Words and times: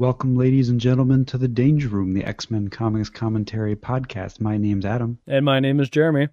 Welcome, 0.00 0.34
ladies 0.34 0.70
and 0.70 0.80
gentlemen, 0.80 1.26
to 1.26 1.36
the 1.36 1.46
Danger 1.46 1.88
Room, 1.88 2.14
the 2.14 2.24
X 2.24 2.50
Men 2.50 2.68
Comics 2.68 3.10
Commentary 3.10 3.76
Podcast. 3.76 4.40
My 4.40 4.56
name's 4.56 4.86
Adam. 4.86 5.18
And 5.26 5.44
my 5.44 5.60
name 5.60 5.78
is 5.78 5.90
Jeremy. 5.90 6.28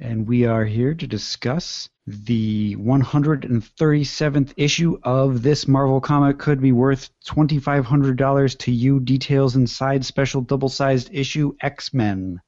And 0.00 0.26
we 0.26 0.46
are 0.46 0.64
here 0.64 0.92
to 0.92 1.06
discuss 1.06 1.88
the 2.08 2.74
137th 2.74 4.52
issue 4.56 4.98
of 5.04 5.44
this 5.44 5.68
Marvel 5.68 6.00
comic 6.00 6.38
could 6.38 6.60
be 6.60 6.72
worth 6.72 7.08
$2,500 7.28 8.58
to 8.58 8.72
you. 8.72 8.98
Details 8.98 9.54
inside 9.54 10.04
special 10.04 10.40
double 10.40 10.68
sized 10.68 11.10
issue 11.12 11.54
X 11.60 11.94
Men. 11.94 12.40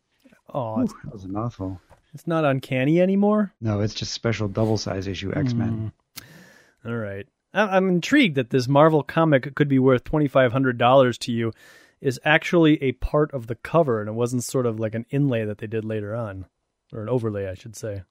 Oh, 0.52 0.84
that 0.84 1.12
was 1.12 1.26
a 1.26 1.28
mouthful. 1.28 1.80
It's 2.12 2.26
not 2.26 2.44
uncanny 2.44 3.00
anymore? 3.00 3.54
No, 3.60 3.82
it's 3.82 3.94
just 3.94 4.12
special 4.14 4.48
double 4.48 4.78
sized 4.78 5.06
issue 5.06 5.32
X 5.32 5.54
Men. 5.54 5.92
Mm. 6.16 6.90
All 6.90 6.96
right. 6.96 7.28
I'm 7.58 7.88
intrigued 7.88 8.36
that 8.36 8.50
this 8.50 8.68
Marvel 8.68 9.02
comic 9.02 9.54
could 9.54 9.68
be 9.68 9.78
worth 9.78 10.04
$2,500 10.04 11.18
to 11.18 11.32
you 11.32 11.52
is 12.00 12.20
actually 12.24 12.82
a 12.82 12.92
part 12.92 13.32
of 13.32 13.46
the 13.46 13.56
cover 13.56 14.00
and 14.00 14.08
it 14.08 14.12
wasn't 14.12 14.44
sort 14.44 14.66
of 14.66 14.78
like 14.78 14.94
an 14.94 15.06
inlay 15.10 15.44
that 15.44 15.58
they 15.58 15.66
did 15.66 15.84
later 15.84 16.14
on, 16.14 16.46
or 16.92 17.02
an 17.02 17.08
overlay, 17.08 17.48
I 17.48 17.54
should 17.54 17.74
say. 17.74 18.02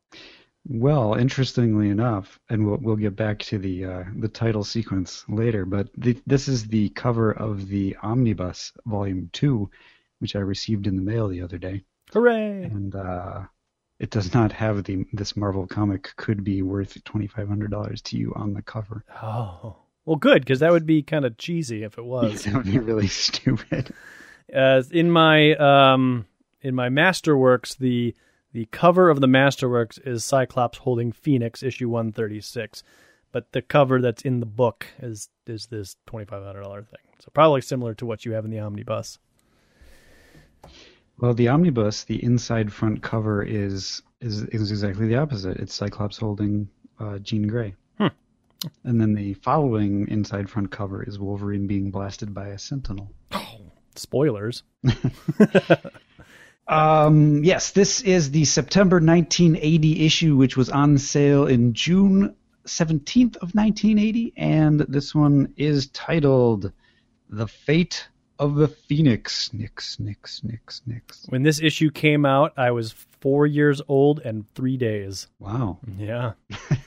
Well, 0.70 1.14
interestingly 1.14 1.90
enough, 1.90 2.40
and 2.50 2.68
we'll 2.68 2.78
we'll 2.78 2.98
get 2.98 3.16
back 3.16 3.40
to 3.40 3.58
the 3.58 3.86
uh, 3.86 4.04
the 4.18 4.28
title 4.28 4.66
sequence 4.66 5.24
later, 5.30 5.66
but 5.66 5.88
the, 5.96 6.20
this 6.28 6.50
is 6.50 6.68
the 6.68 6.90
cover 6.90 7.32
of 7.32 7.70
the 7.70 7.96
Omnibus 8.04 8.74
Volume 8.86 9.30
Two, 9.32 9.70
which 10.20 10.36
I 10.36 10.40
received 10.40 10.86
in 10.86 10.98
the 10.98 11.02
mail 11.02 11.30
the 11.30 11.42
other 11.42 11.58
day. 11.58 11.84
Hooray! 12.12 12.64
And 12.64 12.94
uh, 12.94 13.44
it 14.00 14.12
does 14.12 14.34
not 14.34 14.52
have 14.52 14.84
the 14.84 15.06
this 15.14 15.36
Marvel 15.36 15.68
comic 15.68 16.14
could 16.16 16.44
be 16.44 16.62
worth 16.62 17.04
twenty 17.04 17.28
five 17.28 17.48
hundred 17.48 17.72
dollars 17.72 18.02
to 18.04 18.18
you 18.18 18.34
on 18.36 18.54
the 18.54 18.62
cover. 18.62 19.04
Oh, 19.22 19.78
well, 20.06 20.16
good 20.16 20.42
because 20.42 20.60
that 20.60 20.72
would 20.72 20.86
be 20.86 21.02
kind 21.02 21.26
of 21.26 21.38
cheesy 21.38 21.84
if 21.84 21.98
it 21.98 22.06
was. 22.06 22.44
that 22.46 22.54
would 22.54 22.66
be 22.66 22.80
really 22.80 23.08
stupid. 23.08 23.94
Uh, 24.54 24.84
in 24.92 25.12
my 25.12 25.54
um, 25.56 26.26
in 26.62 26.76
my 26.76 26.90
Masterworks, 26.90 27.78
the 27.78 28.16
the 28.54 28.68
cover 28.72 29.10
of 29.10 29.20
the 29.20 29.28
Masterworks 29.28 30.00
is 30.08 30.24
Cyclops 30.24 30.80
holding 30.80 31.12
Phoenix, 31.12 31.64
issue 31.64 31.90
one 31.90 32.12
thirty 32.12 32.40
six, 32.40 32.84
but 33.32 33.52
the 33.52 33.62
cover 33.62 34.00
that's 34.00 34.22
in 34.22 34.40
the 34.40 34.46
book 34.46 34.88
is 35.02 35.30
is 35.48 35.68
this 35.68 35.98
twenty 36.06 36.26
five 36.26 36.44
hundred 36.44 36.62
dollar 36.62 36.84
thing. 36.84 37.02
So 37.20 37.32
probably 37.34 37.62
similar 37.62 37.94
to 37.96 38.06
what 38.06 38.26
you 38.26 38.34
have 38.34 38.46
in 38.46 38.52
the 38.52 38.60
omnibus. 38.60 39.18
Well, 41.20 41.34
the 41.34 41.48
omnibus, 41.48 42.04
the 42.04 42.24
inside 42.24 42.72
front 42.72 43.02
cover 43.02 43.42
is 43.44 44.04
is 44.22 44.44
is 44.44 44.72
exactly 44.72 45.08
the 45.08 45.16
opposite. 45.16 45.58
It's 45.58 45.74
Cyclops 45.74 46.18
holding 46.18 46.70
uh, 47.00 47.18
Jean 47.20 47.48
Grey. 47.48 47.76
Hmm. 47.98 48.08
And 48.84 49.02
then 49.02 49.14
the 49.14 49.34
following 49.36 50.08
inside 50.10 50.50
front 50.50 50.72
cover 50.72 51.04
is 51.04 51.20
Wolverine 51.20 51.68
being 51.68 51.90
blasted 51.90 52.34
by 52.34 52.50
a 52.50 52.60
Sentinel. 52.60 53.12
Oh, 53.32 53.72
spoilers. 53.96 54.64
um, 56.68 57.44
yes, 57.44 57.72
this 57.72 58.02
is 58.02 58.30
the 58.30 58.46
September 58.46 58.98
1980 58.98 60.06
issue, 60.06 60.36
which 60.36 60.56
was 60.56 60.70
on 60.70 61.00
sale 61.00 61.48
in 61.48 61.74
June 61.74 62.36
17th 62.68 63.38
of 63.38 63.56
1980, 63.56 64.34
and 64.38 64.82
this 64.82 65.16
one 65.16 65.54
is 65.58 65.88
titled 65.88 66.72
"The 67.30 67.48
Fate 67.48 68.08
of 68.40 68.56
the 68.56 68.68
Phoenix. 68.68 69.52
Nix, 69.54 70.00
nix, 70.00 70.44
nix, 70.44 70.82
nix. 70.86 71.26
When 71.30 71.44
this 71.44 71.62
issue 71.62 71.92
came 71.92 72.26
out, 72.26 72.54
I 72.58 72.72
was 72.72 72.94
four 73.20 73.46
years 73.46 73.82
old 73.88 74.20
and 74.20 74.46
three 74.54 74.78
days. 74.78 75.28
Wow. 75.40 75.80
Yeah. 75.98 76.34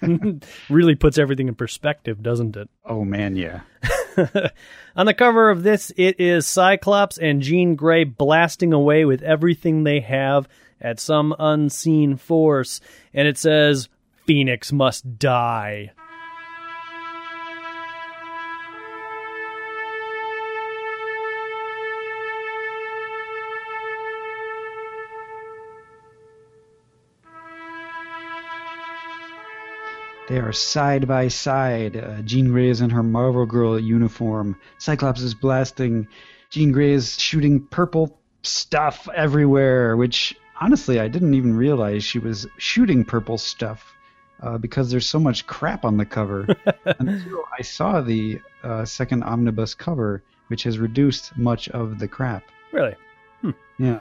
really 0.71 0.95
puts 0.95 1.19
everything 1.19 1.49
in 1.49 1.55
perspective, 1.55 2.23
doesn't 2.23 2.57
it? 2.57 2.69
Oh, 2.85 3.05
man, 3.05 3.37
yeah. 3.37 3.61
On 4.97 5.07
the 5.07 5.15
cover 5.15 5.51
of 5.51 5.63
this, 5.63 5.93
it 5.97 6.21
is 6.21 6.47
Cyclops 6.47 7.19
and 7.19 7.43
Jean 7.43 7.75
Grey 7.75 8.05
blasting 8.05 8.73
away 8.73 9.05
with 9.05 9.23
everything 9.23 9.85
they 9.85 10.01
have 10.01 10.49
at 10.81 11.01
some 11.01 11.35
unseen 11.39 12.17
force. 12.17 12.81
And 13.13 13.29
it 13.29 13.39
says, 13.39 13.89
Phoenix 14.27 14.73
must 14.73 15.19
die. 15.19 15.93
They 30.31 30.39
are 30.39 30.53
side 30.53 31.09
by 31.09 31.27
side. 31.27 31.97
Uh, 31.97 32.23
Jean 32.23 32.53
Grey 32.53 32.69
is 32.69 32.81
in 32.81 32.91
her 32.91 33.03
Marvel 33.03 33.47
Girl 33.47 33.81
uniform. 33.81 34.57
Cyclops 34.79 35.23
is 35.23 35.35
blasting. 35.35 36.07
Jean 36.51 36.71
Grey 36.71 36.93
is 36.93 37.19
shooting 37.19 37.67
purple 37.67 38.17
stuff 38.45 39.09
everywhere, 39.13 39.97
which 39.97 40.37
honestly 40.61 41.01
I 41.01 41.09
didn't 41.09 41.35
even 41.35 41.57
realize 41.57 42.05
she 42.05 42.21
was 42.21 42.47
shooting 42.59 43.05
purple 43.05 43.39
stuff 43.39 43.93
uh, 44.41 44.57
because 44.57 44.89
there's 44.89 45.09
so 45.09 45.19
much 45.19 45.49
crap 45.49 45.85
on 45.85 45.97
the 45.97 46.07
cover. 46.07 46.47
Until 46.85 47.43
I 47.59 47.63
saw 47.63 48.01
the 48.01 48.41
uh, 48.63 48.85
second 48.85 49.25
omnibus 49.25 49.75
cover, 49.75 50.23
which 50.47 50.63
has 50.63 50.79
reduced 50.79 51.37
much 51.37 51.69
of 51.71 51.99
the 51.99 52.07
crap. 52.07 52.45
Really? 52.71 52.95
Hmm. 53.41 53.51
Yeah. 53.81 53.99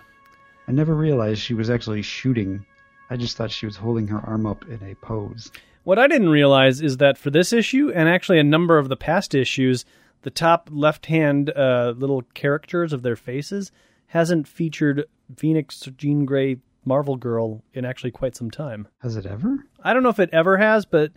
I 0.67 0.73
never 0.73 0.94
realized 0.94 1.41
she 1.41 1.56
was 1.56 1.72
actually 1.72 2.03
shooting. 2.03 2.63
I 3.09 3.17
just 3.17 3.35
thought 3.35 3.50
she 3.50 3.66
was 3.66 3.78
holding 3.78 4.06
her 4.09 4.19
arm 4.19 4.46
up 4.46 4.63
in 4.67 4.79
a 4.84 4.94
pose. 4.94 5.51
What 5.90 5.98
I 5.98 6.06
didn't 6.06 6.30
realize 6.30 6.82
is 6.82 6.98
that 6.98 7.18
for 7.18 7.32
this 7.32 7.52
issue, 7.52 7.92
and 7.96 8.08
actually 8.08 8.38
a 8.38 8.44
number 8.44 8.78
of 8.78 8.90
the 8.90 8.96
past 8.96 9.34
issues, 9.34 9.86
the 10.22 10.30
top 10.30 10.70
left 10.72 11.08
hand 11.08 11.50
uh, 11.50 11.96
little 11.98 12.22
characters 12.36 12.94
of 12.94 13.02
their 13.02 13.16
faces 13.16 13.72
hasn't 14.06 14.48
featured 14.48 15.06
Phoenix, 15.36 15.80
Jean 15.98 16.26
Grey, 16.26 16.58
Marvel 16.86 17.16
Girl 17.16 17.64
in 17.74 17.86
actually 17.86 18.12
quite 18.12 18.36
some 18.36 18.52
time. 18.52 18.88
Has 19.00 19.16
it 19.16 19.26
ever? 19.26 19.66
I 19.84 19.96
don't 19.96 20.04
know 20.04 20.10
if 20.10 20.20
it 20.20 20.30
ever 20.32 20.58
has, 20.58 20.86
but 20.86 21.12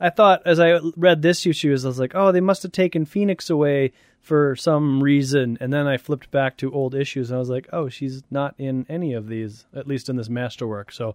I 0.00 0.10
thought 0.10 0.42
as 0.44 0.58
I 0.58 0.80
read 0.96 1.22
this 1.22 1.46
issue, 1.46 1.70
I 1.70 1.74
was 1.74 2.00
like, 2.00 2.16
oh, 2.16 2.32
they 2.32 2.40
must 2.40 2.64
have 2.64 2.72
taken 2.72 3.04
Phoenix 3.04 3.48
away 3.48 3.92
for 4.20 4.56
some 4.56 5.00
reason. 5.00 5.58
And 5.60 5.72
then 5.72 5.86
I 5.86 5.96
flipped 5.96 6.32
back 6.32 6.56
to 6.56 6.72
old 6.72 6.96
issues 6.96 7.30
and 7.30 7.36
I 7.36 7.38
was 7.38 7.50
like, 7.50 7.68
oh, 7.72 7.88
she's 7.88 8.24
not 8.32 8.56
in 8.58 8.84
any 8.88 9.12
of 9.12 9.28
these, 9.28 9.64
at 9.72 9.86
least 9.86 10.08
in 10.08 10.16
this 10.16 10.28
masterwork. 10.28 10.90
So 10.90 11.14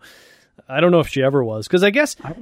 I 0.69 0.79
don't 0.79 0.91
know 0.93 1.01
if 1.01 1.09
she 1.09 1.21
ever 1.21 1.43
was. 1.43 1.67
Because 1.67 1.83
I 1.83 1.89
guess 1.89 2.15
I, 2.23 2.35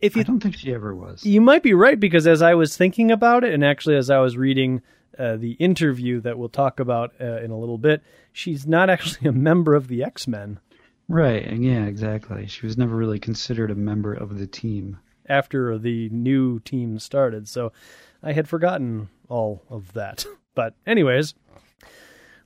if 0.00 0.16
you, 0.16 0.20
I 0.20 0.24
don't 0.24 0.40
think 0.40 0.56
she 0.56 0.72
ever 0.72 0.94
was. 0.94 1.24
You 1.24 1.40
might 1.40 1.62
be 1.62 1.74
right 1.74 1.98
because 1.98 2.26
as 2.26 2.42
I 2.42 2.54
was 2.54 2.76
thinking 2.76 3.10
about 3.10 3.44
it, 3.44 3.52
and 3.52 3.64
actually 3.64 3.96
as 3.96 4.10
I 4.10 4.18
was 4.18 4.36
reading 4.36 4.82
uh, 5.18 5.36
the 5.36 5.52
interview 5.52 6.20
that 6.20 6.38
we'll 6.38 6.48
talk 6.48 6.78
about 6.80 7.12
uh, 7.20 7.38
in 7.40 7.50
a 7.50 7.58
little 7.58 7.78
bit, 7.78 8.02
she's 8.32 8.66
not 8.66 8.88
actually 8.90 9.28
a 9.28 9.32
member 9.32 9.74
of 9.74 9.88
the 9.88 10.02
X 10.04 10.28
Men. 10.28 10.60
Right. 11.08 11.44
and 11.44 11.64
Yeah. 11.64 11.86
Exactly. 11.86 12.46
She 12.46 12.66
was 12.66 12.76
never 12.76 12.94
really 12.94 13.18
considered 13.18 13.70
a 13.70 13.74
member 13.74 14.12
of 14.12 14.38
the 14.38 14.46
team 14.46 14.98
after 15.28 15.78
the 15.78 16.08
new 16.10 16.60
team 16.60 16.98
started. 16.98 17.48
So 17.48 17.72
I 18.22 18.32
had 18.32 18.48
forgotten 18.48 19.08
all 19.28 19.62
of 19.68 19.92
that. 19.94 20.24
But 20.54 20.74
anyways, 20.88 21.34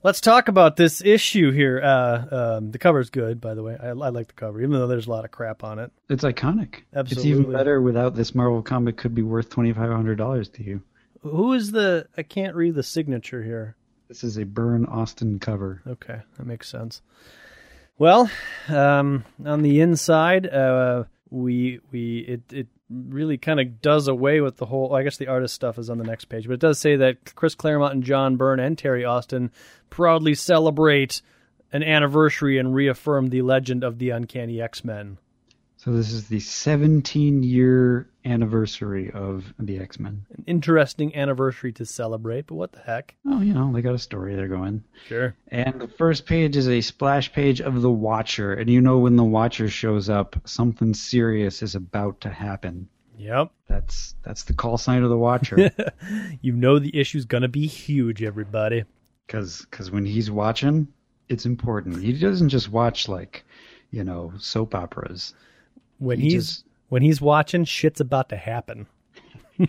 Let's 0.03 0.19
talk 0.19 0.49
about 0.49 0.75
this 0.75 1.01
issue 1.01 1.51
here. 1.51 1.81
Uh, 1.81 2.57
um, 2.57 2.71
the 2.71 2.77
cover's 2.77 3.09
good, 3.09 3.39
by 3.39 3.53
the 3.53 3.63
way. 3.63 3.77
I, 3.81 3.87
I, 3.87 3.91
like 3.93 4.27
the 4.27 4.33
cover, 4.33 4.59
even 4.59 4.71
though 4.71 4.87
there's 4.87 5.07
a 5.07 5.09
lot 5.09 5.23
of 5.23 5.31
crap 5.31 5.63
on 5.63 5.79
it. 5.79 5.93
It's 6.09 6.25
iconic. 6.25 6.81
Absolutely. 6.93 7.31
It's 7.31 7.39
even 7.39 7.51
better 7.53 7.81
without 7.81 8.13
this 8.13 8.35
Marvel 8.35 8.61
comic. 8.61 8.97
Could 8.97 9.15
be 9.15 9.21
worth 9.21 9.49
twenty 9.49 9.71
five 9.71 9.89
hundred 9.89 10.17
dollars 10.17 10.49
to 10.49 10.63
you. 10.63 10.81
Who 11.21 11.53
is 11.53 11.71
the? 11.71 12.07
I 12.17 12.23
can't 12.23 12.53
read 12.53 12.75
the 12.75 12.83
signature 12.83 13.41
here. 13.41 13.77
This 14.09 14.25
is 14.25 14.37
a 14.37 14.43
Byrne 14.43 14.85
Austin 14.87 15.39
cover. 15.39 15.81
Okay, 15.87 16.19
that 16.37 16.45
makes 16.45 16.67
sense. 16.67 17.01
Well, 17.97 18.29
um, 18.67 19.23
on 19.45 19.61
the 19.61 19.79
inside, 19.79 20.47
uh, 20.47 21.05
we 21.29 21.79
we 21.93 22.19
it 22.19 22.41
it 22.51 22.67
really 23.09 23.37
kind 23.37 23.59
of 23.59 23.81
does 23.81 24.07
away 24.07 24.41
with 24.41 24.57
the 24.57 24.65
whole. 24.65 24.93
I 24.93 25.03
guess 25.03 25.17
the 25.17 25.27
artist 25.27 25.53
stuff 25.53 25.77
is 25.77 25.89
on 25.89 25.97
the 25.97 26.03
next 26.03 26.25
page, 26.25 26.47
but 26.47 26.53
it 26.53 26.59
does 26.59 26.79
say 26.79 26.95
that 26.97 27.35
Chris 27.35 27.55
Claremont 27.55 27.93
and 27.93 28.03
John 28.03 28.35
Byrne 28.35 28.59
and 28.59 28.77
Terry 28.77 29.03
Austin 29.05 29.51
proudly 29.89 30.35
celebrate 30.35 31.21
an 31.71 31.83
anniversary 31.83 32.57
and 32.57 32.75
reaffirm 32.75 33.29
the 33.29 33.41
legend 33.41 33.83
of 33.83 33.97
the 33.97 34.11
Uncanny 34.11 34.61
X 34.61 34.83
Men. 34.83 35.17
So 35.77 35.91
this 35.91 36.11
is 36.11 36.27
the 36.27 36.39
17 36.39 37.43
year 37.43 38.07
anniversary 38.25 39.11
of 39.11 39.53
the 39.59 39.79
X 39.79 39.99
Men. 39.99 40.25
An 40.37 40.43
interesting 40.47 41.15
anniversary 41.15 41.71
to 41.73 41.85
celebrate, 41.85 42.47
but 42.47 42.55
what 42.55 42.71
the 42.71 42.79
heck? 42.79 43.15
Oh, 43.25 43.41
you 43.41 43.53
know, 43.53 43.71
they 43.71 43.81
got 43.81 43.95
a 43.95 43.99
story 43.99 44.35
they're 44.35 44.47
going. 44.47 44.83
Sure. 45.07 45.35
And 45.49 45.79
the 45.79 45.87
first 45.87 46.25
page 46.25 46.55
is 46.55 46.67
a 46.67 46.81
splash 46.81 47.31
page 47.31 47.61
of 47.61 47.81
the 47.81 47.91
Watcher, 47.91 48.53
and 48.53 48.69
you 48.69 48.81
know 48.81 48.99
when 48.99 49.15
the 49.15 49.23
Watcher 49.23 49.69
shows 49.69 50.09
up, 50.09 50.35
something 50.45 50.93
serious 50.93 51.61
is 51.61 51.75
about 51.75 52.21
to 52.21 52.29
happen. 52.29 52.87
Yep. 53.17 53.51
That's 53.67 54.15
that's 54.23 54.43
the 54.43 54.53
call 54.53 54.77
sign 54.77 55.03
of 55.03 55.09
the 55.09 55.17
Watcher. 55.17 55.71
you 56.41 56.53
know 56.53 56.79
the 56.79 56.97
issue's 56.97 57.25
gonna 57.25 57.47
be 57.47 57.67
huge, 57.67 58.23
everybody. 58.23 58.83
Because 59.27 59.65
cause 59.71 59.91
when 59.91 60.05
he's 60.05 60.29
watching, 60.29 60.87
it's 61.29 61.45
important. 61.45 62.01
He 62.01 62.13
doesn't 62.13 62.49
just 62.49 62.71
watch 62.71 63.07
like, 63.07 63.45
you 63.91 64.03
know, 64.03 64.33
soap 64.37 64.75
operas 64.75 65.33
when 65.99 66.19
he 66.19 66.31
he's 66.31 66.47
just, 66.47 66.65
when 66.93 67.01
he's 67.01 67.19
watching, 67.19 67.65
shit's 67.65 67.99
about 67.99 68.29
to 68.29 68.37
happen. 68.37 68.85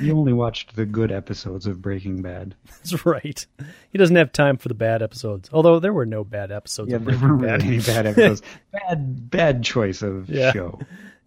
He 0.00 0.10
only 0.10 0.32
watched 0.32 0.76
the 0.76 0.84
good 0.84 1.10
episodes 1.10 1.66
of 1.66 1.80
Breaking 1.80 2.20
Bad. 2.20 2.54
That's 2.66 3.06
right. 3.06 3.46
He 3.90 3.96
doesn't 3.98 4.16
have 4.16 4.32
time 4.32 4.56
for 4.58 4.68
the 4.68 4.74
bad 4.74 5.02
episodes. 5.02 5.48
Although 5.52 5.78
there 5.78 5.92
were 5.92 6.04
no 6.04 6.24
bad 6.24 6.50
episodes 6.52 6.90
Yeah, 6.90 6.96
of 6.96 7.04
there 7.04 7.16
weren't 7.18 7.40
really 7.40 7.52
any 7.52 7.78
bad 7.80 8.06
episodes. 8.06 8.42
bad, 8.72 9.30
bad 9.30 9.62
choice 9.62 10.02
of 10.02 10.28
Yeah. 10.28 10.52
show. 10.52 10.78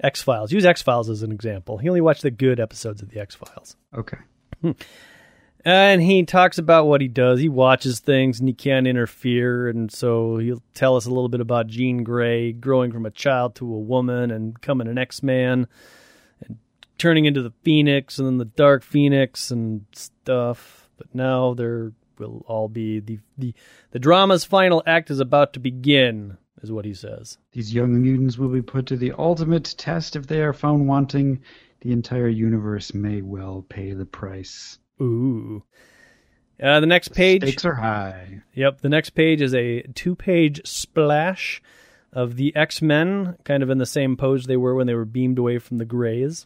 X 0.04 0.22
Files. 0.22 0.52
Use 0.52 0.66
X 0.66 0.82
Files 0.82 1.10
as 1.10 1.24
an 1.24 1.32
example. 1.32 1.78
He 1.80 1.88
only 1.90 2.02
watched 2.02 2.22
the 2.22 2.30
good 2.32 2.60
episodes 2.60 3.02
of 3.02 3.10
the 3.10 3.20
X 3.20 3.36
Files. 3.36 3.76
Okay. 3.96 4.18
Hmm. 4.62 4.72
And 5.64 6.02
he 6.02 6.24
talks 6.24 6.58
about 6.58 6.88
what 6.88 7.02
he 7.02 7.08
does. 7.08 7.40
He 7.40 7.50
watches 7.50 8.00
things 8.00 8.40
and 8.40 8.50
he 8.50 8.54
can't 8.54 8.88
interfere. 8.88 9.68
And 9.68 9.92
so 9.92 10.38
he'll 10.38 10.64
tell 10.74 10.96
us 10.96 11.06
a 11.06 11.10
little 11.10 11.30
bit 11.30 11.42
about 11.42 11.68
Jean 11.68 12.04
Grey 12.04 12.52
growing 12.52 12.92
from 12.92 13.06
a 13.06 13.12
child 13.12 13.56
to 13.56 13.66
a 13.66 13.80
woman 13.80 14.32
and 14.32 14.56
becoming 14.56 14.88
an 14.88 14.98
X 14.98 15.22
Man 15.22 15.68
and 16.46 16.58
turning 16.98 17.26
into 17.26 17.44
the 17.44 17.54
Phoenix 17.64 18.18
and 18.18 18.28
then 18.28 18.38
the 18.38 18.46
Dark 18.46 18.84
Phoenix 18.84 19.52
and 19.52 19.86
stuff. 19.92 20.90
But 20.98 21.14
now 21.14 21.54
there 21.54 21.92
will 22.18 22.44
all 22.48 22.68
be 22.68 23.00
the, 23.00 23.20
the, 23.38 23.54
the 23.92 24.00
drama's 24.00 24.46
final 24.46 24.82
act 24.86 25.12
is 25.12 25.20
about 25.20 25.54
to 25.54 25.60
begin, 25.60 26.38
is 26.62 26.72
what 26.72 26.86
he 26.86 26.94
says. 26.94 27.38
These 27.52 27.74
young 27.74 28.02
mutants 28.02 28.38
will 28.38 28.50
be 28.50 28.62
put 28.62 28.88
to 28.88 28.98
the 28.98 29.14
ultimate 29.18 29.76
test 29.78 30.16
if 30.16 30.28
they 30.28 30.42
are 30.42 30.54
found 30.54 30.88
wanting. 30.88 31.42
The 31.82 31.92
entire 31.92 32.28
universe 32.28 32.94
may 32.94 33.22
well 33.22 33.66
pay 33.68 33.94
the 33.94 34.06
price. 34.06 34.78
Ooh. 35.02 35.64
Uh, 36.62 36.80
the 36.80 36.88
next 36.88 37.10
page. 37.14 37.42
Stakes 37.42 37.66
are 37.66 37.74
high. 37.74 38.42
Yep, 38.54 38.82
the 38.82 38.90
next 38.90 39.12
page 39.12 39.42
is 39.42 39.56
a 39.56 39.82
two 39.96 40.16
page 40.16 40.62
splash 40.66 41.62
of 42.14 42.36
the 42.36 42.56
X 42.56 42.82
Men, 42.82 43.38
kind 43.44 43.64
of 43.64 43.70
in 43.70 43.80
the 43.80 43.86
same 43.86 44.16
pose 44.16 44.46
they 44.46 44.58
were 44.58 44.76
when 44.76 44.88
they 44.88 44.94
were 44.94 45.06
beamed 45.06 45.40
away 45.40 45.58
from 45.58 45.80
the 45.80 45.86
Greys. 45.86 46.46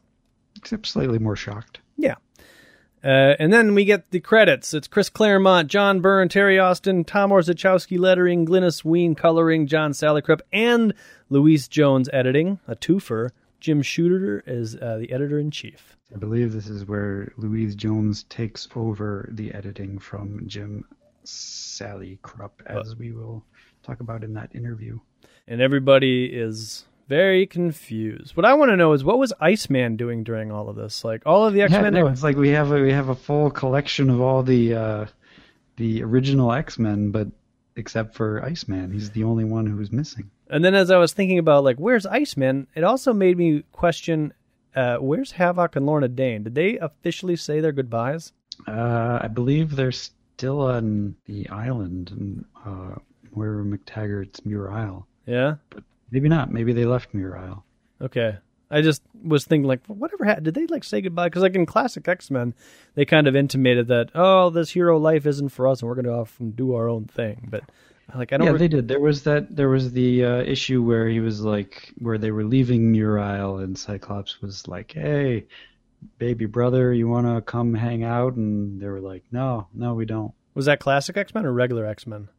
Except 0.55 0.87
slightly 0.87 1.19
more 1.19 1.35
shocked. 1.35 1.79
Yeah. 1.97 2.15
Uh, 3.03 3.35
and 3.37 3.53
then 3.53 3.75
we 3.75 3.85
get 3.85 4.09
the 4.09 4.19
credits. 4.19 4.73
It's 4.73 4.87
Chris 4.87 5.09
Claremont, 5.09 5.69
John 5.69 5.99
Byrne, 6.01 6.29
Terry 6.29 6.57
Austin, 6.57 7.03
Tom 7.03 7.29
Orzechowski 7.29 7.99
lettering, 7.99 8.47
Glynis 8.47 8.83
Wein 8.83 9.13
coloring, 9.13 9.67
John 9.67 9.91
Salicrup, 9.91 10.39
and 10.51 10.93
Louise 11.29 11.67
Jones 11.67 12.09
editing, 12.11 12.59
a 12.67 12.75
twofer. 12.75 13.29
Jim 13.59 13.81
Shooter 13.81 14.43
is 14.47 14.75
uh, 14.75 14.97
the 14.97 15.11
editor 15.11 15.37
in 15.37 15.51
chief. 15.51 15.94
I 16.13 16.17
believe 16.17 16.53
this 16.53 16.67
is 16.67 16.85
where 16.85 17.31
Louise 17.37 17.75
Jones 17.75 18.23
takes 18.29 18.67
over 18.75 19.29
the 19.31 19.53
editing 19.53 19.97
from 19.99 20.43
Jim 20.47 20.85
Salicrup, 21.25 22.51
as 22.67 22.95
we 22.95 23.11
will 23.11 23.43
talk 23.83 23.99
about 23.99 24.23
in 24.23 24.33
that 24.33 24.53
interview. 24.55 24.99
And 25.47 25.61
everybody 25.61 26.25
is 26.25 26.85
very 27.07 27.45
confused. 27.47 28.35
What 28.37 28.45
I 28.45 28.53
want 28.53 28.69
to 28.69 28.77
know 28.77 28.93
is 28.93 29.03
what 29.03 29.17
was 29.19 29.33
Iceman 29.39 29.95
doing 29.95 30.23
during 30.23 30.51
all 30.51 30.69
of 30.69 30.75
this? 30.75 31.03
Like 31.03 31.23
all 31.25 31.45
of 31.45 31.53
the 31.53 31.63
X 31.63 31.73
Yeah, 31.73 31.81
Men. 31.81 31.93
no, 31.93 32.07
it's 32.07 32.23
like 32.23 32.35
we 32.37 32.49
have 32.49 32.71
a 32.71 32.81
we 32.81 32.91
have 32.91 33.09
a 33.09 33.15
full 33.15 33.49
collection 33.51 34.09
of 34.09 34.21
all 34.21 34.43
the 34.43 34.73
uh, 34.75 35.05
the 35.77 36.03
original 36.03 36.51
X 36.51 36.77
Men, 36.79 37.11
but 37.11 37.27
except 37.75 38.15
for 38.15 38.43
Iceman, 38.43 38.91
he's 38.91 39.11
the 39.11 39.23
only 39.23 39.43
one 39.43 39.65
who's 39.65 39.91
missing. 39.91 40.29
And 40.49 40.63
then 40.63 40.73
as 40.75 40.89
I 40.91 40.97
was 40.97 41.13
thinking 41.13 41.39
about 41.39 41.63
like 41.63 41.77
where's 41.77 42.05
Iceman, 42.05 42.67
it 42.75 42.83
also 42.83 43.11
made 43.13 43.37
me 43.37 43.63
question 43.71 44.33
uh, 44.75 44.98
where's 44.98 45.31
Havoc 45.31 45.75
and 45.75 45.86
Lorna 45.86 46.07
Dane? 46.07 46.44
Did 46.44 46.56
they 46.56 46.77
officially 46.77 47.36
say 47.36 47.60
their 47.60 47.72
goodbyes? 47.72 48.33
Uh, 48.68 49.19
I 49.22 49.27
believe 49.27 49.75
they're 49.75 49.92
still 49.92 50.62
on 50.62 51.16
the 51.25 51.50
island, 51.50 52.12
and 52.12 52.45
uh, 52.66 53.00
Moira 53.33 53.63
McTaggart's 53.63 54.45
Muir 54.45 54.72
Isle. 54.72 55.07
Yeah. 55.25 55.56
Maybe 56.12 56.30
not. 56.30 56.51
Maybe 56.51 56.74
they 56.74 56.86
left 56.86 57.13
Muir 57.13 57.38
Isle. 57.38 57.66
Okay. 58.01 58.38
I 58.69 58.81
just 58.81 59.01
was 59.24 59.45
thinking 59.45 59.68
like 59.68 59.86
whatever 59.88 60.25
happened? 60.25 60.45
Did 60.45 60.56
they 60.56 60.66
like 60.66 60.83
say 60.83 61.01
goodbye? 61.01 61.27
Because 61.27 61.44
like 61.44 61.56
in 61.56 61.66
classic 61.66 62.07
X 62.07 62.31
Men, 62.31 62.54
they 62.95 63.06
kind 63.06 63.27
of 63.27 63.36
intimated 63.36 63.88
that 63.88 64.10
oh 64.16 64.50
this 64.50 64.72
hero 64.72 64.98
life 64.98 65.25
isn't 65.25 65.50
for 65.50 65.68
us 65.68 65.81
and 65.81 65.88
we're 65.88 65.95
going 65.95 66.06
to 66.06 66.13
off 66.13 66.39
and 66.39 66.56
do 66.56 66.74
our 66.74 66.89
own 66.89 67.06
thing. 67.06 67.48
But 67.50 67.63
like 68.13 68.33
I 68.33 68.37
don't. 68.37 68.45
Yeah, 68.45 68.53
re- 68.53 68.59
they 68.59 68.67
did. 68.67 68.87
There 68.87 68.99
was 68.99 69.23
that. 69.23 69.55
There 69.55 69.69
was 69.69 69.91
the 69.91 70.25
uh, 70.25 70.41
issue 70.43 70.83
where 70.83 71.07
he 71.07 71.19
was 71.19 71.41
like, 71.41 71.93
where 71.99 72.17
they 72.17 72.31
were 72.31 72.43
leaving 72.43 72.91
Muir 72.91 73.17
Isle, 73.19 73.57
and 73.57 73.77
Cyclops 73.77 74.41
was 74.41 74.67
like, 74.67 74.93
"Hey, 74.93 75.47
baby 76.17 76.45
brother, 76.45 76.93
you 76.93 77.07
want 77.07 77.27
to 77.27 77.41
come 77.41 77.73
hang 77.73 78.03
out?" 78.03 78.35
And 78.35 78.79
they 78.79 78.87
were 78.87 79.01
like, 79.01 79.23
"No, 79.31 79.67
no, 79.73 79.93
we 79.95 80.05
don't." 80.05 80.33
was 80.55 80.65
that 80.65 80.79
classic 80.79 81.17
X 81.17 81.35
Men 81.35 81.45
or 81.45 81.53
regular 81.53 81.85
X 81.85 82.07
Men? 82.07 82.29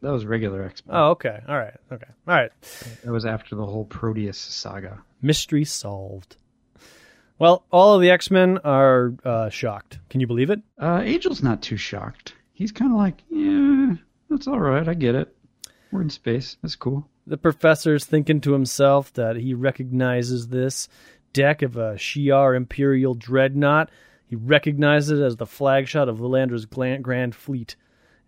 That 0.00 0.10
was 0.10 0.24
regular 0.26 0.62
X 0.62 0.84
Men. 0.84 0.96
Oh, 0.96 1.10
okay. 1.10 1.40
All 1.48 1.56
right. 1.56 1.74
Okay. 1.92 2.06
All 2.26 2.34
right. 2.34 2.50
That 3.04 3.12
was 3.12 3.24
after 3.24 3.54
the 3.54 3.64
whole 3.66 3.84
Proteus 3.84 4.38
saga. 4.38 5.02
Mystery 5.22 5.64
solved. 5.64 6.36
Well, 7.38 7.64
all 7.70 7.94
of 7.94 8.00
the 8.00 8.10
X 8.10 8.30
Men 8.30 8.58
are 8.58 9.14
uh, 9.24 9.50
shocked. 9.50 9.98
Can 10.08 10.20
you 10.20 10.26
believe 10.26 10.50
it? 10.50 10.60
Uh, 10.80 11.02
Angel's 11.04 11.42
not 11.42 11.62
too 11.62 11.76
shocked. 11.76 12.34
He's 12.52 12.72
kind 12.72 12.90
of 12.92 12.96
like, 12.98 13.22
"Yeah, 13.28 13.96
that's 14.28 14.46
all 14.46 14.60
right. 14.60 14.88
I 14.88 14.94
get 14.94 15.14
it. 15.14 15.36
We're 15.90 16.02
in 16.02 16.10
space. 16.10 16.56
That's 16.62 16.76
cool." 16.76 17.08
The 17.26 17.36
professor's 17.36 18.04
thinking 18.04 18.40
to 18.42 18.52
himself 18.52 19.12
that 19.14 19.36
he 19.36 19.54
recognizes 19.54 20.48
this 20.48 20.88
deck 21.32 21.62
of 21.62 21.76
a 21.76 21.94
Shi'ar 21.94 22.56
Imperial 22.56 23.14
dreadnought. 23.14 23.90
He 24.26 24.36
recognizes 24.36 25.20
it 25.20 25.24
as 25.24 25.36
the 25.36 25.46
flagshot 25.46 26.08
of 26.08 26.18
Lilandra's 26.18 26.66
grand 26.66 27.34
fleet. 27.34 27.76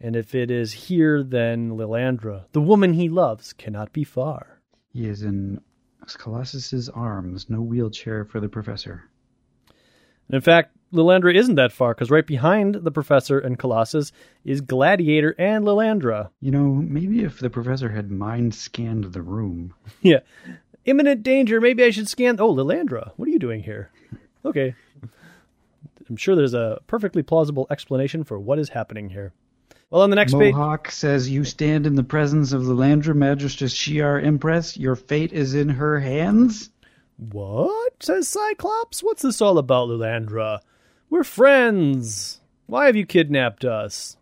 And 0.00 0.14
if 0.14 0.34
it 0.34 0.50
is 0.50 0.72
here, 0.72 1.24
then 1.24 1.70
Lilandra, 1.70 2.44
the 2.52 2.60
woman 2.60 2.92
he 2.92 3.08
loves, 3.08 3.52
cannot 3.52 3.92
be 3.92 4.04
far. 4.04 4.60
He 4.92 5.06
is 5.06 5.22
in 5.22 5.60
Colossus's 6.06 6.88
arms. 6.88 7.50
No 7.50 7.60
wheelchair 7.60 8.24
for 8.24 8.40
the 8.40 8.48
professor. 8.48 9.02
And 10.28 10.36
in 10.36 10.40
fact, 10.40 10.76
Lilandra 10.92 11.34
isn't 11.34 11.56
that 11.56 11.72
far 11.72 11.94
because 11.94 12.10
right 12.10 12.26
behind 12.26 12.76
the 12.76 12.90
professor 12.90 13.38
and 13.38 13.58
Colossus 13.58 14.10
is 14.44 14.60
Gladiator 14.60 15.34
and 15.38 15.64
Lilandra. 15.64 16.30
You 16.40 16.50
know, 16.50 16.66
maybe 16.74 17.22
if 17.24 17.38
the 17.40 17.50
professor 17.50 17.90
had 17.90 18.10
mind 18.10 18.54
scanned 18.54 19.04
the 19.04 19.22
room, 19.22 19.74
Yeah. 20.02 20.20
Imminent 20.84 21.22
danger. 21.22 21.60
Maybe 21.60 21.84
I 21.84 21.90
should 21.90 22.08
scan. 22.08 22.40
Oh, 22.40 22.54
Lilandra, 22.54 23.12
what 23.16 23.28
are 23.28 23.30
you 23.30 23.38
doing 23.38 23.62
here? 23.62 23.90
Okay. 24.44 24.74
I'm 26.08 26.16
sure 26.16 26.34
there's 26.34 26.54
a 26.54 26.80
perfectly 26.86 27.22
plausible 27.22 27.66
explanation 27.70 28.24
for 28.24 28.38
what 28.38 28.58
is 28.58 28.70
happening 28.70 29.10
here. 29.10 29.34
Well, 29.90 30.00
on 30.02 30.08
the 30.10 30.16
next 30.16 30.32
page. 30.32 30.54
Mohawk 30.54 30.90
says, 30.90 31.28
You 31.28 31.44
stand 31.44 31.86
in 31.86 31.94
the 31.94 32.04
presence 32.04 32.52
of 32.52 32.64
the 32.64 32.74
Lilandra, 32.74 33.14
Majestrix 33.14 33.74
Shi'ar 33.74 34.22
Empress. 34.24 34.76
Your 34.78 34.96
fate 34.96 35.32
is 35.34 35.54
in 35.54 35.68
her 35.68 36.00
hands. 36.00 36.70
What? 37.18 38.02
Says 38.02 38.28
Cyclops. 38.28 39.02
What's 39.02 39.22
this 39.22 39.42
all 39.42 39.58
about, 39.58 39.88
Lilandra? 39.88 40.60
We're 41.10 41.24
friends. 41.24 42.40
Why 42.66 42.86
have 42.86 42.96
you 42.96 43.06
kidnapped 43.06 43.64
us? 43.64 44.16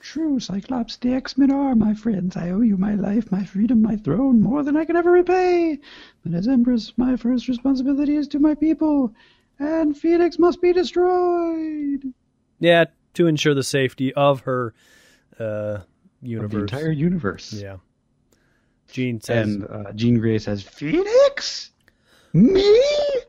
True, 0.00 0.38
Cyclops, 0.38 0.96
the 0.96 1.14
X-Men 1.14 1.50
are 1.50 1.74
my 1.74 1.94
friends. 1.94 2.36
I 2.36 2.50
owe 2.50 2.60
you 2.60 2.76
my 2.76 2.94
life, 2.94 3.30
my 3.32 3.42
freedom, 3.44 3.80
my 3.82 3.96
throne, 3.96 4.40
more 4.42 4.62
than 4.62 4.76
I 4.76 4.84
can 4.84 4.96
ever 4.96 5.10
repay. 5.10 5.78
But 6.22 6.34
as 6.34 6.46
Empress, 6.46 6.92
my 6.96 7.16
first 7.16 7.48
responsibility 7.48 8.14
is 8.16 8.28
to 8.28 8.38
my 8.38 8.54
people, 8.54 9.14
and 9.58 9.96
Phoenix 9.96 10.38
must 10.38 10.60
be 10.60 10.72
destroyed. 10.74 12.12
Yeah, 12.60 12.84
to 13.14 13.26
ensure 13.26 13.54
the 13.54 13.62
safety 13.62 14.12
of 14.12 14.40
her 14.40 14.74
uh, 15.40 15.44
Of 15.44 15.84
universe. 16.22 16.52
the 16.52 16.58
entire 16.60 16.92
universe. 16.92 17.52
Yeah. 17.54 17.76
Jean 18.92 19.20
says, 19.22 19.46
And 19.54 19.64
uh, 19.64 19.92
Jean 19.92 20.18
Grey 20.20 20.38
says, 20.38 20.62
Phoenix? 20.62 21.70
Me? 22.34 22.62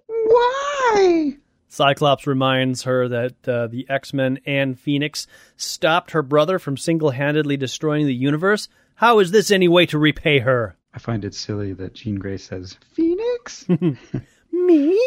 Why? 0.07 1.37
Cyclops 1.75 2.25
reminds 2.25 2.83
her 2.83 3.09
that 3.09 3.47
uh, 3.47 3.67
the 3.67 3.85
X 3.89 4.13
Men 4.13 4.39
and 4.45 4.79
Phoenix 4.79 5.27
stopped 5.57 6.11
her 6.11 6.21
brother 6.21 6.57
from 6.57 6.77
single 6.77 7.09
handedly 7.09 7.57
destroying 7.57 8.05
the 8.05 8.15
universe. 8.15 8.69
How 8.95 9.19
is 9.19 9.31
this 9.31 9.51
any 9.51 9.67
way 9.67 9.85
to 9.87 9.97
repay 9.97 10.39
her? 10.39 10.77
I 10.93 10.99
find 10.99 11.25
it 11.25 11.35
silly 11.35 11.73
that 11.73 11.93
Jean 11.93 12.15
Grey 12.15 12.37
says, 12.37 12.77
Phoenix? 12.93 13.67
Me? 14.53 14.97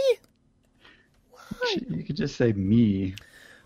you 1.89 2.05
could 2.05 2.17
just 2.17 2.37
say 2.37 2.53
me. 2.53 3.15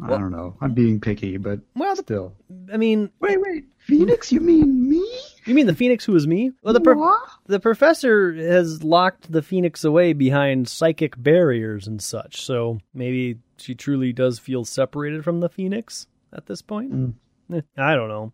I 0.04 0.18
don't 0.18 0.30
know. 0.32 0.56
I'm 0.60 0.74
being 0.74 1.00
picky, 1.00 1.36
but 1.36 1.60
Well, 1.76 1.94
still. 1.96 2.34
I 2.72 2.76
mean, 2.76 3.10
Wait, 3.20 3.40
wait. 3.40 3.64
Phoenix? 3.78 4.32
You 4.32 4.40
mean 4.40 4.88
me? 4.90 5.04
you 5.44 5.54
mean 5.54 5.66
the 5.66 5.74
Phoenix 5.74 6.04
who 6.04 6.14
is 6.16 6.26
me? 6.26 6.52
Well, 6.62 6.74
the, 6.74 6.80
pro- 6.80 7.14
the 7.46 7.60
professor 7.60 8.32
has 8.34 8.82
locked 8.84 9.30
the 9.30 9.42
Phoenix 9.42 9.84
away 9.84 10.12
behind 10.12 10.68
psychic 10.68 11.20
barriers 11.20 11.86
and 11.86 12.00
such, 12.02 12.42
so 12.42 12.78
maybe 12.94 13.38
she 13.58 13.74
truly 13.74 14.12
does 14.12 14.38
feel 14.38 14.64
separated 14.64 15.24
from 15.24 15.40
the 15.40 15.48
Phoenix 15.48 16.06
at 16.32 16.46
this 16.46 16.62
point. 16.62 16.92
Mm. 16.92 17.14
Eh, 17.52 17.60
I 17.76 17.94
don't 17.94 18.08
know. 18.08 18.32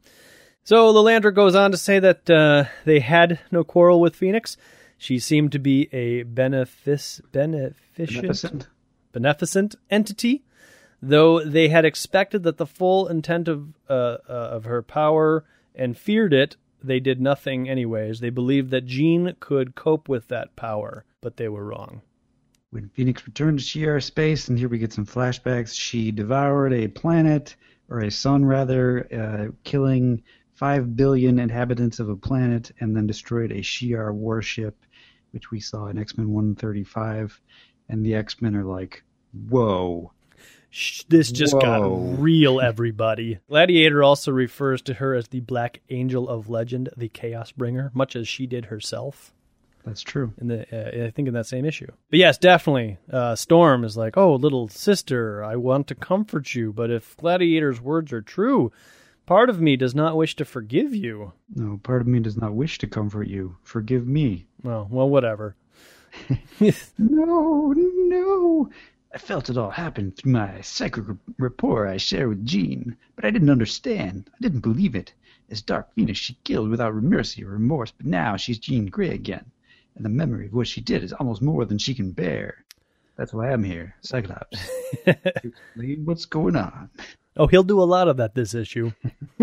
So 0.65 0.93
Lilandra 0.93 1.35
goes 1.35 1.55
on 1.55 1.71
to 1.73 1.77
say 1.79 1.99
that 1.99 2.29
uh, 2.31 2.65
they 2.85 3.01
had 3.01 3.41
no 3.51 3.65
quarrel 3.65 4.01
with 4.01 4.15
Phoenix. 4.17 4.57
She 4.99 5.19
seemed 5.19 5.53
to 5.53 5.59
be 5.59 5.89
a 5.93 6.25
benefic- 6.25 7.23
beneficent, 7.33 7.77
Beneficent. 7.97 8.69
beneficent 9.13 9.75
entity, 9.91 10.45
though 11.03 11.45
they 11.45 11.69
had 11.69 11.85
expected 11.85 12.43
that 12.43 12.57
the 12.57 12.67
full 12.67 13.09
intent 13.09 13.49
of 13.49 13.69
uh, 13.89 14.19
uh, 14.29 14.33
of 14.53 14.65
her 14.65 14.83
power 14.83 15.45
and 15.75 15.97
feared 15.97 16.35
it. 16.35 16.57
They 16.83 17.01
did 17.01 17.21
nothing 17.21 17.69
anyways. 17.69 18.21
They 18.21 18.31
believed 18.31 18.71
that 18.71 18.87
Jean 18.87 19.35
could 19.41 19.75
cope 19.75 20.09
with 20.09 20.29
that 20.29 20.55
power, 20.57 21.05
but 21.21 21.37
they 21.37 21.49
were 21.49 21.65
wrong. 21.65 22.03
When 22.71 22.91
Phoenix 22.91 23.27
returned 23.27 23.61
to 23.61 23.65
Shi'ar 23.65 24.03
space, 24.03 24.49
and 24.49 24.59
here 24.59 24.69
we 24.69 24.79
get 24.79 24.93
some 24.93 25.07
flashbacks, 25.07 25.75
she 25.75 26.13
devoured 26.13 26.73
a 26.73 26.89
planet, 26.89 27.57
or 27.89 28.01
a 28.01 28.11
sun 28.11 28.45
rather, 28.45 29.09
uh, 29.13 29.53
killing 29.65 30.23
5 30.55 30.95
billion 30.95 31.39
inhabitants 31.39 31.99
of 31.99 32.11
a 32.11 32.17
planet, 32.17 32.71
and 32.81 32.95
then 32.95 33.07
destroyed 33.07 33.53
a 33.53 33.63
Shi'ar 33.63 34.13
warship, 34.13 34.77
which 35.31 35.51
we 35.51 35.61
saw 35.61 35.87
in 35.87 35.99
X 35.99 36.19
Men 36.19 36.29
135. 36.29 37.41
And 37.89 38.05
the 38.05 38.15
X 38.15 38.43
Men 38.43 38.55
are 38.55 38.65
like, 38.65 39.03
whoa. 39.49 40.13
Shh, 40.71 41.03
This 41.09 41.33
just 41.33 41.55
Whoa. 41.55 41.61
got 41.61 42.21
real, 42.21 42.61
everybody. 42.61 43.39
Gladiator 43.49 44.03
also 44.03 44.33
refers 44.33 44.83
to 44.83 44.95
her 44.95 45.15
as 45.15 45.29
the 45.29 45.41
Black 45.41 45.81
Angel 45.91 46.29
of 46.29 46.49
Legend, 46.51 46.91
the 46.97 47.09
Chaos 47.09 47.53
Bringer, 47.53 47.91
much 47.95 48.15
as 48.17 48.29
she 48.29 48.47
did 48.47 48.67
herself. 48.67 49.33
That's 49.85 50.03
true. 50.03 50.35
in 50.39 50.49
the 50.49 50.67
uh, 50.71 51.07
I 51.07 51.11
think 51.11 51.29
in 51.29 51.35
that 51.35 51.47
same 51.47 51.65
issue. 51.65 51.87
But 52.11 52.19
yes, 52.19 52.37
definitely. 52.37 52.99
Uh, 53.11 53.35
Storm 53.37 53.85
is 53.85 53.97
like, 53.97 54.19
"Oh, 54.19 54.35
little 54.35 54.69
sister, 54.69 55.43
I 55.43 55.57
want 55.57 55.87
to 55.87 55.95
comfort 55.95 56.55
you, 56.55 56.73
but 56.75 56.91
if 56.91 57.17
Gladiator's 57.17 57.81
words 57.81 58.13
are 58.13 58.21
true, 58.21 58.71
part 59.25 59.49
of 59.49 59.63
me 59.63 59.77
does 59.77 59.95
not 59.95 60.17
wish 60.17 60.37
to 60.37 60.45
forgive 60.45 60.95
you." 60.95 61.33
No, 61.55 61.81
part 61.83 62.03
of 62.03 62.07
me 62.07 62.21
does 62.21 62.37
not 62.37 62.55
wish 62.55 62.77
to 62.79 62.87
comfort 62.87 63.29
you. 63.29 63.57
Forgive 63.63 64.07
me. 64.07 64.47
Well, 64.63 64.87
well, 64.91 65.09
whatever. 65.09 65.57
No, 66.99 67.73
no. 67.77 68.69
I 69.13 69.19
felt 69.19 69.49
it 69.49 69.57
all 69.57 69.71
happen 69.71 70.13
through 70.13 70.33
my 70.33 70.61
psychic 70.61 71.05
rapport 71.39 71.87
I 71.87 71.97
share 71.97 72.29
with 72.29 72.45
Jean, 72.45 72.97
but 73.17 73.25
I 73.25 73.31
didn't 73.31 73.51
understand. 73.51 74.29
I 74.35 74.37
didn't 74.41 74.61
believe 74.61 74.95
it. 74.95 75.15
As 75.51 75.63
Dark 75.63 75.95
Phoenix 75.95 76.19
she 76.19 76.37
killed 76.45 76.69
without 76.69 76.95
mercy 76.95 77.43
or 77.43 77.51
remorse, 77.51 77.91
but 77.91 78.05
now 78.05 78.37
she's 78.37 78.59
Jean 78.59 78.87
Grey 78.87 79.11
again, 79.11 79.51
and 79.97 80.05
the 80.05 80.11
memory 80.11 80.47
of 80.47 80.53
what 80.53 80.69
she 80.69 80.83
did 80.83 81.03
is 81.03 81.15
almost 81.15 81.41
more 81.41 81.65
than 81.65 81.79
she 81.79 81.95
can 81.95 82.13
bear. 82.13 82.65
That's 83.17 83.33
why 83.33 83.51
I'm 83.51 83.65
here, 83.65 83.95
Cyclops, 84.03 84.71
explain 85.07 86.03
what's 86.05 86.27
going 86.27 86.55
on. 86.55 86.91
Oh, 87.35 87.47
he'll 87.47 87.63
do 87.63 87.83
a 87.83 87.85
lot 87.85 88.09
of 88.09 88.19
that 88.19 88.35
this 88.35 88.53
issue. 88.53 88.93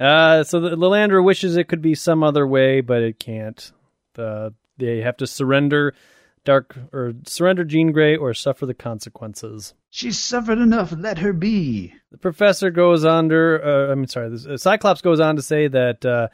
uh, 0.00 0.42
so 0.42 0.60
the, 0.60 0.76
Lilandra 0.76 1.22
wishes 1.22 1.56
it 1.56 1.68
could 1.68 1.82
be 1.82 1.94
some 1.94 2.24
other 2.24 2.46
way, 2.46 2.80
but 2.80 3.02
it 3.02 3.20
can't. 3.20 3.70
Uh, 4.18 4.50
they 4.76 5.02
have 5.02 5.18
to 5.18 5.26
surrender 5.26 5.94
Dark 6.44 6.76
or 6.92 7.12
surrender 7.26 7.64
Jean 7.64 7.92
Grey 7.92 8.16
or 8.16 8.32
suffer 8.34 8.66
the 8.66 8.74
consequences. 8.74 9.74
She's 9.90 10.18
suffered 10.18 10.58
enough. 10.58 10.92
Let 10.96 11.18
her 11.18 11.32
be. 11.32 11.92
The 12.10 12.18
professor 12.18 12.70
goes 12.70 13.04
on 13.04 13.28
to, 13.28 13.60
uh, 13.62 13.92
I 13.92 13.94
mean, 13.94 14.06
sorry, 14.06 14.30
the, 14.30 14.54
uh, 14.54 14.56
Cyclops 14.56 15.02
goes 15.02 15.20
on 15.20 15.36
to 15.36 15.42
say 15.42 15.68
that 15.68 16.04
uh, 16.06 16.28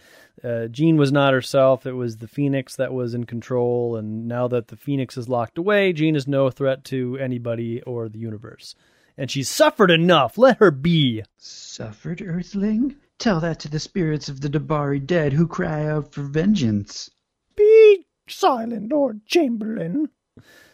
uh, 0.45 0.67
Jean 0.69 0.97
was 0.97 1.11
not 1.11 1.33
herself. 1.33 1.87
It 1.87 1.93
was 1.93 2.19
the 2.19 2.29
Phoenix 2.29 2.77
that 2.77 2.93
was 2.93 3.15
in 3.15 3.25
control. 3.25 3.97
And 3.97 4.29
now 4.29 4.47
that 4.49 4.69
the 4.69 4.77
Phoenix 4.77 5.17
is 5.17 5.29
locked 5.29 5.59
away, 5.59 5.93
Jean 5.93 6.15
is 6.17 6.29
no 6.29 6.51
threat 6.51 6.85
to 6.85 7.19
anybody 7.19 7.83
or 7.83 8.09
the 8.09 8.19
universe. 8.19 8.75
And 9.19 9.31
she's 9.31 9.49
suffered 9.49 9.91
enough. 9.91 10.39
Let 10.39 10.59
her 10.59 10.71
be. 10.71 11.25
Suffered, 11.39 12.21
Earthling? 12.21 12.97
Tell 13.19 13.41
that 13.41 13.59
to 13.61 13.69
the 13.69 13.81
spirits 13.81 14.29
of 14.29 14.43
the 14.43 14.51
D'Bari 14.51 15.01
dead 15.01 15.33
who 15.33 15.47
cry 15.47 15.87
out 15.87 16.13
for 16.13 16.23
vengeance. 16.23 17.11
Be 17.57 18.06
silent, 18.28 18.90
Lord 18.90 19.25
Chamberlain, 19.26 20.09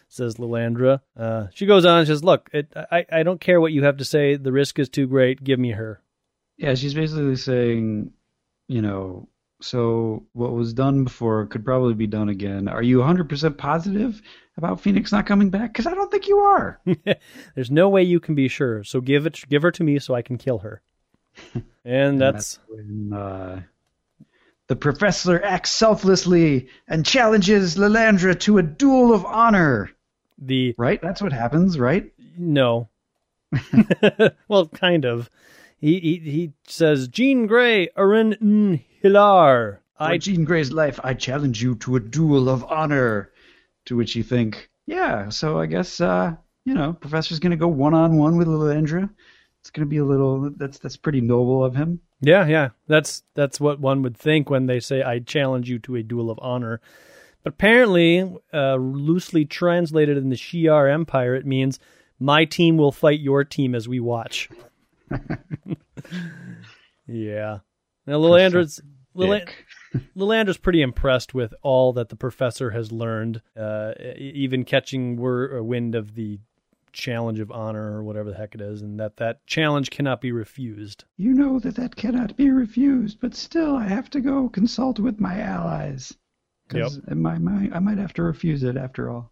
says 0.07 0.35
Lilandra. 0.35 1.01
Uh, 1.17 1.47
she 1.53 1.65
goes 1.65 1.85
on 1.85 1.99
and 1.99 2.07
says, 2.07 2.23
Look, 2.23 2.49
it, 2.53 2.71
I, 2.75 3.05
I 3.11 3.23
don't 3.23 3.41
care 3.41 3.59
what 3.59 3.71
you 3.71 3.83
have 3.83 3.97
to 3.97 4.05
say. 4.05 4.35
The 4.35 4.51
risk 4.51 4.79
is 4.79 4.89
too 4.89 5.07
great. 5.07 5.43
Give 5.43 5.59
me 5.59 5.71
her. 5.71 6.01
Yeah, 6.57 6.75
she's 6.75 6.93
basically 6.93 7.35
saying, 7.35 8.13
you 8.67 8.81
know, 8.81 9.27
so 9.61 10.25
what 10.33 10.51
was 10.51 10.73
done 10.73 11.05
before 11.05 11.45
could 11.47 11.65
probably 11.65 11.93
be 11.93 12.07
done 12.07 12.29
again. 12.29 12.67
Are 12.67 12.83
you 12.83 12.99
100% 12.99 13.57
positive 13.57 14.21
about 14.57 14.81
Phoenix 14.81 15.11
not 15.11 15.25
coming 15.25 15.49
back? 15.49 15.71
Because 15.73 15.87
I 15.87 15.93
don't 15.93 16.11
think 16.11 16.27
you 16.27 16.37
are. 16.39 16.81
There's 17.55 17.71
no 17.71 17.89
way 17.89 18.03
you 18.03 18.19
can 18.19 18.35
be 18.35 18.47
sure. 18.49 18.83
So 18.83 19.01
give 19.01 19.25
it, 19.25 19.39
give 19.49 19.61
her 19.61 19.71
to 19.71 19.83
me 19.83 19.99
so 19.99 20.13
I 20.13 20.21
can 20.21 20.37
kill 20.37 20.59
her. 20.59 20.81
And 21.85 22.21
that's 22.21 22.59
when 22.69 23.11
uh, 23.11 23.61
the 24.73 24.79
professor 24.79 25.39
acts 25.43 25.69
selflessly 25.69 26.67
and 26.87 27.05
challenges 27.05 27.75
Lilandra 27.75 28.39
to 28.39 28.57
a 28.57 28.63
duel 28.63 29.13
of 29.13 29.23
honor. 29.23 29.91
the 30.39 30.73
Right? 30.79 30.99
That's 30.99 31.21
what 31.21 31.31
happens, 31.31 31.77
right? 31.77 32.11
no. 32.35 32.89
well, 34.47 34.67
kind 34.69 35.05
of. 35.05 35.29
He 35.77 35.99
he, 35.99 36.17
he 36.17 36.53
says, 36.67 37.07
Jean 37.07 37.45
Grey, 37.45 37.89
Arin. 37.95 38.81
Haelar. 39.03 39.77
For 39.95 40.03
I 40.03 40.17
Jean 40.17 40.43
Grey's 40.43 40.71
life, 40.71 40.99
I 41.03 41.13
challenge 41.13 41.61
you 41.61 41.75
to 41.75 41.95
a 41.95 41.99
duel 41.99 42.49
of 42.49 42.63
honor. 42.63 43.31
To 43.85 43.95
which 43.95 44.15
you 44.15 44.23
think, 44.23 44.71
yeah, 44.87 45.29
so 45.29 45.59
I 45.59 45.67
guess, 45.67 46.01
uh, 46.01 46.35
you 46.65 46.73
know, 46.73 46.93
Professor's 46.93 47.39
going 47.39 47.51
to 47.51 47.57
go 47.57 47.67
one 47.67 47.93
on 47.93 48.17
one 48.17 48.37
with 48.37 48.47
Lilandra. 48.47 49.07
It's 49.61 49.69
going 49.69 49.85
to 49.85 49.89
be 49.89 49.97
a 49.97 50.05
little, 50.05 50.49
that's 50.57 50.79
that's 50.79 50.97
pretty 50.97 51.21
noble 51.21 51.63
of 51.63 51.75
him. 51.75 51.99
Yeah, 52.23 52.47
yeah. 52.47 52.69
That's 52.87 53.23
that's 53.35 53.59
what 53.59 53.79
one 53.81 54.01
would 54.01 54.15
think 54.17 54.49
when 54.49 54.65
they 54.65 54.79
say 54.79 55.03
I 55.03 55.19
challenge 55.19 55.69
you 55.69 55.77
to 55.79 55.97
a 55.97 56.03
duel 56.03 56.31
of 56.31 56.39
honor. 56.41 56.79
But 57.43 57.53
apparently, 57.53 58.33
uh, 58.53 58.75
loosely 58.75 59.43
translated 59.43 60.17
in 60.17 60.29
the 60.29 60.37
Shi'ar 60.37 60.91
Empire, 60.91 61.35
it 61.35 61.45
means 61.45 61.79
my 62.19 62.45
team 62.45 62.77
will 62.77 62.93
fight 62.93 63.19
your 63.19 63.43
team 63.43 63.75
as 63.75 63.89
we 63.89 63.99
watch. 63.99 64.49
yeah. 67.07 67.59
Now 68.07 68.19
Lilandra's. 68.19 68.81
Lilandra's 70.15 70.57
pretty 70.57 70.81
impressed 70.81 71.35
with 71.35 71.53
all 71.61 71.93
that 71.93 72.09
the 72.09 72.15
professor 72.15 72.71
has 72.71 72.91
learned, 72.91 73.43
uh, 73.55 73.91
even 74.17 74.65
catching 74.65 75.17
wor- 75.17 75.59
uh, 75.59 75.61
wind 75.61 75.93
of 75.93 76.15
the 76.15 76.39
challenge 76.93 77.39
of 77.39 77.51
honor 77.51 77.97
or 77.97 78.03
whatever 78.03 78.29
the 78.31 78.37
heck 78.37 78.55
it 78.55 78.61
is, 78.61 78.81
and 78.81 78.99
that 78.99 79.17
that 79.17 79.45
challenge 79.47 79.89
cannot 79.89 80.21
be 80.21 80.31
refused. 80.31 81.03
You 81.17 81.33
know 81.33 81.59
that 81.59 81.75
that 81.75 81.95
cannot 81.95 82.37
be 82.37 82.49
refused, 82.51 83.19
but 83.19 83.35
still, 83.35 83.75
I 83.75 83.87
have 83.87 84.09
to 84.11 84.21
go 84.21 84.47
consult 84.49 84.99
with 84.99 85.19
my 85.19 85.39
allies. 85.39 86.13
Because 86.67 86.99
in 87.09 87.21
my 87.21 87.37
might, 87.37 87.73
I 87.75 87.79
might 87.79 87.97
have 87.97 88.13
to 88.13 88.23
refuse 88.23 88.63
it 88.63 88.77
after 88.77 89.09
all. 89.09 89.31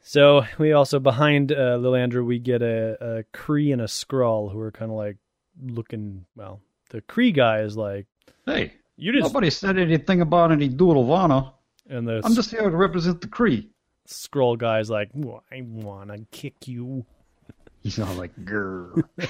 So 0.00 0.44
we 0.58 0.72
also 0.72 1.00
behind 1.00 1.50
uh, 1.50 1.78
Lilandra 1.78 2.24
we 2.24 2.38
get 2.38 2.62
a, 2.62 2.96
a 3.00 3.24
Kree 3.36 3.72
and 3.72 3.80
a 3.80 3.86
Skrull 3.86 4.52
who 4.52 4.60
are 4.60 4.70
kind 4.70 4.90
of 4.90 4.96
like 4.96 5.16
looking. 5.62 6.26
Well, 6.36 6.60
the 6.90 7.00
Kree 7.02 7.34
guy 7.34 7.60
is 7.60 7.76
like, 7.76 8.06
Hey, 8.46 8.74
"You 8.96 9.12
just," 9.12 9.24
nobody 9.32 9.50
said 9.50 9.78
anything 9.78 10.20
about 10.20 10.52
any 10.52 10.68
duel 10.68 11.02
of 11.02 11.10
honor. 11.10 11.52
and 11.88 12.06
the 12.06 12.20
I'm 12.22 12.34
just 12.34 12.50
here 12.50 12.68
to 12.68 12.76
represent 12.76 13.20
the 13.22 13.28
Kree. 13.28 13.68
Skrull 14.08 14.58
guy's 14.58 14.90
like, 14.90 15.10
well, 15.14 15.42
"I 15.50 15.62
wanna 15.62 16.18
kick 16.30 16.66
you." 16.68 17.04
He's 17.82 17.98
all 17.98 18.14
like, 18.14 18.34
grr. 18.44 19.02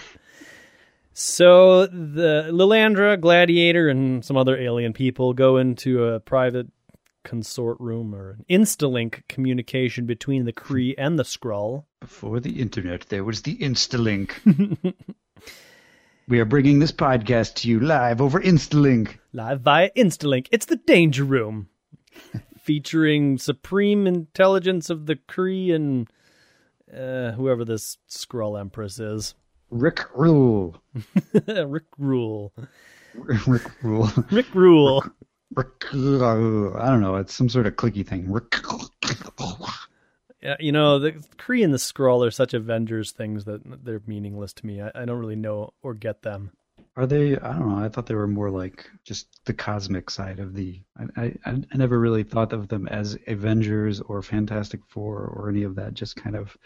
So 1.17 1.87
the 1.87 2.49
Lilandra, 2.51 3.21
Gladiator, 3.21 3.89
and 3.89 4.25
some 4.25 4.37
other 4.37 4.57
alien 4.59 4.93
people 4.93 5.33
go 5.33 5.59
into 5.59 6.03
a 6.07 6.19
private 6.19 6.67
consort 7.23 7.79
room 7.79 8.13
or 8.15 8.31
an 8.31 8.45
Instalink 8.51 9.23
communication 9.29 10.07
between 10.07 10.45
the 10.45 10.53
Kree 10.53 10.95
and 10.99 11.17
the 11.17 11.23
Skrull. 11.23 11.85
Before 12.01 12.41
the 12.41 12.61
internet, 12.61 13.03
there 13.11 13.23
was 13.23 13.43
the 13.43 13.57
Instalink. 13.59 14.33
we 16.29 16.41
are 16.41 16.45
bringing 16.45 16.81
this 16.81 16.91
podcast 16.93 17.55
to 17.57 17.69
you 17.69 17.79
live 17.79 18.21
over 18.21 18.41
Instalink. 18.41 19.19
live 19.33 19.61
via 19.61 19.91
Instalink. 19.97 20.49
It's 20.51 20.67
the 20.67 20.77
Danger 20.77 21.23
Room, 21.25 21.69
featuring 22.65 23.37
supreme 23.37 24.07
intelligence 24.07 24.89
of 24.89 25.05
the 25.05 25.17
Kree 25.17 25.73
and 25.73 26.09
uh, 26.93 27.33
whoever 27.33 27.65
this 27.65 27.99
Skrull 28.09 28.59
Empress 28.59 28.99
is. 28.99 29.35
Rick 29.71 30.01
Rule. 30.15 30.83
Rick 31.47 31.85
Rule. 31.99 32.53
Rick 33.15 33.83
Rule. 33.83 34.11
Rick 34.31 34.55
Rule. 34.55 35.05
Rick, 35.55 35.85
I 35.93 35.95
don't 35.95 37.01
know. 37.01 37.17
It's 37.17 37.35
some 37.35 37.49
sort 37.49 37.67
of 37.67 37.77
clicky 37.77 38.07
thing. 38.07 38.31
Rick. 38.33 38.57
Yeah, 40.43 40.57
you 40.59 40.73
know, 40.73 40.99
the 40.99 41.13
Kree 41.39 41.65
and 41.65 41.73
the 41.73 41.79
Skrull 41.79 42.27
are 42.27 42.31
such 42.31 42.55
Avengers 42.55 43.13
things 43.13 43.45
that 43.45 43.63
they're 43.85 44.03
meaningless 44.07 44.53
to 44.55 44.67
me. 44.67 44.81
I, 44.81 44.91
I 44.95 45.05
don't 45.05 45.19
really 45.19 45.37
know 45.37 45.73
or 45.83 45.95
get 45.95 46.23
them. 46.23 46.53
Are 46.97 47.07
they? 47.07 47.37
I 47.37 47.53
don't 47.59 47.69
know. 47.69 47.85
I 47.85 47.89
thought 47.89 48.07
they 48.07 48.15
were 48.15 48.29
more 48.29 48.51
like 48.51 48.89
just 49.05 49.27
the 49.47 49.53
cosmic 49.53 50.11
side 50.11 50.39
of 50.39 50.55
the. 50.55 50.81
I, 51.17 51.23
I, 51.45 51.55
I 51.73 51.77
never 51.77 51.99
really 51.99 52.23
thought 52.23 52.53
of 52.53 52.69
them 52.69 52.87
as 52.87 53.19
Avengers 53.27 54.01
or 54.01 54.23
Fantastic 54.23 54.81
Four 54.89 55.25
or 55.25 55.49
any 55.49 55.65
of 55.65 55.75
that. 55.75 55.95
Just 55.95 56.15
kind 56.17 56.37
of 56.37 56.57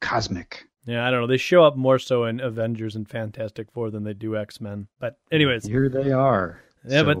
cosmic. 0.00 0.64
Yeah, 0.86 1.06
I 1.06 1.10
don't 1.10 1.20
know. 1.20 1.26
They 1.26 1.36
show 1.36 1.64
up 1.64 1.76
more 1.76 1.98
so 1.98 2.24
in 2.24 2.40
Avengers 2.40 2.96
and 2.96 3.08
Fantastic 3.08 3.70
Four 3.72 3.90
than 3.90 4.04
they 4.04 4.14
do 4.14 4.36
X 4.36 4.60
Men. 4.60 4.86
But 4.98 5.18
anyways, 5.30 5.66
Here 5.66 5.88
they 5.88 6.12
are. 6.12 6.60
Yeah, 6.86 7.00
so, 7.00 7.04
but- 7.04 7.18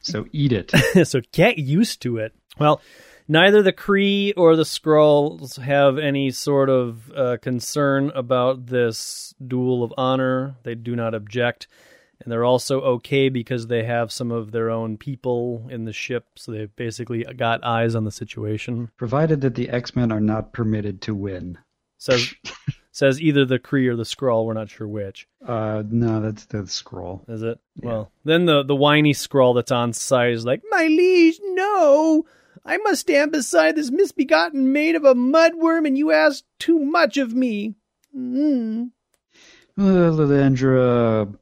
so 0.00 0.26
eat 0.32 0.52
it. 0.52 0.70
so 1.08 1.20
get 1.32 1.58
used 1.58 2.02
to 2.02 2.18
it. 2.18 2.32
Well, 2.58 2.80
neither 3.28 3.62
the 3.62 3.72
Kree 3.72 4.32
or 4.36 4.56
the 4.56 4.64
Skrulls 4.64 5.58
have 5.58 5.98
any 5.98 6.30
sort 6.30 6.70
of 6.70 7.12
uh, 7.14 7.36
concern 7.40 8.10
about 8.14 8.66
this 8.66 9.34
duel 9.46 9.84
of 9.84 9.92
honor. 9.96 10.56
They 10.64 10.74
do 10.74 10.96
not 10.96 11.14
object. 11.14 11.68
and 12.20 12.32
they're 12.32 12.44
also 12.44 12.80
okay 12.80 13.28
because 13.28 13.68
they 13.68 13.84
have 13.84 14.10
some 14.10 14.32
of 14.32 14.50
their 14.50 14.70
own 14.70 14.96
people 14.96 15.66
in 15.70 15.84
the 15.84 15.92
ship, 15.92 16.24
so 16.34 16.50
they've 16.50 16.74
basically 16.74 17.22
got 17.36 17.62
eyes 17.62 17.94
on 17.94 18.04
the 18.04 18.10
situation. 18.10 18.90
Provided 18.96 19.40
that 19.42 19.54
the 19.54 19.68
X 19.68 19.94
Men 19.94 20.10
are 20.10 20.20
not 20.20 20.52
permitted 20.52 21.00
to 21.02 21.14
win. 21.14 21.58
Says 21.98 22.34
says 22.90 23.20
either 23.20 23.44
the 23.44 23.58
Kree 23.60 23.86
or 23.88 23.94
the 23.96 24.02
Skrull. 24.02 24.44
We're 24.46 24.54
not 24.54 24.70
sure 24.70 24.88
which. 24.88 25.28
Uh, 25.46 25.84
no, 25.88 26.20
that's 26.20 26.46
the 26.46 26.58
Skrull. 26.64 27.28
Is 27.28 27.42
it? 27.42 27.60
Yeah. 27.76 27.88
Well, 27.88 28.12
then 28.24 28.46
the 28.46 28.64
the 28.64 28.74
whiny 28.76 29.14
Skrull 29.14 29.54
that's 29.54 29.70
on 29.72 29.92
site 29.92 30.32
is 30.32 30.44
like, 30.44 30.62
"My 30.70 30.86
liege, 30.86 31.38
no! 31.42 32.24
I 32.68 32.76
must 32.76 33.00
stand 33.00 33.32
beside 33.32 33.76
this 33.76 33.90
misbegotten 33.90 34.72
maid 34.72 34.94
of 34.94 35.04
a 35.04 35.14
mudworm, 35.14 35.86
and 35.86 35.96
you 35.96 36.12
ask 36.12 36.44
too 36.58 36.78
much 36.78 37.16
of 37.16 37.34
me." 37.34 37.74
Mm. 38.14 38.90
Uh, 39.78 40.10
Lilandra 40.12 41.34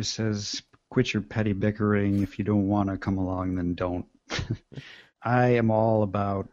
says, 0.00 0.62
"Quit 0.90 1.12
your 1.12 1.22
petty 1.22 1.52
bickering. 1.52 2.22
If 2.22 2.38
you 2.38 2.44
don't 2.44 2.68
want 2.68 2.88
to 2.88 2.96
come 2.96 3.18
along, 3.18 3.56
then 3.56 3.74
don't." 3.74 4.06
I 5.22 5.56
am 5.56 5.72
all 5.72 6.04
about 6.04 6.48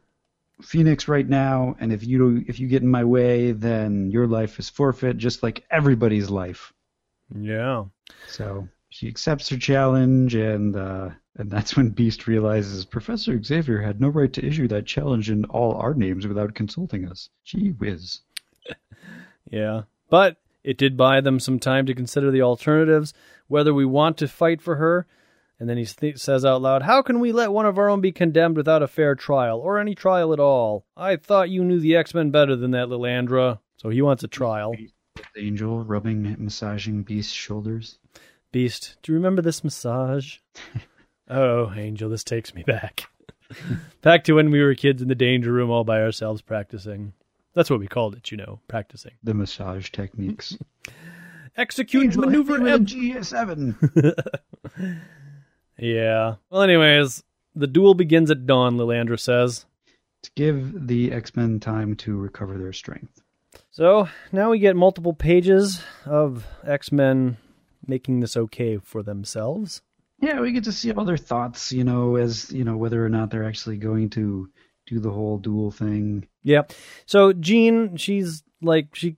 Phoenix 0.64 1.08
right 1.08 1.28
now, 1.28 1.76
and 1.80 1.94
if 1.94 2.04
you 2.04 2.44
if 2.48 2.60
you 2.60 2.68
get 2.68 2.82
in 2.82 2.88
my 2.88 3.04
way, 3.04 3.52
then 3.52 4.10
your 4.10 4.26
life 4.26 4.58
is 4.58 4.68
forfeit, 4.68 5.18
just 5.18 5.44
like 5.44 5.64
everybody's 5.70 6.32
life. 6.32 6.74
Yeah. 7.34 7.86
So 8.28 8.68
she 8.90 9.08
accepts 9.08 9.50
her 9.50 9.58
challenge, 9.58 10.34
and 10.34 10.76
uh, 10.76 11.10
and 11.38 11.50
that's 11.50 11.76
when 11.76 11.90
Beast 11.90 12.28
realizes 12.28 12.86
Professor 12.86 13.42
Xavier 13.42 13.82
had 13.82 14.02
no 14.02 14.10
right 14.10 14.32
to 14.34 14.46
issue 14.46 14.68
that 14.68 14.86
challenge 14.86 15.30
in 15.30 15.46
all 15.46 15.76
our 15.76 15.94
names 15.94 16.28
without 16.28 16.56
consulting 16.56 17.08
us. 17.08 17.30
Gee 17.44 17.70
whiz. 17.70 18.22
yeah, 19.50 19.84
but 20.10 20.38
it 20.64 20.78
did 20.78 20.98
buy 20.98 21.22
them 21.22 21.40
some 21.40 21.60
time 21.60 21.86
to 21.86 21.96
consider 21.96 22.32
the 22.32 22.42
alternatives, 22.42 23.14
whether 23.48 23.74
we 23.74 23.86
want 23.86 24.18
to 24.18 24.28
fight 24.28 24.62
for 24.62 24.76
her 24.76 25.08
and 25.62 25.70
then 25.70 25.78
he 25.78 25.86
th- 25.86 26.18
says 26.18 26.44
out 26.44 26.64
loud, 26.64 26.82
How 26.82 27.04
can 27.04 27.20
we 27.20 27.32
let 27.32 27.52
one 27.52 27.68
of 27.68 27.78
our 27.78 27.88
own 27.88 28.02
be 28.02 28.12
condemned 28.12 28.58
without 28.58 28.82
a 28.82 28.88
fair 28.88 29.14
trial, 29.14 29.60
or 29.60 29.78
any 29.78 29.94
trial 29.94 30.34
at 30.34 30.40
all? 30.40 30.88
I 30.98 31.18
thought 31.18 31.52
you 31.52 31.64
knew 31.64 31.80
the 31.80 31.96
X 31.96 32.16
Men 32.16 32.32
better 32.32 32.56
than 32.56 32.72
that, 32.72 32.88
Lilandra. 32.88 33.60
So 33.78 33.90
he 33.90 34.02
wants 34.02 34.24
a 34.24 34.28
trial. 34.28 34.74
Angel 35.38 35.84
rubbing, 35.84 36.36
massaging 36.40 37.04
Beast's 37.04 37.34
shoulders. 37.34 38.00
Beast, 38.52 38.96
do 39.04 39.12
you 39.12 39.16
remember 39.16 39.44
this 39.44 39.64
massage? 39.64 40.40
oh, 41.32 41.74
Angel, 41.76 42.10
this 42.10 42.24
takes 42.24 42.54
me 42.54 42.64
back. 42.64 43.06
back 44.02 44.24
to 44.26 44.34
when 44.34 44.52
we 44.52 44.62
were 44.62 44.76
kids 44.76 45.02
in 45.02 45.08
the 45.08 45.16
danger 45.16 45.52
room 45.52 45.70
all 45.70 45.84
by 45.84 46.02
ourselves 46.02 46.42
practicing. 46.42 47.14
That's 47.54 47.70
what 47.70 47.80
we 47.80 47.88
called 47.88 48.16
it, 48.16 48.32
you 48.32 48.38
know, 48.38 48.60
practicing. 48.68 49.14
The 49.24 49.34
massage 49.34 49.90
techniques. 49.90 50.58
Execute 51.58 52.04
Angel, 52.06 52.22
maneuver 52.22 52.66
M- 52.66 52.86
G7. 52.86 53.76
Yeah. 55.78 56.36
Well, 56.52 56.62
anyways, 56.62 57.24
the 57.56 57.66
duel 57.68 57.96
begins 57.96 58.30
at 58.30 58.46
dawn, 58.46 58.78
Lilandra 58.78 59.20
says. 59.20 59.66
To 60.22 60.32
give 60.36 60.88
the 60.88 61.12
X 61.12 61.36
Men 61.36 61.60
time 61.60 61.96
to 61.98 62.16
recover 62.16 62.58
their 62.58 62.72
strength. 62.72 63.24
So 63.72 64.08
now 64.32 64.52
we 64.52 64.60
get 64.60 64.76
multiple 64.76 65.14
pages 65.14 65.82
of 66.06 66.46
X 66.64 66.92
Men 66.92 67.38
making 67.88 68.20
this 68.20 68.38
okay 68.38 68.78
for 68.78 69.02
themselves. 69.02 69.82
Yeah, 70.22 70.40
we 70.40 70.52
get 70.52 70.66
to 70.66 70.72
see 70.72 70.92
all 70.92 71.06
their 71.06 71.18
thoughts, 71.18 71.72
you 71.72 71.84
know, 71.84 72.16
as, 72.16 72.52
you 72.52 72.64
know, 72.64 72.78
whether 72.78 73.04
or 73.04 73.10
not 73.10 73.32
they're 73.32 73.48
actually 73.48 73.78
going 73.78 74.10
to 74.12 74.50
do 74.86 75.00
the 75.00 75.12
whole 75.12 75.38
duel 75.38 75.72
thing. 75.72 76.28
Yeah. 76.44 76.64
So 77.06 77.34
Jean, 77.34 77.98
she's 77.98 78.44
like, 78.62 78.96
she 78.96 79.18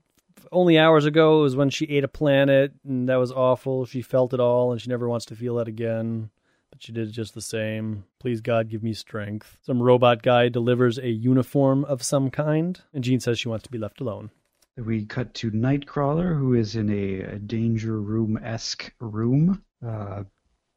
only 0.52 0.78
hours 0.78 1.06
ago 1.06 1.42
was 1.42 1.56
when 1.56 1.70
she 1.70 1.86
ate 1.86 2.04
a 2.04 2.08
planet, 2.08 2.74
and 2.86 3.10
that 3.10 3.18
was 3.18 3.32
awful. 3.32 3.86
She 3.86 4.02
felt 4.02 4.34
it 4.34 4.40
all, 4.40 4.72
and 4.72 4.82
she 4.82 4.90
never 4.90 5.10
wants 5.10 5.26
to 5.28 5.36
feel 5.36 5.56
that 5.56 5.68
again 5.68 6.30
but 6.74 6.82
she 6.82 6.92
did 6.92 7.08
it 7.08 7.12
just 7.12 7.36
the 7.36 7.42
same. 7.42 8.04
Please 8.20 8.42
God, 8.42 8.68
give 8.68 8.82
me 8.82 8.94
strength. 8.94 9.60
Some 9.62 9.80
robot 9.80 10.24
guy 10.24 10.50
delivers 10.50 10.98
a 10.98 11.08
uniform 11.08 11.86
of 11.86 12.02
some 12.02 12.32
kind, 12.32 12.82
and 12.96 13.04
Jean 13.04 13.20
says 13.20 13.38
she 13.38 13.48
wants 13.48 13.64
to 13.66 13.70
be 13.70 13.78
left 13.78 14.02
alone. 14.02 14.32
We 14.76 15.06
cut 15.06 15.36
to 15.36 15.52
Nightcrawler, 15.52 16.36
who 16.36 16.56
is 16.56 16.76
in 16.76 16.90
a, 16.90 17.36
a 17.36 17.38
danger 17.38 18.02
room 18.02 18.40
esque 18.42 18.92
room, 19.00 19.64
uh, 19.86 20.24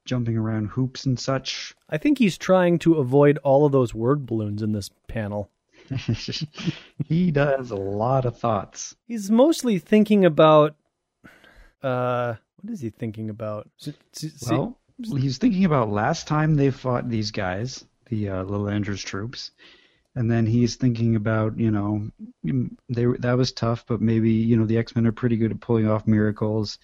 jumping 0.06 0.36
around 0.36 0.68
hoops 0.68 1.04
and 1.04 1.18
such. 1.18 1.74
I 1.90 1.98
think 1.98 2.18
he's 2.18 2.38
trying 2.38 2.78
to 2.80 2.94
avoid 2.94 3.38
all 3.38 3.66
of 3.66 3.72
those 3.72 3.94
word 3.94 4.26
balloons 4.26 4.62
in 4.62 4.72
this 4.72 4.90
panel. 5.08 5.50
he 7.06 7.30
does 7.30 7.70
a 7.70 7.76
lot 7.76 8.24
of 8.24 8.38
thoughts. 8.38 8.96
He's 9.06 9.30
mostly 9.30 9.78
thinking 9.78 10.24
about. 10.24 10.74
Uh, 11.82 12.34
what 12.62 12.72
is 12.72 12.80
he 12.80 12.90
thinking 12.90 13.30
about? 13.30 13.68
Well, 14.98 15.20
he's 15.20 15.38
thinking 15.38 15.64
about 15.64 15.90
last 15.90 16.26
time 16.26 16.54
they 16.54 16.70
fought 16.70 17.08
these 17.08 17.30
guys, 17.30 17.84
the 18.08 18.30
uh, 18.30 18.44
Lilandra's 18.44 19.02
troops, 19.02 19.50
and 20.14 20.30
then 20.30 20.46
he's 20.46 20.76
thinking 20.76 21.16
about 21.16 21.58
you 21.58 21.70
know 21.70 22.10
they 22.88 23.04
that 23.18 23.36
was 23.36 23.52
tough, 23.52 23.84
but 23.86 24.00
maybe 24.00 24.30
you 24.30 24.56
know 24.56 24.64
the 24.64 24.78
X 24.78 24.96
Men 24.96 25.06
are 25.06 25.12
pretty 25.12 25.36
good 25.36 25.52
at 25.52 25.60
pulling 25.60 25.88
off 25.88 26.06
miracles. 26.06 26.78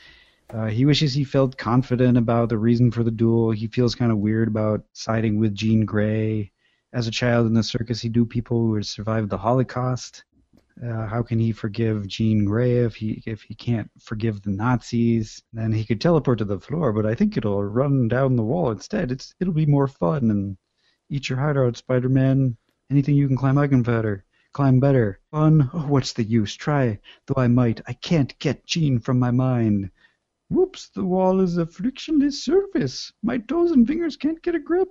Uh, 0.52 0.66
he 0.66 0.84
wishes 0.84 1.14
he 1.14 1.24
felt 1.24 1.56
confident 1.56 2.18
about 2.18 2.50
the 2.50 2.58
reason 2.58 2.90
for 2.90 3.02
the 3.02 3.10
duel. 3.10 3.50
He 3.52 3.68
feels 3.68 3.94
kind 3.94 4.12
of 4.12 4.18
weird 4.18 4.48
about 4.48 4.84
siding 4.92 5.38
with 5.38 5.54
Jean 5.54 5.86
Grey. 5.86 6.52
As 6.92 7.06
a 7.06 7.10
child 7.10 7.46
in 7.46 7.54
the 7.54 7.62
circus, 7.62 8.02
he 8.02 8.10
knew 8.10 8.26
people 8.26 8.58
who 8.58 8.74
had 8.74 8.84
survived 8.84 9.30
the 9.30 9.38
Holocaust. 9.38 10.24
Uh, 10.86 11.06
how 11.06 11.22
can 11.22 11.38
he 11.38 11.52
forgive 11.52 12.06
Jean 12.06 12.44
Grey 12.44 12.78
if 12.84 12.96
he 12.96 13.22
if 13.24 13.42
he 13.42 13.54
can't 13.54 13.90
forgive 13.98 14.42
the 14.42 14.50
Nazis? 14.50 15.42
Then 15.54 15.72
he 15.72 15.86
could 15.86 16.00
teleport 16.00 16.38
to 16.38 16.44
the 16.44 16.60
floor, 16.60 16.92
but 16.92 17.06
I 17.06 17.14
think 17.14 17.36
it'll 17.36 17.64
run 17.64 18.08
down 18.08 18.36
the 18.36 18.42
wall 18.42 18.70
instead. 18.70 19.10
It's 19.10 19.34
it'll 19.40 19.54
be 19.54 19.64
more 19.64 19.88
fun 19.88 20.30
and 20.30 20.58
eat 21.08 21.30
your 21.30 21.38
heart 21.38 21.56
out, 21.56 21.78
Spider-Man. 21.78 22.56
Anything 22.90 23.14
you 23.14 23.26
can 23.26 23.38
climb, 23.38 23.56
I 23.56 23.68
can 23.68 23.82
better. 23.82 24.24
Climb 24.52 24.80
better. 24.80 25.18
Fun? 25.30 25.70
Oh, 25.72 25.86
what's 25.86 26.12
the 26.12 26.24
use? 26.24 26.54
Try, 26.54 26.98
though 27.26 27.40
I 27.40 27.48
might. 27.48 27.80
I 27.86 27.94
can't 27.94 28.38
get 28.38 28.66
Jean 28.66 28.98
from 28.98 29.18
my 29.18 29.30
mind. 29.30 29.90
Whoops! 30.52 30.90
The 30.90 31.04
wall 31.04 31.40
is 31.40 31.56
a 31.56 31.64
frictionless 31.66 32.44
surface. 32.44 33.12
My 33.22 33.38
toes 33.38 33.70
and 33.70 33.86
fingers 33.86 34.16
can't 34.16 34.42
get 34.42 34.54
a 34.54 34.58
grip. 34.58 34.88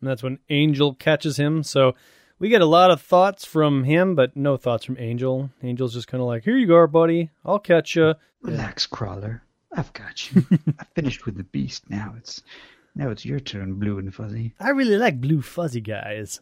And 0.00 0.10
that's 0.10 0.22
when 0.24 0.40
Angel 0.50 0.94
catches 0.94 1.36
him. 1.36 1.62
So 1.62 1.94
we 2.40 2.48
get 2.48 2.62
a 2.62 2.66
lot 2.66 2.90
of 2.90 3.00
thoughts 3.00 3.44
from 3.44 3.84
him, 3.84 4.16
but 4.16 4.36
no 4.36 4.56
thoughts 4.56 4.84
from 4.84 4.98
Angel. 4.98 5.50
Angel's 5.62 5.94
just 5.94 6.08
kind 6.08 6.20
of 6.20 6.26
like, 6.26 6.42
"Here 6.42 6.56
you 6.56 6.66
go, 6.66 6.84
buddy. 6.88 7.30
I'll 7.44 7.60
catch 7.60 7.94
you." 7.94 8.14
Relax, 8.42 8.86
Crawler. 8.86 9.42
I've 9.72 9.92
got 9.92 10.32
you. 10.34 10.44
I 10.78 10.84
finished 10.94 11.26
with 11.26 11.36
the 11.36 11.44
beast. 11.44 11.88
Now 11.88 12.14
it's 12.18 12.42
now 12.96 13.10
it's 13.10 13.24
your 13.24 13.40
turn, 13.40 13.74
Blue 13.74 13.98
and 13.98 14.12
Fuzzy. 14.12 14.54
I 14.58 14.70
really 14.70 14.96
like 14.96 15.20
blue 15.20 15.42
fuzzy 15.42 15.80
guys. 15.80 16.40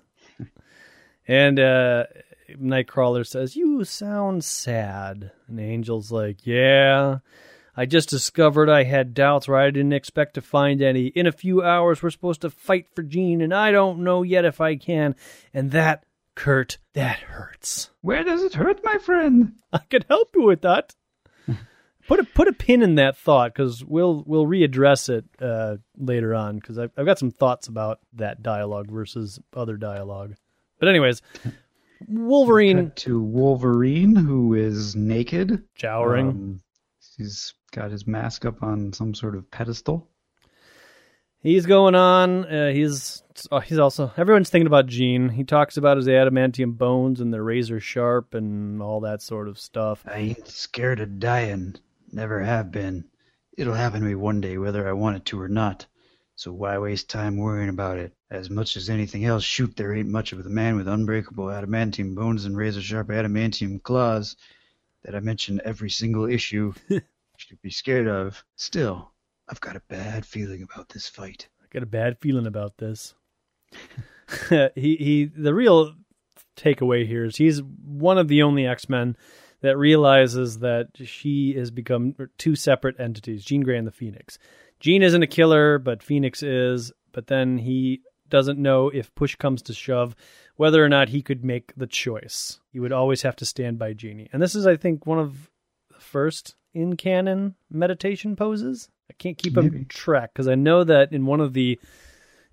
and 1.28 1.58
uh, 1.58 2.04
Nightcrawler 2.50 3.26
says, 3.26 3.54
"You 3.54 3.85
sound 3.85 4.44
sad." 4.44 5.30
And 5.46 5.61
Angel's 5.61 6.11
like, 6.11 6.46
"Yeah." 6.46 7.18
I 7.74 7.87
just 7.87 8.11
discovered 8.11 8.68
I 8.68 8.85
had 8.85 9.14
doubts 9.14 9.48
where 9.48 9.58
I 9.58 9.70
didn't 9.70 9.94
expect 9.94 10.35
to 10.35 10.42
find 10.42 10.82
any. 10.82 11.06
In 11.06 11.26
a 11.26 11.32
few 11.32 11.62
hours, 11.62 12.02
we're 12.02 12.11
supposed 12.11 12.42
to 12.42 12.50
fight 12.50 12.87
for 12.94 13.02
Jean, 13.02 13.40
and 13.40 13.54
I 13.54 13.72
don't 13.72 14.00
know 14.00 14.22
yet 14.22 14.44
if 14.44 14.61
I 14.61 14.76
can. 14.76 15.16
And 15.54 15.70
that, 15.70 16.04
Kurt, 16.35 16.76
that 16.92 17.20
hurts. 17.20 17.90
Where 18.02 18.24
does 18.24 18.42
it 18.42 18.54
hurt, 18.54 18.80
my 18.85 18.98
friend? 18.98 19.54
I 19.72 19.78
could 19.78 20.04
help 20.08 20.35
you 20.35 20.42
with 20.42 20.61
that. 20.62 20.94
put 22.08 22.20
a 22.20 22.24
put 22.24 22.48
a 22.48 22.52
pin 22.52 22.82
in 22.82 22.96
that 22.96 23.16
thought 23.16 23.54
because 23.54 23.82
we'll 23.82 24.22
we'll 24.26 24.46
readdress 24.46 25.08
it 25.08 25.24
uh, 25.40 25.76
later 25.96 26.35
on 26.35 26.58
because 26.58 26.78
I've, 26.78 26.90
I've 26.96 27.06
got 27.06 27.18
some 27.18 27.30
thoughts 27.30 27.68
about 27.68 28.00
that 28.14 28.42
dialogue 28.42 28.90
versus 28.90 29.40
other 29.54 29.78
dialogue. 29.78 30.35
But 30.78 30.88
anyways, 30.88 31.22
Wolverine 32.06 32.92
to 32.96 33.22
Wolverine 33.22 34.14
who 34.14 34.52
is 34.52 34.94
naked, 34.94 35.62
showering. 35.74 36.28
Um, 36.28 36.61
he's 37.16 37.54
got 37.72 37.90
his 37.90 38.06
mask 38.06 38.44
up 38.44 38.62
on 38.62 38.92
some 38.92 39.14
sort 39.14 39.35
of 39.35 39.50
pedestal. 39.50 40.08
He's 41.42 41.66
going 41.66 41.96
on. 41.96 42.44
Uh, 42.44 42.70
he's 42.70 43.24
uh, 43.50 43.58
he's 43.58 43.78
also 43.78 44.12
everyone's 44.16 44.48
thinking 44.48 44.68
about 44.68 44.87
Jean. 44.87 45.28
He 45.28 45.42
talks 45.42 45.76
about 45.76 45.96
his 45.96 46.06
adamantium 46.06 46.78
bones 46.78 47.20
and 47.20 47.35
they're 47.35 47.42
razor 47.42 47.80
sharp 47.80 48.35
and 48.35 48.80
all 48.80 49.00
that 49.00 49.22
sort 49.22 49.48
of 49.48 49.58
stuff. 49.58 50.04
I 50.06 50.18
ain't 50.18 50.46
scared 50.46 51.00
of 51.00 51.18
dying. 51.18 51.74
Never 52.12 52.40
have 52.42 52.70
been. 52.70 53.06
It'll 53.58 53.74
happen 53.74 54.00
to 54.00 54.06
me 54.06 54.14
one 54.14 54.40
day, 54.40 54.56
whether 54.56 54.88
I 54.88 54.92
want 54.92 55.16
it 55.16 55.24
to 55.26 55.40
or 55.40 55.48
not. 55.48 55.87
So 56.37 56.52
why 56.52 56.78
waste 56.78 57.11
time 57.11 57.37
worrying 57.37 57.68
about 57.68 57.98
it? 57.98 58.14
As 58.30 58.48
much 58.48 58.76
as 58.76 58.88
anything 58.88 59.24
else, 59.24 59.42
shoot, 59.42 59.76
there 59.76 59.92
ain't 59.94 60.08
much 60.08 60.32
of 60.32 60.42
the 60.44 60.50
man 60.50 60.76
with 60.76 60.88
unbreakable 60.88 61.46
adamantium 61.46 62.14
bones 62.14 62.44
and 62.44 62.56
razor 62.56 62.80
sharp 62.80 63.08
adamantium 63.08 63.82
claws 63.82 64.37
that 65.02 65.14
I 65.14 65.20
mention 65.20 65.61
every 65.64 65.90
single 65.90 66.26
issue 66.26 66.72
should 67.48 67.62
be 67.62 67.70
scared 67.70 68.09
of. 68.09 68.44
Still, 68.57 69.12
I've 69.48 69.61
got 69.61 69.76
a 69.76 69.83
bad 69.88 70.24
feeling 70.24 70.62
about 70.62 70.88
this 70.88 71.09
fight. 71.09 71.48
I 71.62 71.66
got 71.70 71.83
a 71.83 71.87
bad 71.87 72.18
feeling 72.20 72.46
about 72.46 72.78
this. 72.78 73.14
he 74.74 74.96
he 74.96 75.31
the 75.35 75.55
real 75.55 75.94
takeaway 76.57 77.07
here 77.07 77.24
is 77.24 77.37
he's 77.37 77.62
one 77.62 78.18
of 78.18 78.28
the 78.28 78.42
only 78.42 78.66
X-Men 78.66 79.16
that 79.62 79.78
realizes 79.78 80.59
that 80.59 80.88
she 80.96 81.55
has 81.55 81.70
become 81.70 82.14
two 82.37 82.57
separate 82.57 82.98
entities, 83.00 83.44
Jean 83.44 83.62
Grey 83.62 83.78
and 83.78 83.87
the 83.87 83.92
Phoenix. 83.92 84.38
Jean 84.81 85.02
isn't 85.02 85.22
a 85.22 85.28
killer, 85.28 85.78
but 85.78 86.02
Phoenix 86.02 86.42
is, 86.42 86.92
but 87.12 87.28
then 87.28 87.59
he 87.59 88.02
doesn't 88.28 88.59
know 88.59 88.88
if 88.88 89.14
push 89.14 89.37
comes 89.37 89.62
to 89.62 89.74
shove 89.74 90.16
whether 90.57 90.85
or 90.85 90.88
not 90.88 91.11
he 91.11 91.22
could 91.22 91.44
make 91.44 91.72
the 91.76 91.87
choice. 91.87 92.59
He 92.72 92.81
would 92.81 92.92
always 92.92 93.22
have 93.22 93.37
to 93.37 93.44
stand 93.44 93.78
by 93.78 93.92
Jeannie. 93.92 94.28
And 94.33 94.42
this 94.42 94.55
is, 94.55 94.66
I 94.66 94.76
think, 94.76 95.07
one 95.07 95.18
of 95.18 95.50
the 95.90 96.00
first 96.00 96.57
in 96.74 96.96
canon 96.96 97.54
meditation 97.70 98.37
poses. 98.37 98.88
I 99.11 99.14
can't 99.14 99.38
keep 99.38 99.54
Maybe. 99.54 99.78
him 99.78 99.87
track 99.87 100.32
because 100.32 100.48
I 100.48 100.54
know 100.54 100.85
that 100.85 101.12
in 101.12 101.26
one 101.26 101.40
of 101.40 101.52
the 101.52 101.78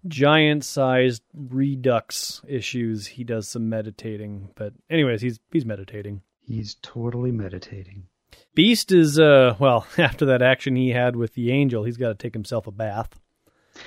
giant 0.07 0.63
sized 0.63 1.23
redux 1.33 2.41
issues 2.47 3.07
he 3.07 3.23
does 3.23 3.47
some 3.47 3.69
meditating. 3.69 4.49
But 4.55 4.73
anyways, 4.89 5.21
he's 5.21 5.39
he's 5.51 5.65
meditating. 5.65 6.21
He's 6.41 6.75
totally 6.81 7.31
meditating. 7.31 8.07
Beast 8.55 8.91
is 8.91 9.19
uh 9.19 9.55
well, 9.59 9.85
after 9.97 10.25
that 10.25 10.41
action 10.41 10.75
he 10.75 10.89
had 10.89 11.15
with 11.15 11.33
the 11.33 11.51
angel, 11.51 11.83
he's 11.83 11.97
got 11.97 12.09
to 12.09 12.15
take 12.15 12.33
himself 12.33 12.67
a 12.67 12.71
bath. 12.71 13.19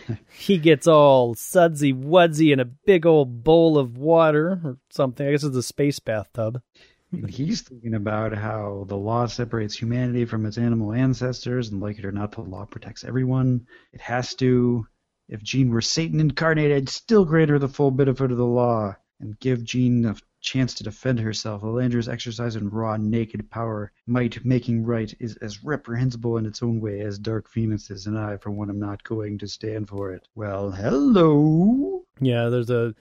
he 0.32 0.58
gets 0.58 0.86
all 0.86 1.34
sudsy 1.34 1.92
wudsy 1.92 2.52
in 2.52 2.60
a 2.60 2.64
big 2.64 3.04
old 3.04 3.44
bowl 3.44 3.76
of 3.78 3.98
water 3.98 4.60
or 4.64 4.78
something. 4.90 5.26
I 5.26 5.32
guess 5.32 5.44
it's 5.44 5.56
a 5.56 5.62
space 5.62 5.98
bathtub. 5.98 6.62
Hmm. 7.12 7.26
He's 7.26 7.60
thinking 7.60 7.94
about 7.94 8.32
how 8.34 8.86
the 8.88 8.96
law 8.96 9.26
separates 9.26 9.76
humanity 9.76 10.24
from 10.24 10.46
its 10.46 10.58
animal 10.58 10.92
ancestors, 10.92 11.68
and 11.68 11.80
like 11.80 11.98
it 11.98 12.04
or 12.04 12.12
not, 12.12 12.32
the 12.32 12.40
law 12.40 12.64
protects 12.64 13.04
everyone. 13.04 13.66
It 13.92 14.00
has 14.00 14.34
to. 14.36 14.86
If 15.28 15.42
Jean 15.42 15.70
were 15.70 15.80
Satan 15.80 16.20
incarnate, 16.20 16.72
I'd 16.72 16.88
still 16.88 17.24
grant 17.24 17.50
her 17.50 17.58
the 17.58 17.68
full 17.68 17.90
benefit 17.90 18.32
of 18.32 18.36
the 18.36 18.44
law 18.44 18.96
and 19.20 19.38
give 19.38 19.62
Jean 19.64 20.04
a 20.04 20.16
chance 20.40 20.74
to 20.74 20.84
defend 20.84 21.20
herself. 21.20 21.62
Elandra's 21.62 22.08
exercise 22.08 22.56
in 22.56 22.68
raw, 22.68 22.96
naked 22.96 23.48
power, 23.48 23.92
might 24.06 24.44
making 24.44 24.84
right, 24.84 25.14
is 25.20 25.36
as 25.36 25.62
reprehensible 25.64 26.36
in 26.36 26.46
its 26.46 26.62
own 26.62 26.80
way 26.80 27.00
as 27.00 27.18
Dark 27.18 27.46
is, 27.56 28.06
and 28.06 28.18
I, 28.18 28.36
for 28.38 28.50
one, 28.50 28.68
am 28.68 28.80
not 28.80 29.04
going 29.04 29.38
to 29.38 29.48
stand 29.48 29.88
for 29.88 30.12
it. 30.12 30.26
Well, 30.34 30.70
hello. 30.72 32.04
Yeah, 32.20 32.48
there's 32.48 32.70
a 32.70 32.94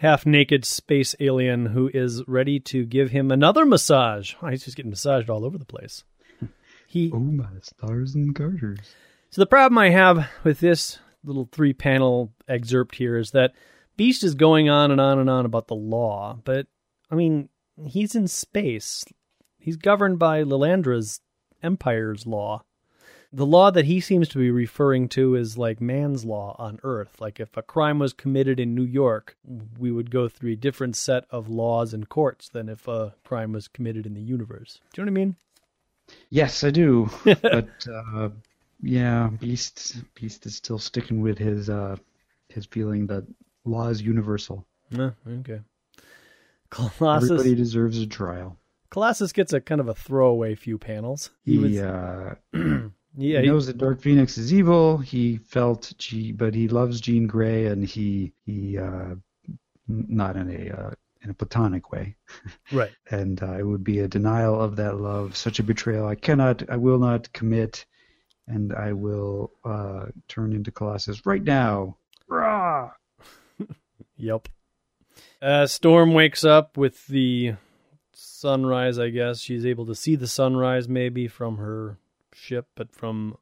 half 0.00 0.24
naked 0.24 0.64
space 0.64 1.14
alien 1.20 1.66
who 1.66 1.90
is 1.92 2.26
ready 2.26 2.58
to 2.58 2.86
give 2.86 3.10
him 3.10 3.30
another 3.30 3.66
massage. 3.66 4.34
Oh, 4.42 4.46
he's 4.50 4.64
just 4.64 4.76
getting 4.76 4.90
massaged 4.90 5.30
all 5.30 5.44
over 5.44 5.56
the 5.56 5.64
place. 5.64 6.04
He 6.88 7.08
Oh, 7.14 7.20
my 7.20 7.46
stars 7.62 8.16
and 8.16 8.34
garters. 8.34 8.96
So 9.30 9.40
the 9.40 9.46
problem 9.46 9.78
I 9.78 9.90
have 9.90 10.28
with 10.42 10.58
this 10.58 10.98
little 11.22 11.48
three 11.52 11.72
panel 11.72 12.32
excerpt 12.48 12.96
here 12.96 13.16
is 13.16 13.30
that 13.30 13.52
Beast 13.96 14.24
is 14.24 14.34
going 14.34 14.68
on 14.68 14.90
and 14.90 15.00
on 15.00 15.20
and 15.20 15.30
on 15.30 15.46
about 15.46 15.68
the 15.68 15.76
law, 15.76 16.40
but 16.44 16.66
I 17.08 17.14
mean, 17.14 17.48
he's 17.86 18.16
in 18.16 18.26
space. 18.26 19.04
He's 19.60 19.76
governed 19.76 20.18
by 20.18 20.42
Lilandra's 20.42 21.20
empire's 21.62 22.26
law. 22.26 22.64
The 23.32 23.46
law 23.46 23.70
that 23.70 23.84
he 23.84 24.00
seems 24.00 24.28
to 24.30 24.38
be 24.38 24.50
referring 24.50 25.08
to 25.10 25.36
is 25.36 25.56
like 25.56 25.80
man's 25.80 26.24
law 26.24 26.56
on 26.58 26.80
Earth. 26.82 27.20
Like 27.20 27.38
if 27.38 27.56
a 27.56 27.62
crime 27.62 28.00
was 28.00 28.12
committed 28.12 28.58
in 28.58 28.74
New 28.74 28.84
York, 28.84 29.36
we 29.78 29.92
would 29.92 30.10
go 30.10 30.28
through 30.28 30.52
a 30.52 30.56
different 30.56 30.96
set 30.96 31.26
of 31.30 31.48
laws 31.48 31.94
and 31.94 32.08
courts 32.08 32.48
than 32.48 32.68
if 32.68 32.88
a 32.88 33.14
crime 33.24 33.52
was 33.52 33.68
committed 33.68 34.04
in 34.04 34.14
the 34.14 34.20
universe. 34.20 34.80
Do 34.92 35.00
you 35.00 35.06
know 35.06 35.12
what 35.12 35.20
I 35.20 35.24
mean? 35.24 35.36
Yes, 36.30 36.64
I 36.64 36.70
do. 36.70 37.08
but 37.24 37.68
uh, 37.88 38.30
yeah, 38.82 39.30
Beast 39.38 40.02
Beast 40.14 40.46
is 40.46 40.56
still 40.56 40.78
sticking 40.78 41.20
with 41.22 41.38
his 41.38 41.70
uh, 41.70 41.96
his 42.48 42.66
feeling 42.66 43.06
that 43.08 43.24
law 43.64 43.88
is 43.88 44.02
universal. 44.02 44.66
No, 44.90 45.12
okay. 45.28 45.60
Colossus. 46.70 47.30
Everybody 47.30 47.54
deserves 47.54 47.98
a 47.98 48.06
trial. 48.06 48.56
Colossus 48.90 49.32
gets 49.32 49.52
a 49.52 49.60
kind 49.60 49.80
of 49.80 49.88
a 49.88 49.94
throwaway 49.94 50.56
few 50.56 50.76
panels. 50.76 51.30
He, 51.44 51.58
was, 51.58 51.78
uh, 51.78 52.34
yeah, 53.16 53.38
he 53.38 53.44
he- 53.44 53.50
knows 53.50 53.66
that 53.66 53.78
Dark 53.78 54.00
Phoenix 54.00 54.38
is 54.38 54.52
evil. 54.52 54.98
He 54.98 55.36
felt, 55.38 55.92
G, 55.98 56.32
but 56.32 56.54
he 56.54 56.68
loves 56.68 57.00
Jean 57.00 57.26
Grey, 57.26 57.66
and 57.66 57.84
he 57.84 58.32
he 58.46 58.78
uh, 58.78 59.14
not 59.88 60.36
in 60.36 60.50
a 60.50 60.70
uh, 60.76 60.90
in 61.22 61.30
a 61.30 61.34
platonic 61.34 61.92
way. 61.92 62.16
right. 62.72 62.90
and 63.10 63.42
uh, 63.42 63.58
it 63.58 63.64
would 63.66 63.84
be 63.84 64.00
a 64.00 64.08
denial 64.08 64.60
of 64.60 64.76
that 64.76 64.96
love, 65.00 65.36
such 65.36 65.58
a 65.58 65.62
betrayal. 65.62 66.06
I 66.06 66.14
cannot, 66.14 66.68
I 66.70 66.76
will 66.76 66.98
not 66.98 67.32
commit, 67.32 67.84
and 68.46 68.72
I 68.72 68.92
will 68.92 69.52
uh, 69.64 70.06
turn 70.28 70.52
into 70.52 70.70
Colossus 70.70 71.24
right 71.26 71.42
now. 71.42 71.96
Rah! 72.28 72.90
Yep. 74.16 74.48
Uh, 75.40 75.66
Storm 75.66 76.12
wakes 76.12 76.44
up 76.44 76.76
with 76.76 77.06
the 77.06 77.54
sunrise. 78.12 78.98
I 78.98 79.08
guess 79.08 79.40
she's 79.40 79.64
able 79.64 79.86
to 79.86 79.94
see 79.94 80.14
the 80.14 80.26
sunrise 80.26 80.90
maybe 80.90 81.26
from 81.26 81.56
her 81.56 81.96
ship, 82.34 82.66
but 82.74 82.94
from 82.94 83.36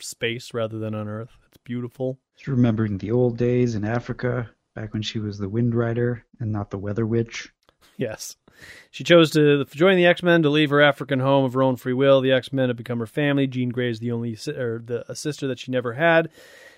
space 0.00 0.52
rather 0.52 0.78
than 0.78 0.94
on 0.94 1.08
Earth. 1.08 1.36
It's 1.48 1.58
beautiful. 1.58 2.18
She's 2.36 2.48
remembering 2.48 2.98
the 2.98 3.10
old 3.10 3.36
days 3.36 3.74
in 3.74 3.84
Africa, 3.84 4.50
back 4.74 4.92
when 4.92 5.02
she 5.02 5.18
was 5.18 5.38
the 5.38 5.48
Wind 5.48 5.74
Rider 5.74 6.24
and 6.40 6.50
not 6.50 6.70
the 6.70 6.78
Weather 6.78 7.06
Witch. 7.06 7.52
Yes. 7.96 8.36
She 8.90 9.04
chose 9.04 9.30
to 9.32 9.64
join 9.66 9.96
the 9.96 10.06
X 10.06 10.22
Men 10.22 10.42
to 10.42 10.50
leave 10.50 10.70
her 10.70 10.80
African 10.80 11.20
home 11.20 11.44
of 11.44 11.54
her 11.54 11.62
own 11.62 11.76
free 11.76 11.92
will. 11.92 12.20
The 12.20 12.32
X 12.32 12.52
Men 12.52 12.68
have 12.68 12.76
become 12.76 12.98
her 12.98 13.06
family. 13.06 13.46
Jean 13.46 13.70
Grey 13.70 13.90
is 13.90 14.00
the 14.00 14.12
only 14.12 14.34
si- 14.34 14.52
or 14.52 14.82
the 14.84 15.10
a 15.10 15.16
sister 15.16 15.46
that 15.48 15.58
she 15.58 15.70
never 15.70 15.94
had. 15.94 16.28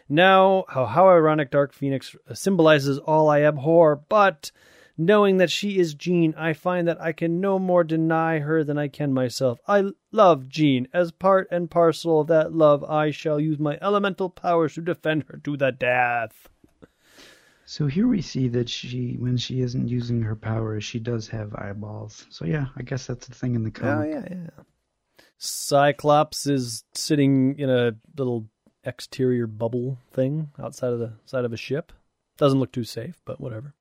Now, 0.09 0.65
how 0.69 0.87
how 0.87 1.09
ironic! 1.09 1.51
Dark 1.51 1.73
Phoenix 1.73 2.15
symbolizes 2.33 2.99
all 2.99 3.29
I 3.29 3.43
abhor, 3.43 3.97
but 3.97 4.51
knowing 4.97 5.39
that 5.39 5.51
she 5.51 5.79
is 5.79 5.95
Jean, 5.95 6.35
I 6.37 6.53
find 6.53 6.87
that 6.89 7.01
I 7.01 7.13
can 7.13 7.41
no 7.41 7.59
more 7.59 7.85
deny 7.85 8.39
her 8.39 8.63
than 8.65 8.79
I 8.79 8.89
can 8.89 9.13
myself. 9.13 9.61
I 9.67 9.91
love 10.13 10.49
Jean. 10.49 10.89
As 10.93 11.13
part 11.13 11.49
and 11.51 11.71
parcel 11.71 12.21
of 12.21 12.29
that 12.29 12.53
love, 12.53 12.85
I 12.85 13.11
shall 13.11 13.41
use 13.41 13.59
my 13.59 13.79
elemental 13.81 14.31
powers 14.31 14.75
to 14.75 14.81
defend 14.81 15.25
her 15.29 15.41
to 15.45 15.57
the 15.57 15.73
death. 15.73 16.49
So 17.67 17.87
here 17.87 18.07
we 18.07 18.21
see 18.21 18.49
that 18.49 18.69
she, 18.69 19.17
when 19.19 19.37
she 19.37 19.61
isn't 19.61 19.89
using 19.89 20.23
her 20.23 20.37
powers, 20.37 20.85
she 20.85 20.99
does 20.99 21.29
have 21.29 21.55
eyeballs. 21.55 22.27
So 22.29 22.45
yeah, 22.45 22.67
I 22.77 22.83
guess 22.83 23.07
that's 23.07 23.27
the 23.27 23.35
thing 23.35 23.55
in 23.55 23.65
the 23.65 23.71
code. 23.71 23.99
Oh 23.99 24.09
yeah, 24.09 24.25
yeah. 24.31 24.65
Cyclops 25.39 26.47
is 26.47 26.85
sitting 26.95 27.59
in 27.59 27.71
a 27.71 27.93
little 28.17 28.47
exterior 28.85 29.47
bubble 29.47 29.99
thing 30.13 30.51
outside 30.63 30.93
of 30.93 30.99
the 30.99 31.15
side 31.25 31.45
of 31.45 31.53
a 31.53 31.57
ship. 31.57 31.93
Doesn't 32.37 32.59
look 32.59 32.73
too 32.73 32.85
safe, 32.85 33.21
but 33.25 33.41
whatever. 33.41 33.75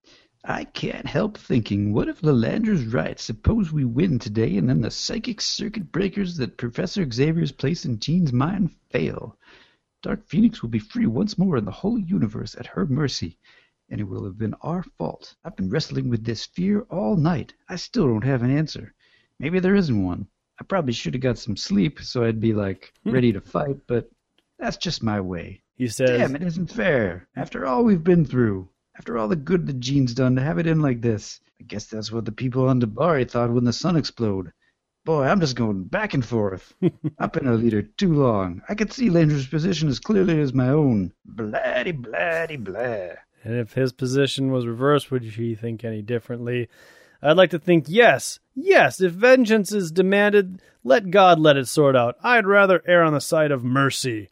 I 0.46 0.66
can't 0.66 1.06
help 1.06 1.38
thinking, 1.38 1.94
what 1.94 2.10
if 2.10 2.22
Lilandra's 2.22 2.86
right? 2.88 3.18
Suppose 3.18 3.72
we 3.72 3.86
win 3.86 4.20
today 4.20 4.58
and 4.58 4.68
then 4.68 4.82
the 4.82 4.92
psychic 4.92 5.40
circuit 5.40 5.90
breakers 5.90 6.36
that 6.36 6.58
Professor 6.58 7.10
Xavier's 7.10 7.54
placed 7.54 7.86
in 7.86 7.98
Jean's 8.00 8.34
mind 8.34 8.76
fail. 8.90 9.38
Dark 10.02 10.28
Phoenix 10.28 10.62
will 10.62 10.70
be 10.70 10.80
free 10.80 11.06
once 11.06 11.38
more 11.38 11.56
in 11.56 11.64
the 11.64 11.72
whole 11.72 11.98
universe 11.98 12.56
at 12.56 12.68
her 12.68 12.86
mercy, 12.86 13.38
and 13.90 14.02
it 14.02 14.04
will 14.04 14.26
have 14.26 14.38
been 14.38 14.54
our 14.56 14.84
fault. 14.84 15.34
I've 15.46 15.56
been 15.56 15.70
wrestling 15.70 16.10
with 16.10 16.26
this 16.26 16.46
fear 16.46 16.82
all 16.90 17.16
night. 17.16 17.54
I 17.70 17.78
still 17.78 18.08
don't 18.08 18.26
have 18.26 18.44
an 18.44 18.52
answer. 18.52 18.94
Maybe 19.40 19.62
there 19.62 19.76
isn't 19.76 20.04
one. 20.04 20.28
I 20.60 20.66
probably 20.66 20.92
should 20.92 21.14
have 21.14 21.24
got 21.24 21.38
some 21.38 21.56
sleep 21.56 22.02
so 22.02 22.26
I'd 22.26 22.42
be 22.42 22.54
like 22.54 22.92
hmm. 23.06 23.12
ready 23.12 23.32
to 23.32 23.40
fight, 23.40 23.78
but 23.88 24.12
that's 24.60 24.76
just 24.76 25.04
my 25.04 25.22
way. 25.22 25.64
He 25.76 25.88
says, 25.88 26.10
Damn, 26.10 26.36
it 26.36 26.44
isn't 26.44 26.68
fair. 26.68 27.30
After 27.34 27.66
all 27.66 27.86
we've 27.86 28.04
been 28.04 28.26
through, 28.26 28.68
after 28.98 29.18
all 29.18 29.28
the 29.28 29.36
good 29.36 29.66
the 29.68 29.74
Jean's 29.74 30.14
done, 30.14 30.36
to 30.36 30.42
have 30.42 30.60
it 30.60 30.68
in 30.68 30.82
like 30.82 31.02
this. 31.02 31.40
I 31.60 31.64
guess 31.64 31.86
that's 31.86 32.12
what 32.12 32.26
the 32.26 32.32
people 32.32 32.68
on 32.68 32.80
D'Bari 32.80 33.26
thought 33.26 33.52
when 33.52 33.64
the 33.64 33.74
sun 33.74 33.96
exploded. 33.96 34.54
Boy, 35.06 35.24
I'm 35.24 35.42
just 35.42 35.56
going 35.58 35.84
back 35.84 36.14
and 36.14 36.26
forth. 36.26 36.74
I've 37.20 37.34
been 37.34 37.48
a 37.48 37.54
leader 37.56 37.82
too 37.82 38.14
long. 38.14 38.62
I 38.70 38.76
could 38.76 38.94
see 38.94 39.10
Landra's 39.10 39.48
position 39.48 39.90
as 39.90 40.00
clearly 40.00 40.40
as 40.40 40.54
my 40.54 40.70
own. 40.70 41.12
Bladdy, 41.26 41.92
bladdy, 41.92 42.56
blah. 42.56 43.16
and 43.44 43.56
if 43.60 43.74
his 43.74 43.92
position 43.92 44.52
was 44.52 44.66
reversed, 44.66 45.12
would 45.12 45.24
he 45.24 45.56
think 45.56 45.84
any 45.84 46.02
differently? 46.02 46.70
I'd 47.22 47.38
like 47.38 47.50
to 47.52 47.60
think 47.60 47.86
yes, 47.88 48.40
yes. 48.56 49.02
If 49.02 49.14
vengeance 49.14 49.72
is 49.72 49.92
demanded, 49.92 50.62
let 50.84 51.10
God 51.10 51.40
let 51.40 51.58
it 51.58 51.68
sort 51.68 51.96
out. 51.96 52.16
I'd 52.24 52.46
rather 52.46 52.82
err 52.86 53.04
on 53.04 53.14
the 53.14 53.22
side 53.22 53.52
of 53.52 53.64
mercy. 53.64 54.30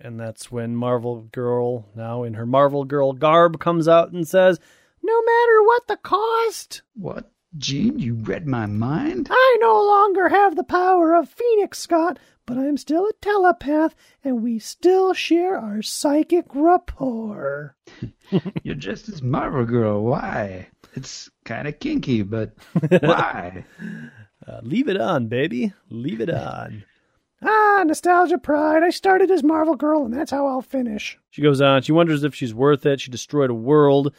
And 0.00 0.18
that's 0.18 0.50
when 0.50 0.74
Marvel 0.76 1.22
Girl, 1.32 1.86
now 1.94 2.22
in 2.22 2.34
her 2.34 2.46
Marvel 2.46 2.84
Girl 2.84 3.12
garb, 3.12 3.60
comes 3.60 3.86
out 3.86 4.12
and 4.12 4.26
says, 4.26 4.58
No 5.02 5.20
matter 5.22 5.62
what 5.62 5.86
the 5.88 5.96
cost, 5.98 6.82
What? 6.94 7.30
Jean, 7.58 7.98
you 7.98 8.14
read 8.14 8.46
my 8.46 8.64
mind? 8.66 9.26
I 9.30 9.56
no 9.60 9.74
longer 9.84 10.28
have 10.28 10.54
the 10.54 10.62
power 10.64 11.12
of 11.14 11.28
Phoenix 11.28 11.78
Scott, 11.80 12.18
but 12.46 12.56
I'm 12.56 12.76
still 12.76 13.06
a 13.06 13.12
telepath, 13.20 13.94
and 14.22 14.40
we 14.42 14.60
still 14.60 15.12
share 15.14 15.58
our 15.58 15.82
psychic 15.82 16.46
rapport. 16.54 17.76
You're 18.62 18.76
just 18.76 19.08
as 19.08 19.20
Marvel 19.20 19.64
Girl. 19.64 20.02
Why? 20.04 20.68
It's 20.94 21.28
kind 21.44 21.66
of 21.66 21.78
kinky, 21.80 22.22
but 22.22 22.54
why? 23.00 23.64
Uh, 24.46 24.60
leave 24.62 24.88
it 24.88 25.00
on, 25.00 25.26
baby. 25.26 25.72
Leave 25.90 26.20
it 26.20 26.30
on. 26.30 26.84
Ah, 27.42 27.84
nostalgia 27.86 28.38
pride. 28.38 28.82
I 28.82 28.90
started 28.90 29.30
as 29.30 29.42
Marvel 29.42 29.76
Girl, 29.76 30.04
and 30.04 30.14
that's 30.14 30.30
how 30.30 30.46
I'll 30.46 30.62
finish. 30.62 31.18
She 31.30 31.42
goes 31.42 31.60
on. 31.60 31.82
She 31.82 31.92
wonders 31.92 32.24
if 32.24 32.34
she's 32.34 32.54
worth 32.54 32.86
it. 32.86 33.00
She 33.00 33.10
destroyed 33.10 33.50
a 33.50 33.54
world. 33.54 34.14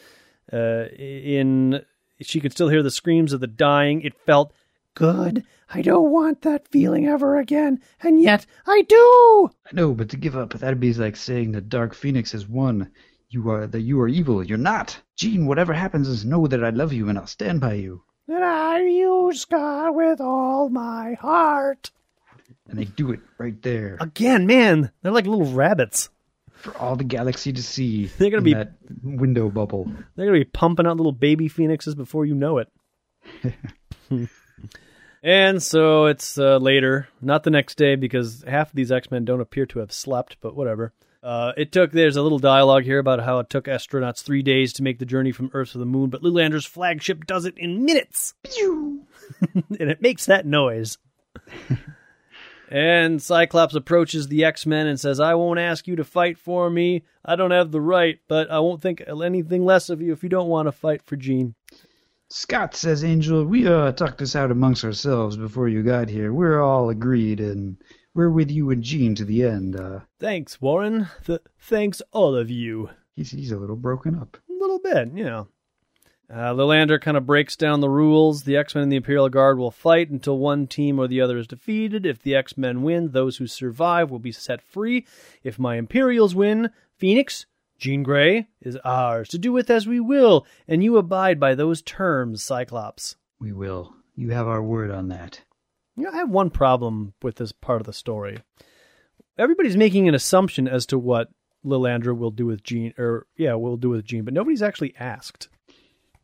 Uh, 0.52 0.86
in 0.98 1.82
she 2.20 2.40
could 2.40 2.52
still 2.52 2.68
hear 2.68 2.82
the 2.82 2.90
screams 2.90 3.32
of 3.32 3.40
the 3.40 3.46
dying. 3.46 4.02
It 4.02 4.14
felt 4.14 4.52
good. 4.94 5.44
I 5.70 5.82
don't 5.82 6.10
want 6.10 6.42
that 6.42 6.68
feeling 6.68 7.06
ever 7.06 7.38
again, 7.38 7.80
and 8.00 8.20
yet 8.20 8.44
I 8.66 8.82
do. 8.82 9.50
I 9.66 9.74
know, 9.74 9.94
but 9.94 10.10
to 10.10 10.16
give 10.16 10.36
up, 10.36 10.52
that'd 10.52 10.80
be 10.80 10.92
like 10.94 11.16
saying 11.16 11.52
the 11.52 11.60
Dark 11.60 11.94
Phoenix 11.94 12.32
has 12.32 12.46
won. 12.46 12.90
You 13.28 13.50
are 13.50 13.66
that 13.66 13.80
you 13.80 13.98
are 14.02 14.08
evil. 14.08 14.44
You're 14.44 14.58
not. 14.58 15.00
Jean, 15.16 15.46
whatever 15.46 15.72
happens, 15.72 16.08
is 16.08 16.24
know 16.24 16.46
that 16.46 16.62
I 16.62 16.70
love 16.70 16.92
you 16.92 17.08
and 17.08 17.16
I'll 17.16 17.26
stand 17.26 17.60
by 17.60 17.74
you. 17.74 18.04
And 18.28 18.44
I 18.44 18.80
use 18.82 19.40
Scott 19.40 19.94
with 19.94 20.20
all 20.20 20.68
my 20.68 21.14
heart. 21.14 21.90
And 22.68 22.78
they 22.78 22.84
do 22.84 23.10
it 23.12 23.20
right 23.38 23.60
there 23.62 23.98
Again, 24.00 24.46
man, 24.46 24.90
they're 25.02 25.12
like 25.12 25.26
little 25.26 25.52
rabbits. 25.52 26.08
for 26.52 26.76
all 26.78 26.96
the 26.96 27.04
galaxy 27.04 27.52
to 27.52 27.62
see. 27.62 28.06
They're 28.18 28.30
gonna 28.30 28.42
be- 28.42 28.54
that 28.54 28.72
window 29.02 29.48
bubble. 29.50 29.90
They're 30.14 30.26
gonna 30.26 30.38
be 30.38 30.44
pumping 30.44 30.86
out 30.86 30.96
little 30.96 31.12
baby 31.12 31.48
phoenixes 31.48 31.94
before 31.96 32.24
you 32.24 32.34
know 32.34 32.58
it. 32.58 32.68
and 35.22 35.62
so 35.62 36.06
it's 36.06 36.38
uh, 36.38 36.58
later, 36.58 37.08
not 37.20 37.42
the 37.42 37.50
next 37.50 37.76
day, 37.76 37.96
because 37.96 38.44
half 38.46 38.70
of 38.70 38.76
these 38.76 38.92
X 38.92 39.10
Men 39.10 39.24
don't 39.24 39.40
appear 39.40 39.66
to 39.66 39.80
have 39.80 39.92
slept. 39.92 40.36
But 40.40 40.54
whatever. 40.54 40.92
Uh, 41.22 41.52
it 41.56 41.70
took. 41.70 41.92
There's 41.92 42.16
a 42.16 42.22
little 42.22 42.40
dialogue 42.40 42.82
here 42.82 42.98
about 42.98 43.20
how 43.20 43.38
it 43.38 43.48
took 43.48 43.66
astronauts 43.66 44.22
three 44.22 44.42
days 44.42 44.72
to 44.74 44.82
make 44.82 44.98
the 44.98 45.06
journey 45.06 45.30
from 45.30 45.50
Earth 45.54 45.72
to 45.72 45.78
the 45.78 45.86
Moon, 45.86 46.10
but 46.10 46.22
Lilandra's 46.22 46.66
flagship 46.66 47.26
does 47.26 47.44
it 47.44 47.56
in 47.58 47.84
minutes, 47.84 48.34
and 49.54 49.64
it 49.70 50.02
makes 50.02 50.26
that 50.26 50.46
noise. 50.46 50.98
And 52.72 53.20
Cyclops 53.20 53.74
approaches 53.74 54.28
the 54.28 54.44
X 54.44 54.64
Men 54.64 54.86
and 54.86 54.98
says, 54.98 55.20
I 55.20 55.34
won't 55.34 55.58
ask 55.58 55.86
you 55.86 55.94
to 55.96 56.04
fight 56.04 56.38
for 56.38 56.70
me. 56.70 57.02
I 57.22 57.36
don't 57.36 57.50
have 57.50 57.70
the 57.70 57.82
right, 57.82 58.18
but 58.28 58.50
I 58.50 58.60
won't 58.60 58.80
think 58.80 59.02
anything 59.06 59.66
less 59.66 59.90
of 59.90 60.00
you 60.00 60.12
if 60.14 60.22
you 60.22 60.30
don't 60.30 60.48
want 60.48 60.68
to 60.68 60.72
fight 60.72 61.02
for 61.02 61.16
Jean. 61.16 61.54
Scott 62.30 62.74
says, 62.74 63.04
Angel, 63.04 63.44
we 63.44 63.68
uh, 63.68 63.92
talked 63.92 64.16
this 64.16 64.34
out 64.34 64.50
amongst 64.50 64.86
ourselves 64.86 65.36
before 65.36 65.68
you 65.68 65.82
got 65.82 66.08
here. 66.08 66.32
We're 66.32 66.62
all 66.62 66.88
agreed, 66.88 67.40
and 67.40 67.76
we're 68.14 68.30
with 68.30 68.50
you 68.50 68.70
and 68.70 68.82
Jean 68.82 69.14
to 69.16 69.26
the 69.26 69.44
end. 69.44 69.76
Uh, 69.78 70.00
Thanks, 70.18 70.58
Warren. 70.58 71.08
Th- 71.26 71.40
thanks, 71.60 72.00
all 72.10 72.34
of 72.34 72.48
you. 72.50 72.88
he's, 73.16 73.32
he's 73.32 73.52
a 73.52 73.58
little 73.58 73.76
broken 73.76 74.18
up. 74.18 74.38
A 74.48 74.52
little 74.58 74.78
bit, 74.78 75.08
you 75.14 75.24
know. 75.24 75.48
Uh, 76.32 76.54
Lilandra 76.54 76.98
kind 76.98 77.18
of 77.18 77.26
breaks 77.26 77.56
down 77.56 77.80
the 77.80 77.90
rules. 77.90 78.44
The 78.44 78.56
X 78.56 78.74
Men 78.74 78.84
and 78.84 78.92
the 78.92 78.96
Imperial 78.96 79.28
Guard 79.28 79.58
will 79.58 79.70
fight 79.70 80.08
until 80.08 80.38
one 80.38 80.66
team 80.66 80.98
or 80.98 81.06
the 81.06 81.20
other 81.20 81.36
is 81.36 81.46
defeated. 81.46 82.06
If 82.06 82.22
the 82.22 82.34
X 82.34 82.56
Men 82.56 82.82
win, 82.82 83.10
those 83.10 83.36
who 83.36 83.46
survive 83.46 84.10
will 84.10 84.18
be 84.18 84.32
set 84.32 84.62
free. 84.62 85.06
If 85.42 85.58
my 85.58 85.76
Imperials 85.76 86.34
win, 86.34 86.70
Phoenix, 86.96 87.44
Jean 87.76 88.02
Grey, 88.02 88.48
is 88.62 88.78
ours 88.82 89.28
to 89.28 89.38
do 89.38 89.52
with 89.52 89.68
as 89.68 89.86
we 89.86 90.00
will, 90.00 90.46
and 90.66 90.82
you 90.82 90.96
abide 90.96 91.38
by 91.38 91.54
those 91.54 91.82
terms, 91.82 92.42
Cyclops. 92.42 93.16
We 93.38 93.52
will. 93.52 93.92
You 94.16 94.30
have 94.30 94.48
our 94.48 94.62
word 94.62 94.90
on 94.90 95.08
that. 95.08 95.42
You 95.96 96.04
know, 96.04 96.12
I 96.12 96.16
have 96.16 96.30
one 96.30 96.48
problem 96.48 97.12
with 97.20 97.36
this 97.36 97.52
part 97.52 97.82
of 97.82 97.86
the 97.86 97.92
story. 97.92 98.38
Everybody's 99.36 99.76
making 99.76 100.08
an 100.08 100.14
assumption 100.14 100.66
as 100.66 100.86
to 100.86 100.98
what 100.98 101.28
Lilandra 101.62 102.16
will 102.16 102.30
do 102.30 102.46
with 102.46 102.62
Jean, 102.62 102.94
or 102.96 103.26
yeah, 103.36 103.52
will 103.54 103.76
do 103.76 103.90
with 103.90 104.06
Jean, 104.06 104.24
but 104.24 104.32
nobody's 104.32 104.62
actually 104.62 104.94
asked. 104.98 105.50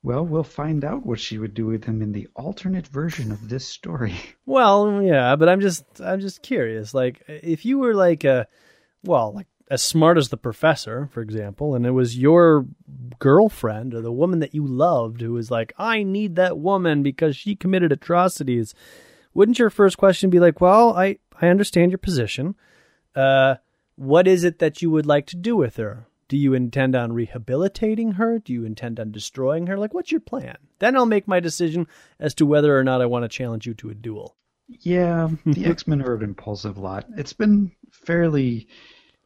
Well, 0.08 0.24
we'll 0.24 0.42
find 0.42 0.86
out 0.86 1.04
what 1.04 1.20
she 1.20 1.36
would 1.36 1.52
do 1.52 1.66
with 1.66 1.84
him 1.84 2.00
in 2.00 2.12
the 2.12 2.28
alternate 2.34 2.86
version 2.86 3.30
of 3.30 3.50
this 3.50 3.66
story. 3.68 4.14
Well, 4.46 5.02
yeah, 5.02 5.36
but 5.36 5.50
I'm 5.50 5.60
just 5.60 5.84
I'm 6.00 6.20
just 6.20 6.40
curious. 6.40 6.94
Like 6.94 7.22
if 7.28 7.66
you 7.66 7.78
were 7.78 7.92
like 7.92 8.24
a 8.24 8.48
well, 9.04 9.34
like 9.34 9.48
as 9.70 9.82
smart 9.82 10.16
as 10.16 10.30
the 10.30 10.38
professor, 10.38 11.10
for 11.12 11.20
example, 11.20 11.74
and 11.74 11.84
it 11.84 11.90
was 11.90 12.16
your 12.16 12.64
girlfriend 13.18 13.92
or 13.92 14.00
the 14.00 14.10
woman 14.10 14.38
that 14.38 14.54
you 14.54 14.66
loved 14.66 15.20
who 15.20 15.34
was 15.34 15.50
like, 15.50 15.74
I 15.76 16.04
need 16.04 16.36
that 16.36 16.56
woman 16.56 17.02
because 17.02 17.36
she 17.36 17.54
committed 17.54 17.92
atrocities, 17.92 18.74
wouldn't 19.34 19.58
your 19.58 19.68
first 19.68 19.98
question 19.98 20.30
be 20.30 20.40
like, 20.40 20.58
Well, 20.58 20.96
I, 20.96 21.18
I 21.42 21.48
understand 21.48 21.90
your 21.90 21.98
position. 21.98 22.54
Uh 23.14 23.56
what 23.96 24.26
is 24.26 24.42
it 24.42 24.58
that 24.60 24.80
you 24.80 24.90
would 24.90 25.04
like 25.04 25.26
to 25.26 25.36
do 25.36 25.54
with 25.54 25.76
her? 25.76 26.06
Do 26.28 26.36
you 26.36 26.52
intend 26.52 26.94
on 26.94 27.12
rehabilitating 27.12 28.12
her? 28.12 28.38
Do 28.38 28.52
you 28.52 28.64
intend 28.64 29.00
on 29.00 29.10
destroying 29.10 29.66
her? 29.66 29.78
Like, 29.78 29.94
what's 29.94 30.12
your 30.12 30.20
plan? 30.20 30.58
Then 30.78 30.94
I'll 30.94 31.06
make 31.06 31.26
my 31.26 31.40
decision 31.40 31.86
as 32.20 32.34
to 32.34 32.46
whether 32.46 32.78
or 32.78 32.84
not 32.84 33.00
I 33.00 33.06
want 33.06 33.24
to 33.24 33.28
challenge 33.28 33.66
you 33.66 33.74
to 33.74 33.90
a 33.90 33.94
duel. 33.94 34.36
Yeah, 34.68 35.30
the 35.46 35.64
X 35.64 35.86
Men 35.86 36.02
are 36.02 36.14
an 36.14 36.22
impulsive 36.22 36.76
lot. 36.76 37.06
It's 37.16 37.32
been 37.32 37.72
fairly 37.90 38.68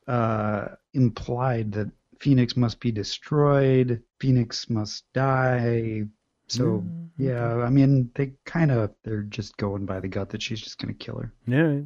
uh, 0.07 0.69
implied 0.95 1.73
that 1.73 1.91
Phoenix 2.21 2.57
must 2.57 2.79
be 2.79 2.93
destroyed, 2.93 4.03
Phoenix 4.21 4.71
must 4.71 5.05
die. 5.13 6.03
So 6.47 6.85
yeah, 7.17 7.57
I 7.57 7.71
mean 7.71 8.11
they 8.15 8.35
kind 8.45 8.71
of 8.71 8.95
they're 9.03 9.23
just 9.23 9.57
going 9.57 9.87
by 9.87 10.01
the 10.01 10.09
gut 10.09 10.31
that 10.31 10.43
she's 10.43 10.61
just 10.61 10.79
gonna 10.79 10.95
kill 10.95 11.19
her. 11.19 11.33
Yeah. 11.47 11.81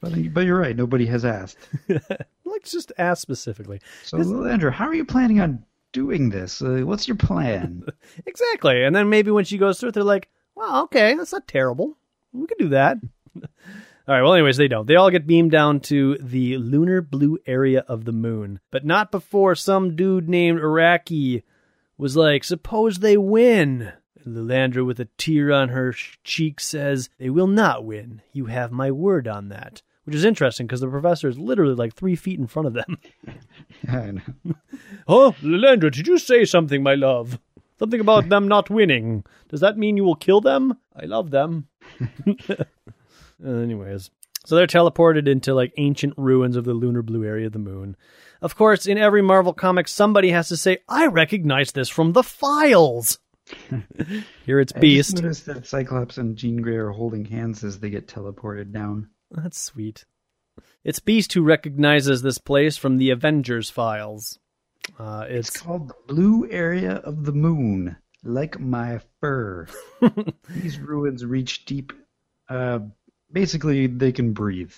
But 0.00 0.32
but 0.32 0.44
you're 0.44 0.58
right, 0.58 0.76
nobody 0.76 1.06
has 1.06 1.24
asked. 1.24 1.58
Let's 2.44 2.70
just 2.70 2.92
ask 2.98 3.20
specifically. 3.20 3.80
So 4.04 4.46
Andrew, 4.46 4.70
how 4.70 4.86
are 4.86 4.94
you 4.94 5.04
planning 5.04 5.40
on 5.40 5.64
doing 5.92 6.30
this? 6.30 6.62
Uh, 6.62 6.82
what's 6.84 7.08
your 7.08 7.16
plan? 7.16 7.84
Exactly. 8.26 8.84
And 8.84 8.94
then 8.94 9.08
maybe 9.08 9.30
when 9.30 9.44
she 9.44 9.58
goes 9.58 9.78
through 9.78 9.90
it, 9.90 9.94
they're 9.94 10.04
like, 10.04 10.28
well, 10.54 10.84
okay, 10.84 11.14
that's 11.14 11.32
not 11.32 11.48
terrible. 11.48 11.96
We 12.32 12.46
could 12.46 12.58
do 12.58 12.68
that. 12.70 12.98
all 13.36 13.42
right. 14.06 14.22
Well, 14.22 14.34
anyways, 14.34 14.56
they 14.56 14.68
don't. 14.68 14.86
They 14.86 14.96
all 14.96 15.10
get 15.10 15.26
beamed 15.26 15.50
down 15.50 15.80
to 15.80 16.16
the 16.18 16.56
lunar 16.58 17.00
blue 17.00 17.38
area 17.46 17.84
of 17.88 18.04
the 18.04 18.12
moon, 18.12 18.60
but 18.70 18.84
not 18.84 19.10
before 19.10 19.54
some 19.54 19.96
dude 19.96 20.28
named 20.28 20.60
Araki 20.60 21.42
was 21.96 22.16
like, 22.16 22.44
suppose 22.44 22.98
they 22.98 23.16
win. 23.16 23.92
Lilandra, 24.26 24.84
with 24.84 25.00
a 25.00 25.08
tear 25.16 25.52
on 25.52 25.70
her 25.70 25.92
cheek, 26.24 26.60
says, 26.60 27.08
They 27.18 27.30
will 27.30 27.46
not 27.46 27.84
win. 27.84 28.22
You 28.32 28.46
have 28.46 28.70
my 28.72 28.90
word 28.90 29.26
on 29.26 29.48
that. 29.48 29.82
Which 30.08 30.14
is 30.14 30.24
interesting 30.24 30.66
because 30.66 30.80
the 30.80 30.88
professor 30.88 31.28
is 31.28 31.38
literally 31.38 31.74
like 31.74 31.92
three 31.92 32.16
feet 32.16 32.38
in 32.38 32.46
front 32.46 32.66
of 32.66 32.72
them. 32.72 32.98
I 33.90 34.12
know. 34.12 34.54
Oh, 35.06 35.34
Lilandra, 35.42 35.92
did 35.92 36.06
you 36.06 36.16
say 36.16 36.46
something, 36.46 36.82
my 36.82 36.94
love? 36.94 37.38
Something 37.78 38.00
about 38.00 38.30
them 38.30 38.48
not 38.48 38.70
winning. 38.70 39.22
Does 39.50 39.60
that 39.60 39.76
mean 39.76 39.98
you 39.98 40.04
will 40.04 40.14
kill 40.14 40.40
them? 40.40 40.78
I 40.96 41.04
love 41.04 41.30
them. 41.30 41.68
Anyways, 43.46 44.10
so 44.46 44.56
they're 44.56 44.66
teleported 44.66 45.28
into 45.28 45.52
like 45.52 45.74
ancient 45.76 46.14
ruins 46.16 46.56
of 46.56 46.64
the 46.64 46.72
lunar 46.72 47.02
blue 47.02 47.26
area 47.26 47.48
of 47.48 47.52
the 47.52 47.58
moon. 47.58 47.94
Of 48.40 48.56
course, 48.56 48.86
in 48.86 48.96
every 48.96 49.20
Marvel 49.20 49.52
comic, 49.52 49.88
somebody 49.88 50.30
has 50.30 50.48
to 50.48 50.56
say, 50.56 50.78
I 50.88 51.08
recognize 51.08 51.72
this 51.72 51.90
from 51.90 52.14
the 52.14 52.22
files. 52.22 53.18
Here 54.46 54.58
it's 54.58 54.72
Beast. 54.72 55.18
I 55.18 55.20
just 55.20 55.22
noticed 55.22 55.46
that 55.46 55.66
Cyclops 55.66 56.16
and 56.16 56.34
Jean 56.34 56.62
Grey 56.62 56.76
are 56.76 56.92
holding 56.92 57.26
hands 57.26 57.62
as 57.62 57.78
they 57.78 57.90
get 57.90 58.08
teleported 58.08 58.72
down. 58.72 59.10
That's 59.30 59.60
sweet. 59.60 60.04
It's 60.84 61.00
Beast 61.00 61.32
who 61.32 61.42
recognizes 61.42 62.22
this 62.22 62.38
place 62.38 62.76
from 62.76 62.98
the 62.98 63.10
Avengers 63.10 63.70
files. 63.70 64.38
Uh, 64.98 65.26
It's 65.28 65.48
it's 65.50 65.60
called 65.60 65.88
the 65.88 65.94
blue 66.06 66.48
area 66.50 66.94
of 66.94 67.24
the 67.24 67.32
moon, 67.32 67.96
like 68.24 68.58
my 68.58 69.00
fur. 69.20 69.66
These 70.48 70.78
ruins 70.78 71.24
reach 71.24 71.64
deep. 71.66 71.92
Uh, 72.48 72.80
basically, 73.30 73.86
they 73.86 74.12
can 74.12 74.32
breathe, 74.32 74.72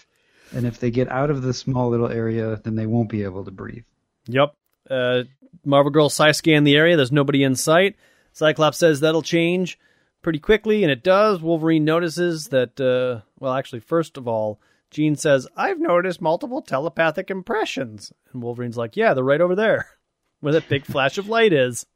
and 0.52 0.66
if 0.66 0.80
they 0.80 0.90
get 0.90 1.08
out 1.08 1.30
of 1.30 1.42
the 1.42 1.54
small 1.54 1.90
little 1.90 2.08
area, 2.10 2.60
then 2.64 2.74
they 2.74 2.86
won't 2.86 3.08
be 3.08 3.22
able 3.22 3.44
to 3.44 3.50
breathe. 3.52 3.84
Yep. 4.26 4.54
Uh, 4.90 5.22
Marvel 5.64 5.92
Girl 5.92 6.08
Psy 6.08 6.32
scan 6.32 6.64
the 6.64 6.76
area. 6.76 6.96
There's 6.96 7.12
nobody 7.12 7.44
in 7.44 7.54
sight. 7.54 7.94
Cyclops 8.32 8.78
says 8.78 9.00
that'll 9.00 9.22
change 9.22 9.78
pretty 10.22 10.38
quickly, 10.38 10.82
and 10.82 10.90
it 10.90 11.02
does. 11.02 11.40
Wolverine 11.40 11.84
notices 11.84 12.48
that, 12.48 12.80
uh, 12.80 13.22
well, 13.38 13.54
actually, 13.54 13.80
first 13.80 14.16
of 14.16 14.26
all, 14.28 14.60
Jean 14.90 15.16
says, 15.16 15.46
I've 15.56 15.78
noticed 15.78 16.20
multiple 16.20 16.62
telepathic 16.62 17.30
impressions. 17.30 18.12
And 18.32 18.42
Wolverine's 18.42 18.76
like, 18.76 18.96
yeah, 18.96 19.14
they're 19.14 19.24
right 19.24 19.40
over 19.40 19.54
there, 19.54 19.86
where 20.40 20.52
that 20.52 20.68
big 20.68 20.84
flash 20.84 21.16
of 21.18 21.28
light 21.28 21.52
is. 21.52 21.86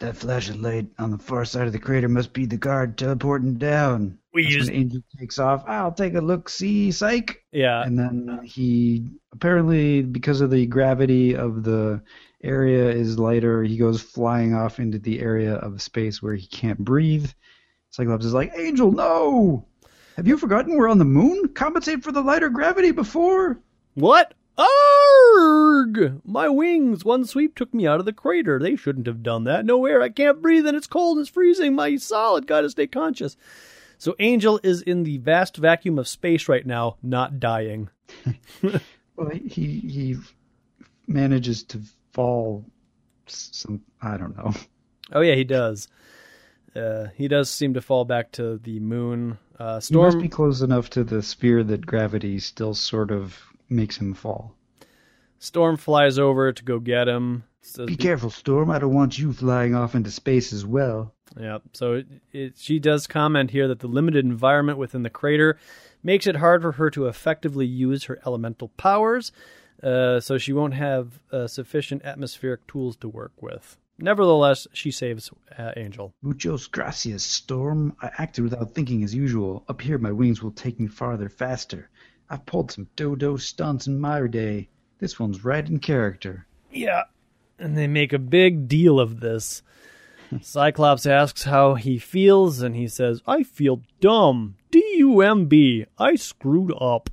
That 0.00 0.16
flash 0.16 0.48
of 0.48 0.58
light 0.60 0.86
on 0.98 1.10
the 1.10 1.18
far 1.18 1.44
side 1.44 1.66
of 1.66 1.72
the 1.74 1.78
crater 1.78 2.08
must 2.08 2.32
be 2.32 2.46
the 2.46 2.56
guard 2.56 2.96
teleporting 2.96 3.56
down. 3.58 4.18
We 4.32 4.44
That's 4.44 4.54
use- 4.54 4.66
when 4.68 4.76
Angel 4.76 5.02
takes 5.18 5.38
off. 5.38 5.62
I'll 5.66 5.92
take 5.92 6.14
a 6.14 6.20
look. 6.20 6.48
See, 6.48 6.90
psych. 6.90 7.44
Yeah. 7.52 7.82
and 7.82 7.98
then 7.98 8.40
he 8.44 9.04
apparently 9.32 10.02
because 10.02 10.40
of 10.40 10.50
the 10.50 10.64
gravity 10.66 11.36
of 11.36 11.64
the 11.64 12.00
area 12.42 12.88
is 12.88 13.18
lighter 13.18 13.62
he 13.62 13.76
goes 13.76 14.00
flying 14.00 14.54
off 14.54 14.78
into 14.78 14.98
the 14.98 15.20
area 15.20 15.54
of 15.56 15.82
space 15.82 16.22
where 16.22 16.34
he 16.34 16.46
can't 16.46 16.78
breathe 16.78 17.30
cyclops 17.90 18.24
is 18.24 18.34
like 18.34 18.52
angel 18.56 18.90
no 18.92 19.66
have 20.16 20.26
you 20.26 20.36
forgotten 20.36 20.76
we're 20.76 20.88
on 20.88 20.98
the 20.98 21.04
moon 21.04 21.48
compensate 21.48 22.02
for 22.02 22.12
the 22.12 22.22
lighter 22.22 22.48
gravity 22.48 22.90
before 22.90 23.60
What? 23.94 24.34
Arg! 24.56 26.20
My 26.24 26.48
wings, 26.48 27.04
one 27.04 27.24
sweep 27.24 27.54
took 27.54 27.72
me 27.72 27.86
out 27.86 27.98
of 27.98 28.06
the 28.06 28.12
crater. 28.12 28.58
They 28.58 28.76
shouldn't 28.76 29.06
have 29.06 29.22
done 29.22 29.44
that. 29.44 29.64
No 29.64 29.84
air. 29.86 30.02
I 30.02 30.10
can't 30.10 30.42
breathe 30.42 30.66
and 30.66 30.76
it's 30.76 30.86
cold. 30.86 31.18
It's 31.18 31.28
freezing. 31.30 31.74
My 31.74 31.96
solid 31.96 32.46
gotta 32.46 32.70
stay 32.70 32.86
conscious. 32.86 33.36
So 33.98 34.14
Angel 34.18 34.60
is 34.62 34.82
in 34.82 35.02
the 35.02 35.18
vast 35.18 35.56
vacuum 35.56 35.98
of 35.98 36.08
space 36.08 36.48
right 36.48 36.64
now, 36.66 36.96
not 37.02 37.40
dying. 37.40 37.90
well 39.16 39.30
he 39.30 39.80
he 39.80 40.16
manages 41.06 41.62
to 41.64 41.80
fall 42.12 42.64
some 43.26 43.80
i 44.02 44.16
don't 44.16 44.36
know 44.36 44.52
Oh 45.12 45.22
yeah, 45.22 45.34
he 45.34 45.42
does. 45.42 45.88
Uh, 46.76 47.06
he 47.16 47.26
does 47.26 47.50
seem 47.50 47.74
to 47.74 47.80
fall 47.80 48.04
back 48.04 48.30
to 48.32 48.58
the 48.58 48.78
moon. 48.78 49.38
Uh, 49.58 49.76
He 49.76 49.80
Storm 49.80 50.04
must 50.04 50.20
be 50.20 50.28
close 50.28 50.60
enough 50.62 50.88
to 50.90 51.02
the 51.02 51.20
sphere 51.20 51.64
that 51.64 51.84
gravity 51.84 52.38
still 52.38 52.74
sort 52.74 53.10
of 53.10 53.36
makes 53.68 53.96
him 53.96 54.14
fall. 54.14 54.54
Storm 55.40 55.76
flies 55.76 56.16
over 56.16 56.52
to 56.52 56.62
go 56.62 56.78
get 56.78 57.08
him. 57.08 57.42
Says, 57.62 57.86
Be 57.86 57.96
careful, 57.96 58.30
Storm. 58.30 58.70
I 58.70 58.78
don't 58.78 58.94
want 58.94 59.18
you 59.18 59.32
flying 59.32 59.74
off 59.74 59.96
into 59.96 60.12
space 60.12 60.52
as 60.52 60.64
well. 60.64 61.12
Yeah. 61.36 61.58
So 61.72 61.94
it, 61.94 62.06
it, 62.32 62.52
she 62.56 62.78
does 62.78 63.08
comment 63.08 63.50
here 63.50 63.66
that 63.66 63.80
the 63.80 63.88
limited 63.88 64.24
environment 64.24 64.78
within 64.78 65.02
the 65.02 65.10
crater 65.10 65.58
makes 66.04 66.28
it 66.28 66.36
hard 66.36 66.62
for 66.62 66.72
her 66.72 66.88
to 66.90 67.06
effectively 67.06 67.66
use 67.66 68.04
her 68.04 68.20
elemental 68.24 68.68
powers. 68.76 69.32
Uh, 69.82 70.20
so 70.20 70.36
she 70.38 70.52
won't 70.52 70.74
have 70.74 71.20
uh, 71.32 71.46
sufficient 71.46 72.04
atmospheric 72.04 72.66
tools 72.66 72.96
to 72.96 73.08
work 73.08 73.32
with. 73.40 73.76
Nevertheless, 73.98 74.66
she 74.72 74.90
saves 74.90 75.30
uh, 75.58 75.72
Angel. 75.76 76.14
Muchos 76.22 76.66
gracias, 76.66 77.22
Storm. 77.22 77.94
I 78.00 78.10
acted 78.18 78.44
without 78.44 78.74
thinking 78.74 79.04
as 79.04 79.14
usual. 79.14 79.64
Up 79.68 79.80
here, 79.80 79.98
my 79.98 80.12
wings 80.12 80.42
will 80.42 80.52
take 80.52 80.80
me 80.80 80.86
farther 80.86 81.28
faster. 81.28 81.90
I've 82.30 82.46
pulled 82.46 82.70
some 82.70 82.88
dodo 82.96 83.36
stunts 83.36 83.86
in 83.86 83.98
my 83.98 84.26
day. 84.26 84.68
This 84.98 85.18
one's 85.18 85.44
right 85.44 85.66
in 85.68 85.80
character. 85.80 86.46
Yeah. 86.70 87.04
And 87.58 87.76
they 87.76 87.86
make 87.86 88.12
a 88.12 88.18
big 88.18 88.68
deal 88.68 88.98
of 89.00 89.20
this. 89.20 89.62
Cyclops 90.40 91.06
asks 91.06 91.42
how 91.44 91.74
he 91.74 91.98
feels, 91.98 92.62
and 92.62 92.76
he 92.76 92.88
says, 92.88 93.20
I 93.26 93.42
feel 93.42 93.82
dumb. 94.00 94.56
D 94.70 94.82
U 94.98 95.20
M 95.20 95.46
B. 95.46 95.86
I 95.98 96.14
screwed 96.14 96.72
up. 96.80 97.10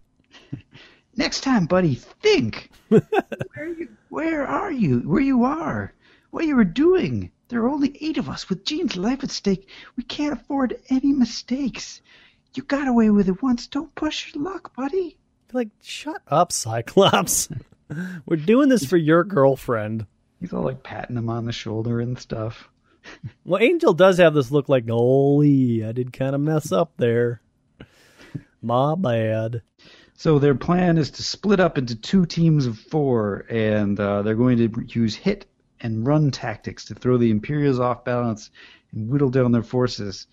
Next 1.17 1.41
time, 1.41 1.65
buddy, 1.65 1.95
think. 1.95 2.69
where 2.89 3.67
you? 3.67 3.89
Where 4.10 4.47
are 4.47 4.71
you? 4.71 4.99
Where 4.99 5.21
you 5.21 5.43
are? 5.43 5.91
What 6.30 6.45
you 6.45 6.56
were 6.56 6.63
doing? 6.63 7.32
There 7.49 7.63
are 7.63 7.69
only 7.69 7.97
eight 8.01 8.17
of 8.17 8.30
us 8.30 8.47
with 8.49 8.63
Jean's 8.63 8.95
life 8.95 9.23
at 9.23 9.32
stake. 9.32 9.67
We 9.95 10.03
can't 10.03 10.34
afford 10.34 10.80
any 10.89 11.13
mistakes. 11.13 12.01
You 12.53 12.62
got 12.63 12.88
away 12.88 13.10
with 13.10 13.30
it 13.30 13.41
once. 13.41 13.65
Don't 13.65 13.93
push 13.95 14.34
your 14.34 14.43
luck, 14.43 14.75
buddy. 14.75 15.17
Like, 15.53 15.69
shut 15.82 16.21
up, 16.27 16.51
Cyclops. 16.51 17.49
We're 18.25 18.36
doing 18.38 18.69
this 18.69 18.86
for 18.86 18.97
your 18.97 19.23
girlfriend. 19.23 20.06
He's 20.39 20.53
all 20.53 20.63
like 20.63 20.84
patting 20.84 21.17
him 21.17 21.30
on 21.30 21.45
the 21.45 21.51
shoulder 21.51 21.99
and 21.99 22.17
stuff. 22.17 22.69
Well, 23.45 23.63
Angel 23.63 23.93
does 23.93 24.17
have 24.17 24.34
this 24.34 24.51
look 24.51 24.67
like, 24.67 24.89
holy, 24.89 25.82
I 25.82 25.93
did 25.93 26.12
kind 26.12 26.36
of 26.36 26.41
mess 26.41 26.73
up 26.73 26.91
there. 26.97 27.41
My 28.62 28.95
bad. 28.95 29.62
So 30.19 30.39
their 30.39 30.56
plan 30.56 30.97
is 30.97 31.12
to 31.12 31.23
split 31.23 31.60
up 31.60 31.77
into 31.77 31.95
two 31.95 32.25
teams 32.25 32.65
of 32.65 32.80
four, 32.80 33.45
and 33.51 33.99
uh, 33.99 34.23
they're 34.23 34.34
going 34.34 34.58
to 34.58 34.99
use 34.99 35.13
hit 35.13 35.45
and 35.80 36.08
run 36.08 36.32
tactics 36.32 36.86
to 36.86 36.95
throw 36.95 37.17
the 37.17 37.30
Imperials 37.30 37.80
off 37.80 38.03
balance 38.03 38.49
and 38.91 39.10
whittle 39.10 39.30
down 39.30 39.51
their 39.51 39.62
forces. 39.62 40.25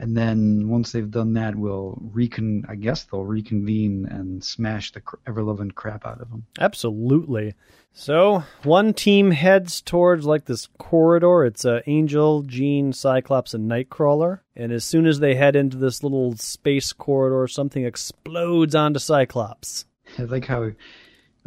And 0.00 0.16
then 0.16 0.68
once 0.68 0.92
they've 0.92 1.10
done 1.10 1.32
that, 1.34 1.56
we'll 1.56 1.98
recon. 2.12 2.64
I 2.68 2.76
guess 2.76 3.02
they'll 3.04 3.24
reconvene 3.24 4.06
and 4.06 4.44
smash 4.44 4.92
the 4.92 5.00
cr- 5.00 5.16
ever-loving 5.26 5.72
crap 5.72 6.06
out 6.06 6.20
of 6.20 6.30
them. 6.30 6.46
Absolutely. 6.60 7.54
So 7.92 8.44
one 8.62 8.94
team 8.94 9.32
heads 9.32 9.80
towards 9.80 10.24
like 10.24 10.44
this 10.44 10.68
corridor. 10.78 11.44
It's 11.44 11.64
uh, 11.64 11.80
Angel, 11.88 12.42
Jean, 12.42 12.92
Cyclops, 12.92 13.54
and 13.54 13.68
Nightcrawler. 13.68 14.40
And 14.54 14.70
as 14.70 14.84
soon 14.84 15.04
as 15.04 15.18
they 15.18 15.34
head 15.34 15.56
into 15.56 15.76
this 15.76 16.04
little 16.04 16.36
space 16.36 16.92
corridor, 16.92 17.48
something 17.48 17.84
explodes 17.84 18.76
onto 18.76 19.00
Cyclops. 19.00 19.84
I 20.16 20.22
like 20.22 20.46
how 20.46 20.70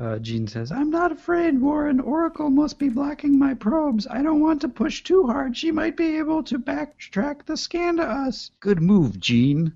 uh, 0.01 0.17
Jean 0.19 0.47
says, 0.47 0.71
"I'm 0.71 0.89
not 0.89 1.11
afraid, 1.11 1.61
Warren. 1.61 1.99
Oracle 1.99 2.49
must 2.49 2.79
be 2.79 2.89
blocking 2.89 3.37
my 3.37 3.53
probes. 3.53 4.07
I 4.09 4.23
don't 4.23 4.41
want 4.41 4.61
to 4.61 4.67
push 4.69 5.03
too 5.03 5.27
hard. 5.27 5.55
She 5.55 5.71
might 5.71 5.95
be 5.95 6.17
able 6.17 6.41
to 6.43 6.57
backtrack 6.57 7.45
the 7.45 7.55
scan 7.55 7.97
to 7.97 8.03
us." 8.03 8.49
Good 8.59 8.81
move, 8.81 9.19
Jean. 9.19 9.73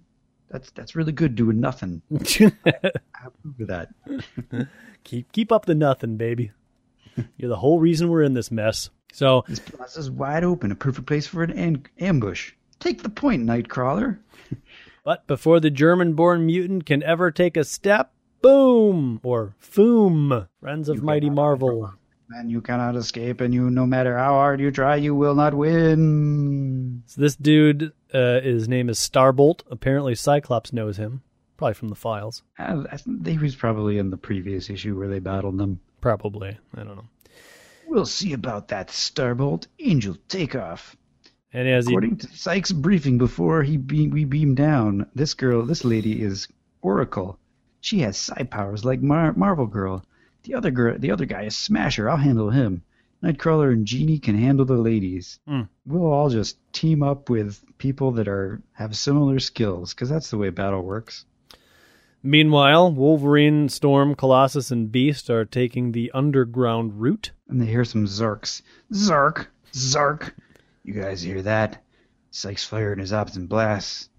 That's 0.50 0.72
that's 0.72 0.96
really 0.96 1.12
good 1.12 1.36
doing 1.36 1.60
nothing. 1.60 2.02
I 2.12 2.52
approve 3.26 3.60
of 3.60 3.68
that. 3.68 3.90
keep 5.04 5.32
keep 5.32 5.52
up 5.52 5.66
the 5.66 5.76
nothing, 5.76 6.18
baby. 6.18 6.52
You're 7.38 7.50
the 7.50 7.56
whole 7.58 7.80
reason 7.80 8.10
we're 8.10 8.24
in 8.24 8.34
this 8.34 8.52
mess. 8.52 8.90
So 9.14 9.44
This 9.48 9.60
plaza 9.60 10.00
is 10.00 10.12
wide 10.12 10.44
open, 10.44 10.72
a 10.72 10.76
perfect 10.76 11.08
place 11.08 11.28
for 11.28 11.44
an 11.44 11.52
am- 11.52 11.84
ambush. 12.00 12.52
Take 12.80 13.04
the 13.04 13.10
point, 13.10 13.46
Nightcrawler. 13.46 14.20
But 15.06 15.28
before 15.28 15.60
the 15.60 15.70
German 15.70 16.14
born 16.14 16.48
mutant 16.48 16.88
can 16.88 17.04
ever 17.04 17.30
take 17.30 17.56
a 17.56 17.64
step, 17.64 18.12
boom! 18.46 19.20
Or 19.24 19.56
foom! 19.60 20.48
Friends 20.60 20.88
of 20.88 21.02
Mighty 21.02 21.32
Marvel. 21.32 21.92
Man, 22.30 22.48
you 22.48 22.62
cannot 22.62 22.96
escape, 22.96 23.42
and 23.42 23.54
you, 23.54 23.72
no 23.72 23.88
matter 23.88 24.16
how 24.18 24.34
hard 24.34 24.60
you 24.60 24.70
try, 24.70 24.98
you 24.98 25.16
will 25.16 25.34
not 25.34 25.56
win. 25.56 27.02
So 27.08 27.22
this 27.22 27.36
dude, 27.36 27.92
uh, 28.14 28.42
his 28.42 28.68
name 28.68 28.88
is 28.90 29.00
Starbolt. 29.00 29.62
Apparently 29.72 30.14
Cyclops 30.14 30.72
knows 30.72 30.98
him. 30.98 31.24
Probably 31.58 31.74
from 31.74 31.88
the 31.90 31.96
files. 31.96 32.44
Uh, 32.60 32.84
I 32.92 32.98
think 32.98 33.28
he 33.28 33.38
was 33.38 33.56
probably 33.56 33.98
in 33.98 34.12
the 34.12 34.18
previous 34.18 34.70
issue 34.70 34.96
where 34.98 35.08
they 35.08 35.20
battled 35.20 35.58
them. 35.58 35.80
Probably. 36.02 36.58
I 36.76 36.84
don't 36.84 36.98
know. 36.98 37.10
We'll 37.88 38.06
see 38.06 38.34
about 38.34 38.68
that, 38.68 38.90
Starbolt. 38.90 39.66
Angel, 39.80 40.18
take 40.28 40.56
off. 40.56 40.96
And 41.52 41.68
as 41.68 41.88
he, 41.88 41.94
According 41.94 42.18
to 42.18 42.28
Cyke's 42.28 42.72
briefing 42.72 43.18
before 43.18 43.64
he 43.64 43.78
be- 43.78 44.10
we 44.10 44.26
beam 44.26 44.54
down, 44.54 45.08
this 45.16 45.34
girl, 45.34 45.66
this 45.66 45.84
lady 45.86 46.22
is 46.22 46.48
Oracle. 46.82 47.40
She 47.86 48.00
has 48.00 48.18
psi 48.18 48.42
powers 48.50 48.84
like 48.84 49.04
Mar- 49.04 49.34
Marvel 49.34 49.68
Girl. 49.68 50.04
The 50.42 50.56
other 50.56 50.72
girl, 50.72 50.98
the 50.98 51.12
other 51.12 51.26
guy 51.28 51.44
is 51.44 51.56
Smasher. 51.56 52.10
I'll 52.10 52.18
handle 52.18 52.50
him. 52.50 52.82
Nightcrawler 53.22 53.72
and 53.72 53.86
Genie 53.86 54.18
can 54.18 54.36
handle 54.36 54.66
the 54.66 54.74
ladies. 54.74 55.40
Hmm. 55.48 55.62
We'll 55.86 56.12
all 56.12 56.32
just 56.32 56.58
team 56.74 57.04
up 57.04 57.30
with 57.30 57.64
people 57.78 58.14
that 58.14 58.28
are 58.28 58.60
have 58.74 58.98
similar 58.98 59.40
skills, 59.40 59.94
because 59.94 60.10
that's 60.10 60.32
the 60.32 60.38
way 60.40 60.50
battle 60.50 60.82
works. 60.82 61.26
meanwhile, 62.24 62.92
Wolverine, 62.92 63.70
Storm, 63.70 64.16
Colossus, 64.16 64.72
and 64.72 64.92
Beast 64.92 65.30
are 65.30 65.46
taking 65.46 65.92
the 65.92 66.10
underground 66.12 67.00
route. 67.00 67.30
And 67.48 67.62
they 67.62 67.68
hear 67.68 67.86
some 67.86 68.08
Zarks. 68.08 68.64
Zark! 68.96 69.52
Zark! 69.76 70.34
You 70.84 70.94
guys 70.96 71.22
hear 71.22 71.44
that? 71.44 71.84
Cyke's 72.32 72.66
firing 72.66 72.98
his 72.98 73.14
optic 73.14 73.48
blasts. 73.48 74.10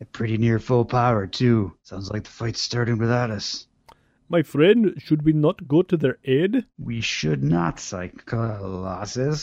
At 0.00 0.12
pretty 0.12 0.36
near 0.38 0.58
full 0.58 0.84
power, 0.84 1.26
too. 1.26 1.72
Sounds 1.82 2.10
like 2.10 2.24
the 2.24 2.30
fight's 2.30 2.60
starting 2.60 2.98
without 2.98 3.30
us. 3.30 3.66
My 4.28 4.42
friend, 4.42 4.94
should 4.98 5.22
we 5.22 5.32
not 5.32 5.68
go 5.68 5.82
to 5.82 5.96
their 5.96 6.18
aid? 6.24 6.64
We 6.78 7.00
should 7.00 7.44
not, 7.44 7.78
Psych 7.78 8.24
Colossus. 8.24 9.42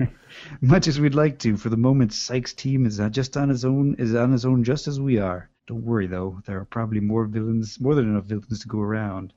Much 0.60 0.88
as 0.88 1.00
we'd 1.00 1.14
like 1.14 1.38
to, 1.38 1.56
for 1.56 1.68
the 1.68 1.76
moment, 1.76 2.12
Cyke's 2.12 2.52
team 2.52 2.84
is 2.86 2.98
not 2.98 3.12
just 3.12 3.36
on 3.36 3.48
his 3.48 3.64
own 3.64 3.94
is 3.98 4.14
on 4.14 4.32
his 4.32 4.44
own 4.44 4.64
just 4.64 4.88
as 4.88 5.00
we 5.00 5.18
are. 5.18 5.48
Don't 5.66 5.84
worry 5.84 6.08
though, 6.08 6.42
there 6.44 6.58
are 6.58 6.64
probably 6.64 7.00
more 7.00 7.24
villains, 7.24 7.80
more 7.80 7.94
than 7.94 8.10
enough 8.10 8.24
villains 8.24 8.58
to 8.60 8.68
go 8.68 8.80
around. 8.80 9.32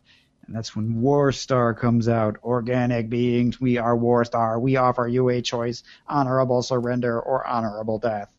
And 0.48 0.56
that's 0.56 0.76
when 0.76 1.00
War 1.00 1.32
Star 1.32 1.74
comes 1.76 2.10
out. 2.10 2.38
Organic 2.44 3.10
beings, 3.10 3.62
we 3.62 3.78
are 3.78 3.96
War 3.96 4.26
Star. 4.26 4.60
We 4.60 4.76
offer 4.76 5.08
you 5.08 5.30
a 5.30 5.42
choice: 5.42 5.84
honorable 6.08 6.64
surrender 6.64 7.22
or 7.22 7.46
honorable 7.46 8.00
death. 8.00 8.33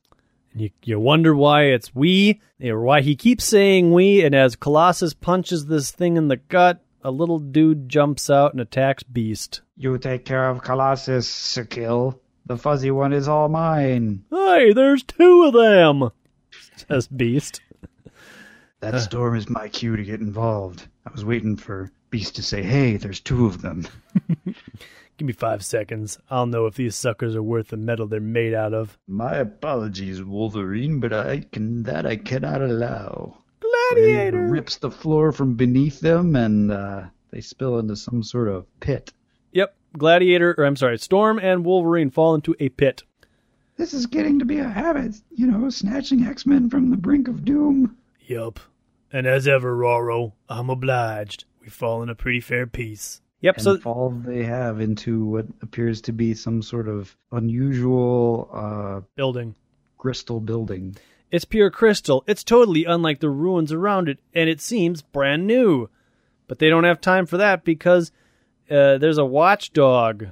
You, 0.54 0.70
you 0.84 1.00
wonder 1.00 1.34
why 1.34 1.64
it's 1.64 1.94
we, 1.94 2.40
or 2.62 2.80
why 2.80 3.00
he 3.00 3.16
keeps 3.16 3.44
saying 3.44 3.92
we, 3.92 4.24
and 4.24 4.34
as 4.34 4.54
Colossus 4.54 5.12
punches 5.12 5.66
this 5.66 5.90
thing 5.90 6.16
in 6.16 6.28
the 6.28 6.36
gut, 6.36 6.80
a 7.02 7.10
little 7.10 7.40
dude 7.40 7.88
jumps 7.88 8.30
out 8.30 8.52
and 8.52 8.60
attacks 8.60 9.02
Beast. 9.02 9.62
You 9.76 9.98
take 9.98 10.24
care 10.24 10.48
of 10.48 10.62
Colossus, 10.62 11.28
C'cil. 11.28 12.20
The 12.46 12.56
fuzzy 12.56 12.90
one 12.92 13.12
is 13.12 13.26
all 13.26 13.48
mine. 13.48 14.24
Hey, 14.30 14.72
there's 14.72 15.02
two 15.02 15.44
of 15.44 15.54
them, 15.54 16.10
says 16.76 17.08
Beast. 17.08 17.60
That 18.80 19.00
storm 19.00 19.34
is 19.36 19.48
my 19.48 19.68
cue 19.68 19.96
to 19.96 20.04
get 20.04 20.20
involved. 20.20 20.86
I 21.06 21.10
was 21.10 21.24
waiting 21.24 21.56
for 21.56 21.90
Beast 22.10 22.36
to 22.36 22.42
say, 22.42 22.62
"Hey, 22.62 22.96
there's 22.98 23.18
two 23.18 23.46
of 23.46 23.62
them." 23.62 23.88
Give 25.16 25.26
me 25.26 25.32
five 25.32 25.64
seconds. 25.64 26.18
I'll 26.28 26.46
know 26.46 26.66
if 26.66 26.74
these 26.74 26.96
suckers 26.96 27.36
are 27.36 27.42
worth 27.42 27.68
the 27.68 27.76
metal 27.76 28.06
they're 28.08 28.20
made 28.20 28.52
out 28.52 28.74
of. 28.74 28.98
My 29.06 29.36
apologies, 29.36 30.22
Wolverine, 30.22 30.98
but 30.98 31.12
I 31.12 31.40
can 31.52 31.84
that 31.84 32.04
I 32.04 32.16
cannot 32.16 32.62
allow. 32.62 33.38
He 33.62 33.68
Gladiator! 33.94 34.48
rips 34.48 34.76
the 34.76 34.90
floor 34.90 35.30
from 35.30 35.54
beneath 35.54 36.00
them, 36.00 36.34
and 36.34 36.72
uh, 36.72 37.04
they 37.30 37.40
spill 37.40 37.78
into 37.78 37.94
some 37.94 38.22
sort 38.24 38.48
of 38.48 38.66
pit. 38.80 39.12
Yep, 39.52 39.76
Gladiator, 39.96 40.54
or 40.58 40.64
I'm 40.64 40.74
sorry, 40.76 40.98
Storm 40.98 41.38
and 41.38 41.64
Wolverine 41.64 42.10
fall 42.10 42.34
into 42.34 42.56
a 42.58 42.70
pit. 42.70 43.02
This 43.76 43.94
is 43.94 44.06
getting 44.06 44.38
to 44.40 44.44
be 44.44 44.58
a 44.58 44.68
habit, 44.68 45.14
you 45.30 45.46
know, 45.46 45.68
snatching 45.70 46.24
X-Men 46.24 46.70
from 46.70 46.90
the 46.90 46.96
brink 46.96 47.28
of 47.28 47.44
doom. 47.44 47.96
Yup. 48.26 48.58
And 49.12 49.26
as 49.26 49.46
ever, 49.46 49.76
Roro, 49.76 50.32
I'm 50.48 50.70
obliged. 50.70 51.44
We've 51.60 51.72
fallen 51.72 52.08
a 52.08 52.14
pretty 52.14 52.40
fair 52.40 52.66
piece. 52.66 53.20
Yep, 53.40 53.60
so 53.60 53.78
fall 53.78 54.10
they 54.10 54.42
have 54.42 54.80
into 54.80 55.24
what 55.24 55.46
appears 55.60 56.00
to 56.02 56.12
be 56.12 56.34
some 56.34 56.62
sort 56.62 56.88
of 56.88 57.14
unusual 57.32 58.48
uh, 58.52 59.00
building. 59.16 59.54
crystal 59.98 60.40
building. 60.40 60.96
It's 61.30 61.44
pure 61.44 61.70
crystal. 61.70 62.24
It's 62.26 62.44
totally 62.44 62.84
unlike 62.84 63.20
the 63.20 63.28
ruins 63.28 63.72
around 63.72 64.08
it, 64.08 64.18
and 64.32 64.48
it 64.48 64.60
seems 64.60 65.02
brand 65.02 65.46
new. 65.46 65.90
But 66.46 66.58
they 66.58 66.68
don't 66.68 66.84
have 66.84 67.00
time 67.00 67.26
for 67.26 67.36
that 67.38 67.64
because 67.64 68.12
uh, 68.70 68.98
there's 68.98 69.18
a 69.18 69.24
watchdog, 69.24 70.28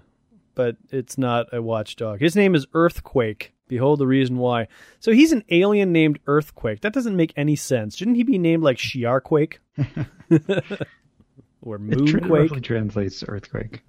but 0.55 0.77
it's 0.91 1.19
not 1.19 1.53
a 1.53 1.61
watchdog. 1.61 2.21
His 2.21 2.37
name 2.37 2.55
is 2.55 2.67
Earthquake 2.73 3.53
Behold 3.73 4.01
the 4.01 4.07
reason 4.07 4.37
why. 4.37 4.69
So 5.01 5.13
he's 5.13 5.33
an 5.33 5.45
alien 5.49 5.93
named 5.93 6.19
Earthquake. 6.27 6.83
That 6.83 6.93
doesn't 6.93 7.17
make 7.17 7.33
any 7.39 7.57
sense. 7.57 7.97
Shouldn't 7.97 8.19
he 8.19 8.23
be 8.23 8.37
named 8.37 8.63
like 8.63 8.77
Shi'arquake? 8.77 9.55
or 11.63 11.77
It 11.77 11.83
Moonquake? 11.83 12.29
roughly 12.29 12.61
translates 12.61 13.21
to 13.21 13.29
earthquake. 13.31 13.83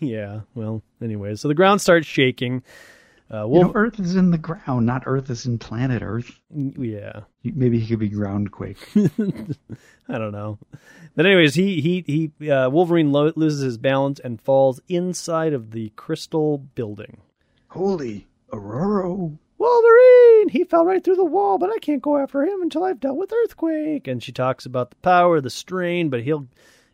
Yeah, 0.00 0.40
well, 0.54 0.82
anyway. 1.02 1.34
So 1.36 1.48
the 1.48 1.54
ground 1.54 1.80
starts 1.80 2.06
shaking. 2.06 2.62
Uh, 3.32 3.48
You 3.50 3.60
know, 3.62 3.72
Earth 3.74 3.98
is 3.98 4.14
in 4.14 4.30
the 4.30 4.38
ground, 4.38 4.86
not 4.86 5.02
Earth 5.06 5.30
is 5.30 5.46
in 5.46 5.58
planet 5.58 6.02
Earth. 6.02 6.38
yeah. 6.54 7.20
Maybe 7.42 7.78
he 7.80 7.86
could 7.88 7.98
be 7.98 8.08
groundquake. 8.10 8.76
I 10.08 10.18
don't 10.18 10.32
know. 10.32 10.58
But 11.16 11.26
anyways, 11.26 11.54
he 11.54 11.80
he 11.80 12.30
he 12.40 12.50
uh, 12.50 12.68
Wolverine 12.70 13.10
lo- 13.10 13.32
loses 13.34 13.62
his 13.62 13.78
balance 13.78 14.20
and 14.20 14.40
falls 14.40 14.80
inside 14.88 15.52
of 15.54 15.70
the 15.72 15.88
crystal 15.96 16.58
building. 16.58 17.18
Holy 17.68 18.26
Aurora! 18.52 19.30
Wolverine! 19.58 20.48
He 20.50 20.64
fell 20.64 20.84
right 20.84 21.02
through 21.02 21.16
the 21.16 21.24
wall, 21.24 21.58
but 21.58 21.70
I 21.70 21.78
can't 21.78 22.02
go 22.02 22.18
after 22.18 22.42
him 22.44 22.62
until 22.62 22.84
I've 22.84 23.00
dealt 23.00 23.16
with 23.16 23.32
Earthquake. 23.32 24.06
And 24.06 24.22
she 24.22 24.30
talks 24.30 24.66
about 24.66 24.90
the 24.90 24.96
power, 24.96 25.40
the 25.40 25.50
strain, 25.50 26.10
but 26.10 26.22
he'll 26.22 26.46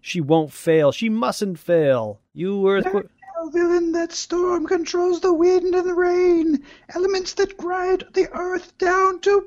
she 0.03 0.21
won't 0.21 0.53
fail. 0.53 0.93
She 0.93 1.09
mustn't 1.09 1.59
fail. 1.59 2.21
You 2.35 2.69
Earthquake 2.69 3.07
A 3.43 3.51
villain 3.51 3.93
that 3.93 4.13
storm 4.13 4.67
controls 4.67 5.21
the 5.21 5.33
wind 5.33 5.75
and 5.75 5.89
the 5.89 5.95
rain, 5.95 6.63
elements 6.95 7.33
that 7.35 7.57
grind 7.57 8.05
the 8.13 8.29
earth 8.33 8.77
down 8.79 9.21
to 9.21 9.41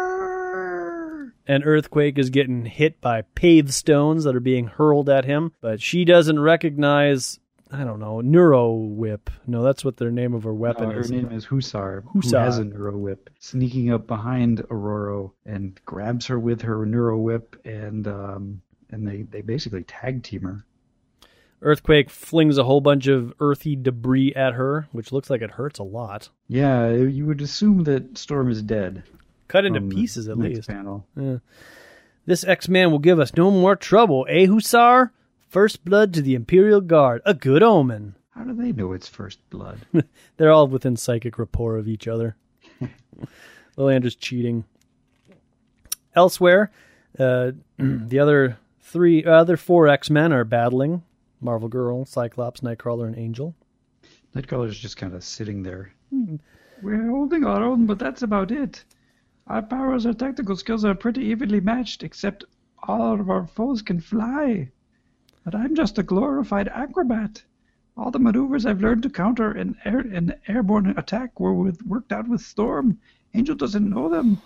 powder. 0.00 1.34
and 1.46 1.64
Earthquake 1.66 2.18
is 2.18 2.30
getting 2.30 2.64
hit 2.66 3.00
by 3.00 3.22
pave 3.34 3.72
stones 3.72 4.24
that 4.24 4.34
are 4.36 4.40
being 4.40 4.66
hurled 4.66 5.08
at 5.08 5.24
him, 5.24 5.52
but 5.60 5.80
she 5.80 6.04
doesn't 6.04 6.40
recognize 6.40 7.38
I 7.72 7.84
don't 7.84 8.00
know, 8.00 8.20
Neuro 8.20 8.72
Whip. 8.72 9.30
No, 9.46 9.62
that's 9.62 9.84
what 9.84 9.96
their 9.96 10.10
name 10.10 10.34
of 10.34 10.42
her 10.42 10.52
weapon 10.52 10.86
Uh, 10.88 10.90
her 10.94 11.00
is. 11.02 11.10
name 11.12 11.30
is 11.30 11.44
Hussar, 11.44 12.02
Hussar. 12.12 12.38
who 12.40 12.44
has 12.44 12.58
a 12.58 12.64
neuro 12.64 12.98
whip, 12.98 13.30
sneaking 13.38 13.92
up 13.92 14.08
behind 14.08 14.60
Aurora 14.72 15.28
and 15.46 15.80
grabs 15.84 16.26
her 16.26 16.38
with 16.40 16.62
her 16.62 16.84
neuro 16.84 17.16
whip, 17.16 17.54
and 17.64 18.08
um, 18.08 18.60
and 18.90 19.06
they, 19.06 19.22
they 19.22 19.40
basically 19.40 19.82
tag 19.84 20.22
team 20.22 20.42
her. 20.42 20.64
Earthquake 21.62 22.08
flings 22.08 22.56
a 22.56 22.64
whole 22.64 22.80
bunch 22.80 23.06
of 23.06 23.34
earthy 23.38 23.76
debris 23.76 24.32
at 24.34 24.54
her, 24.54 24.88
which 24.92 25.12
looks 25.12 25.28
like 25.28 25.42
it 25.42 25.50
hurts 25.50 25.78
a 25.78 25.82
lot. 25.82 26.30
Yeah, 26.48 26.90
you 26.90 27.26
would 27.26 27.42
assume 27.42 27.84
that 27.84 28.16
Storm 28.16 28.50
is 28.50 28.62
dead. 28.62 29.02
Cut 29.48 29.66
into 29.66 29.80
pieces 29.80 30.28
at 30.28 30.38
least. 30.38 30.68
Panel. 30.68 31.06
This 32.24 32.44
X 32.44 32.68
Man 32.68 32.90
will 32.90 32.98
give 32.98 33.18
us 33.18 33.34
no 33.36 33.50
more 33.50 33.76
trouble, 33.76 34.26
eh, 34.28 34.46
Hussar? 34.46 35.12
First 35.48 35.84
blood 35.84 36.14
to 36.14 36.22
the 36.22 36.34
Imperial 36.34 36.80
Guard. 36.80 37.20
A 37.26 37.34
good 37.34 37.62
omen. 37.62 38.14
How 38.30 38.44
do 38.44 38.54
they 38.54 38.72
know 38.72 38.92
it's 38.92 39.08
first 39.08 39.38
blood? 39.50 39.80
They're 40.36 40.52
all 40.52 40.68
within 40.68 40.96
psychic 40.96 41.38
rapport 41.38 41.76
of 41.76 41.88
each 41.88 42.06
other. 42.06 42.36
Lilandra's 43.76 44.14
cheating. 44.14 44.64
Elsewhere, 46.14 46.70
uh, 47.18 47.50
the 47.78 48.20
other 48.20 48.56
three, 48.90 49.24
uh, 49.24 49.30
other 49.30 49.56
four 49.56 49.88
X 49.88 50.10
Men 50.10 50.32
are 50.32 50.44
battling: 50.44 51.02
Marvel 51.40 51.68
Girl, 51.68 52.04
Cyclops, 52.04 52.60
Nightcrawler, 52.60 53.06
and 53.06 53.16
Angel. 53.16 53.54
Nightcrawler's 54.34 54.78
just 54.78 54.96
kind 54.96 55.14
of 55.14 55.24
sitting 55.24 55.62
there. 55.62 55.92
We're 56.82 57.08
holding 57.08 57.44
our 57.44 57.62
own, 57.62 57.86
but 57.86 57.98
that's 57.98 58.22
about 58.22 58.50
it. 58.50 58.84
Our 59.46 59.62
powers, 59.62 60.06
our 60.06 60.12
tactical 60.12 60.56
skills 60.56 60.84
are 60.84 60.94
pretty 60.94 61.24
evenly 61.24 61.60
matched, 61.60 62.02
except 62.02 62.44
all 62.82 63.20
of 63.20 63.30
our 63.30 63.46
foes 63.46 63.82
can 63.82 64.00
fly. 64.00 64.70
But 65.44 65.54
I'm 65.54 65.74
just 65.74 65.98
a 65.98 66.02
glorified 66.02 66.68
acrobat. 66.68 67.42
All 67.96 68.10
the 68.10 68.18
maneuvers 68.18 68.66
I've 68.66 68.80
learned 68.80 69.02
to 69.02 69.10
counter 69.10 69.50
an, 69.52 69.76
air, 69.84 69.98
an 69.98 70.34
airborne 70.48 70.94
attack 70.96 71.38
were 71.38 71.54
with, 71.54 71.82
worked 71.82 72.12
out 72.12 72.28
with 72.28 72.40
Storm. 72.40 72.98
Angel 73.34 73.54
doesn't 73.54 73.90
know 73.90 74.08
them, 74.08 74.40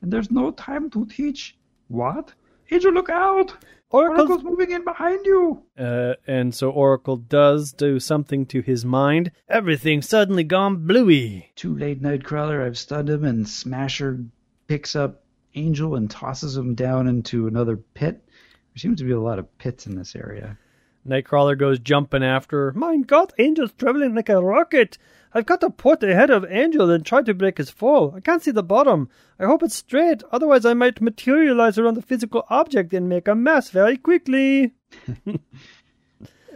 and 0.00 0.12
there's 0.12 0.30
no 0.30 0.50
time 0.50 0.90
to 0.90 1.06
teach. 1.06 1.56
What? 1.88 2.32
Angel, 2.70 2.92
look 2.92 3.10
out! 3.10 3.54
Oracle's 3.94 4.30
Oracle's 4.30 4.44
moving 4.44 4.72
in 4.72 4.84
behind 4.84 5.24
you! 5.24 5.62
Uh, 5.78 6.14
and 6.26 6.52
so 6.52 6.68
Oracle 6.68 7.16
does 7.16 7.72
do 7.72 8.00
something 8.00 8.44
to 8.46 8.60
his 8.60 8.84
mind. 8.84 9.30
Everything's 9.48 10.08
suddenly 10.08 10.42
gone 10.42 10.84
bluey. 10.84 11.52
Too 11.54 11.76
late, 11.76 12.02
Nightcrawler. 12.02 12.66
I've 12.66 12.76
stunned 12.76 13.08
him, 13.08 13.24
and 13.24 13.48
Smasher 13.48 14.24
picks 14.66 14.96
up 14.96 15.22
Angel 15.54 15.94
and 15.94 16.10
tosses 16.10 16.56
him 16.56 16.74
down 16.74 17.06
into 17.06 17.46
another 17.46 17.76
pit. 17.76 18.20
There 18.26 18.78
seems 18.78 18.98
to 18.98 19.04
be 19.04 19.12
a 19.12 19.20
lot 19.20 19.38
of 19.38 19.58
pits 19.58 19.86
in 19.86 19.94
this 19.94 20.16
area. 20.16 20.58
Nightcrawler 21.06 21.58
goes 21.58 21.78
jumping 21.78 22.22
after. 22.24 22.72
My 22.72 22.96
God, 22.98 23.32
Angel's 23.38 23.72
traveling 23.72 24.14
like 24.14 24.28
a 24.28 24.42
rocket. 24.42 24.98
I've 25.32 25.46
got 25.46 25.60
to 25.62 25.70
put 25.70 26.02
ahead 26.02 26.30
of 26.30 26.44
Angel 26.48 26.90
and 26.90 27.04
try 27.04 27.22
to 27.22 27.34
break 27.34 27.58
his 27.58 27.70
fall. 27.70 28.14
I 28.16 28.20
can't 28.20 28.42
see 28.42 28.52
the 28.52 28.62
bottom. 28.62 29.08
I 29.38 29.46
hope 29.46 29.62
it's 29.62 29.74
straight, 29.74 30.22
otherwise 30.30 30.64
I 30.64 30.74
might 30.74 31.00
materialize 31.00 31.76
around 31.76 31.94
the 31.94 32.02
physical 32.02 32.44
object 32.48 32.94
and 32.94 33.08
make 33.08 33.28
a 33.28 33.34
mess 33.34 33.70
very 33.70 33.96
quickly. 33.96 34.74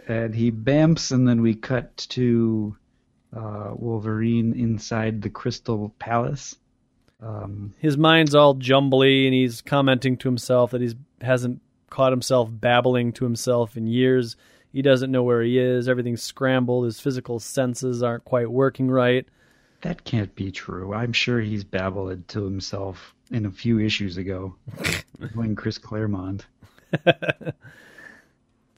And 0.09 0.33
he 0.33 0.51
bamps, 0.51 1.11
and 1.11 1.27
then 1.27 1.43
we 1.43 1.53
cut 1.53 1.95
to 2.09 2.75
uh, 3.31 3.73
Wolverine 3.75 4.53
inside 4.53 5.21
the 5.21 5.29
Crystal 5.29 5.93
Palace. 5.99 6.55
Um, 7.21 7.75
His 7.77 7.95
mind's 7.95 8.33
all 8.33 8.55
jumbly, 8.55 9.25
and 9.25 9.35
he's 9.35 9.61
commenting 9.61 10.17
to 10.17 10.27
himself 10.27 10.71
that 10.71 10.81
he 10.81 10.93
hasn't 11.21 11.61
caught 11.89 12.11
himself 12.11 12.49
babbling 12.51 13.13
to 13.13 13.23
himself 13.25 13.77
in 13.77 13.87
years. 13.87 14.35
He 14.71 14.81
doesn't 14.81 15.11
know 15.11 15.23
where 15.23 15.41
he 15.41 15.57
is. 15.57 15.89
Everything's 15.89 16.21
scrambled. 16.21 16.85
His 16.85 16.99
physical 16.99 17.39
senses 17.39 18.03
aren't 18.03 18.25
quite 18.25 18.51
working 18.51 18.89
right. 18.89 19.27
that 19.81 20.03
can't 20.03 20.33
be 20.35 20.51
true. 20.51 20.93
I'm 20.93 21.13
sure 21.13 21.39
he's 21.39 21.63
babbled 21.63 22.27
to 22.29 22.43
himself 22.43 23.15
in 23.31 23.45
a 23.45 23.51
few 23.51 23.79
issues 23.79 24.17
ago, 24.17 24.55
when 25.33 25.55
Chris 25.55 25.77
Claremont. 25.77 26.45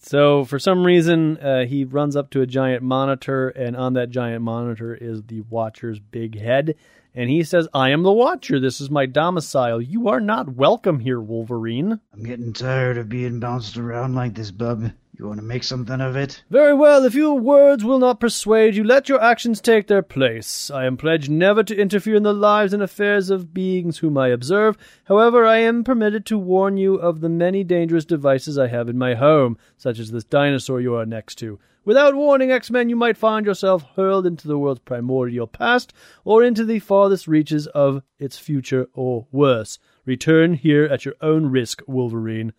So, 0.03 0.45
for 0.45 0.57
some 0.57 0.83
reason, 0.83 1.37
uh, 1.37 1.65
he 1.65 1.83
runs 1.85 2.15
up 2.15 2.31
to 2.31 2.41
a 2.41 2.47
giant 2.47 2.81
monitor, 2.81 3.49
and 3.49 3.75
on 3.75 3.93
that 3.93 4.09
giant 4.09 4.41
monitor 4.41 4.95
is 4.95 5.21
the 5.23 5.41
Watcher's 5.41 5.99
big 5.99 6.39
head. 6.39 6.75
And 7.13 7.29
he 7.29 7.43
says, 7.43 7.67
I 7.73 7.89
am 7.89 8.03
the 8.03 8.11
Watcher. 8.11 8.59
This 8.59 8.79
is 8.79 8.89
my 8.89 9.05
domicile. 9.05 9.81
You 9.81 10.07
are 10.07 10.21
not 10.21 10.55
welcome 10.55 10.99
here, 10.99 11.19
Wolverine. 11.19 11.99
I'm 12.13 12.23
getting 12.23 12.53
tired 12.53 12.97
of 12.97 13.09
being 13.09 13.39
bounced 13.39 13.75
around 13.77 14.15
like 14.15 14.33
this, 14.35 14.51
bub. 14.51 14.91
You 15.19 15.27
want 15.27 15.39
to 15.39 15.45
make 15.45 15.63
something 15.63 16.01
of 16.01 16.15
it? 16.15 16.41
Very 16.49 16.73
well, 16.73 17.05
if 17.05 17.13
your 17.13 17.37
words 17.37 17.83
will 17.83 17.99
not 17.99 18.19
persuade 18.19 18.75
you, 18.75 18.83
let 18.83 19.07
your 19.07 19.21
actions 19.21 19.61
take 19.61 19.85
their 19.85 20.01
place. 20.01 20.71
I 20.71 20.85
am 20.85 20.97
pledged 20.97 21.29
never 21.29 21.63
to 21.63 21.77
interfere 21.77 22.15
in 22.15 22.23
the 22.23 22.33
lives 22.33 22.73
and 22.73 22.81
affairs 22.81 23.29
of 23.29 23.53
beings 23.53 23.99
whom 23.99 24.17
I 24.17 24.29
observe. 24.29 24.77
However, 25.03 25.45
I 25.45 25.57
am 25.57 25.83
permitted 25.83 26.25
to 26.27 26.39
warn 26.39 26.77
you 26.77 26.95
of 26.95 27.21
the 27.21 27.29
many 27.29 27.63
dangerous 27.63 28.05
devices 28.05 28.57
I 28.57 28.67
have 28.69 28.89
in 28.89 28.97
my 28.97 29.13
home, 29.13 29.57
such 29.77 29.99
as 29.99 30.11
this 30.11 30.23
dinosaur 30.23 30.81
you 30.81 30.95
are 30.95 31.05
next 31.05 31.35
to. 31.35 31.59
Without 31.83 32.15
warning, 32.15 32.51
X-Men, 32.51 32.89
you 32.89 32.95
might 32.95 33.17
find 33.17 33.45
yourself 33.45 33.83
hurled 33.95 34.27
into 34.27 34.47
the 34.47 34.57
world's 34.57 34.81
primordial 34.81 35.47
past, 35.47 35.93
or 36.23 36.43
into 36.43 36.63
the 36.63 36.79
farthest 36.79 37.27
reaches 37.27 37.65
of 37.67 38.03
its 38.19 38.37
future, 38.37 38.87
or 38.93 39.25
worse. 39.31 39.79
Return 40.05 40.53
here 40.53 40.85
at 40.85 41.05
your 41.05 41.15
own 41.21 41.47
risk, 41.47 41.81
Wolverine. 41.87 42.53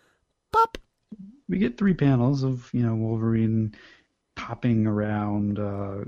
Pop! 0.51 0.79
we 1.49 1.59
get 1.59 1.77
three 1.77 1.95
panels 1.95 2.43
of 2.43 2.71
you 2.73 2.83
know 2.83 2.95
Wolverine 2.95 3.75
popping 4.35 4.87
around 4.87 5.59
uh, 5.59 5.99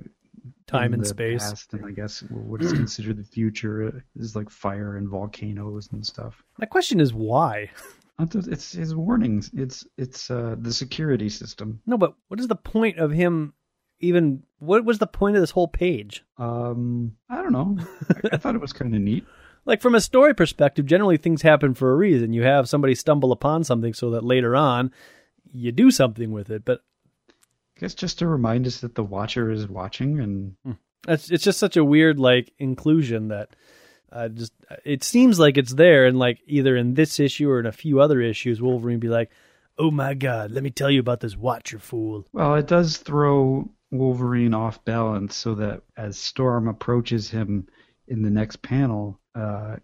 Time 0.66 0.94
and 0.94 1.02
the 1.02 1.06
space. 1.08 1.50
past, 1.50 1.74
and 1.74 1.84
I 1.84 1.90
guess 1.90 2.20
what 2.30 2.62
is 2.62 2.72
considered 2.72 3.18
the 3.18 3.24
future 3.24 4.02
is 4.16 4.34
like 4.34 4.48
fire 4.48 4.96
and 4.96 5.08
volcanoes 5.08 5.90
and 5.92 6.04
stuff. 6.04 6.42
My 6.58 6.66
question 6.66 7.00
is 7.00 7.12
why? 7.12 7.70
It's 8.18 8.72
his 8.72 8.94
warnings. 8.94 9.50
It's 9.52 9.86
it's 9.98 10.30
uh, 10.30 10.54
the 10.58 10.72
security 10.72 11.28
system. 11.28 11.80
No, 11.84 11.98
but 11.98 12.14
what 12.28 12.40
is 12.40 12.48
the 12.48 12.56
point 12.56 12.98
of 12.98 13.10
him 13.10 13.54
even 14.00 14.42
what 14.58 14.84
was 14.84 14.98
the 14.98 15.06
point 15.06 15.36
of 15.36 15.42
this 15.42 15.50
whole 15.50 15.68
page? 15.68 16.24
Um, 16.38 17.16
I 17.28 17.42
don't 17.42 17.52
know. 17.52 17.78
I, 18.10 18.28
I 18.32 18.36
thought 18.36 18.54
it 18.54 18.60
was 18.60 18.72
kind 18.72 18.94
of 18.94 19.00
neat. 19.00 19.24
Like 19.66 19.80
from 19.80 19.94
a 19.94 20.00
story 20.00 20.34
perspective, 20.34 20.86
generally 20.86 21.16
things 21.16 21.42
happen 21.42 21.74
for 21.74 21.90
a 21.90 21.96
reason. 21.96 22.32
You 22.32 22.42
have 22.42 22.68
somebody 22.68 22.94
stumble 22.94 23.32
upon 23.32 23.64
something 23.64 23.94
so 23.94 24.10
that 24.10 24.24
later 24.24 24.54
on 24.54 24.92
you 25.52 25.72
do 25.72 25.90
something 25.90 26.32
with 26.32 26.50
it. 26.50 26.64
But 26.64 26.80
I 27.28 27.80
guess 27.80 27.94
just 27.94 28.18
to 28.18 28.26
remind 28.26 28.66
us 28.66 28.80
that 28.80 28.94
the 28.94 29.02
Watcher 29.02 29.50
is 29.50 29.66
watching, 29.66 30.20
and 30.20 30.54
it's 31.08 31.30
it's 31.30 31.44
just 31.44 31.58
such 31.58 31.76
a 31.76 31.84
weird 31.84 32.18
like 32.18 32.52
inclusion 32.58 33.28
that 33.28 33.56
uh, 34.14 34.28
just 34.28 34.52
it 34.84 35.02
seems 35.04 35.38
like 35.38 35.58
it's 35.58 35.74
there 35.74 36.06
and 36.06 36.18
like 36.18 36.38
either 36.46 36.76
in 36.76 36.94
this 36.94 37.18
issue 37.20 37.50
or 37.50 37.60
in 37.60 37.66
a 37.66 37.72
few 37.72 38.00
other 38.00 38.20
issues 38.20 38.62
Wolverine 38.62 39.00
be 39.00 39.08
like, 39.08 39.30
"Oh 39.76 39.90
my 39.90 40.14
god, 40.14 40.52
let 40.52 40.62
me 40.62 40.70
tell 40.70 40.90
you 40.90 41.00
about 41.00 41.20
this 41.20 41.36
Watcher 41.36 41.78
fool." 41.78 42.26
well, 42.32 42.54
it 42.54 42.66
does 42.66 42.96
throw 42.96 43.68
Wolverine 43.90 44.54
off 44.54 44.84
balance, 44.84 45.36
so 45.36 45.54
that 45.56 45.82
as 45.96 46.16
Storm 46.16 46.68
approaches 46.68 47.28
him 47.30 47.66
in 48.08 48.22
the 48.22 48.30
next 48.30 48.62
panel, 48.62 49.20
uh, 49.34 49.76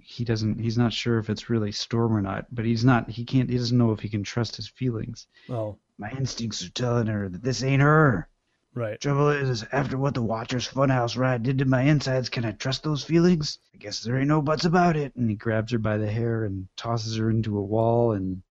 he 0.00 0.24
doesn't. 0.24 0.58
He's 0.60 0.78
not 0.78 0.92
sure 0.92 1.18
if 1.18 1.28
it's 1.30 1.50
really 1.50 1.72
Storm 1.72 2.16
or 2.16 2.22
not, 2.22 2.46
but 2.52 2.64
he's 2.64 2.84
not. 2.84 3.10
He 3.10 3.24
can't. 3.24 3.50
He 3.50 3.56
doesn't 3.56 3.76
know 3.76 3.92
if 3.92 4.00
he 4.00 4.08
can 4.08 4.22
trust 4.22 4.56
his 4.56 4.68
feelings. 4.68 5.26
Oh, 5.48 5.78
My 5.98 6.10
instincts 6.10 6.64
are 6.64 6.70
telling 6.70 7.06
her 7.06 7.28
that 7.28 7.42
this 7.42 7.62
ain't 7.62 7.82
her. 7.82 8.28
Right. 8.74 9.00
Trouble 9.00 9.28
is, 9.30 9.64
after 9.72 9.96
what 9.96 10.14
the 10.14 10.22
Watcher's 10.22 10.66
Funhouse 10.68 11.16
ride 11.16 11.44
did 11.44 11.58
to 11.58 11.64
my 11.64 11.82
insides, 11.82 12.28
can 12.28 12.44
I 12.44 12.52
trust 12.52 12.82
those 12.82 13.04
feelings? 13.04 13.58
I 13.72 13.78
guess 13.78 14.00
there 14.02 14.18
ain't 14.18 14.26
no 14.28 14.42
buts 14.42 14.64
about 14.64 14.96
it. 14.96 15.14
And 15.14 15.30
he 15.30 15.36
grabs 15.36 15.70
her 15.72 15.78
by 15.78 15.96
the 15.96 16.10
hair 16.10 16.44
and 16.44 16.66
tosses 16.76 17.16
her 17.16 17.30
into 17.30 17.56
a 17.56 17.62
wall. 17.62 18.12
And 18.12 18.42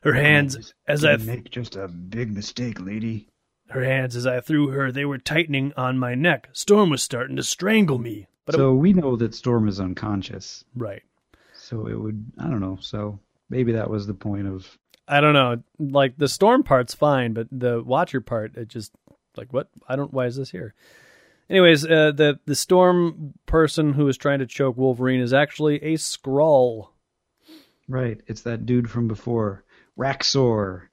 Her 0.00 0.14
hands, 0.14 0.72
as 0.88 1.04
I 1.04 1.16
th- 1.16 1.26
make 1.26 1.50
just 1.50 1.76
a 1.76 1.88
big 1.88 2.32
mistake, 2.32 2.80
lady. 2.80 3.28
her 3.68 3.84
hands 3.84 4.16
as 4.16 4.26
I 4.26 4.40
threw 4.40 4.68
her, 4.68 4.90
they 4.90 5.04
were 5.04 5.18
tightening 5.18 5.72
on 5.76 5.98
my 5.98 6.14
neck. 6.14 6.48
Storm 6.52 6.88
was 6.88 7.02
starting 7.02 7.36
to 7.36 7.42
strangle 7.42 7.98
me. 7.98 8.28
But 8.46 8.54
it- 8.54 8.58
so 8.58 8.74
we 8.74 8.92
know 8.94 9.16
that 9.16 9.34
Storm 9.34 9.68
is 9.68 9.78
unconscious. 9.80 10.64
right. 10.74 11.02
So 11.52 11.86
it 11.88 12.00
would, 12.00 12.24
I 12.38 12.44
don't 12.48 12.60
know. 12.60 12.78
So 12.80 13.18
maybe 13.50 13.72
that 13.72 13.90
was 13.90 14.06
the 14.06 14.14
point 14.14 14.46
of. 14.46 14.78
I 15.08 15.20
don't 15.20 15.34
know. 15.34 15.62
Like 15.80 16.16
the 16.16 16.28
storm 16.28 16.62
part's 16.62 16.94
fine, 16.94 17.32
but 17.32 17.48
the 17.50 17.82
watcher 17.82 18.20
part, 18.20 18.56
it 18.56 18.68
just 18.68 18.92
like 19.36 19.52
what? 19.52 19.68
I 19.88 19.96
don't. 19.96 20.12
Why 20.12 20.26
is 20.26 20.36
this 20.36 20.50
here? 20.50 20.74
Anyways, 21.48 21.84
uh, 21.84 22.12
the 22.12 22.40
the 22.46 22.54
storm 22.54 23.34
person 23.46 23.92
who 23.92 24.08
is 24.08 24.16
trying 24.16 24.40
to 24.40 24.46
choke 24.46 24.76
Wolverine 24.76 25.20
is 25.20 25.32
actually 25.32 25.76
a 25.76 25.94
Skrull. 25.94 26.88
Right. 27.88 28.20
It's 28.26 28.42
that 28.42 28.66
dude 28.66 28.90
from 28.90 29.06
before. 29.06 29.64
Raksor. 29.98 30.88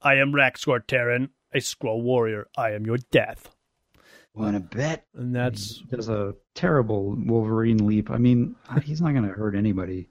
I 0.00 0.14
am 0.14 0.32
Raksor 0.32 0.86
Terran, 0.86 1.30
a 1.52 1.58
Skrull 1.58 2.02
warrior. 2.02 2.48
I 2.56 2.70
am 2.72 2.86
your 2.86 2.98
death. 3.10 3.54
Wanna 4.34 4.60
bet? 4.60 5.06
And 5.14 5.34
that's 5.36 5.82
He 5.88 5.96
does 5.96 6.08
a 6.08 6.34
terrible 6.54 7.14
Wolverine 7.14 7.86
leap. 7.86 8.10
I 8.10 8.16
mean, 8.16 8.56
he's 8.82 9.02
not 9.02 9.12
going 9.12 9.28
to 9.28 9.34
hurt 9.34 9.54
anybody 9.54 10.08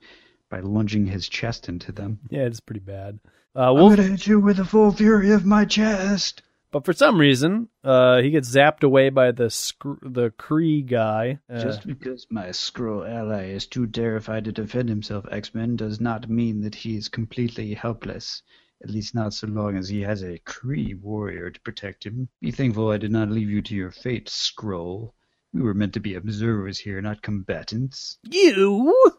by 0.50 0.60
lunging 0.60 1.08
his 1.08 1.28
chest 1.28 1.68
into 1.68 1.92
them. 1.92 2.20
yeah, 2.30 2.42
it's 2.42 2.60
pretty 2.60 2.82
bad. 2.82 3.20
Uh, 3.56 3.72
I'm 3.72 3.76
Wolf, 3.76 3.96
going 3.96 4.08
to 4.08 4.12
hit 4.12 4.28
you 4.28 4.40
with 4.40 4.58
the 4.58 4.66
full 4.66 4.92
fury 4.92 5.32
of 5.32 5.46
my 5.46 5.66
chest. 5.66 6.44
But 6.72 6.86
for 6.86 6.94
some 6.94 7.18
reason, 7.20 7.70
uh, 7.84 8.22
he 8.22 8.32
gets 8.32 8.50
zapped 8.50 8.84
away 8.84 9.10
by 9.10 9.32
the 9.32 9.50
scr- 9.50 10.02
the 10.02 10.32
Kree 10.32 10.86
guy. 10.86 11.40
Uh, 11.50 11.62
Just 11.62 11.86
because 11.86 12.28
my 12.30 12.48
Skrull 12.48 13.08
ally 13.08 13.50
is 13.50 13.68
too 13.68 13.88
terrified 13.88 14.46
to 14.46 14.52
defend 14.52 14.90
himself, 14.90 15.26
X-Men, 15.30 15.76
does 15.76 16.00
not 16.00 16.30
mean 16.30 16.62
that 16.62 16.76
he 16.76 16.96
is 16.96 17.10
completely 17.10 17.74
helpless. 17.74 18.42
At 18.84 18.90
least 18.90 19.14
not 19.14 19.34
so 19.34 19.48
long 19.48 19.78
as 19.78 19.90
he 19.90 20.02
has 20.02 20.24
a 20.24 20.40
Kree 20.40 21.00
warrior 21.00 21.52
to 21.52 21.62
protect 21.62 22.04
him. 22.04 22.30
Be 22.42 22.50
thankful 22.52 22.90
I 22.90 22.98
did 22.98 23.12
not 23.12 23.30
leave 23.30 23.50
you 23.50 23.62
to 23.62 23.76
your 23.76 23.92
fate, 23.92 24.28
Skrull. 24.28 25.12
We 25.54 25.62
were 25.62 25.74
meant 25.74 25.94
to 25.94 26.00
be 26.00 26.16
observers 26.16 26.80
here, 26.80 27.02
not 27.02 27.22
combatants. 27.22 28.18
You? 28.24 29.12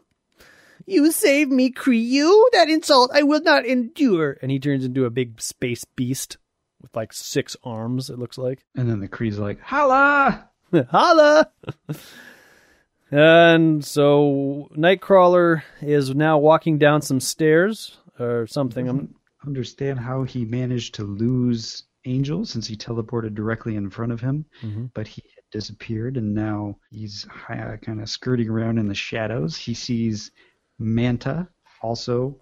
You 0.85 1.11
saved 1.11 1.51
me, 1.51 1.71
Kree. 1.71 2.03
You? 2.03 2.49
That 2.51 2.69
insult 2.69 3.11
I 3.13 3.23
will 3.23 3.41
not 3.41 3.65
endure. 3.65 4.37
And 4.41 4.51
he 4.51 4.59
turns 4.59 4.83
into 4.83 5.05
a 5.05 5.09
big 5.09 5.39
space 5.39 5.85
beast 5.85 6.37
with 6.83 6.95
like 6.95 7.11
six 7.13 7.55
arms, 7.63 8.11
it 8.11 8.19
looks 8.19 8.37
like. 8.37 8.63
And 8.75 8.87
then 8.87 8.99
the 8.99 9.07
Kree's 9.07 9.39
like, 9.39 9.59
Holla! 9.61 10.49
Holla! 10.91 11.49
and 13.11 13.83
so 13.83 14.69
Nightcrawler 14.77 15.63
is 15.81 16.13
now 16.13 16.37
walking 16.37 16.77
down 16.77 17.01
some 17.01 17.19
stairs 17.19 17.97
or 18.19 18.45
something. 18.47 18.87
I'm, 18.87 19.15
understand 19.45 19.99
how 19.99 20.23
he 20.23 20.45
managed 20.45 20.95
to 20.95 21.03
lose 21.03 21.83
Angel 22.05 22.45
since 22.45 22.67
he 22.67 22.75
teleported 22.75 23.33
directly 23.33 23.75
in 23.75 23.89
front 23.89 24.11
of 24.11 24.19
him, 24.21 24.45
Mhm. 24.61 24.91
but 24.93 25.07
he 25.07 25.23
had 25.35 25.43
disappeared 25.51 26.17
and 26.17 26.33
now 26.33 26.77
he's 26.91 27.25
uh, 27.49 27.77
kind 27.81 28.01
of 28.01 28.09
skirting 28.09 28.49
around 28.49 28.77
in 28.77 28.87
the 28.87 28.95
shadows. 28.95 29.55
He 29.55 29.73
sees 29.73 30.31
Manta 30.79 31.47
also 31.81 32.39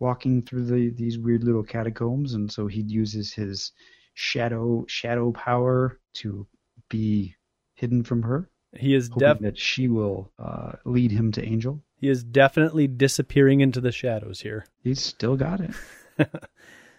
walking 0.00 0.42
through 0.42 0.64
the 0.64 0.90
these 0.90 1.18
weird 1.18 1.44
little 1.44 1.62
catacombs, 1.62 2.34
and 2.34 2.50
so 2.50 2.66
he 2.66 2.80
uses 2.82 3.32
his 3.32 3.70
shadow 4.14 4.84
shadow 4.88 5.30
power 5.32 5.98
to 6.14 6.46
be 6.88 7.36
hidden 7.74 8.02
from 8.02 8.22
her, 8.22 8.50
he 8.76 8.94
is 8.94 9.08
hoping 9.08 9.28
def- 9.28 9.38
that 9.40 9.58
she 9.58 9.86
will 9.88 10.32
uh, 10.38 10.72
lead 10.84 11.12
him 11.12 11.30
to 11.32 11.44
Angel. 11.44 11.80
he 11.96 12.08
is 12.08 12.24
definitely 12.24 12.86
disappearing 12.88 13.60
into 13.60 13.80
the 13.80 13.92
shadows 13.92 14.40
here. 14.40 14.66
He's 14.82 15.00
still 15.00 15.36
got 15.36 15.60
it. 15.60 15.70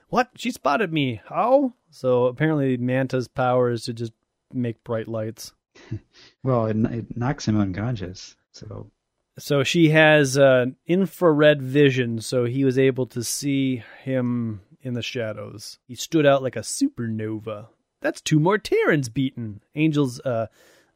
What? 0.09 0.29
She 0.35 0.51
spotted 0.51 0.91
me. 0.91 1.21
How? 1.25 1.73
So 1.89 2.25
apparently 2.25 2.75
Manta's 2.75 3.29
power 3.29 3.71
is 3.71 3.85
to 3.85 3.93
just 3.93 4.11
make 4.53 4.83
bright 4.83 5.07
lights. 5.07 5.53
Well, 6.43 6.65
it, 6.65 6.75
it 6.75 7.15
knocks 7.15 7.47
him 7.47 7.57
unconscious. 7.57 8.35
So 8.51 8.91
So 9.39 9.63
she 9.63 9.89
has 9.89 10.37
uh, 10.37 10.67
infrared 10.85 11.61
vision, 11.61 12.19
so 12.19 12.45
he 12.45 12.65
was 12.65 12.77
able 12.77 13.05
to 13.07 13.23
see 13.23 13.83
him 14.03 14.61
in 14.81 14.93
the 14.93 15.01
shadows. 15.01 15.79
He 15.87 15.95
stood 15.95 16.25
out 16.25 16.43
like 16.43 16.55
a 16.55 16.61
supernova. 16.61 17.67
That's 18.01 18.21
two 18.21 18.39
more 18.39 18.57
Terrans 18.57 19.09
beaten. 19.09 19.61
Angel's 19.75 20.19
uh, 20.21 20.47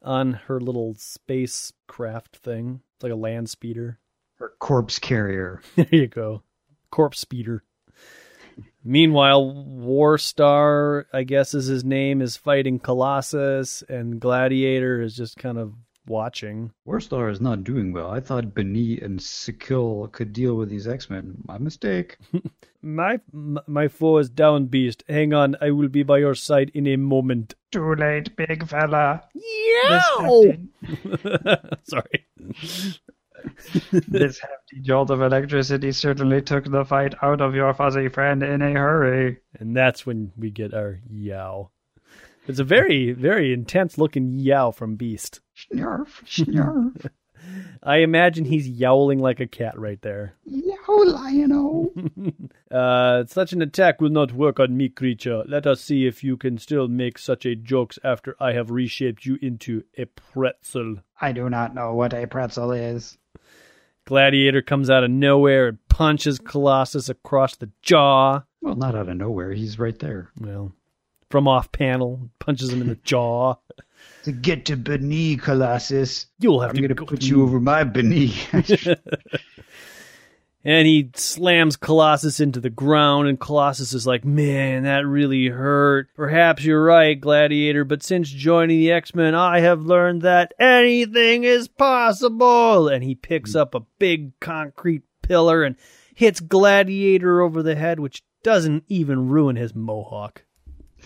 on 0.01 0.33
her 0.33 0.59
little 0.59 0.95
spacecraft 0.95 2.38
thing. 2.38 2.81
It's 2.95 3.03
like 3.03 3.13
a 3.13 3.17
land 3.17 3.49
speeder. 3.49 3.99
her 4.36 4.53
corpse 4.59 4.99
carrier. 4.99 5.61
there 5.75 5.88
you 5.91 6.07
go. 6.07 6.43
Corpse 6.91 7.19
speeder. 7.19 7.63
Meanwhile, 8.83 9.65
Warstar, 9.67 11.05
I 11.11 11.23
guess 11.23 11.53
is 11.53 11.65
his 11.65 11.83
name, 11.83 12.21
is 12.21 12.38
fighting 12.38 12.79
Colossus, 12.79 13.83
and 13.89 14.19
Gladiator 14.19 15.01
is 15.01 15.15
just 15.15 15.38
kind 15.38 15.57
of 15.57 15.73
watching. 16.08 16.72
Warstar 16.88 17.32
is 17.32 17.41
not 17.41 17.64
doing 17.64 17.91
well. 17.91 18.10
I 18.10 18.20
thought 18.20 18.53
B'nee 18.53 19.03
and 19.03 19.20
C'cil 19.20 20.12
could 20.12 20.34
deal 20.34 20.56
with 20.56 20.70
these 20.70 20.88
X-Men. 20.88 21.38
My 21.47 21.58
mistake. 21.58 22.18
My 22.82 23.20
my 23.34 23.88
foe 23.88 24.20
is 24.20 24.30
down, 24.30 24.68
beast. 24.68 25.03
Hang 25.10 25.34
on, 25.34 25.56
I 25.60 25.72
will 25.72 25.88
be 25.88 26.03
by 26.03 26.20
your 26.20 26.36
side 26.36 26.70
in 26.76 26.86
a 26.86 26.97
moment. 26.97 27.56
Too 27.72 27.95
late, 27.95 28.36
big 28.36 28.68
fella. 28.68 29.24
Yeah. 29.34 29.99
Sorry. 31.84 32.28
this 33.91 34.39
hefty 34.39 34.82
jolt 34.82 35.10
of 35.10 35.22
electricity 35.22 35.91
certainly 35.93 36.43
took 36.43 36.66
the 36.66 36.86
fight 36.86 37.16
out 37.24 37.41
of 37.41 37.56
your 37.56 37.74
fuzzy 37.74 38.08
friend 38.08 38.43
in 38.43 38.62
a 38.62 38.74
hurry. 38.74 39.39
And 39.60 39.76
that's 39.76 40.06
when 40.06 40.32
we 40.38 40.51
get 40.51 40.76
our 40.76 40.99
yow. 41.10 41.72
It's 42.47 42.60
a 42.60 42.64
very, 42.64 43.14
very 43.14 43.51
intense 43.51 43.97
looking 43.97 44.38
yow 44.38 44.70
from 44.70 44.95
Beast. 44.95 45.39
Snarf, 45.56 46.08
snarf. 46.26 47.10
I 47.84 47.97
imagine 47.97 48.45
he's 48.45 48.68
yowling 48.68 49.20
like 49.20 49.39
a 49.39 49.45
cat 49.47 49.78
right 49.78 50.01
there. 50.01 50.34
Yow, 50.45 50.95
lion-o. 51.06 51.93
Uh, 52.72 53.24
such 53.28 53.53
an 53.53 53.62
attack 53.62 54.01
will 54.01 54.10
not 54.10 54.34
work 54.34 54.60
on 54.60 54.76
me, 54.76 54.89
creature. 54.89 55.43
Let 55.47 55.66
us 55.66 55.80
see 55.80 56.06
if 56.08 56.26
you 56.26 56.36
can 56.36 56.58
still 56.58 56.89
make 56.89 57.18
such 57.18 57.45
a 57.45 57.56
jokes 57.56 57.97
after 58.03 58.36
I 58.38 58.51
have 58.51 58.70
reshaped 58.70 59.26
you 59.26 59.38
into 59.41 59.84
a 59.97 60.06
pretzel. 60.06 60.97
I 61.22 61.32
do 61.32 61.49
not 61.49 61.74
know 61.74 61.93
what 61.93 62.14
a 62.14 62.28
pretzel 62.28 62.74
is. 62.74 63.18
Gladiator 64.06 64.62
comes 64.62 64.89
out 64.89 65.06
of 65.06 65.12
nowhere 65.12 65.68
and 65.70 65.88
punches 65.88 66.38
Colossus 66.38 67.08
across 67.08 67.56
the 67.56 67.70
jaw. 67.82 68.41
Well, 68.62 68.76
not 68.76 68.93
out 68.95 69.08
of 69.08 69.16
nowhere. 69.16 69.53
He's 69.53 69.80
right 69.80 69.97
there. 69.97 70.32
Well, 70.38 70.74
from 71.30 71.47
off 71.47 71.72
panel, 71.72 72.30
punches 72.39 72.74
him 72.74 72.82
in 72.82 72.89
the 72.89 72.95
jaw. 73.03 73.56
To 74.24 74.32
get 74.32 74.66
to 74.66 74.76
Beni, 74.76 75.38
Colossus, 75.38 76.26
You'll 76.39 76.62
have 76.62 76.72
I'm 76.72 76.76
to 76.78 76.82
going 76.82 76.89
to 76.89 76.95
go 76.95 77.06
put 77.06 77.24
you 77.24 77.43
over 77.43 77.60
my 77.60 77.84
Beni. 77.84 78.34
And 80.68 80.88
he 80.88 81.12
slams 81.14 81.78
Colossus 81.78 82.39
into 82.39 82.60
the 82.60 82.72
ground, 82.72 83.28
and 83.28 83.39
Colossus 83.39 83.93
is 83.93 84.08
like, 84.08 84.26
Man, 84.26 84.82
that 84.84 85.06
really 85.06 85.47
hurt. 85.47 86.08
Perhaps 86.16 86.66
you're 86.66 86.84
right, 86.84 87.22
Gladiator, 87.22 87.86
but 87.86 88.01
since 88.01 88.28
joining 88.28 88.80
the 88.80 88.91
X 88.91 89.14
Men, 89.14 89.36
I 89.36 89.60
have 89.60 89.84
learned 89.84 90.24
that 90.24 90.56
anything 90.60 91.43
is 91.43 91.68
possible. 91.68 92.88
And 92.88 93.03
he 93.03 93.14
picks 93.14 93.53
up 93.53 93.76
a 93.76 93.86
big 93.99 94.39
concrete 94.39 95.03
pillar 95.22 95.64
and 95.64 95.76
hits 96.16 96.39
Gladiator 96.39 97.41
over 97.41 97.62
the 97.62 97.76
head, 97.76 97.99
which 97.99 98.24
doesn't 98.41 98.86
even 98.88 99.30
ruin 99.30 99.58
his 99.58 99.76
mohawk. 99.76 100.45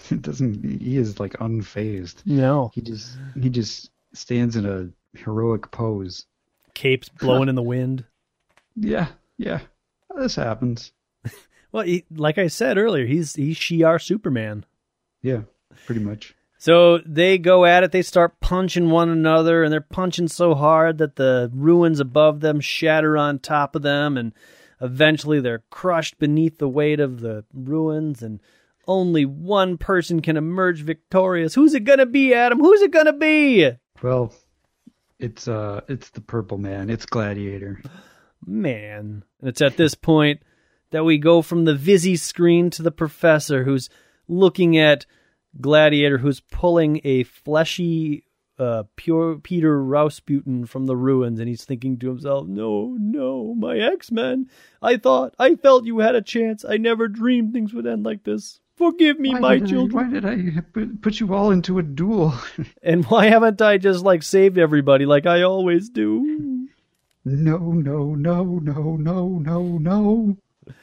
it 0.12 0.22
doesn't. 0.22 0.82
He 0.82 0.98
is 0.98 1.20
like 1.20 1.34
unfazed. 1.34 2.26
No. 2.26 2.72
He 2.74 2.82
just 2.82 3.18
he 3.40 3.50
just 3.50 3.92
stands 4.14 4.56
in 4.56 4.66
a 4.66 4.90
heroic 5.18 5.72
pose. 5.72 6.26
Capes 6.74 7.10
blowing 7.10 7.50
in 7.50 7.56
the 7.56 7.64
wind. 7.64 8.06
Yeah, 8.82 9.08
yeah. 9.38 9.60
This 10.16 10.36
happens. 10.36 10.94
Well, 11.72 11.84
he, 11.84 12.06
like 12.10 12.38
I 12.38 12.48
said 12.48 12.78
earlier, 12.78 13.06
he's 13.06 13.36
he's 13.36 13.58
Shi'ar 13.58 14.02
Superman. 14.02 14.66
Yeah, 15.22 15.42
pretty 15.86 16.02
much. 16.02 16.34
So 16.58 16.98
they 17.06 17.38
go 17.38 17.64
at 17.66 17.84
it. 17.84 17.92
They 17.92 18.02
start 18.02 18.40
punching 18.40 18.90
one 18.90 19.10
another, 19.10 19.64
and 19.64 19.72
they're 19.72 19.82
punching 19.82 20.30
so 20.30 20.56
hard 20.56 20.98
that 20.98 21.16
the 21.16 21.52
ruins 21.54 22.00
above 22.00 22.40
them 22.40 22.60
shatter 22.60 23.18
on 23.18 23.40
top 23.40 23.76
of 23.76 23.82
them, 23.82 24.18
and 24.18 24.34
eventually 24.82 25.40
they're 25.40 25.64
crushed 25.70 26.18
beneath 26.20 26.58
the 26.58 26.68
weight 26.68 27.00
of 27.00 27.22
the 27.22 27.46
ruins. 27.54 28.24
And 28.24 28.42
only 28.90 29.24
one 29.24 29.78
person 29.78 30.20
can 30.20 30.36
emerge 30.36 30.82
victorious. 30.82 31.54
Who's 31.54 31.76
it 31.76 31.86
gonna 31.86 32.08
be, 32.08 32.34
Adam? 32.34 32.60
Who's 32.60 32.82
it 32.82 32.92
gonna 32.92 33.14
be? 33.14 33.70
Well, 34.02 34.34
it's 35.20 35.48
uh, 35.48 35.82
it's 35.88 36.10
the 36.10 36.22
Purple 36.22 36.58
Man. 36.58 36.90
It's 36.90 37.06
Gladiator. 37.06 37.82
Man. 38.46 39.24
And 39.40 39.50
it's 39.50 39.62
at 39.62 39.78
this 39.78 39.94
point 39.94 40.42
that 40.90 41.06
we 41.06 41.20
go 41.20 41.42
from 41.42 41.66
the 41.66 41.76
Vizzy 41.76 42.16
screen 42.16 42.72
to 42.72 42.82
the 42.82 42.92
professor 42.92 43.64
who's 43.64 43.90
looking 44.28 44.78
at 44.78 45.06
gladiator 45.60 46.18
who's 46.18 46.40
pulling 46.40 47.02
a 47.04 47.24
fleshy 47.24 48.24
uh, 48.58 48.84
pure 48.96 49.38
Peter 49.38 49.82
Rasputin 49.82 50.66
from 50.66 50.86
the 50.86 50.98
ruins, 50.98 51.40
and 51.40 51.48
he's 51.48 51.64
thinking 51.64 51.98
to 52.00 52.10
himself, 52.10 52.46
"No, 52.48 52.98
no, 53.00 53.56
my 53.56 53.78
X 53.78 54.12
Men! 54.12 54.50
I 54.82 54.98
thought, 54.98 55.34
I 55.40 55.56
felt 55.56 55.86
you 55.86 56.00
had 56.00 56.16
a 56.16 56.22
chance. 56.22 56.66
I 56.68 56.78
never 56.78 57.08
dreamed 57.08 57.54
things 57.54 57.74
would 57.74 57.88
end 57.88 58.04
like 58.04 58.24
this. 58.24 58.60
Forgive 58.80 59.20
me, 59.20 59.34
Why 59.34 59.40
my 59.40 59.54
did 59.56 59.64
I- 59.64 59.68
children. 59.68 59.92
why 59.92 60.10
did 60.10 60.26
I 60.26 60.62
put- 60.74 61.02
put 61.02 61.20
you 61.20 61.34
all 61.36 61.52
into 61.52 61.80
a 61.80 61.84
duel? 61.84 62.34
And 62.82 63.04
why 63.06 63.26
haven't 63.28 63.62
I 63.62 63.78
just 63.78 64.04
like 64.06 64.24
saved 64.24 64.58
everybody 64.58 65.06
like 65.06 65.26
I 65.28 65.42
always 65.44 65.90
do?" 65.90 66.68
no, 67.26 67.58
no, 67.58 68.16
no, 68.16 68.44
no, 68.60 68.96
no, 68.96 69.28
no, 69.40 69.62
no. 69.78 70.38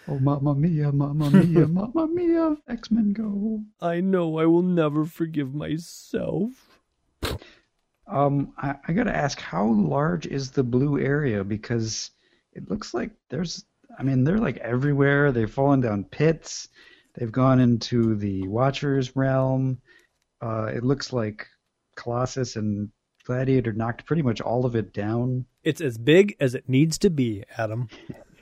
Oh, 0.09 0.19
mamma 0.19 0.55
mia, 0.55 0.93
mamma 0.93 1.31
mia, 1.31 1.67
mamma 1.79 2.07
mia. 2.07 2.57
X 2.69 2.91
Men 2.91 3.13
go. 3.15 3.63
I 3.81 4.01
know 4.01 4.39
I 4.39 4.45
will 4.47 4.63
never 4.63 5.07
forgive 5.07 5.55
myself. 5.55 6.51
Um, 8.09 8.53
I, 8.59 8.77
I 8.87 8.93
gotta 8.93 9.15
ask, 9.17 9.41
how 9.41 9.67
large 9.67 10.27
is 10.27 10.51
the 10.51 10.63
blue 10.63 10.99
area? 11.01 11.43
Because 11.45 12.11
it 12.53 12.71
looks 12.71 12.95
like 12.95 13.11
there's, 13.31 13.65
I 13.99 14.03
mean, 14.03 14.23
they're 14.25 14.39
like 14.39 14.59
everywhere. 14.59 15.33
They've 15.33 15.51
fallen 15.51 15.81
down 15.81 16.05
pits. 16.05 16.69
They've 17.17 17.33
gone 17.33 17.61
into 17.61 18.15
the 18.15 18.47
Watchers 18.47 19.17
realm. 19.17 19.79
Uh, 20.41 20.67
it 20.67 20.85
looks 20.85 21.13
like 21.13 21.47
Colossus 21.97 22.57
and 22.57 22.91
Gladiator 23.25 23.73
knocked 23.73 24.07
pretty 24.07 24.23
much 24.23 24.41
all 24.41 24.67
of 24.67 24.77
it 24.77 24.93
down. 24.93 25.47
It's 25.65 25.81
as 25.81 25.99
big 25.99 26.37
as 26.41 26.55
it 26.55 26.69
needs 26.69 26.99
to 26.99 27.11
be, 27.11 27.43
Adam. 27.57 27.89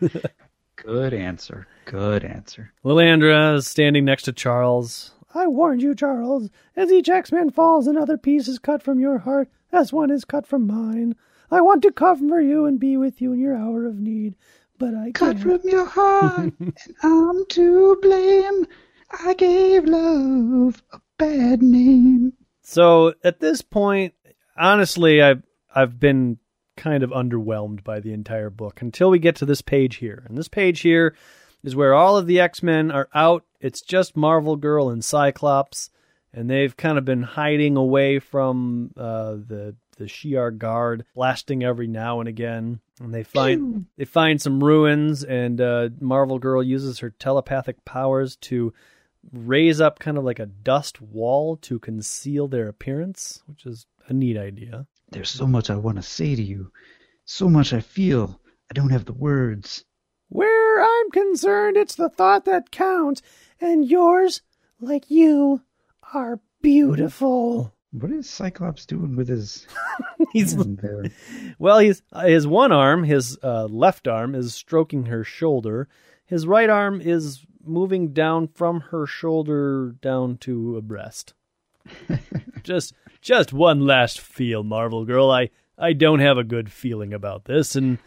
Good 0.76 1.14
answer. 1.14 1.66
Good 1.86 2.24
answer. 2.24 2.72
Lilandra 2.84 3.56
is 3.56 3.66
standing 3.66 4.04
next 4.04 4.24
to 4.24 4.32
Charles. 4.32 5.12
I 5.34 5.46
warned 5.46 5.82
you, 5.82 5.94
Charles. 5.94 6.50
As 6.76 6.92
each 6.92 7.08
X-Man 7.08 7.50
falls, 7.50 7.86
another 7.86 8.18
piece 8.18 8.48
is 8.48 8.58
cut 8.58 8.82
from 8.82 9.00
your 9.00 9.18
heart, 9.18 9.48
as 9.72 9.92
one 9.92 10.10
is 10.10 10.24
cut 10.24 10.46
from 10.46 10.66
mine. 10.66 11.14
I 11.50 11.60
want 11.60 11.82
to 11.82 11.92
comfort 11.92 12.40
you 12.40 12.66
and 12.66 12.78
be 12.78 12.96
with 12.96 13.20
you 13.20 13.32
in 13.32 13.40
your 13.40 13.56
hour 13.56 13.86
of 13.86 13.98
need, 13.98 14.36
but 14.84 14.94
I 14.94 15.10
Cut 15.12 15.36
can't. 15.38 15.40
from 15.40 15.60
your 15.70 15.86
heart, 15.86 16.52
and 16.60 16.76
I'm 17.02 17.46
to 17.50 17.98
blame. 18.02 18.66
I 19.24 19.34
gave 19.34 19.84
love 19.84 20.82
a 20.92 21.00
bad 21.18 21.62
name. 21.62 22.34
So 22.62 23.14
at 23.24 23.40
this 23.40 23.62
point, 23.62 24.14
honestly, 24.58 25.22
I've 25.22 25.42
I've 25.74 25.98
been 25.98 26.38
kind 26.76 27.02
of 27.02 27.10
underwhelmed 27.10 27.82
by 27.84 28.00
the 28.00 28.12
entire 28.12 28.50
book 28.50 28.82
until 28.82 29.08
we 29.10 29.18
get 29.18 29.36
to 29.36 29.46
this 29.46 29.62
page 29.62 29.96
here. 29.96 30.24
And 30.28 30.36
this 30.36 30.48
page 30.48 30.80
here 30.80 31.14
is 31.62 31.76
where 31.76 31.94
all 31.94 32.16
of 32.16 32.26
the 32.26 32.40
X-Men 32.40 32.90
are 32.90 33.08
out. 33.14 33.44
It's 33.60 33.80
just 33.80 34.16
Marvel 34.16 34.56
Girl 34.56 34.90
and 34.90 35.04
Cyclops, 35.04 35.88
and 36.32 36.50
they've 36.50 36.76
kind 36.76 36.98
of 36.98 37.04
been 37.04 37.22
hiding 37.22 37.76
away 37.76 38.18
from 38.18 38.90
uh, 38.96 39.32
the 39.34 39.76
the 39.94 40.04
Shi'ar 40.04 40.56
guard, 40.56 41.04
blasting 41.14 41.62
every 41.62 41.86
now 41.86 42.20
and 42.20 42.28
again. 42.28 42.80
And 43.00 43.14
they 43.14 43.22
find 43.22 43.86
they 43.96 44.04
find 44.04 44.40
some 44.40 44.62
ruins, 44.62 45.24
and 45.24 45.60
uh, 45.60 45.90
Marvel 46.00 46.38
Girl 46.38 46.62
uses 46.62 47.00
her 47.00 47.10
telepathic 47.10 47.84
powers 47.84 48.36
to 48.36 48.72
raise 49.32 49.80
up 49.80 49.98
kind 49.98 50.18
of 50.18 50.24
like 50.24 50.38
a 50.38 50.46
dust 50.46 51.00
wall 51.00 51.56
to 51.56 51.78
conceal 51.78 52.48
their 52.48 52.68
appearance, 52.68 53.42
which 53.46 53.66
is 53.66 53.86
a 54.08 54.12
neat 54.12 54.36
idea. 54.36 54.86
There's 55.10 55.30
so 55.30 55.46
much 55.46 55.70
I 55.70 55.76
want 55.76 55.96
to 55.96 56.02
say 56.02 56.34
to 56.34 56.42
you, 56.42 56.72
so 57.24 57.48
much 57.48 57.72
I 57.72 57.80
feel. 57.80 58.40
I 58.70 58.74
don't 58.74 58.90
have 58.90 59.04
the 59.04 59.12
words. 59.12 59.84
Where 60.28 60.82
I'm 60.82 61.10
concerned, 61.10 61.76
it's 61.76 61.94
the 61.94 62.08
thought 62.08 62.44
that 62.46 62.70
counts, 62.70 63.22
and 63.60 63.88
yours, 63.88 64.42
like 64.80 65.10
you, 65.10 65.62
are 66.12 66.40
beautiful. 66.60 67.73
What 67.98 68.10
is 68.10 68.28
Cyclops 68.28 68.86
doing 68.86 69.14
with 69.14 69.28
his 69.28 69.68
He's 70.32 70.56
there? 70.56 71.04
well, 71.60 71.78
he's 71.78 72.02
his 72.24 72.44
one 72.44 72.72
arm, 72.72 73.04
his 73.04 73.38
uh, 73.42 73.66
left 73.66 74.08
arm, 74.08 74.34
is 74.34 74.52
stroking 74.52 75.06
her 75.06 75.22
shoulder. 75.22 75.88
His 76.26 76.44
right 76.44 76.68
arm 76.68 77.00
is 77.00 77.46
moving 77.64 78.12
down 78.12 78.48
from 78.48 78.80
her 78.80 79.06
shoulder 79.06 79.94
down 80.02 80.38
to 80.38 80.76
a 80.76 80.82
breast. 80.82 81.34
just, 82.64 82.94
just 83.20 83.52
one 83.52 83.86
last 83.86 84.18
feel, 84.18 84.64
Marvel 84.64 85.04
Girl. 85.04 85.30
I, 85.30 85.50
I 85.78 85.92
don't 85.92 86.20
have 86.20 86.36
a 86.36 86.44
good 86.44 86.72
feeling 86.72 87.14
about 87.14 87.44
this, 87.44 87.76
and 87.76 87.98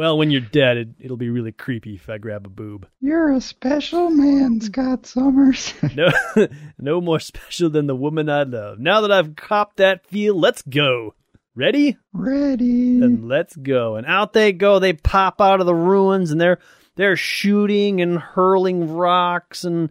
well, 0.00 0.16
when 0.16 0.30
you're 0.30 0.40
dead, 0.40 0.78
it, 0.78 0.88
it'll 0.98 1.18
be 1.18 1.28
really 1.28 1.52
creepy 1.52 1.96
if 1.96 2.08
I 2.08 2.16
grab 2.16 2.46
a 2.46 2.48
boob. 2.48 2.86
You're 3.02 3.34
a 3.34 3.40
special 3.42 4.08
man, 4.08 4.58
Scott 4.62 5.04
Summers. 5.04 5.74
No, 5.94 6.08
no 6.78 7.02
more 7.02 7.20
special 7.20 7.68
than 7.68 7.86
the 7.86 7.94
woman 7.94 8.30
I 8.30 8.44
love. 8.44 8.78
Now 8.78 9.02
that 9.02 9.12
I've 9.12 9.36
copped 9.36 9.76
that 9.76 10.06
feel, 10.06 10.40
let's 10.40 10.62
go. 10.62 11.14
Ready? 11.54 11.98
Ready. 12.14 13.02
and 13.02 13.28
let's 13.28 13.54
go. 13.54 13.96
And 13.96 14.06
out 14.06 14.32
they 14.32 14.52
go. 14.52 14.78
They 14.78 14.94
pop 14.94 15.38
out 15.38 15.60
of 15.60 15.66
the 15.66 15.74
ruins 15.74 16.30
and 16.30 16.40
they're 16.40 16.60
they're 16.96 17.16
shooting 17.16 18.00
and 18.00 18.18
hurling 18.18 18.94
rocks 18.94 19.64
and 19.64 19.90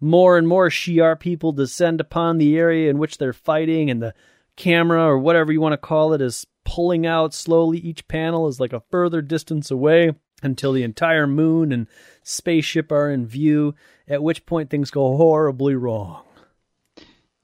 more 0.00 0.38
and 0.38 0.48
more 0.48 0.70
Shi'ar 0.70 1.20
people 1.20 1.52
descend 1.52 2.00
upon 2.00 2.38
the 2.38 2.56
area 2.56 2.88
in 2.88 2.96
which 2.96 3.18
they're 3.18 3.34
fighting 3.34 3.90
and 3.90 4.00
the 4.00 4.14
camera 4.56 5.04
or 5.04 5.18
whatever 5.18 5.52
you 5.52 5.60
want 5.60 5.74
to 5.74 5.76
call 5.76 6.14
it 6.14 6.22
is 6.22 6.46
pulling 6.70 7.04
out 7.04 7.34
slowly. 7.34 7.78
Each 7.78 8.06
panel 8.06 8.46
is 8.46 8.60
like 8.60 8.72
a 8.72 8.84
further 8.92 9.20
distance 9.20 9.72
away 9.72 10.12
until 10.40 10.72
the 10.72 10.84
entire 10.84 11.26
moon 11.26 11.72
and 11.72 11.88
spaceship 12.22 12.92
are 12.92 13.10
in 13.10 13.26
view, 13.26 13.74
at 14.06 14.22
which 14.22 14.46
point 14.46 14.70
things 14.70 14.92
go 14.92 15.16
horribly 15.16 15.74
wrong. 15.74 16.22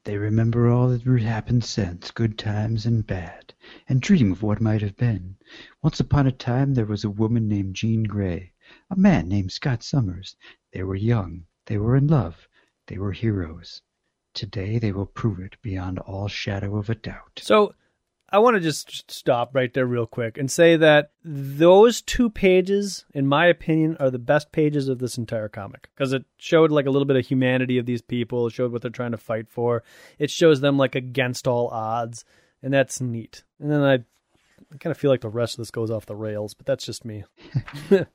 They 0.05 0.17
remember 0.17 0.69
all 0.69 0.89
that 0.91 1.03
happened 1.23 1.65
since, 1.65 2.13
good 2.13 2.39
times 2.39 2.87
and 2.87 3.05
bad, 3.05 3.53
and 3.89 4.01
dream 4.01 4.31
of 4.31 4.45
what 4.45 4.61
might 4.61 4.81
have 4.83 4.97
been. 4.97 5.39
Once 5.83 5.99
upon 5.99 6.29
a 6.29 6.33
time 6.33 6.75
there 6.75 6.87
was 6.87 7.03
a 7.03 7.11
woman 7.11 7.49
named 7.49 7.75
Jean 7.75 8.05
Grey, 8.05 8.53
a 8.89 8.97
man 8.97 9.29
named 9.29 9.51
Scott 9.51 9.83
Summers. 9.83 10.37
They 10.73 10.85
were 10.85 10.95
young, 10.95 11.47
they 11.65 11.79
were 11.79 11.97
in 11.97 12.07
love, 12.07 12.47
they 12.87 12.97
were 12.97 13.11
heroes. 13.11 13.83
Today 14.35 14.79
they 14.79 14.93
will 14.93 15.07
prove 15.07 15.41
it 15.41 15.57
beyond 15.63 15.99
all 15.99 16.29
shadow 16.29 16.77
of 16.77 16.89
a 16.89 16.95
doubt. 16.95 17.41
So 17.43 17.75
I 18.31 18.41
want 18.41 18.57
to 18.57 18.61
just 18.61 19.09
stop 19.11 19.55
right 19.55 19.73
there 19.73 19.87
real 19.87 20.07
quick 20.07 20.37
and 20.37 20.51
say 20.51 20.77
that 20.77 21.11
those 21.25 22.03
two 22.03 22.29
pages, 22.29 23.05
in 23.15 23.27
my 23.27 23.47
opinion, 23.47 23.97
are 24.01 24.11
the 24.11 24.19
best 24.19 24.51
pages 24.51 24.89
of 24.89 24.99
this 24.99 25.17
entire 25.17 25.49
comic 25.49 25.89
because 25.95 26.13
it 26.13 26.25
showed 26.37 26.73
like 26.73 26.87
a 26.87 26.91
little 26.91 27.07
bit 27.07 27.17
of 27.17 27.27
humanity 27.27 27.79
of 27.79 27.87
these 27.87 28.03
people. 28.03 28.47
It 28.47 28.53
showed 28.53 28.73
what 28.73 28.83
they're 28.83 28.91
trying 28.91 29.13
to 29.13 29.17
fight 29.17 29.49
for. 29.49 29.85
It 30.19 30.31
shows 30.31 30.61
them 30.61 30.77
like 30.77 30.97
against 30.97 31.47
all 31.47 31.69
odds, 31.69 32.25
and 32.63 32.75
that's 32.75 33.01
neat. 33.01 33.45
And 33.61 33.71
then 33.71 33.83
I, 33.83 33.95
I 33.95 34.77
kind 34.81 34.91
of 34.91 34.99
feel 34.99 35.11
like 35.11 35.21
the 35.21 35.29
rest 35.29 35.55
of 35.55 35.59
this 35.59 35.71
goes 35.71 35.91
off 35.91 36.07
the 36.07 36.17
rails, 36.17 36.53
but 36.53 36.67
that's 36.67 36.85
just 36.85 37.05
me. 37.05 37.25
I, 37.93 38.07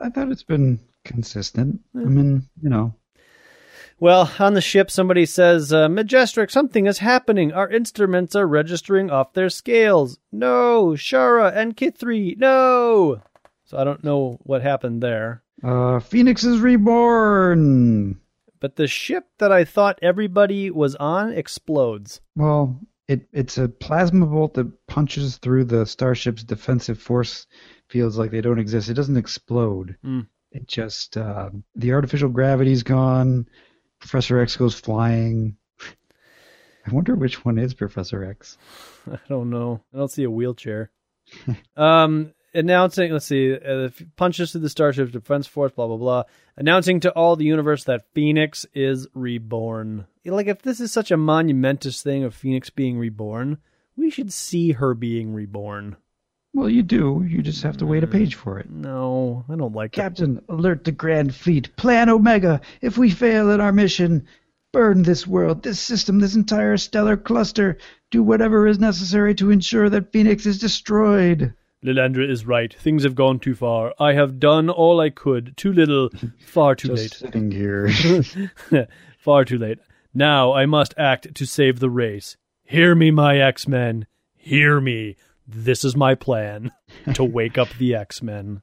I 0.00 0.08
thought 0.10 0.32
it's 0.32 0.42
been 0.42 0.80
consistent. 1.04 1.80
I 1.94 2.00
mean, 2.00 2.48
you 2.60 2.68
know, 2.68 2.94
Well, 4.02 4.32
on 4.40 4.54
the 4.54 4.60
ship, 4.60 4.90
somebody 4.90 5.24
says, 5.26 5.72
uh, 5.72 5.86
Majestrix, 5.86 6.50
something 6.50 6.86
is 6.88 6.98
happening. 6.98 7.52
Our 7.52 7.70
instruments 7.70 8.34
are 8.34 8.48
registering 8.48 9.12
off 9.12 9.32
their 9.32 9.48
scales. 9.48 10.18
No, 10.32 10.94
Sharra 10.96 11.56
and 11.56 11.76
K'ythri, 11.76 12.36
no. 12.36 13.22
So 13.64 13.78
I 13.78 13.84
don't 13.84 14.02
know 14.02 14.40
what 14.42 14.60
happened 14.60 15.04
there. 15.04 15.44
uh, 15.62 16.00
Phoenix 16.00 16.42
is 16.42 16.58
reborn. 16.58 18.18
But 18.58 18.74
the 18.74 18.88
ship 18.88 19.28
that 19.38 19.52
I 19.52 19.62
thought 19.62 20.00
everybody 20.02 20.68
was 20.68 20.96
on 20.96 21.32
explodes. 21.32 22.20
Well, 22.34 22.80
it 23.06 23.28
it's 23.32 23.56
a 23.56 23.68
plasma 23.68 24.26
bolt 24.26 24.54
that 24.54 24.84
punches 24.88 25.38
through 25.38 25.66
the 25.66 25.86
starship's 25.86 26.42
defensive 26.42 26.98
force 26.98 27.46
fields 27.88 28.18
like 28.18 28.32
they 28.32 28.40
don't 28.40 28.58
exist. 28.58 28.88
It 28.88 28.94
doesn't 28.94 29.16
explode. 29.16 29.96
Mm. 30.04 30.26
It 30.50 30.66
just 30.66 31.16
uh, 31.16 31.50
the 31.76 31.92
artificial 31.92 32.30
gravity's 32.30 32.82
gone. 32.82 33.46
Professor 34.02 34.40
X 34.40 34.56
goes 34.56 34.74
flying. 34.74 35.56
I 36.84 36.90
wonder 36.90 37.14
which 37.14 37.44
one 37.44 37.56
is 37.56 37.72
Professor 37.72 38.24
X. 38.24 38.58
I 39.10 39.18
don't 39.28 39.48
know. 39.48 39.80
I 39.94 39.98
don't 39.98 40.10
see 40.10 40.24
a 40.24 40.30
wheelchair. 40.30 40.90
um, 41.76 42.34
announcing, 42.52 43.12
let's 43.12 43.26
see, 43.26 43.54
uh, 43.54 43.90
punches 44.16 44.50
through 44.50 44.62
the 44.62 44.68
Starship 44.68 45.12
defense 45.12 45.46
force, 45.46 45.70
blah, 45.70 45.86
blah, 45.86 45.96
blah. 45.96 46.24
Announcing 46.56 46.98
to 47.00 47.12
all 47.12 47.36
the 47.36 47.44
universe 47.44 47.84
that 47.84 48.12
Phoenix 48.12 48.66
is 48.74 49.06
reborn. 49.14 50.08
Like, 50.24 50.48
if 50.48 50.62
this 50.62 50.80
is 50.80 50.90
such 50.90 51.12
a 51.12 51.16
monumentous 51.16 52.02
thing 52.02 52.24
of 52.24 52.34
Phoenix 52.34 52.70
being 52.70 52.98
reborn, 52.98 53.58
we 53.96 54.10
should 54.10 54.32
see 54.32 54.72
her 54.72 54.94
being 54.94 55.32
reborn. 55.32 55.96
Well, 56.54 56.68
you 56.68 56.82
do. 56.82 57.24
You 57.26 57.42
just 57.42 57.62
have 57.62 57.78
to 57.78 57.86
wait 57.86 58.04
a 58.04 58.06
mm. 58.06 58.12
page 58.12 58.34
for 58.34 58.58
it. 58.58 58.70
No, 58.70 59.44
I 59.48 59.56
don't 59.56 59.74
like 59.74 59.96
it. 59.96 60.00
Captain, 60.00 60.42
alert 60.48 60.84
the 60.84 60.92
Grand 60.92 61.34
Fleet. 61.34 61.74
Plan 61.76 62.08
Omega. 62.08 62.60
If 62.80 62.98
we 62.98 63.10
fail 63.10 63.50
in 63.50 63.60
our 63.60 63.72
mission, 63.72 64.26
burn 64.72 65.02
this 65.02 65.26
world, 65.26 65.62
this 65.62 65.80
system, 65.80 66.18
this 66.18 66.34
entire 66.34 66.76
stellar 66.76 67.16
cluster. 67.16 67.78
Do 68.10 68.22
whatever 68.22 68.66
is 68.66 68.78
necessary 68.78 69.34
to 69.36 69.50
ensure 69.50 69.88
that 69.88 70.12
Phoenix 70.12 70.44
is 70.44 70.58
destroyed. 70.58 71.54
Lilandra 71.84 72.28
is 72.28 72.46
right. 72.46 72.72
Things 72.72 73.02
have 73.02 73.14
gone 73.14 73.38
too 73.38 73.54
far. 73.54 73.92
I 73.98 74.12
have 74.12 74.38
done 74.38 74.70
all 74.70 75.00
I 75.00 75.10
could. 75.10 75.56
Too 75.56 75.72
little, 75.72 76.10
far 76.38 76.74
too 76.74 76.88
Just 76.94 77.02
late. 77.02 77.14
sitting 77.14 77.50
here. 77.50 77.90
Far 79.18 79.44
too 79.44 79.58
late. 79.58 79.78
Now 80.12 80.52
I 80.52 80.66
must 80.66 80.94
act 80.98 81.34
to 81.34 81.46
save 81.46 81.78
the 81.78 81.90
race. 81.90 82.36
Hear 82.64 82.94
me, 82.94 83.10
my 83.12 83.38
X 83.38 83.68
Men. 83.68 84.06
Hear 84.34 84.80
me. 84.80 85.16
This 85.46 85.84
is 85.84 85.96
my 85.96 86.14
plan 86.14 86.72
to 87.14 87.24
wake 87.24 87.58
up 87.58 87.68
the 87.78 87.94
X 87.94 88.22
Men. 88.22 88.62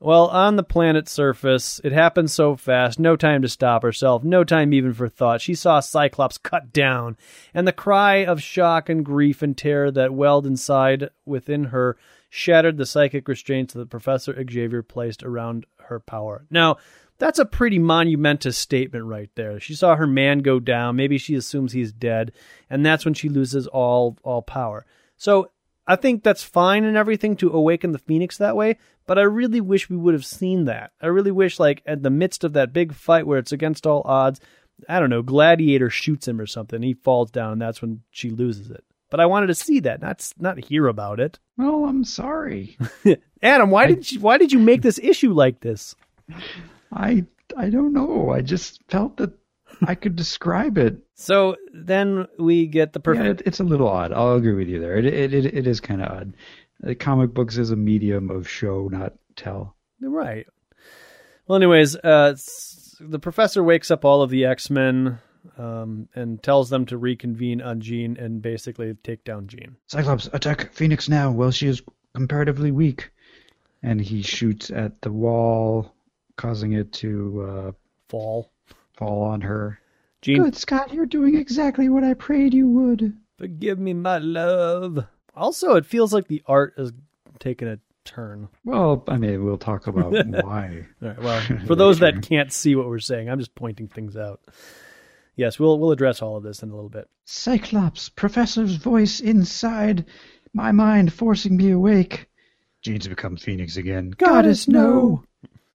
Well, 0.00 0.28
on 0.28 0.54
the 0.54 0.62
planet's 0.62 1.10
surface, 1.10 1.80
it 1.82 1.90
happened 1.90 2.30
so 2.30 2.54
fast, 2.54 3.00
no 3.00 3.16
time 3.16 3.42
to 3.42 3.48
stop 3.48 3.82
herself, 3.82 4.22
no 4.22 4.44
time 4.44 4.72
even 4.72 4.94
for 4.94 5.08
thought. 5.08 5.40
She 5.40 5.56
saw 5.56 5.80
Cyclops 5.80 6.38
cut 6.38 6.72
down, 6.72 7.16
and 7.52 7.66
the 7.66 7.72
cry 7.72 8.24
of 8.24 8.40
shock 8.40 8.88
and 8.88 9.04
grief 9.04 9.42
and 9.42 9.56
terror 9.56 9.90
that 9.90 10.14
welled 10.14 10.46
inside 10.46 11.10
within 11.26 11.64
her 11.64 11.96
shattered 12.30 12.76
the 12.76 12.86
psychic 12.86 13.26
restraints 13.26 13.74
that 13.74 13.90
Professor 13.90 14.32
Xavier 14.48 14.84
placed 14.84 15.24
around 15.24 15.66
her 15.78 15.98
power. 15.98 16.46
Now, 16.48 16.76
that's 17.18 17.40
a 17.40 17.44
pretty 17.44 17.80
monumentous 17.80 18.56
statement 18.56 19.04
right 19.06 19.30
there. 19.34 19.58
She 19.58 19.74
saw 19.74 19.96
her 19.96 20.06
man 20.06 20.40
go 20.40 20.60
down, 20.60 20.94
maybe 20.94 21.18
she 21.18 21.34
assumes 21.34 21.72
he's 21.72 21.92
dead, 21.92 22.30
and 22.70 22.86
that's 22.86 23.04
when 23.04 23.14
she 23.14 23.28
loses 23.28 23.66
all 23.66 24.16
all 24.22 24.42
power. 24.42 24.86
So 25.16 25.50
I 25.88 25.96
think 25.96 26.22
that's 26.22 26.42
fine 26.44 26.84
and 26.84 26.98
everything 26.98 27.34
to 27.36 27.50
awaken 27.50 27.92
the 27.92 27.98
Phoenix 27.98 28.36
that 28.36 28.54
way, 28.54 28.76
but 29.06 29.18
I 29.18 29.22
really 29.22 29.62
wish 29.62 29.88
we 29.88 29.96
would 29.96 30.12
have 30.12 30.26
seen 30.26 30.66
that. 30.66 30.92
I 31.00 31.06
really 31.06 31.30
wish, 31.30 31.58
like, 31.58 31.82
at 31.86 32.02
the 32.02 32.10
midst 32.10 32.44
of 32.44 32.52
that 32.52 32.74
big 32.74 32.92
fight 32.92 33.26
where 33.26 33.38
it's 33.38 33.52
against 33.52 33.86
all 33.86 34.02
odds, 34.04 34.38
I 34.86 35.00
don't 35.00 35.08
know, 35.08 35.22
Gladiator 35.22 35.88
shoots 35.88 36.28
him 36.28 36.40
or 36.40 36.46
something, 36.46 36.82
he 36.82 36.92
falls 36.92 37.30
down, 37.30 37.52
and 37.52 37.62
that's 37.62 37.80
when 37.80 38.02
she 38.10 38.28
loses 38.28 38.70
it. 38.70 38.84
But 39.10 39.20
I 39.20 39.26
wanted 39.26 39.46
to 39.46 39.54
see 39.54 39.80
that, 39.80 40.02
not 40.02 40.30
not 40.38 40.62
hear 40.62 40.86
about 40.86 41.18
it. 41.18 41.38
Well, 41.56 41.86
I'm 41.86 42.04
sorry. 42.04 42.76
Adam, 43.42 43.70
why 43.70 43.84
I, 43.84 43.86
did 43.86 44.12
you 44.12 44.20
why 44.20 44.36
did 44.36 44.52
you 44.52 44.58
make 44.58 44.82
this 44.82 45.00
issue 45.02 45.32
like 45.32 45.60
this? 45.60 45.94
I 46.92 47.24
I 47.56 47.70
don't 47.70 47.94
know. 47.94 48.30
I 48.30 48.42
just 48.42 48.82
felt 48.88 49.16
that 49.16 49.32
I 49.82 49.94
could 49.94 50.16
describe 50.16 50.78
it. 50.78 50.98
So 51.14 51.56
then 51.72 52.26
we 52.38 52.66
get 52.66 52.92
the 52.92 53.00
perfect. 53.00 53.24
Yeah, 53.24 53.30
it, 53.32 53.42
it's 53.46 53.60
a 53.60 53.64
little 53.64 53.88
odd. 53.88 54.12
I'll 54.12 54.34
agree 54.34 54.54
with 54.54 54.68
you 54.68 54.80
there. 54.80 54.96
It 54.96 55.06
it 55.06 55.34
it, 55.34 55.46
it 55.46 55.66
is 55.66 55.80
kind 55.80 56.02
of 56.02 56.10
odd. 56.10 56.34
The 56.80 56.94
comic 56.94 57.34
books 57.34 57.56
is 57.58 57.70
a 57.70 57.76
medium 57.76 58.30
of 58.30 58.48
show, 58.48 58.88
not 58.88 59.14
tell. 59.36 59.74
Right. 60.00 60.46
Well, 61.46 61.56
anyways, 61.56 61.96
uh, 61.96 62.36
the 63.00 63.18
professor 63.18 63.64
wakes 63.64 63.90
up 63.90 64.04
all 64.04 64.22
of 64.22 64.30
the 64.30 64.44
X 64.44 64.70
Men 64.70 65.18
um, 65.56 66.08
and 66.14 66.42
tells 66.42 66.70
them 66.70 66.86
to 66.86 66.98
reconvene 66.98 67.60
on 67.60 67.80
Jean 67.80 68.16
and 68.16 68.42
basically 68.42 68.94
take 69.02 69.24
down 69.24 69.48
Jean. 69.48 69.76
Cyclops, 69.86 70.28
attack 70.32 70.72
Phoenix 70.72 71.08
now 71.08 71.30
while 71.30 71.50
she 71.50 71.66
is 71.66 71.82
comparatively 72.14 72.70
weak. 72.70 73.10
And 73.82 74.00
he 74.00 74.22
shoots 74.22 74.70
at 74.70 75.00
the 75.02 75.12
wall, 75.12 75.94
causing 76.36 76.72
it 76.72 76.92
to 76.94 77.46
uh, 77.48 77.72
fall 78.08 78.50
fall 78.98 79.22
on 79.22 79.40
her. 79.42 79.80
Jean, 80.20 80.42
Good 80.42 80.56
Scott, 80.56 80.92
you're 80.92 81.06
doing 81.06 81.36
exactly 81.36 81.88
what 81.88 82.04
I 82.04 82.14
prayed 82.14 82.52
you 82.52 82.68
would. 82.68 83.16
Forgive 83.38 83.78
me, 83.78 83.94
my 83.94 84.18
love. 84.18 85.06
Also, 85.34 85.76
it 85.76 85.86
feels 85.86 86.12
like 86.12 86.26
the 86.26 86.42
art 86.46 86.74
is 86.76 86.92
taking 87.38 87.68
a 87.68 87.78
turn. 88.04 88.48
Well, 88.64 89.04
I 89.06 89.16
mean, 89.16 89.44
we'll 89.44 89.58
talk 89.58 89.86
about 89.86 90.12
why. 90.26 90.86
All 91.00 91.08
right, 91.08 91.22
well, 91.22 91.40
for 91.66 91.76
those 91.76 92.00
that 92.00 92.22
can't 92.28 92.52
see 92.52 92.74
what 92.74 92.88
we're 92.88 92.98
saying, 92.98 93.30
I'm 93.30 93.38
just 93.38 93.54
pointing 93.54 93.86
things 93.86 94.16
out. 94.16 94.40
Yes, 95.36 95.60
we'll 95.60 95.78
we'll 95.78 95.92
address 95.92 96.20
all 96.20 96.36
of 96.36 96.42
this 96.42 96.64
in 96.64 96.70
a 96.70 96.74
little 96.74 96.90
bit. 96.90 97.08
Cyclops, 97.24 98.08
Professor's 98.08 98.74
voice 98.74 99.20
inside 99.20 100.04
my 100.52 100.72
mind, 100.72 101.12
forcing 101.12 101.56
me 101.56 101.70
awake. 101.70 102.26
Jean's 102.82 103.06
become 103.06 103.36
Phoenix 103.36 103.76
again. 103.76 104.10
Goddess, 104.10 104.66
no. 104.66 105.22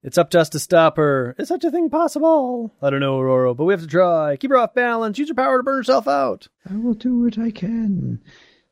It's 0.04 0.18
up 0.18 0.30
to 0.32 0.40
us 0.42 0.50
to 0.50 0.60
stop 0.60 0.98
her. 0.98 1.34
Is 1.40 1.48
such 1.48 1.64
a 1.64 1.72
thing 1.72 1.90
possible? 1.90 2.74
I 2.82 2.90
don't 2.90 3.00
know, 3.00 3.20
Aurora, 3.20 3.54
but 3.54 3.64
we 3.64 3.74
have 3.74 3.82
to 3.82 3.88
try. 3.88 4.36
Keep 4.36 4.52
her 4.52 4.58
off 4.58 4.74
balance. 4.74 5.18
Use 5.18 5.30
her 5.30 5.34
power 5.34 5.58
to 5.58 5.64
burn 5.64 5.78
herself 5.78 6.10
out. 6.10 6.50
I 6.70 6.76
will 6.76 6.94
do 6.94 7.22
what 7.22 7.38
I 7.38 7.52
can. 7.52 8.22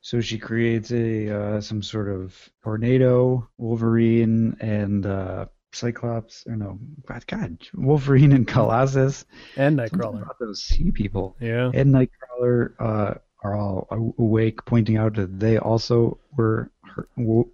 So 0.02 0.20
she 0.20 0.38
creates 0.38 0.92
a 0.92 1.30
uh, 1.30 1.62
some 1.62 1.82
sort 1.84 2.10
of 2.10 2.50
tornado, 2.64 3.48
Wolverine, 3.58 4.58
and 4.60 5.06
uh, 5.06 5.46
Cyclops. 5.72 6.44
Or 6.48 6.58
no, 6.58 6.80
God, 7.06 7.26
God, 7.28 7.58
Wolverine 7.76 8.34
and 8.34 8.46
Colossus 8.48 9.24
and 9.56 9.80
Nightcrawler. 9.80 10.28
Those 10.40 10.64
sea 10.64 10.92
people. 10.92 11.38
Yeah. 11.40 11.72
And 11.74 11.94
Nightcrawler 11.94 12.74
uh, 12.78 13.14
are 13.44 13.56
all 13.56 13.88
awake, 14.18 14.66
pointing 14.66 14.98
out 14.98 15.14
that 15.16 15.40
they 15.40 15.58
also 15.58 16.20
were 16.36 16.72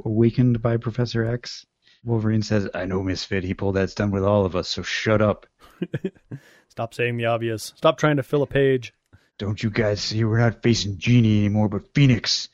awakened 0.04 0.64
by 0.64 0.78
Professor 0.78 1.26
X. 1.26 1.66
Wolverine 2.04 2.42
says, 2.42 2.70
I 2.74 2.86
know, 2.86 3.04
Misfit. 3.04 3.44
He 3.44 3.54
pulled 3.54 3.76
that 3.76 3.90
stunt 3.90 4.14
with 4.14 4.24
all 4.24 4.46
of 4.46 4.56
us, 4.56 4.68
so 4.68 4.82
shut 4.82 5.22
up. 5.22 5.46
Stop 6.70 6.94
saying 6.94 7.18
the 7.18 7.26
obvious. 7.26 7.74
Stop 7.76 7.98
trying 7.98 8.18
to 8.18 8.24
fill 8.24 8.44
a 8.44 8.48
page. 8.48 8.94
Don't 9.38 9.62
you 9.62 9.70
guys 9.70 10.02
see 10.02 10.24
we're 10.24 10.40
not 10.40 10.64
facing 10.64 10.98
Genie 10.98 11.40
anymore, 11.40 11.70
but 11.70 11.94
Phoenix? 11.94 12.50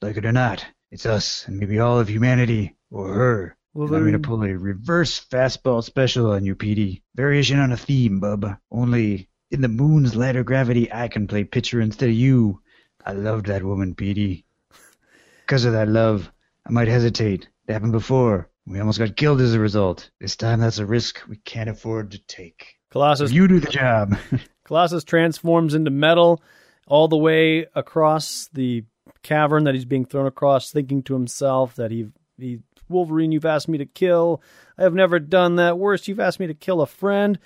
Like 0.00 0.16
it 0.16 0.26
or 0.26 0.32
not, 0.32 0.64
it's 0.90 1.06
us 1.06 1.46
and 1.46 1.58
maybe 1.58 1.78
all 1.78 1.98
of 1.98 2.08
humanity, 2.08 2.76
or 2.90 3.12
her. 3.12 3.56
Wolverine. 3.74 3.98
I'm 3.98 4.10
going 4.10 4.22
to 4.22 4.28
pull 4.28 4.42
a 4.44 4.56
reverse 4.56 5.24
fastball 5.24 5.82
special 5.82 6.32
on 6.32 6.44
you, 6.44 6.54
Petey. 6.54 7.02
Variation 7.14 7.58
on 7.58 7.72
a 7.72 7.76
theme, 7.76 8.20
bub. 8.20 8.56
Only 8.70 9.28
in 9.50 9.62
the 9.62 9.68
moon's 9.68 10.14
lighter 10.14 10.44
gravity, 10.44 10.92
I 10.92 11.08
can 11.08 11.26
play 11.26 11.44
pitcher 11.44 11.80
instead 11.80 12.10
of 12.10 12.14
you. 12.14 12.60
I 13.04 13.12
loved 13.12 13.46
that 13.46 13.62
woman, 13.62 13.94
Petey. 13.94 14.44
Because 15.40 15.64
of 15.64 15.72
that 15.72 15.88
love, 15.88 16.30
I 16.66 16.70
might 16.70 16.88
hesitate. 16.88 17.48
It 17.66 17.72
happened 17.72 17.92
before. 17.92 18.50
We 18.66 18.78
almost 18.78 18.98
got 18.98 19.16
killed 19.16 19.40
as 19.40 19.54
a 19.54 19.60
result. 19.60 20.10
This 20.20 20.36
time 20.36 20.60
that's 20.60 20.78
a 20.78 20.86
risk 20.86 21.20
we 21.28 21.36
can't 21.36 21.70
afford 21.70 22.12
to 22.12 22.18
take. 22.18 22.76
Colossus. 22.90 23.32
You 23.32 23.48
do 23.48 23.58
the 23.58 23.70
job. 23.70 24.16
Colossus 24.64 25.04
transforms 25.04 25.74
into 25.74 25.90
metal 25.90 26.42
all 26.86 27.08
the 27.08 27.16
way 27.16 27.66
across 27.74 28.48
the 28.52 28.84
cavern 29.22 29.64
that 29.64 29.74
he's 29.74 29.84
being 29.84 30.04
thrown 30.04 30.26
across, 30.26 30.70
thinking 30.70 31.02
to 31.04 31.14
himself 31.14 31.74
that 31.76 31.90
he, 31.90 32.06
he 32.38 32.60
Wolverine, 32.88 33.32
you've 33.32 33.44
asked 33.44 33.68
me 33.68 33.78
to 33.78 33.86
kill. 33.86 34.42
I 34.78 34.82
have 34.82 34.94
never 34.94 35.18
done 35.18 35.56
that. 35.56 35.78
Worse, 35.78 36.06
you've 36.06 36.20
asked 36.20 36.40
me 36.40 36.46
to 36.46 36.54
kill 36.54 36.80
a 36.80 36.86
friend. 36.86 37.38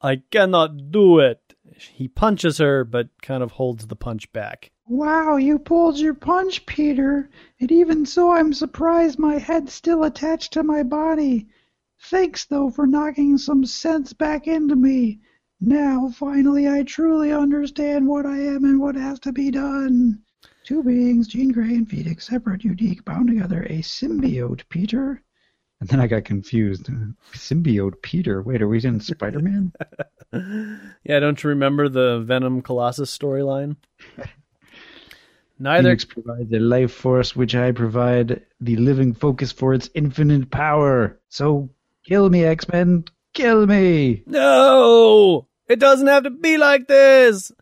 I 0.00 0.22
cannot 0.30 0.90
do 0.90 1.18
it. 1.18 1.40
He 1.76 2.08
punches 2.08 2.58
her, 2.58 2.84
but 2.84 3.08
kind 3.22 3.42
of 3.42 3.52
holds 3.52 3.86
the 3.86 3.96
punch 3.96 4.32
back. 4.32 4.70
Wow, 4.90 5.36
you 5.36 5.60
pulled 5.60 6.00
your 6.00 6.14
punch, 6.14 6.66
Peter. 6.66 7.30
And 7.60 7.70
even 7.70 8.04
so, 8.04 8.32
I'm 8.32 8.52
surprised 8.52 9.20
my 9.20 9.38
head's 9.38 9.72
still 9.72 10.02
attached 10.02 10.52
to 10.54 10.64
my 10.64 10.82
body. 10.82 11.46
Thanks, 12.00 12.44
though, 12.44 12.70
for 12.70 12.88
knocking 12.88 13.38
some 13.38 13.64
sense 13.64 14.12
back 14.12 14.48
into 14.48 14.74
me. 14.74 15.20
Now, 15.60 16.08
finally, 16.08 16.68
I 16.68 16.82
truly 16.82 17.30
understand 17.30 18.08
what 18.08 18.26
I 18.26 18.38
am 18.38 18.64
and 18.64 18.80
what 18.80 18.96
has 18.96 19.20
to 19.20 19.32
be 19.32 19.52
done. 19.52 20.22
Two 20.64 20.82
beings, 20.82 21.28
Jean 21.28 21.52
Grey 21.52 21.76
and 21.76 21.88
Phoenix, 21.88 22.26
separate, 22.26 22.64
unique, 22.64 23.04
bound 23.04 23.28
together, 23.28 23.62
a 23.70 23.82
symbiote, 23.82 24.68
Peter. 24.70 25.22
And 25.78 25.88
then 25.88 26.00
I 26.00 26.08
got 26.08 26.24
confused. 26.24 26.90
Symbiote 27.32 28.02
Peter. 28.02 28.42
Wait, 28.42 28.60
are 28.60 28.66
we 28.66 28.82
in 28.82 28.98
Spider 28.98 29.38
Man? 29.38 29.72
yeah, 31.04 31.20
don't 31.20 31.40
you 31.44 31.50
remember 31.50 31.88
the 31.88 32.24
Venom 32.26 32.60
Colossus 32.60 33.16
storyline? 33.16 33.76
Neither 35.62 35.94
provides 36.08 36.48
the 36.48 36.58
life 36.58 36.90
force, 36.90 37.36
which 37.36 37.54
I 37.54 37.72
provide 37.72 38.46
the 38.62 38.76
living 38.76 39.12
focus 39.12 39.52
for 39.52 39.74
its 39.74 39.90
infinite 39.94 40.50
power. 40.50 41.20
So 41.28 41.68
kill 42.02 42.30
me, 42.30 42.44
X 42.44 42.66
Men. 42.66 43.04
Kill 43.34 43.66
me. 43.66 44.22
No! 44.26 45.46
It 45.68 45.78
doesn't 45.78 46.06
have 46.06 46.24
to 46.24 46.30
be 46.30 46.56
like 46.56 46.88
this! 46.88 47.52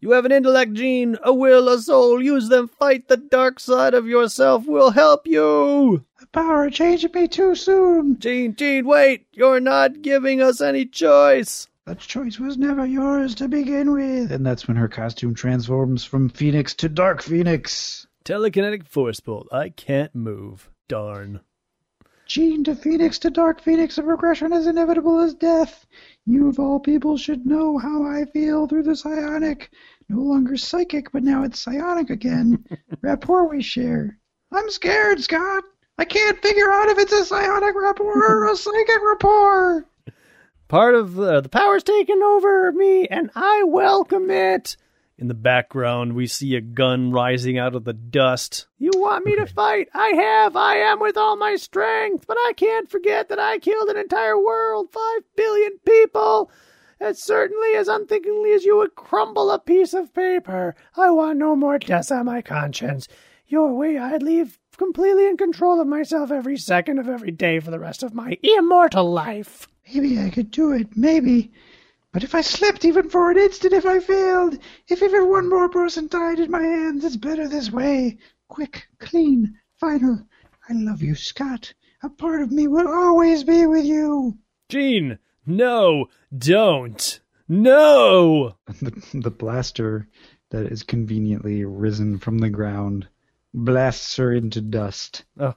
You 0.00 0.12
have 0.12 0.26
an 0.26 0.30
intellect 0.30 0.74
Jean, 0.74 1.16
a 1.24 1.32
will, 1.32 1.68
a 1.68 1.78
soul. 1.80 2.22
Use 2.22 2.50
them. 2.50 2.68
Fight 2.68 3.08
the 3.08 3.16
dark 3.16 3.58
side 3.58 3.94
of 3.94 4.06
yourself. 4.06 4.64
We'll 4.66 4.90
help 4.90 5.26
you. 5.26 6.04
The 6.20 6.26
power 6.26 6.70
changed 6.70 7.12
me 7.14 7.26
too 7.26 7.56
soon. 7.56 8.18
Jean, 8.20 8.54
Jean, 8.54 8.86
wait. 8.86 9.26
You're 9.32 9.58
not 9.58 10.02
giving 10.02 10.40
us 10.40 10.60
any 10.60 10.84
choice. 10.84 11.66
That 11.88 12.00
choice 12.00 12.38
was 12.38 12.58
never 12.58 12.84
yours 12.84 13.34
to 13.36 13.48
begin 13.48 13.92
with. 13.92 14.30
And 14.30 14.44
that's 14.44 14.68
when 14.68 14.76
her 14.76 14.88
costume 14.88 15.34
transforms 15.34 16.04
from 16.04 16.28
Phoenix 16.28 16.74
to 16.74 16.88
Dark 16.90 17.22
Phoenix. 17.22 18.06
Telekinetic 18.26 18.86
force 18.86 19.20
bolt. 19.20 19.48
I 19.50 19.70
can't 19.70 20.14
move. 20.14 20.68
Darn. 20.86 21.40
Jean 22.26 22.62
to 22.64 22.76
Phoenix 22.76 23.18
to 23.20 23.30
Dark 23.30 23.62
Phoenix, 23.62 23.96
a 23.96 24.02
progression 24.02 24.52
as 24.52 24.66
inevitable 24.66 25.18
as 25.20 25.32
death. 25.32 25.86
You 26.26 26.50
of 26.50 26.58
all 26.58 26.78
people 26.78 27.16
should 27.16 27.46
know 27.46 27.78
how 27.78 28.04
I 28.04 28.26
feel 28.26 28.66
through 28.66 28.82
the 28.82 28.94
psionic. 28.94 29.70
No 30.10 30.20
longer 30.20 30.58
psychic, 30.58 31.10
but 31.10 31.22
now 31.22 31.42
it's 31.42 31.58
psionic 31.58 32.10
again. 32.10 32.66
rapport 33.00 33.48
we 33.48 33.62
share. 33.62 34.18
I'm 34.52 34.68
scared, 34.68 35.22
Scott. 35.22 35.64
I 35.96 36.04
can't 36.04 36.42
figure 36.42 36.70
out 36.70 36.90
if 36.90 36.98
it's 36.98 37.14
a 37.14 37.24
psionic 37.24 37.74
rapport 37.74 38.28
or 38.28 38.52
a 38.52 38.56
psychic 38.56 39.00
rapport. 39.02 39.86
Part 40.68 40.94
of 40.94 41.18
uh, 41.18 41.40
the 41.40 41.48
power's 41.48 41.82
taken 41.82 42.22
over 42.22 42.70
me, 42.72 43.06
and 43.06 43.30
I 43.34 43.62
welcome 43.66 44.30
it. 44.30 44.76
In 45.16 45.26
the 45.26 45.34
background, 45.34 46.12
we 46.12 46.26
see 46.26 46.54
a 46.54 46.60
gun 46.60 47.10
rising 47.10 47.58
out 47.58 47.74
of 47.74 47.84
the 47.84 47.94
dust. 47.94 48.66
You 48.78 48.90
want 48.94 49.24
me 49.24 49.34
to 49.36 49.46
fight? 49.46 49.88
I 49.94 50.08
have. 50.08 50.56
I 50.56 50.76
am 50.76 51.00
with 51.00 51.16
all 51.16 51.36
my 51.36 51.56
strength. 51.56 52.26
But 52.26 52.36
I 52.36 52.52
can't 52.54 52.88
forget 52.90 53.30
that 53.30 53.38
I 53.38 53.58
killed 53.58 53.88
an 53.88 53.96
entire 53.96 54.38
world, 54.38 54.92
five 54.92 55.22
billion 55.34 55.78
people. 55.86 56.50
as 57.00 57.22
certainly 57.22 57.74
as 57.74 57.88
unthinkingly 57.88 58.52
as 58.52 58.64
you 58.64 58.76
would 58.76 58.94
crumble 58.94 59.50
a 59.50 59.58
piece 59.58 59.94
of 59.94 60.12
paper. 60.12 60.74
I 60.96 61.10
want 61.10 61.38
no 61.38 61.56
more 61.56 61.78
deaths 61.78 62.10
on 62.10 62.26
my 62.26 62.42
conscience. 62.42 63.08
Your 63.46 63.72
way 63.72 63.96
I'd 63.96 64.22
leave 64.22 64.58
completely 64.76 65.26
in 65.26 65.36
control 65.36 65.80
of 65.80 65.86
myself 65.86 66.30
every 66.30 66.56
second 66.56 66.98
of 66.98 67.08
every 67.08 67.30
day 67.30 67.58
for 67.60 67.70
the 67.70 67.78
rest 67.80 68.02
of 68.02 68.14
my 68.14 68.36
immortal 68.42 69.10
life. 69.10 69.66
Maybe 69.92 70.18
I 70.18 70.30
could 70.30 70.50
do 70.50 70.72
it, 70.72 70.96
maybe. 70.96 71.50
But 72.12 72.24
if 72.24 72.34
I 72.34 72.40
slept 72.42 72.84
even 72.84 73.08
for 73.08 73.30
an 73.30 73.38
instant, 73.38 73.72
if 73.72 73.86
I 73.86 74.00
failed, 74.00 74.58
if 74.86 75.02
even 75.02 75.28
one 75.30 75.48
more 75.48 75.68
person 75.68 76.08
died 76.08 76.40
in 76.40 76.50
my 76.50 76.62
hands, 76.62 77.04
it's 77.04 77.16
better 77.16 77.48
this 77.48 77.70
way. 77.70 78.18
Quick, 78.48 78.88
clean, 78.98 79.58
final. 79.76 80.26
I 80.68 80.72
love 80.74 81.02
you, 81.02 81.14
Scott. 81.14 81.72
A 82.02 82.08
part 82.08 82.42
of 82.42 82.52
me 82.52 82.66
will 82.68 82.88
always 82.88 83.44
be 83.44 83.66
with 83.66 83.84
you. 83.84 84.38
Jean, 84.68 85.18
no, 85.46 86.08
don't. 86.36 87.20
No! 87.48 88.56
The, 88.82 89.02
the 89.14 89.30
blaster 89.30 90.06
that 90.50 90.66
is 90.66 90.82
conveniently 90.82 91.64
risen 91.64 92.18
from 92.18 92.38
the 92.38 92.50
ground 92.50 93.08
blasts 93.54 94.16
her 94.16 94.32
into 94.32 94.60
dust. 94.60 95.24
Oh, 95.38 95.54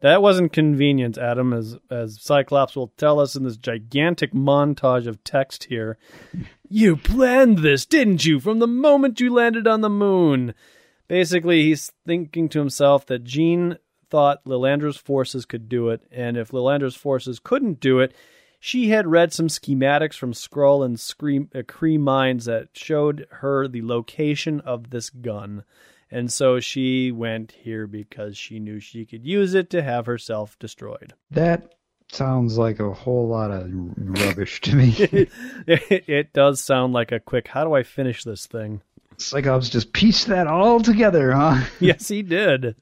that 0.00 0.22
wasn't 0.22 0.52
convenient, 0.52 1.18
Adam, 1.18 1.52
as 1.52 1.76
as 1.90 2.20
Cyclops 2.20 2.76
will 2.76 2.92
tell 2.96 3.20
us 3.20 3.36
in 3.36 3.44
this 3.44 3.56
gigantic 3.56 4.32
montage 4.32 5.06
of 5.06 5.22
text 5.24 5.64
here. 5.64 5.98
You 6.68 6.96
planned 6.96 7.58
this, 7.58 7.84
didn't 7.84 8.24
you, 8.24 8.40
from 8.40 8.58
the 8.58 8.66
moment 8.66 9.20
you 9.20 9.32
landed 9.32 9.66
on 9.66 9.80
the 9.80 9.90
moon? 9.90 10.54
Basically, 11.08 11.62
he's 11.62 11.90
thinking 12.06 12.48
to 12.50 12.60
himself 12.60 13.04
that 13.06 13.24
Jean 13.24 13.76
thought 14.08 14.44
Lilandra's 14.44 14.96
forces 14.96 15.44
could 15.44 15.68
do 15.68 15.88
it, 15.88 16.02
and 16.10 16.36
if 16.36 16.50
Lilandra's 16.50 16.96
forces 16.96 17.40
couldn't 17.42 17.80
do 17.80 17.98
it, 17.98 18.14
she 18.60 18.90
had 18.90 19.06
read 19.06 19.32
some 19.32 19.48
schematics 19.48 20.14
from 20.14 20.32
Skrull 20.32 20.84
and 20.84 21.00
Scream, 21.00 21.48
uh, 21.54 21.60
Kree 21.60 21.98
minds 21.98 22.44
that 22.44 22.68
showed 22.74 23.26
her 23.30 23.66
the 23.66 23.82
location 23.82 24.60
of 24.60 24.90
this 24.90 25.08
gun. 25.08 25.64
And 26.10 26.32
so 26.32 26.58
she 26.58 27.12
went 27.12 27.52
here 27.52 27.86
because 27.86 28.36
she 28.36 28.58
knew 28.58 28.80
she 28.80 29.06
could 29.06 29.24
use 29.24 29.54
it 29.54 29.70
to 29.70 29.82
have 29.82 30.06
herself 30.06 30.58
destroyed. 30.58 31.14
That 31.30 31.74
sounds 32.10 32.58
like 32.58 32.80
a 32.80 32.92
whole 32.92 33.28
lot 33.28 33.50
of 33.50 33.70
rubbish 33.96 34.60
to 34.62 34.74
me. 34.74 34.94
it, 34.98 35.30
it 36.08 36.32
does 36.32 36.60
sound 36.60 36.92
like 36.92 37.12
a 37.12 37.20
quick, 37.20 37.48
how 37.48 37.64
do 37.64 37.74
I 37.74 37.84
finish 37.84 38.24
this 38.24 38.46
thing? 38.46 38.82
Cyclops 39.18 39.68
just 39.68 39.92
pieced 39.92 40.26
that 40.28 40.46
all 40.46 40.80
together, 40.80 41.32
huh? 41.32 41.64
yes, 41.80 42.08
he 42.08 42.22
did. 42.22 42.74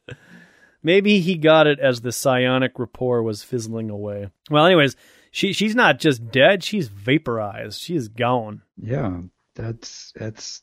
Maybe 0.82 1.20
he 1.20 1.36
got 1.36 1.66
it 1.66 1.80
as 1.80 2.00
the 2.00 2.12
psionic 2.12 2.78
rapport 2.78 3.22
was 3.22 3.42
fizzling 3.42 3.90
away. 3.90 4.28
Well, 4.48 4.64
anyways, 4.64 4.96
she 5.30 5.52
she's 5.52 5.74
not 5.74 5.98
just 5.98 6.30
dead; 6.30 6.62
she's 6.62 6.88
vaporized. 6.88 7.80
She 7.80 7.96
is 7.96 8.08
gone. 8.08 8.62
Yeah, 8.80 9.22
that's 9.56 10.12
that's 10.14 10.62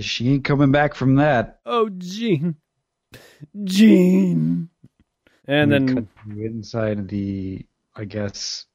She 0.00 0.32
ain't 0.34 0.44
coming 0.44 0.72
back 0.72 0.94
from 0.94 1.16
that. 1.16 1.60
Oh, 1.64 1.88
Jean, 1.88 2.56
Jean. 3.64 4.68
And 5.46 5.72
then 5.72 6.08
inside 6.30 7.08
the, 7.08 7.64
I 7.96 8.04
guess, 8.04 8.66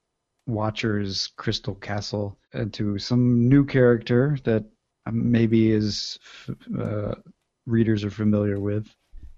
Watcher's 0.47 1.27
Crystal 1.35 1.75
Castle 1.75 2.37
into 2.53 2.97
some 2.97 3.47
new 3.47 3.65
character 3.65 4.37
that 4.43 4.65
um, 5.05 5.31
maybe 5.31 5.71
is 5.71 6.19
uh, 6.79 7.15
readers 7.65 8.03
are 8.03 8.09
familiar 8.09 8.59
with 8.59 8.87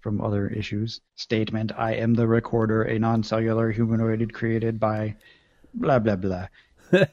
from 0.02 0.22
other 0.22 0.48
issues. 0.48 1.02
Statement: 1.16 1.72
I 1.78 1.96
am 1.96 2.14
the 2.14 2.28
Recorder, 2.28 2.84
a 2.84 3.00
non-cellular 3.00 3.72
humanoid 3.72 4.34
created 4.34 4.80
by 4.80 5.16
blah 5.74 6.00
blah 6.00 6.16
blah. 6.16 6.48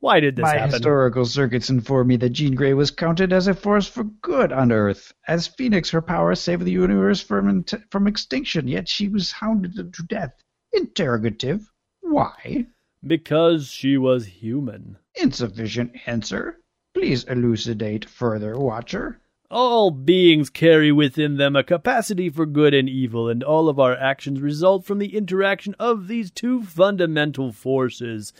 why 0.00 0.20
did 0.20 0.36
this 0.36 0.44
happen? 0.44 0.56
My 0.56 0.60
happen? 0.60 0.74
historical 0.74 1.24
circuits 1.26 1.70
inform 1.70 2.08
me 2.08 2.16
that 2.16 2.30
Jean 2.30 2.54
Grey 2.54 2.74
was 2.74 2.90
counted 2.90 3.32
as 3.32 3.46
a 3.46 3.54
force 3.54 3.86
for 3.86 4.04
good 4.04 4.52
on 4.52 4.72
Earth. 4.72 5.12
As 5.26 5.46
Phoenix, 5.46 5.90
her 5.90 6.02
power 6.02 6.34
saved 6.34 6.64
the 6.64 6.70
universe 6.70 7.20
from 7.20 7.64
from 7.90 8.06
extinction, 8.06 8.68
yet 8.68 8.88
she 8.88 9.08
was 9.08 9.32
hounded 9.32 9.74
to 9.74 10.02
death. 10.04 10.34
Interrogative. 10.72 11.70
Why? 12.00 12.66
because 13.06 13.68
she 13.68 13.96
was 13.96 14.26
human. 14.26 14.98
Insufficient 15.14 15.92
answer. 16.06 16.58
Please 16.94 17.24
elucidate 17.24 18.04
further, 18.04 18.58
Watcher. 18.58 19.20
All 19.50 19.90
beings 19.90 20.50
carry 20.50 20.92
within 20.92 21.36
them 21.36 21.56
a 21.56 21.62
capacity 21.62 22.28
for 22.28 22.44
good 22.44 22.74
and 22.74 22.88
evil, 22.88 23.28
and 23.28 23.42
all 23.42 23.68
of 23.68 23.78
our 23.78 23.96
actions 23.96 24.40
result 24.40 24.84
from 24.84 24.98
the 24.98 25.16
interaction 25.16 25.74
of 25.78 26.06
these 26.08 26.30
two 26.30 26.62
fundamental 26.62 27.52
forces. 27.52 28.32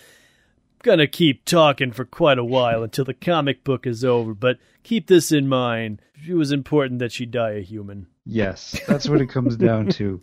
Gonna 0.83 1.07
keep 1.07 1.45
talking 1.45 1.93
for 1.93 2.05
quite 2.05 2.39
a 2.39 2.45
while 2.45 2.83
until 2.83 3.05
the 3.05 3.15
comic 3.15 3.65
book 3.65 3.87
is 3.87 4.05
over, 4.05 4.33
but 4.35 4.59
keep 4.85 5.07
this 5.09 5.33
in 5.33 5.49
mind. 5.49 6.01
It 6.27 6.35
was 6.35 6.53
important 6.53 7.01
that 7.01 7.13
she 7.13 7.27
die 7.27 7.53
a 7.53 7.63
human. 7.63 8.07
Yes, 8.25 8.81
that's 8.87 9.09
what 9.09 9.21
it 9.21 9.29
comes 9.29 9.57
down 9.57 9.89
to. 9.91 10.23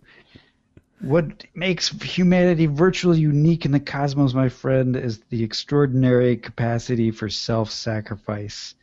What 1.02 1.44
makes 1.54 1.90
humanity 1.90 2.68
virtually 2.68 3.20
unique 3.20 3.66
in 3.66 3.72
the 3.72 3.80
cosmos, 3.80 4.34
my 4.34 4.48
friend, 4.48 4.96
is 4.96 5.20
the 5.30 5.44
extraordinary 5.44 6.38
capacity 6.38 7.12
for 7.12 7.30
self 7.30 7.70
sacrifice. 7.70 8.76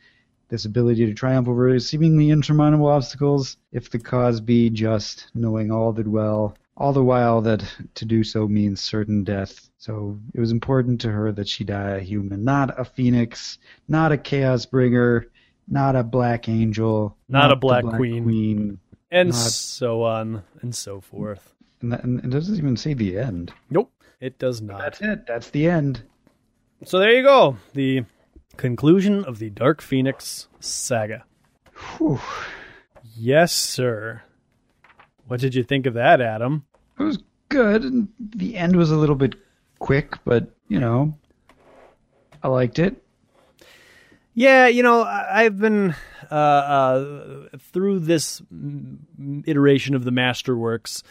This 0.49 0.65
ability 0.65 1.07
to 1.07 1.13
triumph 1.13 1.47
over 1.47 1.79
seemingly 1.79 2.29
insurmountable 2.29 2.87
obstacles, 2.87 3.57
if 3.71 3.89
the 3.89 3.97
cause 3.97 4.39
be 4.41 4.69
just, 4.69 5.31
knowing 5.33 5.71
all 5.71 5.91
that 5.93 6.07
well, 6.07 6.55
all 6.75 6.93
the 6.93 7.03
while 7.03 7.41
that 7.41 7.63
to 7.95 8.05
do 8.05 8.23
so 8.23 8.47
means 8.47 8.81
certain 8.81 9.23
death. 9.23 9.69
So 9.77 10.19
it 10.33 10.39
was 10.39 10.51
important 10.51 11.01
to 11.01 11.11
her 11.11 11.31
that 11.33 11.47
she 11.47 11.63
die 11.63 11.91
a 11.97 11.99
human, 11.99 12.43
not 12.43 12.79
a 12.79 12.85
phoenix, 12.85 13.59
not 13.87 14.11
a 14.11 14.17
chaos 14.17 14.65
bringer, 14.65 15.27
not 15.67 15.95
a 15.95 16.03
black 16.03 16.49
angel, 16.49 17.15
Not 17.29 17.51
a 17.51 17.55
the 17.55 17.55
Black 17.57 17.85
Queen. 17.85 18.23
queen. 18.23 18.79
And 19.11 19.29
Not- 19.29 19.35
so 19.37 20.03
on 20.03 20.43
and 20.61 20.73
so 20.75 20.99
forth. 20.99 21.53
And, 21.81 21.91
that, 21.91 22.03
and 22.03 22.19
it 22.23 22.29
doesn't 22.29 22.57
even 22.57 22.75
say 22.77 22.93
the 22.93 23.17
end. 23.17 23.53
Nope, 23.69 23.91
it 24.19 24.39
does 24.39 24.61
not. 24.61 24.79
That's 24.79 25.01
it. 25.01 25.27
That's 25.27 25.49
the 25.51 25.67
end. 25.69 26.01
So 26.85 26.97
there 26.99 27.11
you 27.13 27.23
go. 27.23 27.57
The 27.73 28.05
conclusion 28.57 29.23
of 29.25 29.39
the 29.39 29.49
Dark 29.49 29.81
Phoenix 29.81 30.47
saga. 30.59 31.23
Whew. 31.97 32.19
Yes, 33.15 33.53
sir. 33.53 34.21
What 35.27 35.39
did 35.39 35.55
you 35.55 35.63
think 35.63 35.85
of 35.85 35.93
that, 35.93 36.21
Adam? 36.21 36.65
It 36.99 37.03
was 37.03 37.19
good. 37.49 37.83
And 37.83 38.07
the 38.19 38.57
end 38.57 38.75
was 38.75 38.91
a 38.91 38.97
little 38.97 39.15
bit 39.15 39.35
quick, 39.79 40.15
but 40.25 40.47
you 40.67 40.79
know, 40.79 41.17
I 42.41 42.47
liked 42.47 42.79
it. 42.79 43.03
Yeah, 44.35 44.67
you 44.67 44.81
know, 44.81 45.03
I've 45.03 45.59
been 45.59 45.95
uh, 46.31 46.33
uh, 46.33 47.47
through 47.59 47.99
this 47.99 48.41
iteration 49.45 49.93
of 49.93 50.05
the 50.05 50.11
Masterworks, 50.11 51.03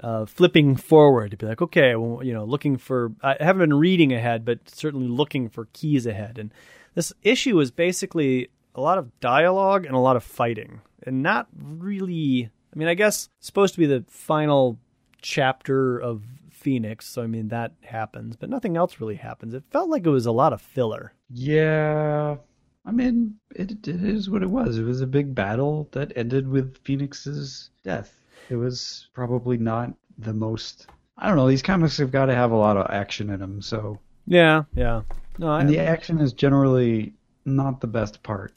uh, 0.00 0.26
flipping 0.26 0.76
forward 0.76 1.30
to 1.30 1.36
be 1.38 1.46
like, 1.46 1.62
okay, 1.62 1.96
well, 1.96 2.22
you 2.22 2.34
know, 2.34 2.44
looking 2.44 2.76
for. 2.76 3.12
I 3.22 3.36
haven't 3.40 3.60
been 3.60 3.78
reading 3.78 4.12
ahead, 4.12 4.44
but 4.44 4.68
certainly 4.68 5.08
looking 5.08 5.48
for 5.48 5.68
keys 5.72 6.06
ahead. 6.06 6.38
And 6.38 6.52
this 6.94 7.12
issue 7.22 7.58
is 7.60 7.70
basically 7.70 8.48
a 8.74 8.80
lot 8.80 8.98
of 8.98 9.18
dialogue 9.20 9.86
and 9.86 9.94
a 9.94 9.98
lot 9.98 10.16
of 10.16 10.22
fighting, 10.22 10.82
and 11.04 11.22
not 11.22 11.48
really. 11.56 12.50
I 12.74 12.78
mean, 12.78 12.88
I 12.88 12.94
guess 12.94 13.28
it's 13.38 13.46
supposed 13.46 13.74
to 13.74 13.80
be 13.80 13.86
the 13.86 14.04
final 14.08 14.78
chapter 15.20 15.98
of 15.98 16.22
Phoenix, 16.50 17.06
so 17.06 17.22
I 17.22 17.26
mean 17.26 17.48
that 17.48 17.72
happens, 17.82 18.36
but 18.36 18.50
nothing 18.50 18.76
else 18.76 19.00
really 19.00 19.16
happens. 19.16 19.54
It 19.54 19.64
felt 19.70 19.88
like 19.88 20.06
it 20.06 20.10
was 20.10 20.26
a 20.26 20.32
lot 20.32 20.52
of 20.52 20.60
filler. 20.60 21.12
Yeah. 21.30 22.36
I 22.84 22.90
mean, 22.90 23.34
it, 23.54 23.86
it 23.86 24.02
is 24.02 24.30
what 24.30 24.42
it 24.42 24.50
was. 24.50 24.78
It 24.78 24.84
was 24.84 25.00
a 25.00 25.06
big 25.06 25.34
battle 25.34 25.88
that 25.92 26.12
ended 26.16 26.48
with 26.48 26.78
Phoenix's 26.84 27.70
death. 27.84 28.14
It 28.48 28.56
was 28.56 29.08
probably 29.12 29.58
not 29.58 29.92
the 30.16 30.32
most. 30.32 30.86
I 31.18 31.28
don't 31.28 31.36
know. 31.36 31.48
These 31.48 31.62
comics 31.62 31.98
have 31.98 32.12
got 32.12 32.26
to 32.26 32.34
have 32.34 32.50
a 32.50 32.56
lot 32.56 32.76
of 32.76 32.90
action 32.90 33.30
in 33.30 33.40
them. 33.40 33.60
So, 33.60 33.98
Yeah, 34.26 34.64
yeah. 34.74 35.02
No, 35.38 35.48
I, 35.48 35.60
and 35.60 35.68
the 35.68 35.78
action 35.78 36.18
is 36.18 36.32
generally 36.32 37.12
not 37.44 37.80
the 37.80 37.86
best 37.86 38.22
part. 38.22 38.52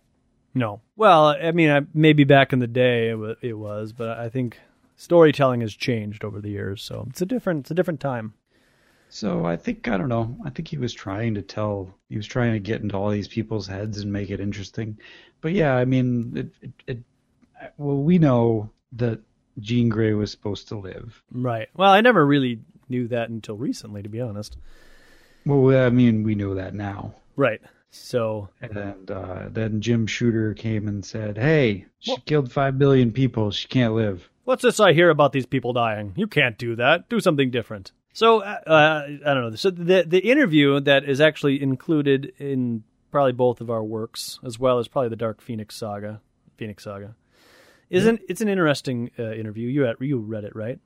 No. 0.53 0.81
Well, 0.95 1.27
I 1.27 1.51
mean, 1.51 1.69
I, 1.69 1.81
maybe 1.93 2.23
back 2.23 2.53
in 2.53 2.59
the 2.59 2.67
day 2.67 3.09
it 3.09 3.15
was, 3.15 3.37
it 3.41 3.53
was, 3.53 3.93
but 3.93 4.17
I 4.17 4.29
think 4.29 4.59
storytelling 4.95 5.61
has 5.61 5.73
changed 5.73 6.23
over 6.23 6.41
the 6.41 6.49
years, 6.49 6.83
so 6.83 7.07
it's 7.09 7.21
a 7.21 7.25
different, 7.25 7.61
it's 7.61 7.71
a 7.71 7.75
different 7.75 7.99
time. 7.99 8.33
So 9.13 9.45
I 9.45 9.57
think 9.57 9.89
I 9.89 9.97
don't 9.97 10.07
know. 10.07 10.37
I 10.45 10.51
think 10.51 10.69
he 10.69 10.77
was 10.77 10.93
trying 10.93 11.33
to 11.35 11.41
tell. 11.41 11.93
He 12.07 12.15
was 12.15 12.25
trying 12.25 12.53
to 12.53 12.59
get 12.59 12.81
into 12.81 12.95
all 12.95 13.09
these 13.09 13.27
people's 13.27 13.67
heads 13.67 13.99
and 13.99 14.13
make 14.13 14.29
it 14.29 14.39
interesting. 14.39 14.97
But 15.41 15.51
yeah, 15.51 15.75
I 15.75 15.83
mean, 15.83 16.31
it, 16.37 16.49
it, 16.61 16.71
it 16.87 17.03
well, 17.77 17.97
we 17.97 18.19
know 18.19 18.69
that 18.93 19.19
Jean 19.59 19.89
Grey 19.89 20.13
was 20.13 20.31
supposed 20.31 20.69
to 20.69 20.77
live. 20.77 21.21
Right. 21.29 21.67
Well, 21.75 21.91
I 21.91 21.99
never 21.99 22.25
really 22.25 22.61
knew 22.87 23.09
that 23.09 23.29
until 23.29 23.57
recently, 23.57 24.01
to 24.01 24.07
be 24.07 24.21
honest. 24.21 24.55
Well, 25.45 25.85
I 25.85 25.89
mean, 25.89 26.23
we 26.23 26.35
know 26.35 26.55
that 26.55 26.73
now. 26.73 27.15
Right. 27.35 27.61
So, 27.91 28.49
And 28.61 29.11
uh, 29.11 29.49
then 29.49 29.81
Jim 29.81 30.07
Shooter 30.07 30.53
came 30.53 30.87
and 30.87 31.05
said, 31.05 31.37
"Hey, 31.37 31.85
she 31.99 32.15
killed 32.25 32.51
five 32.51 32.79
billion 32.79 33.11
people. 33.11 33.51
She 33.51 33.67
can't 33.67 33.93
live." 33.93 34.29
what's 34.51 34.63
this 34.63 34.79
I 34.79 34.93
hear 34.93 35.09
about 35.09 35.31
these 35.31 35.45
people 35.45 35.73
dying? 35.73 36.13
You 36.15 36.27
can't 36.27 36.57
do 36.57 36.75
that. 36.75 37.09
Do 37.09 37.19
something 37.19 37.51
different. 37.51 37.91
So, 38.13 38.41
uh, 38.41 38.59
uh, 38.67 39.07
I 39.25 39.33
don't 39.33 39.49
know. 39.49 39.55
So 39.55 39.69
the 39.69 40.03
the 40.05 40.19
interview 40.19 40.79
that 40.81 41.05
is 41.05 41.21
actually 41.21 41.61
included 41.61 42.33
in 42.37 42.83
probably 43.11 43.31
both 43.31 43.61
of 43.61 43.69
our 43.69 43.83
works, 43.83 44.39
as 44.45 44.59
well 44.59 44.79
as 44.79 44.87
probably 44.87 45.09
the 45.09 45.15
Dark 45.15 45.41
Phoenix 45.41 45.75
saga. 45.75 46.21
Phoenix 46.57 46.83
saga. 46.83 47.15
Isn't 47.89 48.21
it's 48.27 48.41
an 48.41 48.47
interesting 48.49 49.11
uh, 49.17 49.31
interview? 49.33 49.67
You 49.67 49.83
had, 49.83 49.95
you 49.99 50.17
read 50.19 50.43
it, 50.43 50.55
right? 50.55 50.79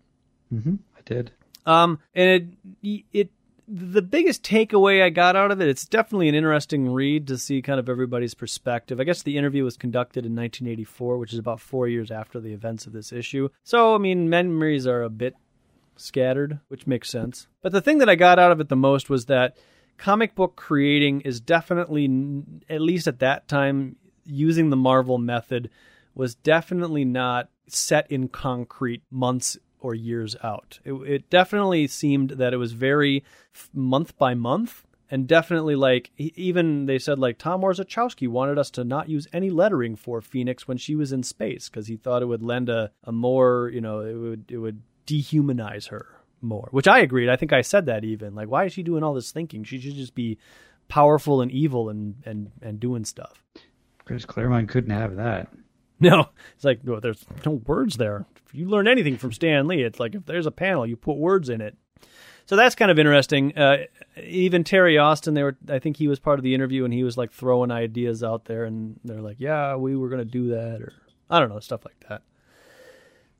Mm-hmm. 0.53 0.75
I 0.95 1.01
did. 1.05 1.31
Um, 1.65 1.99
and 2.13 2.57
it 2.83 3.03
it 3.11 3.29
the 3.67 4.01
biggest 4.01 4.43
takeaway 4.43 5.01
I 5.01 5.09
got 5.09 5.35
out 5.35 5.51
of 5.51 5.59
it, 5.61 5.67
it's 5.67 5.85
definitely 5.85 6.29
an 6.29 6.35
interesting 6.35 6.89
read 6.89 7.27
to 7.27 7.37
see 7.37 7.61
kind 7.61 7.79
of 7.79 7.89
everybody's 7.89 8.33
perspective. 8.33 8.99
I 8.99 9.03
guess 9.03 9.23
the 9.23 9.37
interview 9.37 9.63
was 9.63 9.77
conducted 9.77 10.25
in 10.25 10.35
1984, 10.35 11.17
which 11.17 11.33
is 11.33 11.39
about 11.39 11.59
four 11.59 11.87
years 11.87 12.11
after 12.11 12.39
the 12.39 12.53
events 12.53 12.85
of 12.85 12.93
this 12.93 13.11
issue. 13.11 13.49
So, 13.63 13.95
I 13.95 13.97
mean, 13.97 14.29
memories 14.29 14.85
are 14.85 15.01
a 15.01 15.09
bit 15.09 15.35
scattered, 15.95 16.59
which 16.67 16.85
makes 16.85 17.09
sense. 17.09 17.47
But 17.61 17.71
the 17.71 17.81
thing 17.81 17.97
that 17.99 18.09
I 18.09 18.15
got 18.15 18.39
out 18.39 18.51
of 18.51 18.59
it 18.59 18.69
the 18.69 18.75
most 18.75 19.09
was 19.09 19.25
that 19.25 19.57
comic 19.97 20.35
book 20.35 20.55
creating 20.55 21.21
is 21.21 21.39
definitely, 21.39 22.43
at 22.69 22.81
least 22.81 23.07
at 23.07 23.19
that 23.19 23.47
time, 23.47 23.95
using 24.25 24.69
the 24.69 24.75
Marvel 24.75 25.17
method 25.17 25.69
was 26.13 26.35
definitely 26.35 27.05
not 27.05 27.49
set 27.67 28.11
in 28.11 28.27
concrete 28.27 29.01
months 29.09 29.57
or 29.85 29.93
years 29.93 30.35
out. 30.43 30.79
It, 30.83 30.93
it 30.93 31.29
definitely 31.29 31.85
seemed 31.85 32.31
that 32.31 32.53
it 32.53 32.57
was 32.57 32.71
very 32.73 33.23
month 33.71 34.17
by 34.17 34.33
month. 34.33 34.83
And 35.11 35.27
definitely, 35.27 35.75
like 35.75 36.09
even 36.17 36.87
they 36.87 36.97
said, 36.97 37.19
like 37.19 37.37
Tom 37.37 37.61
Orzechowski 37.61 38.27
wanted 38.27 38.57
us 38.57 38.71
to 38.71 38.83
not 38.83 39.07
use 39.07 39.27
any 39.31 39.51
lettering 39.51 39.95
for 39.95 40.19
Phoenix 40.19 40.67
when 40.67 40.77
she 40.77 40.95
was 40.95 41.11
in 41.11 41.21
space 41.21 41.69
because 41.69 41.85
he 41.85 41.95
thought 41.95 42.23
it 42.23 42.25
would 42.25 42.41
lend 42.41 42.69
a, 42.69 42.91
a 43.03 43.11
more, 43.11 43.69
you 43.71 43.81
know, 43.81 43.99
it 43.99 44.15
would 44.15 44.45
it 44.49 44.57
would 44.57 44.81
dehumanize 45.05 45.89
her 45.89 46.07
more. 46.41 46.69
Which 46.71 46.87
I 46.87 46.99
agreed. 46.99 47.29
I 47.29 47.35
think 47.35 47.53
I 47.53 47.61
said 47.61 47.85
that 47.85 48.03
even. 48.03 48.33
Like, 48.33 48.49
why 48.49 48.65
is 48.65 48.73
she 48.73 48.81
doing 48.81 49.03
all 49.03 49.13
this 49.13 49.31
thinking? 49.31 49.63
She 49.63 49.79
should 49.79 49.93
just 49.93 50.15
be 50.15 50.39
powerful 50.87 51.39
and 51.39 51.51
evil 51.51 51.89
and 51.89 52.15
and 52.25 52.51
and 52.63 52.79
doing 52.79 53.05
stuff. 53.05 53.43
Chris 54.05 54.25
Claremont 54.25 54.69
couldn't 54.69 54.89
have 54.89 55.17
that. 55.17 55.49
No, 55.99 56.29
it's 56.53 56.65
like 56.65 56.81
well, 56.83 56.99
there's 56.99 57.25
no 57.45 57.53
words 57.53 57.95
there. 57.95 58.25
If 58.45 58.53
you 58.53 58.67
learn 58.67 58.85
anything 58.87 59.17
from 59.17 59.31
Stan 59.31 59.65
Lee, 59.65 59.81
it's 59.81 59.99
like 59.99 60.13
if 60.13 60.25
there's 60.25 60.45
a 60.45 60.51
panel, 60.51 60.85
you 60.85 60.97
put 60.97 61.15
words 61.15 61.47
in 61.47 61.61
it. 61.61 61.77
So 62.45 62.55
that's 62.55 62.75
kind 62.75 62.91
of 62.91 62.99
interesting. 62.99 63.57
Uh, 63.57 63.85
even 64.21 64.63
Terry 64.63 64.97
Austin, 64.97 65.33
they 65.33 65.43
were. 65.43 65.57
I 65.69 65.79
think 65.79 65.97
he 65.97 66.07
was 66.07 66.19
part 66.19 66.37
of 66.37 66.43
the 66.43 66.53
interview, 66.53 66.83
and 66.83 66.93
he 66.93 67.03
was 67.03 67.17
like 67.17 67.31
throwing 67.31 67.71
ideas 67.71 68.23
out 68.23 68.45
there, 68.45 68.65
and 68.65 68.99
they're 69.03 69.21
like, 69.21 69.37
"Yeah, 69.39 69.77
we 69.77 69.95
were 69.95 70.09
going 70.09 70.19
to 70.19 70.25
do 70.25 70.49
that," 70.49 70.81
or 70.81 70.93
I 71.29 71.39
don't 71.39 71.49
know, 71.49 71.59
stuff 71.59 71.85
like 71.85 71.99
that. 72.09 72.21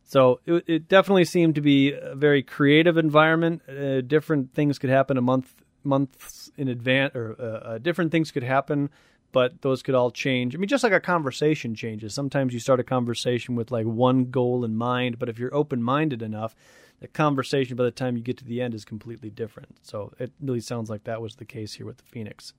So 0.05 0.39
it, 0.45 0.63
it 0.67 0.87
definitely 0.87 1.25
seemed 1.25 1.55
to 1.55 1.61
be 1.61 1.91
a 1.91 2.15
very 2.15 2.41
creative 2.41 2.97
environment. 2.97 3.61
Uh, 3.67 4.01
different 4.01 4.53
things 4.53 4.79
could 4.79 4.89
happen 4.89 5.17
a 5.17 5.21
month 5.21 5.53
months 5.83 6.51
in 6.57 6.67
advance, 6.67 7.15
or 7.15 7.35
uh, 7.39 7.43
uh, 7.43 7.77
different 7.77 8.11
things 8.11 8.31
could 8.31 8.43
happen 8.43 8.89
but 9.35 9.61
those 9.63 9.83
could 9.83 9.95
all 9.95 10.11
change. 10.11 10.55
I 10.55 10.57
mean, 10.57 10.69
just 10.69 10.81
like 10.81 10.93
a 10.93 10.99
conversation 11.01 11.75
changes. 11.75 12.13
Sometimes 12.13 12.53
you 12.53 12.59
start 12.61 12.79
a 12.79 12.85
conversation 12.85 13.55
with 13.55 13.69
like 13.69 13.85
one 13.85 14.31
goal 14.31 14.63
in 14.63 14.77
mind, 14.77 15.19
but 15.19 15.27
if 15.27 15.37
you're 15.37 15.53
open 15.53 15.83
minded 15.83 16.21
enough, 16.21 16.55
the 17.01 17.09
conversation 17.09 17.75
by 17.75 17.83
the 17.83 17.91
time 17.91 18.15
you 18.15 18.23
get 18.23 18.37
to 18.37 18.45
the 18.45 18.61
end 18.61 18.73
is 18.73 18.85
completely 18.85 19.29
different. 19.29 19.75
So 19.81 20.13
it 20.19 20.31
really 20.39 20.61
sounds 20.61 20.89
like 20.89 21.03
that 21.03 21.21
was 21.21 21.35
the 21.35 21.43
case 21.43 21.73
here 21.73 21.85
with 21.85 21.97
the 21.97 22.05
Phoenix. 22.05 22.53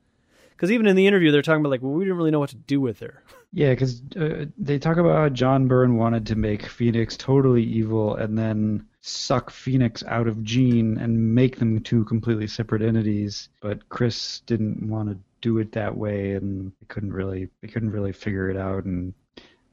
Because 0.51 0.70
even 0.70 0.87
in 0.87 0.97
the 0.97 1.07
interview, 1.07 1.33
they're 1.33 1.41
talking 1.41 1.61
about 1.61 1.70
like, 1.70 1.81
well, 1.81 1.93
we 1.93 2.05
didn't 2.05 2.18
really 2.18 2.31
know 2.31 2.41
what 2.41 2.51
to 2.51 2.57
do 2.57 2.79
with 2.79 3.01
her. 3.01 3.22
Yeah, 3.53 3.70
because 3.70 4.03
uh, 4.20 4.45
they 4.59 4.79
talk 4.79 4.99
about 4.99 5.16
how 5.16 5.29
John 5.31 5.66
Byrne 5.66 5.97
wanted 5.97 6.27
to 6.27 6.35
make 6.35 6.66
Phoenix 6.66 7.16
totally 7.16 7.62
evil 7.62 8.14
and 8.14 8.37
then 8.37 8.85
suck 9.01 9.51
Phoenix 9.51 10.05
out 10.09 10.29
of 10.29 10.45
Jean 10.45 10.99
and 10.99 11.35
make 11.35 11.57
them 11.57 11.81
two 11.81 12.05
completely 12.05 12.49
separate 12.49 12.83
entities. 12.83 13.49
But 13.62 13.89
Chris 13.89 14.41
didn't 14.41 14.87
want 14.87 15.09
to 15.09 15.18
do 15.47 15.59
it 15.59 15.70
that 15.70 15.97
way, 15.97 16.32
and 16.32 16.72
they 16.80 16.86
couldn't 16.88 17.12
really 17.12 17.49
they 17.62 17.68
couldn't 17.68 17.92
really 17.92 18.12
figure 18.12 18.51
it 18.51 18.57
out. 18.57 18.84
And 18.84 19.14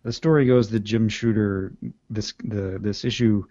the 0.04 0.14
story 0.14 0.46
goes 0.46 0.70
that 0.70 0.82
Jim 0.82 1.10
Shooter 1.10 1.74
this 2.12 2.34
the 2.44 2.78
this 2.80 3.04
issue 3.04 3.46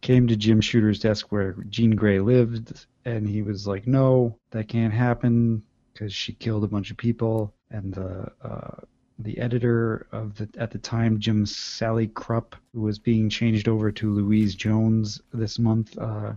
came 0.00 0.26
to 0.26 0.36
Jim 0.36 0.60
Shooter's 0.60 0.98
desk 0.98 1.30
where 1.30 1.52
Jean 1.68 1.94
Grey 1.94 2.18
lived, 2.18 2.86
and 3.04 3.28
he 3.28 3.42
was 3.42 3.68
like, 3.68 3.86
"No, 3.86 4.36
that 4.50 4.66
can't 4.66 4.92
happen 4.92 5.62
because 5.92 6.12
she 6.12 6.32
killed 6.32 6.64
a 6.64 6.68
bunch 6.68 6.90
of 6.90 6.96
people." 6.96 7.54
And 7.70 7.94
the 7.94 8.32
uh, 8.42 8.80
the 9.20 9.38
editor 9.38 10.08
of 10.10 10.36
the 10.36 10.48
at 10.58 10.72
the 10.72 10.78
time, 10.78 11.20
Jim 11.20 11.44
Salicrup, 11.44 12.54
who 12.74 12.80
was 12.80 12.98
being 12.98 13.30
changed 13.30 13.68
over 13.68 13.92
to 13.92 14.12
Louise 14.12 14.56
Jones 14.56 15.20
this 15.32 15.60
month, 15.60 15.96
uh, 15.96 16.32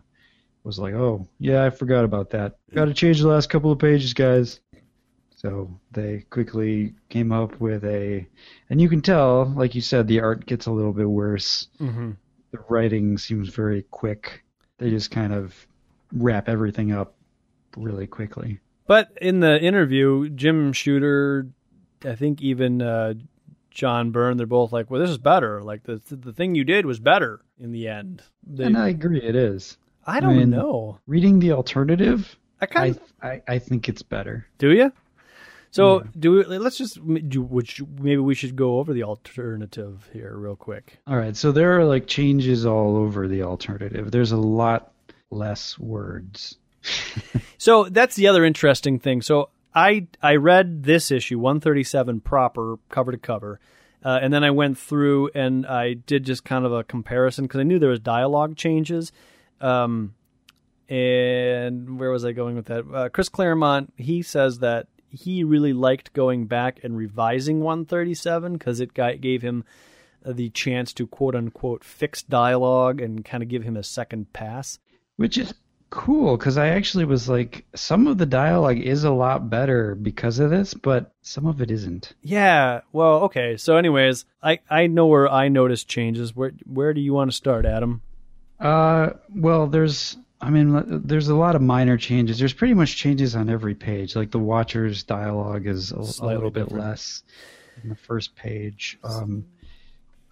was 0.63 0.77
like, 0.77 0.93
"Oh, 0.93 1.27
yeah, 1.39 1.65
I 1.65 1.71
forgot 1.71 2.05
about 2.05 2.29
that. 2.29 2.57
Got 2.75 2.85
to 2.85 2.93
change 2.93 3.21
the 3.21 3.27
last 3.27 3.49
couple 3.49 3.71
of 3.71 3.79
pages, 3.79 4.13
guys." 4.13 4.59
So 5.41 5.71
they 5.91 6.23
quickly 6.29 6.93
came 7.09 7.31
up 7.31 7.59
with 7.59 7.83
a, 7.83 8.27
and 8.69 8.79
you 8.79 8.87
can 8.87 9.01
tell, 9.01 9.45
like 9.45 9.73
you 9.73 9.81
said, 9.81 10.07
the 10.07 10.19
art 10.19 10.45
gets 10.45 10.67
a 10.67 10.71
little 10.71 10.93
bit 10.93 11.09
worse. 11.09 11.67
Mm-hmm. 11.79 12.11
The 12.51 12.59
writing 12.69 13.17
seems 13.17 13.49
very 13.49 13.81
quick. 13.89 14.43
They 14.77 14.91
just 14.91 15.09
kind 15.09 15.33
of 15.33 15.55
wrap 16.13 16.47
everything 16.47 16.91
up 16.91 17.15
really 17.75 18.05
quickly. 18.05 18.59
But 18.85 19.17
in 19.19 19.39
the 19.39 19.59
interview, 19.59 20.29
Jim 20.29 20.73
Shooter, 20.73 21.47
I 22.05 22.13
think 22.13 22.43
even 22.43 22.83
uh, 22.83 23.15
John 23.71 24.11
Byrne, 24.11 24.37
they're 24.37 24.45
both 24.45 24.71
like, 24.71 24.91
"Well, 24.91 25.01
this 25.01 25.09
is 25.09 25.17
better. 25.17 25.63
Like 25.63 25.83
the 25.83 25.99
the 26.07 26.33
thing 26.33 26.53
you 26.53 26.65
did 26.65 26.85
was 26.85 26.99
better 26.99 27.41
in 27.59 27.71
the 27.71 27.87
end." 27.87 28.21
They, 28.45 28.65
and 28.65 28.77
I 28.77 28.89
agree, 28.89 29.21
it 29.23 29.35
is. 29.35 29.77
I 30.05 30.19
don't 30.19 30.31
I 30.31 30.37
mean, 30.37 30.49
know. 30.51 30.99
Reading 31.07 31.39
the 31.39 31.53
alternative, 31.53 32.37
I 32.59 32.67
kind 32.67 32.95
of, 32.95 33.01
I, 33.23 33.27
I, 33.27 33.41
I 33.47 33.59
think 33.59 33.89
it's 33.89 34.03
better. 34.03 34.45
Do 34.59 34.71
you? 34.71 34.91
So 35.71 36.01
yeah. 36.01 36.09
do 36.19 36.31
we, 36.31 36.43
let's 36.57 36.77
just 36.77 36.99
do 37.29 37.41
which 37.41 37.81
maybe 37.97 38.17
we 38.17 38.35
should 38.35 38.57
go 38.57 38.79
over 38.79 38.93
the 38.93 39.03
alternative 39.03 40.09
here 40.11 40.35
real 40.35 40.57
quick. 40.57 40.99
All 41.07 41.15
right. 41.15 41.35
So 41.35 41.53
there 41.53 41.79
are 41.79 41.85
like 41.85 42.07
changes 42.07 42.65
all 42.65 42.97
over 42.97 43.27
the 43.27 43.43
alternative. 43.43 44.11
There's 44.11 44.33
a 44.33 44.37
lot 44.37 44.93
less 45.31 45.79
words. 45.79 46.57
so 47.57 47.85
that's 47.85 48.15
the 48.15 48.27
other 48.27 48.43
interesting 48.43 48.99
thing. 48.99 49.21
So 49.21 49.49
I 49.73 50.07
I 50.21 50.35
read 50.35 50.83
this 50.83 51.09
issue 51.09 51.39
137 51.39 52.19
proper 52.19 52.77
cover 52.89 53.13
to 53.13 53.17
cover. 53.17 53.59
Uh, 54.03 54.19
and 54.21 54.33
then 54.33 54.43
I 54.43 54.51
went 54.51 54.77
through 54.77 55.29
and 55.35 55.65
I 55.65 55.93
did 55.93 56.25
just 56.25 56.43
kind 56.43 56.65
of 56.65 56.73
a 56.73 56.83
comparison 56.83 57.45
because 57.45 57.59
I 57.59 57.63
knew 57.63 57.79
there 57.79 57.89
was 57.89 57.99
dialogue 57.99 58.57
changes. 58.57 59.11
Um, 59.61 60.15
and 60.89 61.99
where 61.99 62.09
was 62.09 62.25
I 62.25 62.33
going 62.33 62.55
with 62.55 62.65
that? 62.65 62.83
Uh, 62.91 63.07
Chris 63.09 63.29
Claremont 63.29 63.93
he 63.95 64.21
says 64.21 64.59
that 64.59 64.87
he 65.11 65.43
really 65.43 65.73
liked 65.73 66.13
going 66.13 66.45
back 66.45 66.83
and 66.83 66.97
revising 66.97 67.61
137 67.61 68.53
because 68.53 68.79
it 68.79 68.93
gave 68.93 69.41
him 69.41 69.63
the 70.25 70.49
chance 70.49 70.93
to 70.93 71.07
quote 71.07 71.35
unquote 71.35 71.83
fix 71.83 72.21
dialogue 72.23 73.01
and 73.01 73.25
kind 73.25 73.43
of 73.43 73.49
give 73.49 73.63
him 73.63 73.77
a 73.77 73.83
second 73.83 74.31
pass. 74.33 74.79
Which 75.17 75.37
is 75.37 75.53
cool 75.89 76.37
because 76.37 76.57
I 76.57 76.69
actually 76.69 77.05
was 77.05 77.27
like, 77.27 77.65
some 77.75 78.07
of 78.07 78.17
the 78.17 78.25
dialogue 78.25 78.79
is 78.79 79.03
a 79.03 79.11
lot 79.11 79.49
better 79.49 79.95
because 79.95 80.39
of 80.39 80.49
this, 80.49 80.73
but 80.73 81.11
some 81.21 81.45
of 81.45 81.61
it 81.61 81.69
isn't. 81.69 82.13
Yeah. 82.21 82.81
Well, 82.91 83.23
okay. 83.23 83.57
So, 83.57 83.77
anyways, 83.77 84.25
I 84.41 84.59
I 84.69 84.87
know 84.87 85.07
where 85.07 85.29
I 85.29 85.49
noticed 85.49 85.87
changes. 85.87 86.35
Where 86.35 86.53
where 86.65 86.93
do 86.93 87.01
you 87.01 87.13
want 87.13 87.29
to 87.29 87.37
start, 87.37 87.65
Adam? 87.65 88.01
Uh, 88.59 89.11
well, 89.35 89.67
there's 89.67 90.17
I 90.41 90.49
mean, 90.49 91.01
there's 91.05 91.27
a 91.27 91.35
lot 91.35 91.55
of 91.55 91.61
minor 91.61 91.97
changes. 91.97 92.39
There's 92.39 92.53
pretty 92.53 92.73
much 92.73 92.95
changes 92.95 93.35
on 93.35 93.49
every 93.49 93.75
page. 93.75 94.15
Like 94.15 94.31
the 94.31 94.39
Watcher's 94.39 95.03
dialogue 95.03 95.67
is 95.67 95.91
a, 95.91 95.97
a 95.97 96.25
little 96.25 96.49
bit 96.49 96.65
different. 96.65 96.83
less 96.83 97.23
in 97.83 97.89
the 97.89 97.95
first 97.95 98.35
page. 98.35 98.97
Um, 99.03 99.45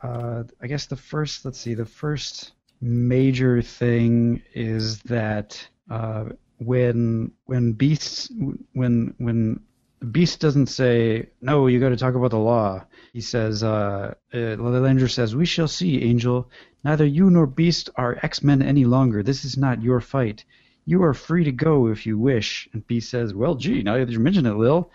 uh, 0.02 0.44
I 0.62 0.68
guess 0.68 0.88
the 0.88 0.96
first, 0.96 1.46
let's 1.46 1.60
see, 1.60 1.76
the 1.76 1.86
first 1.86 2.54
major 2.82 3.62
thing 3.62 4.42
is 4.54 5.00
that 5.04 5.68
uh, 5.90 6.26
when 6.60 7.32
when 7.46 7.74
beasts 7.74 8.32
when 8.74 9.14
when 9.18 9.62
Beast 10.12 10.40
doesn't 10.40 10.68
say 10.68 11.30
no. 11.42 11.68
You 11.68 11.80
got 11.80 11.90
to 11.90 11.98
talk 11.98 12.16
about 12.16 12.32
the 12.32 12.38
law. 12.38 12.86
He 13.12 13.22
says, 13.22 13.64
uh, 13.64 14.14
uh, 14.34 15.08
says, 15.08 15.36
"We 15.36 15.46
shall 15.46 15.68
see, 15.68 16.04
Angel. 16.04 16.50
Neither 16.86 17.06
you 17.06 17.30
nor 17.30 17.46
Beast 17.46 17.90
are 17.98 18.18
X-Men 18.24 18.62
any 18.62 18.86
longer. 18.86 19.22
This 19.22 19.44
is 19.44 19.58
not 19.58 19.84
your 19.84 20.00
fight. 20.00 20.46
You 20.86 21.04
are 21.04 21.14
free 21.14 21.44
to 21.44 21.52
go 21.52 21.88
if 21.88 22.06
you 22.06 22.18
wish." 22.18 22.70
And 22.72 22.88
Beast 22.88 23.10
says, 23.10 23.34
"Well, 23.34 23.56
gee, 23.56 23.84
now 23.84 23.98
that 23.98 24.10
you 24.10 24.20
mention 24.20 24.46
it, 24.46 24.54
Lil, 24.54 24.90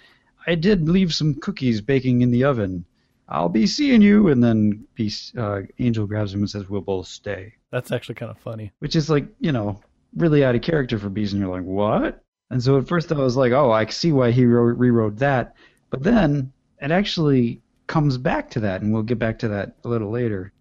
I 0.47 0.55
did 0.55 0.89
leave 0.89 1.13
some 1.13 1.35
cookies 1.35 1.83
baking 1.83 2.23
in 2.23 2.31
the 2.31 2.45
oven. 2.45 2.87
I'll 3.29 3.51
be 3.51 3.67
seeing 3.67 4.01
you." 4.01 4.29
And 4.29 4.43
then 4.43 4.87
Beast, 4.95 5.37
uh, 5.37 5.63
Angel 5.79 6.07
grabs 6.07 6.33
him 6.33 6.41
and 6.41 6.51
says, 6.51 6.71
"We'll 6.71 6.81
both 6.81 7.09
stay." 7.09 7.53
That's 7.71 7.93
actually 7.93 8.15
kind 8.15 8.31
of 8.31 8.39
funny. 8.39 8.73
Which 8.79 8.97
is 8.97 9.11
like, 9.11 9.27
you 9.39 9.53
know, 9.53 9.83
really 10.17 10.45
out 10.45 10.55
of 10.55 10.63
character 10.63 10.99
for 10.99 11.11
Beast, 11.11 11.35
and 11.35 11.43
you're 11.43 11.55
like, 11.55 11.65
"What?" 11.67 12.24
And 12.55 12.63
so 12.63 12.79
at 12.79 12.87
first 12.87 13.11
I 13.11 13.17
was 13.17 13.37
like, 13.37 13.51
"Oh, 13.51 13.73
I 13.73 13.85
see 13.87 14.13
why 14.13 14.31
he 14.31 14.47
wrote, 14.47 14.79
rewrote 14.79 15.17
that," 15.17 15.57
but 15.91 16.05
then 16.05 16.53
it 16.81 16.93
actually 16.93 17.61
comes 17.89 18.17
back 18.17 18.49
to 18.51 18.61
that, 18.61 18.81
and 18.81 18.93
we'll 18.93 19.03
get 19.03 19.19
back 19.19 19.41
to 19.41 19.49
that 19.49 19.75
a 19.85 19.89
little 19.89 20.11
later. 20.11 20.53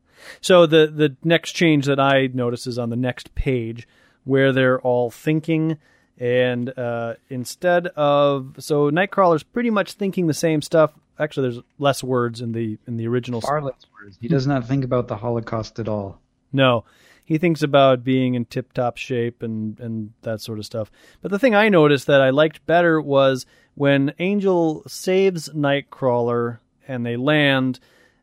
So 0.41 0.65
the 0.65 0.87
the 0.87 1.15
next 1.23 1.51
change 1.51 1.85
that 1.85 1.99
I 1.99 2.29
notice 2.33 2.65
is 2.65 2.79
on 2.79 2.89
the 2.89 2.95
next 2.95 3.35
page 3.35 3.87
where 4.23 4.51
they're 4.51 4.81
all 4.81 5.11
thinking 5.11 5.77
And 6.19 6.77
uh, 6.77 7.15
instead 7.29 7.87
of 7.87 8.55
so 8.59 8.89
Nightcrawler's 8.89 9.43
pretty 9.43 9.69
much 9.69 9.93
thinking 9.93 10.27
the 10.27 10.33
same 10.33 10.61
stuff. 10.61 10.93
Actually, 11.19 11.51
there's 11.51 11.63
less 11.79 12.03
words 12.03 12.41
in 12.41 12.51
the 12.51 12.77
in 12.87 12.97
the 12.97 13.07
original. 13.07 13.41
Far 13.41 13.61
less 13.61 13.85
words. 13.93 14.17
He 14.21 14.27
does 14.27 14.47
not 14.47 14.67
think 14.67 14.83
about 14.83 15.07
the 15.07 15.17
Holocaust 15.17 15.79
at 15.79 15.87
all. 15.87 16.19
No, 16.51 16.85
he 17.23 17.37
thinks 17.37 17.61
about 17.61 18.03
being 18.03 18.35
in 18.35 18.45
tip 18.45 18.73
top 18.73 18.97
shape 18.97 19.41
and 19.41 19.79
and 19.79 20.13
that 20.21 20.41
sort 20.41 20.59
of 20.59 20.65
stuff. 20.65 20.91
But 21.21 21.31
the 21.31 21.39
thing 21.39 21.55
I 21.55 21.69
noticed 21.69 22.07
that 22.07 22.21
I 22.21 22.29
liked 22.29 22.65
better 22.65 23.01
was 23.01 23.45
when 23.75 24.13
Angel 24.19 24.83
saves 24.87 25.49
Nightcrawler 25.49 26.59
and 26.87 27.05
they 27.05 27.15
land. 27.15 27.79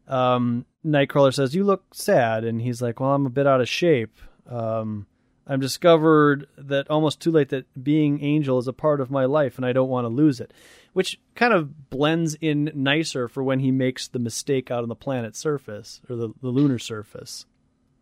Um, 0.07 0.67
Nightcrawler 0.85 1.33
says, 1.33 1.55
"You 1.55 1.65
look 1.65 1.95
sad," 1.95 2.45
and 2.45 2.61
he's 2.61 2.83
like, 2.83 3.01
"Well, 3.01 3.15
I'm 3.15 3.27
a 3.27 3.31
bit 3.31 3.47
out 3.47 3.61
of 3.61 3.69
shape." 3.69 4.19
Um, 4.49 5.07
I've 5.47 5.61
discovered 5.61 6.47
that 6.57 6.89
almost 6.89 7.21
too 7.21 7.33
late 7.33 7.49
that 7.49 7.67
being 7.83 8.23
Angel 8.23 8.59
is 8.59 8.69
a 8.69 8.73
part 8.73 9.01
of 9.01 9.11
my 9.11 9.25
life, 9.25 9.57
and 9.57 9.67
I 9.67 9.73
don't 9.73 9.89
want 9.89 10.05
to 10.05 10.09
lose 10.09 10.41
it. 10.41 10.53
Which 10.93 11.21
kind 11.35 11.53
of 11.53 11.91
blends 11.91 12.35
in 12.41 12.71
nicer 12.75 13.29
for 13.29 13.43
when 13.43 13.59
he 13.61 13.73
makes 13.73 14.07
the 14.07 14.19
mistake 14.21 14.71
out 14.71 14.83
on 14.83 14.89
the 14.89 14.95
planet's 14.95 15.39
surface 15.39 16.01
or 16.09 16.17
the, 16.17 16.31
the 16.41 16.51
lunar 16.51 16.79
surface. 16.79 17.47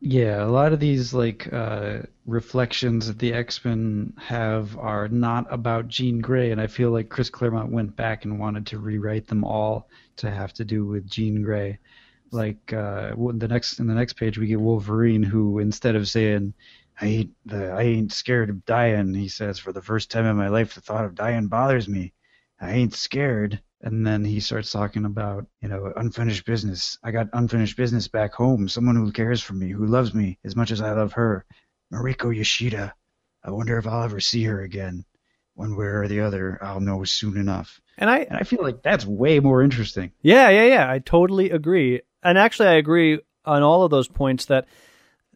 Yeah, 0.01 0.45
a 0.45 0.47
lot 0.47 0.73
of 0.73 0.79
these 0.79 1.13
like 1.13 1.53
uh, 1.53 2.03
reflections 2.25 3.09
that 3.09 3.19
the 3.19 3.33
X 3.33 3.65
Men 3.65 4.13
have 4.19 4.77
are 4.79 5.09
not 5.09 5.53
about 5.53 5.89
Jean 5.89 6.21
Grey, 6.21 6.53
and 6.53 6.61
I 6.61 6.69
feel 6.69 6.91
like 6.93 7.09
Chris 7.09 7.31
Claremont 7.31 7.73
went 7.73 7.97
back 7.97 8.25
and 8.25 8.39
wanted 8.39 8.67
to 8.69 8.79
rewrite 8.79 9.27
them 9.27 9.43
all 9.45 9.89
to 10.17 10.31
have 10.31 10.53
to 10.55 10.65
do 10.65 10.87
with 10.87 11.09
Jean 11.11 11.43
Grey. 11.43 11.79
Like 12.31 12.73
uh, 12.73 13.15
the 13.17 13.49
next 13.49 13.81
in 13.81 13.89
the 13.89 13.95
next 13.95 14.13
page, 14.15 14.39
we 14.39 14.47
get 14.47 14.61
Wolverine, 14.61 15.23
who 15.23 15.59
instead 15.59 15.97
of 15.97 16.09
saying 16.09 16.55
I 17.01 17.07
ain't 17.07 17.35
the 17.47 17.71
I 17.71 17.83
ain't 17.83 18.13
scared 18.13 18.51
of 18.51 18.65
dying, 18.67 19.15
he 19.15 19.29
says, 19.29 19.59
for 19.59 19.73
the 19.73 19.83
first 19.83 20.11
time 20.13 20.27
in 20.27 20.37
my 20.37 20.49
life, 20.49 20.75
the 20.75 20.81
thought 20.81 21.05
of 21.07 21.17
dying 21.17 21.49
bothers 21.49 21.89
me. 21.89 22.13
I 22.61 22.73
ain't 22.73 22.95
scared. 22.95 23.61
And 23.81 24.07
then 24.07 24.25
he 24.25 24.41
starts 24.41 24.73
talking 24.73 25.05
about, 25.05 25.47
you 25.61 25.69
know, 25.69 25.93
unfinished 25.95 26.45
business. 26.45 26.99
I 27.03 27.13
got 27.13 27.29
unfinished 27.33 27.77
business 27.77 28.09
back 28.09 28.35
home. 28.35 28.69
Someone 28.69 28.97
who 28.97 29.13
cares 29.13 29.41
for 29.41 29.55
me, 29.55 29.71
who 29.71 29.87
loves 29.87 30.13
me 30.13 30.39
as 30.45 30.57
much 30.57 30.73
as 30.73 30.81
I 30.81 30.93
love 30.93 31.13
her. 31.13 31.45
Mariko 31.93 32.35
Yoshida. 32.35 32.95
I 33.45 33.51
wonder 33.51 33.79
if 33.79 33.87
I'll 33.87 34.03
ever 34.03 34.21
see 34.21 34.45
her 34.45 34.63
again. 34.63 35.05
One 35.55 35.77
way 35.77 35.87
or 35.87 36.09
the 36.09 36.21
other, 36.21 36.59
I'll 36.61 36.81
know 36.81 37.05
soon 37.05 37.37
enough. 37.37 37.81
And 37.97 38.11
I 38.11 38.19
And 38.19 38.37
I 38.37 38.43
feel 38.43 38.63
like 38.63 38.83
that's 38.83 39.07
way 39.07 39.41
more 39.41 39.63
interesting. 39.63 40.13
Yeah, 40.23 40.49
yeah, 40.51 40.65
yeah. 40.65 40.91
I 40.91 40.99
totally 40.99 41.51
agree. 41.51 42.01
And 42.23 42.37
actually, 42.37 42.69
I 42.69 42.75
agree 42.75 43.21
on 43.45 43.63
all 43.63 43.85
of 43.85 43.91
those 43.91 44.09
points 44.09 44.47
that 44.47 44.67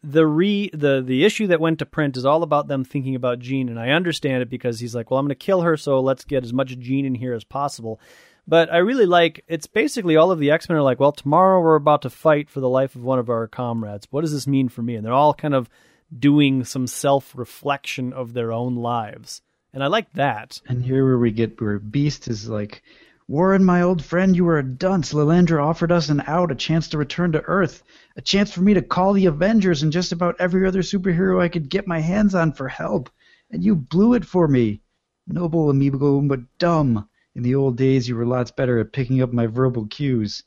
the 0.02 0.26
re 0.26 0.68
the 0.72 1.00
the 1.04 1.24
issue 1.24 1.46
that 1.46 1.60
went 1.60 1.78
to 1.78 1.86
print 1.86 2.16
is 2.16 2.24
all 2.24 2.42
about 2.42 2.66
them 2.66 2.84
thinking 2.84 3.14
about 3.14 3.38
Jean 3.38 3.68
and 3.68 3.78
I 3.78 3.90
understand 3.90 4.42
it 4.42 4.50
because 4.50 4.80
he's 4.80 4.94
like, 4.94 5.10
well, 5.10 5.20
I'm 5.20 5.26
going 5.26 5.30
to 5.30 5.34
kill 5.36 5.62
her, 5.62 5.76
so 5.76 6.00
let's 6.00 6.24
get 6.24 6.44
as 6.44 6.52
much 6.52 6.76
Jean 6.78 7.04
in 7.04 7.14
here 7.14 7.34
as 7.34 7.44
possible. 7.44 8.00
But 8.46 8.72
I 8.72 8.78
really 8.78 9.06
like 9.06 9.44
it's 9.46 9.66
basically 9.66 10.16
all 10.16 10.32
of 10.32 10.38
the 10.38 10.50
X 10.50 10.68
Men 10.68 10.78
are 10.78 10.82
like, 10.82 10.98
well, 10.98 11.12
tomorrow 11.12 11.60
we're 11.60 11.76
about 11.76 12.02
to 12.02 12.10
fight 12.10 12.50
for 12.50 12.60
the 12.60 12.68
life 12.68 12.96
of 12.96 13.04
one 13.04 13.18
of 13.18 13.30
our 13.30 13.46
comrades. 13.46 14.08
What 14.10 14.22
does 14.22 14.32
this 14.32 14.46
mean 14.46 14.68
for 14.68 14.82
me? 14.82 14.96
And 14.96 15.04
they're 15.04 15.12
all 15.12 15.34
kind 15.34 15.54
of 15.54 15.70
doing 16.16 16.64
some 16.64 16.86
self 16.86 17.36
reflection 17.36 18.12
of 18.12 18.32
their 18.32 18.52
own 18.52 18.76
lives, 18.76 19.42
and 19.72 19.82
I 19.82 19.86
like 19.86 20.12
that. 20.14 20.60
And 20.66 20.84
here 20.84 21.04
where 21.04 21.18
we 21.18 21.30
get 21.30 21.60
where 21.60 21.78
Beast 21.78 22.28
is 22.28 22.48
like, 22.48 22.82
Warren, 23.28 23.64
my 23.64 23.80
old 23.80 24.04
friend, 24.04 24.34
you 24.36 24.44
were 24.44 24.58
a 24.58 24.64
dunce. 24.64 25.12
Lilandra 25.12 25.64
offered 25.64 25.92
us 25.92 26.08
an 26.08 26.22
out, 26.26 26.50
a 26.50 26.56
chance 26.56 26.88
to 26.88 26.98
return 26.98 27.32
to 27.32 27.42
Earth, 27.42 27.82
a 28.16 28.20
chance 28.20 28.52
for 28.52 28.60
me 28.60 28.74
to 28.74 28.82
call 28.82 29.12
the 29.12 29.26
Avengers 29.26 29.82
and 29.82 29.92
just 29.92 30.12
about 30.12 30.36
every 30.40 30.66
other 30.66 30.82
superhero 30.82 31.40
I 31.40 31.48
could 31.48 31.70
get 31.70 31.86
my 31.86 32.00
hands 32.00 32.34
on 32.34 32.52
for 32.52 32.68
help. 32.68 33.08
And 33.50 33.64
you 33.64 33.76
blew 33.76 34.14
it 34.14 34.24
for 34.24 34.48
me. 34.48 34.82
Noble, 35.26 35.70
amiable, 35.70 36.20
but 36.22 36.40
dumb. 36.58 37.08
In 37.34 37.42
the 37.42 37.54
old 37.54 37.76
days, 37.76 38.08
you 38.08 38.16
were 38.16 38.26
lots 38.26 38.50
better 38.50 38.78
at 38.78 38.92
picking 38.92 39.22
up 39.22 39.32
my 39.32 39.46
verbal 39.46 39.86
cues. 39.86 40.42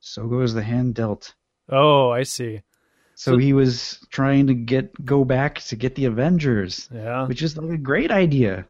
So 0.00 0.26
goes 0.28 0.54
the 0.54 0.62
hand 0.62 0.94
dealt. 0.94 1.34
Oh, 1.68 2.10
I 2.10 2.22
see. 2.22 2.62
So, 3.14 3.32
So- 3.32 3.38
he 3.38 3.52
was 3.52 3.98
trying 4.10 4.46
to 4.46 4.54
get 4.54 5.04
go 5.04 5.24
back 5.24 5.60
to 5.62 5.76
get 5.76 5.94
the 5.94 6.06
Avengers, 6.06 6.88
Yeah. 6.92 7.26
which 7.26 7.42
is 7.42 7.56
like 7.56 7.70
a 7.70 7.76
great 7.76 8.10
idea. 8.10 8.66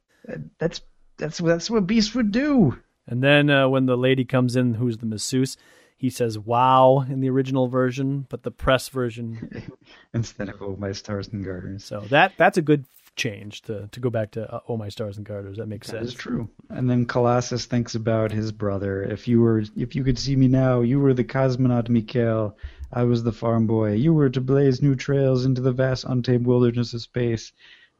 That's 0.58 0.80
that's 1.18 1.38
that's 1.38 1.70
what 1.70 1.86
Beast 1.86 2.14
would 2.14 2.32
do. 2.32 2.78
And 3.06 3.22
then 3.22 3.50
uh, 3.50 3.68
when 3.68 3.86
the 3.86 3.96
lady 3.96 4.24
comes 4.24 4.56
in, 4.56 4.74
who's 4.74 4.98
the 4.98 5.06
masseuse, 5.06 5.56
he 5.96 6.10
says 6.10 6.38
"Wow" 6.38 7.04
in 7.08 7.20
the 7.20 7.28
original 7.30 7.68
version, 7.68 8.26
but 8.28 8.42
the 8.42 8.50
press 8.50 8.88
version. 8.88 9.70
instead 10.14 10.48
of 10.48 10.60
oh 10.62 10.76
my 10.78 10.92
stars 10.92 11.28
and 11.28 11.44
garters. 11.44 11.84
So 11.84 12.00
that 12.10 12.32
that's 12.36 12.58
a 12.58 12.62
good 12.62 12.84
change 13.24 13.62
to 13.62 13.74
to 13.94 14.00
go 14.00 14.10
back 14.10 14.30
to 14.32 14.40
uh, 14.54 14.60
"Oh 14.68 14.76
My 14.76 14.88
Stars 14.88 15.16
and 15.18 15.26
Garters." 15.26 15.58
That 15.58 15.68
makes 15.68 15.86
That 15.88 15.98
sense. 15.98 16.08
is 16.08 16.14
true. 16.14 16.48
And 16.76 16.88
then 16.90 17.06
Colossus 17.06 17.66
thinks 17.66 17.94
about 17.94 18.32
his 18.32 18.50
brother. 18.52 19.02
If 19.16 19.28
you 19.28 19.40
were, 19.44 19.62
if 19.76 19.94
you 19.96 20.02
could 20.04 20.18
see 20.18 20.36
me 20.36 20.48
now, 20.48 20.80
you 20.80 20.98
were 21.00 21.14
the 21.14 21.24
cosmonaut 21.36 21.88
Mikhail. 21.88 22.56
I 22.92 23.04
was 23.04 23.22
the 23.22 23.32
farm 23.42 23.66
boy. 23.66 23.92
You 24.06 24.12
were 24.14 24.30
to 24.30 24.40
blaze 24.40 24.82
new 24.82 24.94
trails 24.96 25.44
into 25.44 25.60
the 25.60 25.72
vast 25.72 26.04
untamed 26.04 26.46
wilderness 26.46 26.94
of 26.94 27.00
space, 27.02 27.52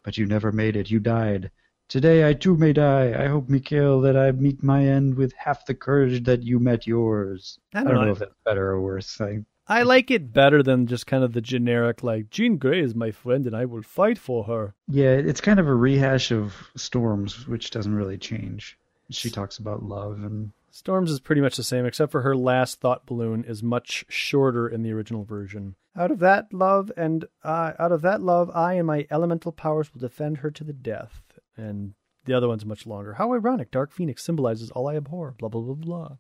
but 0.04 0.16
you 0.18 0.26
never 0.26 0.50
made 0.52 0.76
it. 0.76 0.90
You 0.90 0.98
died. 1.00 1.50
Today 1.88 2.18
I 2.28 2.34
too 2.34 2.56
may 2.56 2.72
die. 2.72 3.06
I 3.24 3.26
hope, 3.28 3.48
Mikhail, 3.48 4.00
that 4.02 4.16
I 4.16 4.30
meet 4.32 4.62
my 4.62 4.80
end 4.96 5.14
with 5.16 5.32
half 5.46 5.66
the 5.66 5.74
courage 5.74 6.22
that 6.24 6.42
you 6.42 6.58
met 6.60 6.86
yours. 6.86 7.58
I 7.74 7.80
I 7.80 7.82
don't 7.84 7.92
don't 7.94 8.00
know 8.02 8.06
know. 8.06 8.12
if 8.12 8.18
that's 8.20 8.34
better 8.44 8.66
or 8.70 8.80
worse. 8.80 9.20
I, 9.20 9.44
I 9.70 9.82
like 9.82 10.10
it 10.10 10.32
better 10.32 10.64
than 10.64 10.88
just 10.88 11.06
kind 11.06 11.22
of 11.22 11.32
the 11.32 11.40
generic 11.40 12.02
like 12.02 12.28
Jean 12.30 12.56
Grey 12.56 12.80
is 12.80 12.94
my 12.94 13.12
friend 13.12 13.46
and 13.46 13.54
I 13.54 13.66
will 13.66 13.82
fight 13.82 14.18
for 14.18 14.44
her. 14.44 14.74
yeah, 14.88 15.10
it's 15.12 15.40
kind 15.40 15.60
of 15.60 15.68
a 15.68 15.74
rehash 15.74 16.32
of 16.32 16.70
Storms, 16.76 17.46
which 17.46 17.70
doesn't 17.70 17.94
really 17.94 18.18
change. 18.18 18.76
She 19.10 19.30
talks 19.30 19.58
about 19.58 19.84
love 19.84 20.24
and 20.24 20.50
Storms 20.72 21.10
is 21.10 21.20
pretty 21.20 21.40
much 21.40 21.56
the 21.56 21.62
same, 21.62 21.86
except 21.86 22.10
for 22.10 22.22
her 22.22 22.36
last 22.36 22.80
thought 22.80 23.06
balloon 23.06 23.44
is 23.44 23.62
much 23.62 24.04
shorter 24.08 24.68
in 24.68 24.82
the 24.82 24.92
original 24.92 25.22
version. 25.24 25.76
Out 25.96 26.10
of 26.10 26.18
that 26.18 26.52
love 26.52 26.90
and 26.96 27.26
uh, 27.44 27.72
out 27.78 27.92
of 27.92 28.02
that 28.02 28.22
love, 28.22 28.50
I 28.54 28.74
and 28.74 28.86
my 28.88 29.06
elemental 29.10 29.52
powers 29.52 29.92
will 29.92 30.00
defend 30.00 30.38
her 30.38 30.50
to 30.50 30.64
the 30.64 30.72
death. 30.72 31.22
And 31.56 31.94
the 32.24 32.34
other 32.34 32.48
one's 32.48 32.66
much 32.66 32.86
longer. 32.86 33.14
How 33.14 33.32
ironic! 33.34 33.70
Dark 33.70 33.92
Phoenix 33.92 34.24
symbolizes 34.24 34.70
all 34.70 34.88
I 34.88 34.96
abhor. 34.96 35.34
Blah 35.38 35.48
blah 35.48 35.62
blah 35.62 35.74
blah. 35.74 36.16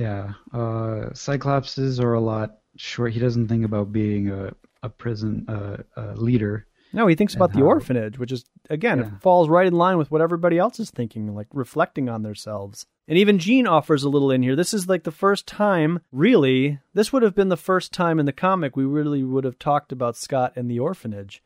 Yeah, 0.00 0.32
uh, 0.52 1.10
Cyclopses 1.12 2.02
are 2.02 2.14
a 2.14 2.20
lot 2.20 2.58
short. 2.76 3.12
He 3.12 3.20
doesn't 3.20 3.48
think 3.48 3.64
about 3.64 3.92
being 3.92 4.30
a 4.30 4.52
a 4.82 4.88
prison 4.88 5.44
uh, 5.46 5.76
uh, 5.94 6.14
leader. 6.14 6.66
No, 6.94 7.06
he 7.06 7.14
thinks 7.14 7.34
about 7.34 7.52
the 7.52 7.60
orphanage, 7.62 8.18
which 8.18 8.32
is 8.32 8.44
again 8.70 8.98
Yeah. 8.98 9.06
it 9.08 9.20
falls 9.20 9.48
right 9.50 9.66
in 9.66 9.74
line 9.74 9.98
with 9.98 10.10
what 10.10 10.22
everybody 10.22 10.56
else 10.58 10.80
is 10.80 10.90
thinking, 10.90 11.34
like 11.34 11.48
reflecting 11.52 12.08
on 12.08 12.22
themselves. 12.22 12.86
And 13.06 13.18
even 13.18 13.38
Jean 13.38 13.66
offers 13.66 14.02
a 14.02 14.08
little 14.08 14.30
in 14.30 14.42
here. 14.42 14.56
This 14.56 14.72
is 14.72 14.88
like 14.88 15.02
the 15.04 15.10
first 15.12 15.46
time, 15.46 16.00
really, 16.12 16.78
this 16.94 17.12
would 17.12 17.22
have 17.22 17.34
been 17.34 17.48
the 17.50 17.56
first 17.58 17.92
time 17.92 18.18
in 18.18 18.24
the 18.26 18.32
comic 18.32 18.74
we 18.76 18.84
really 18.84 19.22
would 19.22 19.44
have 19.44 19.58
talked 19.58 19.92
about 19.92 20.16
Scott 20.16 20.54
and 20.56 20.70
the 20.70 20.78
orphanage. 20.78 21.42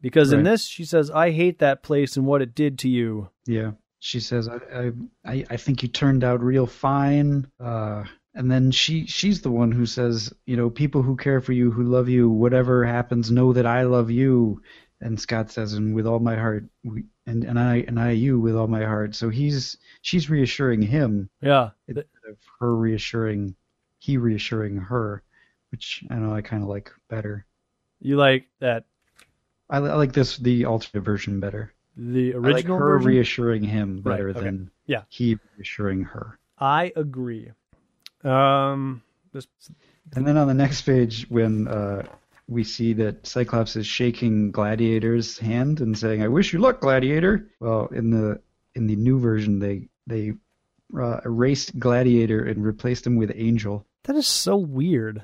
Because 0.00 0.32
in 0.32 0.44
this, 0.44 0.64
she 0.64 0.84
says, 0.84 1.10
I 1.10 1.32
hate 1.32 1.58
that 1.58 1.82
place 1.82 2.16
and 2.16 2.24
what 2.24 2.40
it 2.40 2.54
did 2.54 2.78
to 2.80 2.88
you. 2.88 3.30
Yeah, 3.46 3.72
she 4.00 4.20
says, 4.20 4.48
"I 4.48 4.92
I 5.24 5.44
I, 5.50 5.56
think 5.56 5.82
you 5.82 5.88
turned 5.88 6.24
out 6.24 6.42
real 6.42 6.66
fine." 6.66 7.50
Uh, 7.58 8.04
and 8.34 8.50
then 8.50 8.70
she 8.70 9.06
she's 9.06 9.40
the 9.40 9.50
one 9.50 9.72
who 9.72 9.86
says, 9.86 10.32
"You 10.46 10.56
know, 10.56 10.70
people 10.70 11.02
who 11.02 11.16
care 11.16 11.40
for 11.40 11.52
you, 11.52 11.70
who 11.70 11.82
love 11.84 12.08
you, 12.08 12.30
whatever 12.30 12.84
happens, 12.84 13.30
know 13.30 13.52
that 13.52 13.66
I 13.66 13.82
love 13.82 14.10
you." 14.10 14.62
And 15.00 15.18
Scott 15.20 15.50
says, 15.50 15.74
"And 15.74 15.94
with 15.94 16.06
all 16.06 16.20
my 16.20 16.36
heart, 16.36 16.64
we, 16.84 17.04
and 17.26 17.44
and 17.44 17.58
I 17.58 17.76
and 17.88 17.98
I 17.98 18.12
you 18.12 18.38
with 18.40 18.56
all 18.56 18.68
my 18.68 18.84
heart." 18.84 19.14
So 19.14 19.28
he's 19.28 19.76
she's 20.02 20.30
reassuring 20.30 20.82
him 20.82 21.28
Yeah. 21.40 21.70
instead 21.86 22.06
of 22.28 22.36
her 22.60 22.76
reassuring 22.76 23.56
he 23.98 24.16
reassuring 24.16 24.76
her, 24.76 25.22
which 25.70 26.04
I 26.10 26.16
know 26.16 26.32
I 26.32 26.42
kind 26.42 26.62
of 26.62 26.68
like 26.68 26.92
better. 27.08 27.44
You 28.00 28.16
like 28.16 28.48
that, 28.60 28.84
I, 29.68 29.78
I 29.78 29.94
like 29.94 30.12
this 30.12 30.36
the 30.36 30.64
alternate 30.66 31.02
version 31.02 31.40
better. 31.40 31.72
The 31.98 32.32
original 32.34 32.46
I 32.46 32.48
like 32.48 32.54
original 32.64 32.78
her 32.78 32.98
version? 32.98 33.08
reassuring 33.10 33.62
him 33.64 33.96
Right, 34.04 34.12
better 34.16 34.28
okay. 34.30 34.40
than 34.40 34.70
Yeah. 34.86 35.02
he 35.08 35.36
reassuring 35.56 36.04
her. 36.04 36.38
I 36.58 36.92
agree. 36.96 37.50
Um, 38.24 39.02
this, 39.32 39.46
And 40.14 40.26
then 40.26 40.36
on 40.36 40.48
the 40.48 40.54
next 40.54 40.82
page, 40.82 41.26
when 41.28 41.68
uh, 41.68 42.02
we 42.48 42.64
see 42.64 42.92
that 42.94 43.26
Cyclops 43.26 43.76
is 43.76 43.86
shaking 43.86 44.50
Gladiator's 44.50 45.38
hand 45.38 45.80
and 45.80 45.96
saying, 45.96 46.22
"I 46.22 46.28
wish 46.28 46.52
you 46.52 46.58
luck, 46.60 46.80
Gladiator." 46.80 47.46
Well, 47.60 47.86
in 47.88 48.10
the 48.10 48.40
in 48.74 48.86
the 48.86 48.96
new 48.96 49.18
version, 49.20 49.58
they 49.58 49.88
they 50.06 50.32
uh, 50.98 51.20
erased 51.24 51.78
Gladiator 51.78 52.44
and 52.44 52.64
replaced 52.64 53.06
him 53.06 53.16
with 53.16 53.30
Angel. 53.34 53.84
that 54.04 54.16
is 54.16 54.26
so 54.26 54.56
weird. 54.56 55.22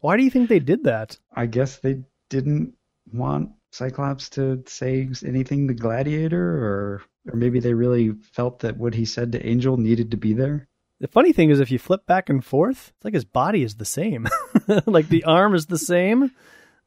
Why 0.00 0.16
do 0.16 0.22
you 0.22 0.30
think 0.30 0.48
they 0.48 0.60
did 0.60 0.84
that? 0.84 1.18
I 1.34 1.46
guess 1.46 1.78
they 1.78 2.04
didn't 2.30 2.74
want 3.12 3.50
Cyclops 3.70 4.30
to 4.30 4.62
say 4.66 5.08
anything 5.24 5.68
to 5.68 5.74
Gladiator, 5.74 6.42
or 6.42 7.02
or 7.30 7.36
maybe 7.36 7.60
they 7.60 7.74
really 7.74 8.12
felt 8.32 8.60
that 8.60 8.78
what 8.78 8.94
he 8.94 9.04
said 9.04 9.32
to 9.32 9.46
Angel 9.46 9.76
needed 9.76 10.10
to 10.10 10.16
be 10.16 10.32
there. 10.32 10.68
The 11.00 11.08
funny 11.08 11.32
thing 11.32 11.50
is, 11.50 11.60
if 11.60 11.70
you 11.70 11.78
flip 11.78 12.06
back 12.06 12.28
and 12.28 12.44
forth, 12.44 12.92
it's 12.96 13.04
like 13.04 13.14
his 13.14 13.24
body 13.24 13.62
is 13.62 13.76
the 13.76 13.84
same. 13.84 14.26
like 14.86 15.08
the 15.08 15.24
arm 15.24 15.54
is 15.54 15.66
the 15.66 15.78
same. 15.78 16.32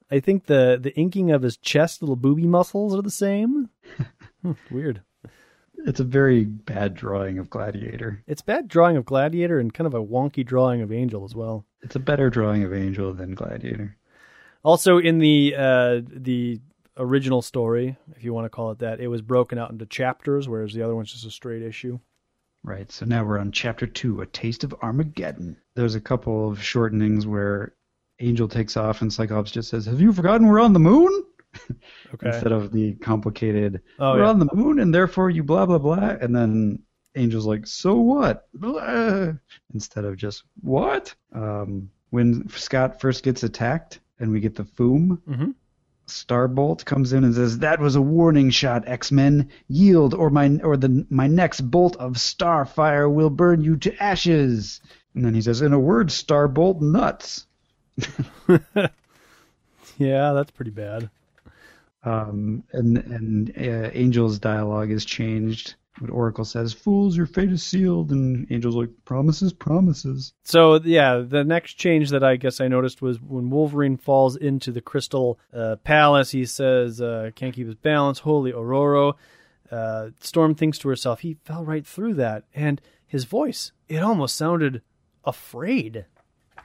I 0.10 0.20
think 0.20 0.46
the 0.46 0.78
the 0.82 0.94
inking 0.98 1.32
of 1.32 1.44
his 1.44 1.58
chest, 1.58 2.02
little 2.02 2.18
booby 2.18 2.46
muscles 2.46 2.96
are 2.96 3.02
the 3.02 3.12
same. 3.12 3.70
Hmm, 4.42 4.54
weird. 4.72 5.04
It's 5.86 6.00
a 6.00 6.04
very 6.04 6.44
bad 6.44 6.94
drawing 6.96 7.40
of 7.40 7.50
Gladiator. 7.50 8.24
It's 8.28 8.42
bad 8.42 8.68
drawing 8.68 8.98
of 8.98 9.06
Gladiator 9.06 9.60
and 9.60 9.74
kind 9.74 9.88
of 9.88 9.94
a 9.94 10.04
wonky 10.04 10.46
drawing 10.46 10.82
of 10.82 10.92
Angel 10.92 11.24
as 11.24 11.34
well. 11.34 11.66
It's 11.82 11.96
a 11.96 12.00
better 12.00 12.30
drawing 12.30 12.64
of 12.64 12.74
Angel 12.74 13.14
than 13.14 13.34
Gladiator. 13.34 13.98
Also, 14.64 14.98
in 14.98 15.20
the 15.20 15.56
uh, 15.58 16.02
the 16.06 16.60
original 16.98 17.42
story, 17.42 17.98
if 18.16 18.24
you 18.24 18.34
want 18.34 18.46
to 18.46 18.50
call 18.50 18.72
it 18.72 18.80
that, 18.80 19.00
it 19.00 19.08
was 19.08 19.22
broken 19.22 19.58
out 19.58 19.72
into 19.72 19.86
chapters, 19.86 20.48
whereas 20.50 20.74
the 20.74 20.82
other 20.84 20.96
one's 20.96 21.12
just 21.12 21.26
a 21.26 21.32
straight 21.32 21.62
issue. 21.62 22.00
Right. 22.64 22.92
So 22.92 23.06
now 23.06 23.24
we're 23.24 23.40
on 23.40 23.52
chapter 23.52 23.88
two, 23.88 24.22
A 24.22 24.26
Taste 24.28 24.64
of 24.64 24.74
Armageddon. 24.84 25.58
There's 25.76 25.96
a 25.96 26.02
couple 26.02 26.50
of 26.52 26.60
shortenings 26.60 27.26
where 27.26 27.74
Angel 28.20 28.48
takes 28.48 28.78
off 28.78 29.02
and 29.02 29.12
Cyclops 29.12 29.50
just 29.52 29.70
says, 29.70 29.86
Have 29.88 30.00
you 30.00 30.14
forgotten 30.14 30.48
we're 30.48 30.60
on 30.62 30.74
the 30.74 30.80
moon? 30.80 31.24
Okay. 32.14 32.28
Instead 32.28 32.52
of 32.52 32.72
the 32.72 32.94
complicated, 32.96 33.82
Oh, 34.00 34.14
we're 34.14 34.20
yeah. 34.24 34.30
on 34.30 34.40
the 34.40 34.50
moon 34.54 34.80
and 34.80 34.94
therefore 34.94 35.30
you 35.30 35.44
blah, 35.44 35.66
blah, 35.66 35.78
blah. 35.80 36.16
And 36.22 36.36
then 36.36 36.80
Angel's 37.16 37.46
like, 37.46 37.66
So 37.68 37.96
what? 37.96 38.48
Blah. 38.54 39.34
Instead 39.74 40.06
of 40.06 40.18
just, 40.18 40.44
What? 40.62 41.14
Um, 41.34 41.90
when 42.12 42.48
Scott 42.50 43.00
first 43.02 43.24
gets 43.24 43.44
attacked 43.44 44.00
and 44.20 44.32
we 44.32 44.40
get 44.40 44.56
the 44.56 44.64
Foom, 44.64 45.20
Mhm. 45.28 45.56
Starbolt 46.12 46.86
comes 46.86 47.14
in 47.14 47.24
and 47.24 47.34
says, 47.34 47.60
"That 47.60 47.80
was 47.80 47.96
a 47.96 48.02
warning 48.02 48.50
shot, 48.50 48.84
X-Men. 48.88 49.50
Yield, 49.68 50.14
or 50.14 50.30
my 50.30 50.60
or 50.64 50.78
the 50.78 51.06
my 51.10 51.28
next 51.28 51.62
bolt 51.62 51.96
of 51.96 52.14
starfire 52.14 53.12
will 53.12 53.30
burn 53.30 53.64
you 53.64 53.78
to 53.78 54.04
ashes." 54.04 54.82
And 55.16 55.26
then 55.26 55.34
he 55.34 55.42
says, 55.42 55.62
"In 55.62 55.74
a 55.74 55.80
word, 55.80 56.08
Starbolt, 56.08 56.82
nuts." 56.82 57.48
Yeah, 60.02 60.34
that's 60.34 60.50
pretty 60.50 60.72
bad. 60.72 61.12
Um, 62.04 62.64
and 62.72 62.98
and 62.98 63.54
uh, 63.56 63.92
Angel's 63.94 64.40
dialogue 64.40 64.90
is 64.90 65.06
changed. 65.06 65.76
What 66.02 66.10
Oracle 66.10 66.46
says, 66.46 66.74
"Fools, 66.74 67.16
your 67.16 67.28
fate 67.28 67.52
is 67.52 67.62
sealed," 67.62 68.12
and 68.12 68.52
Angel's 68.52 68.76
like, 68.76 68.90
"Promises, 69.06 69.54
promises." 69.54 70.34
So 70.44 70.80
yeah, 70.84 71.18
the 71.18 71.44
next 71.44 71.76
change 71.76 72.10
that 72.10 72.24
I 72.24 72.38
guess 72.38 72.60
I 72.60 72.68
noticed 72.68 73.04
was 73.04 73.22
when 73.22 73.52
Wolverine 73.52 73.98
falls 73.98 74.36
into 74.36 74.72
the 74.72 74.82
Crystal 74.82 75.40
uh, 75.54 75.76
Palace. 75.84 76.32
He 76.32 76.46
says, 76.46 77.00
uh, 77.00 77.30
"Can't 77.36 77.54
keep 77.54 77.68
his 77.68 77.76
balance." 77.76 78.20
Holy 78.20 78.52
Aurora! 78.52 79.14
Uh, 79.70 80.10
Storm 80.20 80.56
thinks 80.56 80.80
to 80.80 80.90
herself, 80.90 81.20
"He 81.20 81.38
fell 81.46 81.64
right 81.64 81.86
through 81.86 82.16
that," 82.16 82.46
and 82.56 82.82
his 83.06 83.26
voice 83.26 83.72
it 83.88 84.02
almost 84.02 84.36
sounded 84.36 84.82
afraid, 85.24 86.06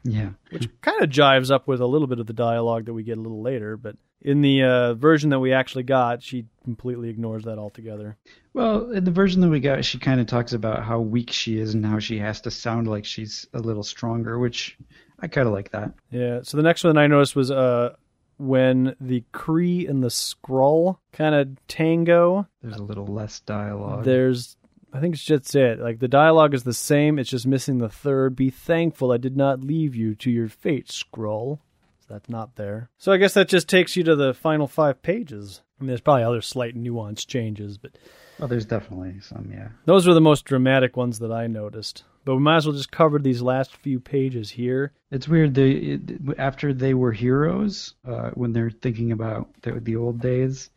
Yeah, 0.06 0.30
which 0.50 0.68
kind 0.80 1.02
of 1.02 1.10
jives 1.10 1.50
up 1.50 1.66
with 1.66 1.80
a 1.80 1.86
little 1.86 2.06
bit 2.06 2.20
of 2.20 2.26
the 2.26 2.32
dialogue 2.32 2.86
that 2.86 2.94
we 2.94 3.02
get 3.02 3.18
a 3.18 3.20
little 3.20 3.42
later. 3.42 3.76
But 3.76 3.96
in 4.22 4.40
the 4.40 4.62
uh, 4.62 4.94
version 4.94 5.30
that 5.30 5.40
we 5.40 5.52
actually 5.52 5.82
got, 5.84 6.22
she 6.22 6.46
completely 6.64 7.08
ignores 7.08 7.44
that 7.44 7.58
altogether. 7.58 8.16
Well, 8.54 8.90
in 8.90 9.04
the 9.04 9.10
version 9.10 9.40
that 9.42 9.48
we 9.48 9.60
got, 9.60 9.84
she 9.84 9.98
kind 9.98 10.20
of 10.20 10.26
talks 10.26 10.52
about 10.52 10.84
how 10.84 11.00
weak 11.00 11.32
she 11.32 11.58
is 11.58 11.74
and 11.74 11.84
how 11.84 11.98
she 11.98 12.18
has 12.18 12.40
to 12.42 12.50
sound 12.50 12.88
like 12.88 13.04
she's 13.04 13.46
a 13.52 13.58
little 13.58 13.82
stronger, 13.82 14.38
which 14.38 14.76
I 15.20 15.28
kind 15.28 15.46
of 15.46 15.52
like 15.52 15.72
that. 15.72 15.92
Yeah. 16.10 16.40
So 16.42 16.56
the 16.56 16.62
next 16.62 16.84
one 16.84 16.94
that 16.94 17.00
I 17.00 17.06
noticed 17.06 17.36
was 17.36 17.50
uh 17.50 17.94
when 18.38 18.94
the 19.00 19.24
Kree 19.32 19.88
and 19.88 20.02
the 20.02 20.08
Skrull 20.08 20.98
kind 21.12 21.34
of 21.34 21.48
tango. 21.68 22.46
There's 22.62 22.76
a 22.76 22.82
little 22.82 23.06
less 23.06 23.40
dialogue. 23.40 24.04
There's, 24.04 24.55
I 24.96 25.00
think 25.00 25.14
it's 25.14 25.24
just 25.24 25.54
it. 25.54 25.78
Like 25.78 25.98
the 25.98 26.08
dialogue 26.08 26.54
is 26.54 26.64
the 26.64 26.72
same. 26.72 27.18
It's 27.18 27.30
just 27.30 27.46
missing 27.46 27.78
the 27.78 27.88
third. 27.88 28.34
Be 28.34 28.50
thankful 28.50 29.12
I 29.12 29.18
did 29.18 29.36
not 29.36 29.60
leave 29.60 29.94
you 29.94 30.14
to 30.16 30.30
your 30.30 30.48
fate, 30.48 30.88
Skrull. 30.88 31.58
So 32.00 32.06
that's 32.14 32.28
not 32.28 32.56
there. 32.56 32.88
So 32.98 33.12
I 33.12 33.16
guess 33.16 33.34
that 33.34 33.48
just 33.48 33.68
takes 33.68 33.96
you 33.96 34.04
to 34.04 34.16
the 34.16 34.32
final 34.32 34.66
five 34.66 35.02
pages. 35.02 35.60
I 35.78 35.82
mean, 35.84 35.88
there's 35.88 36.00
probably 36.00 36.22
other 36.24 36.40
slight 36.40 36.74
nuance 36.76 37.24
changes, 37.24 37.78
but 37.78 37.92
Oh, 38.38 38.46
there's 38.46 38.66
definitely 38.66 39.20
some, 39.20 39.50
yeah. 39.50 39.68
those 39.86 40.06
were 40.06 40.12
the 40.12 40.20
most 40.20 40.44
dramatic 40.44 40.94
ones 40.96 41.18
that 41.20 41.32
I 41.32 41.46
noticed. 41.46 42.04
But 42.24 42.34
we 42.36 42.42
might 42.42 42.56
as 42.56 42.66
well 42.66 42.76
just 42.76 42.90
cover 42.92 43.18
these 43.18 43.40
last 43.40 43.74
few 43.76 43.98
pages 43.98 44.50
here. 44.50 44.92
It's 45.10 45.26
weird. 45.28 45.54
They 45.54 45.70
it, 45.70 46.00
after 46.38 46.74
they 46.74 46.92
were 46.92 47.12
heroes, 47.12 47.94
uh, 48.06 48.30
when 48.34 48.52
they're 48.52 48.70
thinking 48.70 49.12
about 49.12 49.48
the, 49.62 49.72
the 49.80 49.96
old 49.96 50.20
days, 50.20 50.70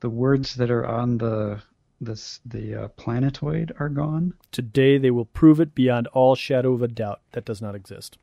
the 0.00 0.10
words 0.10 0.54
that 0.56 0.70
are 0.70 0.86
on 0.86 1.18
the 1.18 1.60
this 2.00 2.40
the 2.44 2.84
uh, 2.84 2.88
planetoid 2.88 3.72
are 3.78 3.88
gone. 3.88 4.34
Today 4.52 4.98
they 4.98 5.10
will 5.10 5.24
prove 5.24 5.60
it 5.60 5.74
beyond 5.74 6.06
all 6.08 6.34
shadow 6.34 6.72
of 6.72 6.82
a 6.82 6.88
doubt. 6.88 7.20
That 7.32 7.44
does 7.44 7.62
not 7.62 7.74
exist. 7.74 8.18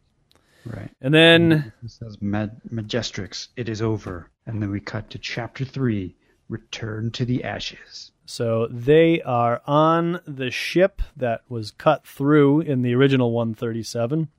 Right. 0.66 0.92
And 1.02 1.14
then 1.14 1.74
It 1.84 1.92
says 1.92 2.18
Mag- 2.22 2.62
Majestrix, 2.72 3.48
it 3.56 3.68
is 3.68 3.82
over, 3.82 4.30
and 4.46 4.62
then 4.62 4.70
we 4.70 4.80
cut 4.80 5.10
to 5.12 5.18
chapter 5.18 5.66
three, 5.66 6.16
Return 6.50 7.12
to 7.12 7.26
the 7.26 7.44
Ashes. 7.44 8.12
So 8.26 8.68
they 8.70 9.22
are 9.24 9.62
on 9.66 10.22
the 10.26 10.52
ship 10.52 11.02
that 11.18 11.42
was 11.50 11.72
cut 11.72 12.06
through 12.06 12.62
in 12.62 12.82
the 12.82 12.94
original 12.94 13.32
137. 13.32 14.30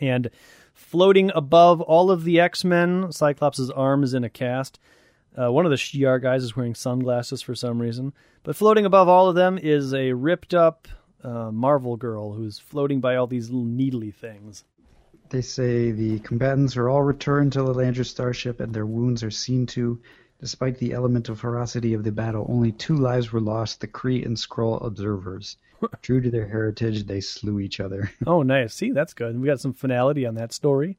And 0.00 0.30
floating 0.72 1.30
above 1.34 1.80
all 1.80 2.10
of 2.10 2.24
the 2.24 2.40
X 2.40 2.64
Men, 2.64 3.12
Cyclops' 3.12 3.70
arm 3.70 4.02
is 4.02 4.14
in 4.14 4.24
a 4.24 4.30
cast. 4.30 4.78
Uh, 5.38 5.50
one 5.50 5.64
of 5.64 5.70
the 5.70 5.76
Shi'ar 5.76 6.20
guys 6.20 6.42
is 6.42 6.56
wearing 6.56 6.74
sunglasses 6.74 7.42
for 7.42 7.54
some 7.54 7.80
reason. 7.80 8.12
But 8.42 8.56
floating 8.56 8.84
above 8.84 9.08
all 9.08 9.28
of 9.28 9.34
them 9.34 9.58
is 9.58 9.94
a 9.94 10.12
ripped 10.12 10.52
up 10.54 10.88
uh, 11.24 11.50
Marvel 11.50 11.96
girl 11.96 12.32
who's 12.32 12.58
floating 12.58 13.00
by 13.00 13.16
all 13.16 13.26
these 13.26 13.48
little 13.48 13.64
needly 13.64 14.10
things. 14.10 14.64
They 15.30 15.40
say 15.40 15.92
the 15.92 16.18
combatants 16.18 16.76
are 16.76 16.90
all 16.90 17.02
returned 17.02 17.52
to 17.52 17.62
the 17.62 17.72
Landra 17.72 18.04
starship 18.04 18.60
and 18.60 18.74
their 18.74 18.84
wounds 18.86 19.22
are 19.22 19.30
seen 19.30 19.66
to. 19.68 20.00
Despite 20.40 20.78
the 20.78 20.92
element 20.92 21.28
of 21.28 21.38
ferocity 21.38 21.94
of 21.94 22.02
the 22.02 22.10
battle, 22.10 22.46
only 22.48 22.72
two 22.72 22.96
lives 22.96 23.32
were 23.32 23.40
lost 23.40 23.80
the 23.80 23.86
Kree 23.86 24.26
and 24.26 24.36
Skrull 24.36 24.84
observers. 24.84 25.56
True 26.02 26.20
to 26.20 26.30
their 26.30 26.48
heritage, 26.48 27.06
they 27.06 27.20
slew 27.20 27.60
each 27.60 27.80
other. 27.80 28.10
Oh, 28.26 28.42
nice. 28.42 28.74
See, 28.74 28.90
that's 28.90 29.14
good. 29.14 29.38
We 29.40 29.46
got 29.46 29.60
some 29.60 29.72
finality 29.72 30.26
on 30.26 30.34
that 30.34 30.52
story. 30.52 30.98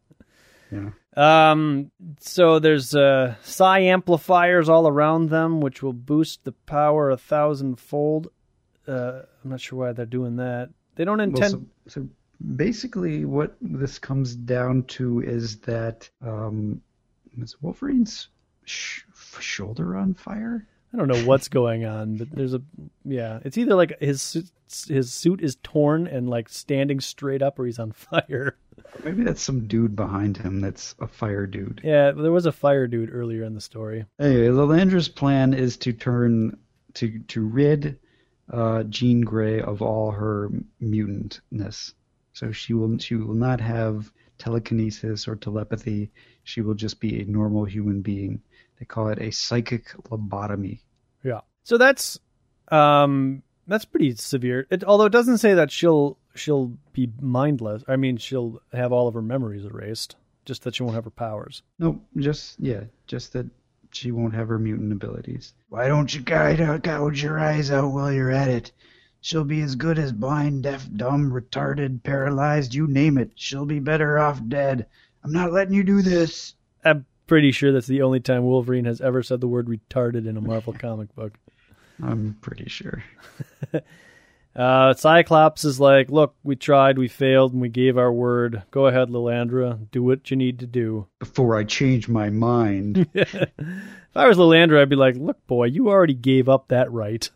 Yeah. 0.74 1.52
Um, 1.52 1.92
so 2.20 2.58
there's 2.60 2.96
uh, 2.96 3.36
psi 3.44 3.80
amplifiers 3.80 4.68
all 4.70 4.88
around 4.88 5.30
them, 5.30 5.62
which 5.62 5.84
will 5.84 5.94
boost 5.94 6.44
the 6.44 6.52
power 6.52 7.12
a 7.12 7.18
thousandfold. 7.18 8.30
Uh, 8.88 9.22
I'm 9.44 9.52
not 9.52 9.62
sure 9.62 9.80
why 9.80 9.94
they're 9.94 10.06
doing 10.06 10.38
that. 10.38 10.70
They 10.96 11.06
don't 11.06 11.20
Well, 11.20 11.28
intend. 11.28 11.52
so, 11.52 11.62
so 12.02 12.08
basically, 12.56 13.26
what 13.26 13.56
this 13.62 14.00
comes 14.00 14.36
down 14.36 14.84
to 14.84 15.22
is 15.22 15.58
that 15.62 16.10
um, 16.22 16.82
is 17.40 17.62
Wolverine's 17.62 18.30
sh- 18.66 19.02
shoulder 19.40 19.96
on 19.96 20.14
fire? 20.16 20.68
I 20.94 20.98
don't 20.98 21.08
know 21.08 21.26
what's 21.26 21.48
going 21.48 21.86
on, 21.86 22.18
but 22.18 22.30
there's 22.32 22.54
a 22.54 22.62
yeah. 23.04 23.40
It's 23.44 23.58
either 23.58 23.74
like 23.74 24.00
his 24.00 24.52
his 24.88 25.12
suit 25.12 25.42
is 25.42 25.58
torn 25.64 26.06
and 26.06 26.30
like 26.30 26.50
standing 26.50 27.00
straight 27.00 27.42
up, 27.42 27.58
or 27.58 27.66
he's 27.66 27.80
on 27.80 27.92
fire. 27.94 28.58
Maybe 29.04 29.24
that's 29.24 29.42
some 29.42 29.68
dude 29.68 29.96
behind 29.96 30.38
him 30.38 30.62
that's 30.62 30.96
a 31.00 31.08
fire 31.08 31.48
dude. 31.48 31.82
Yeah, 31.84 32.12
there 32.12 32.32
was 32.32 32.46
a 32.46 32.52
fire 32.52 32.88
dude 32.88 33.10
earlier 33.12 33.44
in 33.44 33.54
the 33.54 33.62
story. 33.62 34.06
Anyway, 34.20 34.48
Lilandra's 34.48 35.10
plan 35.10 35.54
is 35.54 35.78
to 35.78 35.94
turn 35.94 36.58
to 36.96 37.20
to 37.20 37.46
rid 37.46 38.00
uh, 38.52 38.84
Jean 38.84 39.22
Grey 39.22 39.62
of 39.62 39.82
all 39.82 40.12
her 40.12 40.50
mutantness. 40.82 41.94
So 42.34 42.52
she 42.52 42.74
will 42.74 42.98
she 42.98 43.16
will 43.16 43.36
not 43.36 43.62
have 43.62 44.12
telekinesis 44.38 45.28
or 45.28 45.36
telepathy. 45.36 46.12
She 46.44 46.62
will 46.62 46.74
just 46.74 47.00
be 47.00 47.22
a 47.22 47.26
normal 47.26 47.66
human 47.66 48.02
being. 48.02 48.42
They 48.80 48.86
call 48.86 49.10
it 49.10 49.22
a 49.22 49.32
psychic 49.32 49.90
lobotomy. 50.10 50.82
Yeah. 51.24 51.42
So 51.64 51.78
that's 51.78 52.20
um 52.70 53.44
that's 53.68 53.86
pretty 53.86 54.16
severe. 54.16 54.68
It, 54.70 54.84
although 54.84 55.06
it 55.06 55.12
doesn't 55.12 55.38
say 55.38 55.54
that 55.54 55.72
she'll 55.72 56.18
she'll 56.36 56.74
be 56.94 57.12
mindless. 57.20 57.84
I 57.88 57.96
mean, 57.96 58.18
she'll 58.18 58.62
have 58.74 58.92
all 58.92 59.08
of 59.08 59.14
her 59.14 59.22
memories 59.22 59.66
erased. 59.66 60.16
Just 60.46 60.64
that 60.64 60.76
she 60.76 60.84
won't 60.84 60.96
have 60.96 61.06
her 61.06 61.10
powers. 61.10 61.64
No, 61.80 62.02
just 62.18 62.60
yeah, 62.60 62.82
just 63.08 63.34
that 63.34 63.48
she 63.92 64.12
won't 64.12 64.36
have 64.36 64.50
her 64.50 64.60
mutant 64.60 64.92
abilities. 64.92 65.54
Why 65.70 65.88
don't 65.88 66.14
you 66.14 66.22
guide 66.22 66.60
out, 66.60 66.84
gouge 66.84 67.24
your 67.24 67.40
eyes 67.40 67.72
out 67.72 67.94
while 67.94 68.12
you're 68.12 68.32
at 68.32 68.50
it? 68.50 68.72
She'll 69.22 69.46
be 69.46 69.62
as 69.62 69.76
good 69.76 69.98
as 69.98 70.12
blind, 70.12 70.64
deaf, 70.64 70.86
dumb, 70.94 71.32
retarded, 71.32 72.04
paralyzed, 72.04 72.74
you 72.74 72.88
name 72.88 73.18
it. 73.18 73.32
She'll 73.36 73.66
be 73.66 73.80
better 73.80 74.20
off 74.20 74.42
dead. 74.50 74.88
I'm 75.24 75.32
not 75.32 75.54
letting 75.54 75.74
you 75.74 75.84
do 75.86 76.02
this. 76.02 76.56
I'm 76.84 77.06
pretty 77.26 77.54
sure 77.54 77.72
that's 77.72 77.88
the 77.88 78.02
only 78.02 78.20
time 78.20 78.44
Wolverine 78.44 78.84
has 78.84 79.00
ever 79.00 79.24
said 79.24 79.40
the 79.40 79.48
word 79.48 79.68
retarded 79.68 80.28
in 80.28 80.36
a 80.36 80.42
Marvel 80.42 80.74
comic 80.74 81.16
book. 81.16 81.40
I'm 82.04 82.38
pretty 82.42 82.70
sure. 82.70 83.04
Uh, 84.56 84.94
Cyclops 84.94 85.66
is 85.66 85.80
like, 85.80 86.12
look, 86.12 86.36
we 86.44 86.56
tried, 86.56 86.98
we 86.98 87.08
failed, 87.08 87.54
and 87.54 87.62
we 87.62 87.70
gave 87.70 87.98
our 87.98 88.12
word. 88.12 88.62
Go 88.70 88.86
ahead, 88.86 89.10
Lilandra, 89.10 89.90
do 89.92 90.04
what 90.04 90.30
you 90.30 90.38
need 90.38 90.60
to 90.60 90.68
do. 90.68 91.08
Before 91.20 91.58
I 91.58 91.64
change 91.64 92.08
my 92.08 92.30
mind. 92.30 93.08
if 93.14 93.52
I 94.16 94.28
was 94.28 94.38
Lilandra, 94.38 94.82
I'd 94.82 94.90
be 94.90 94.96
like, 94.96 95.16
look, 95.16 95.46
boy, 95.48 95.66
you 95.66 95.90
already 95.90 96.14
gave 96.14 96.50
up 96.50 96.68
that 96.68 96.92
right. 96.92 97.28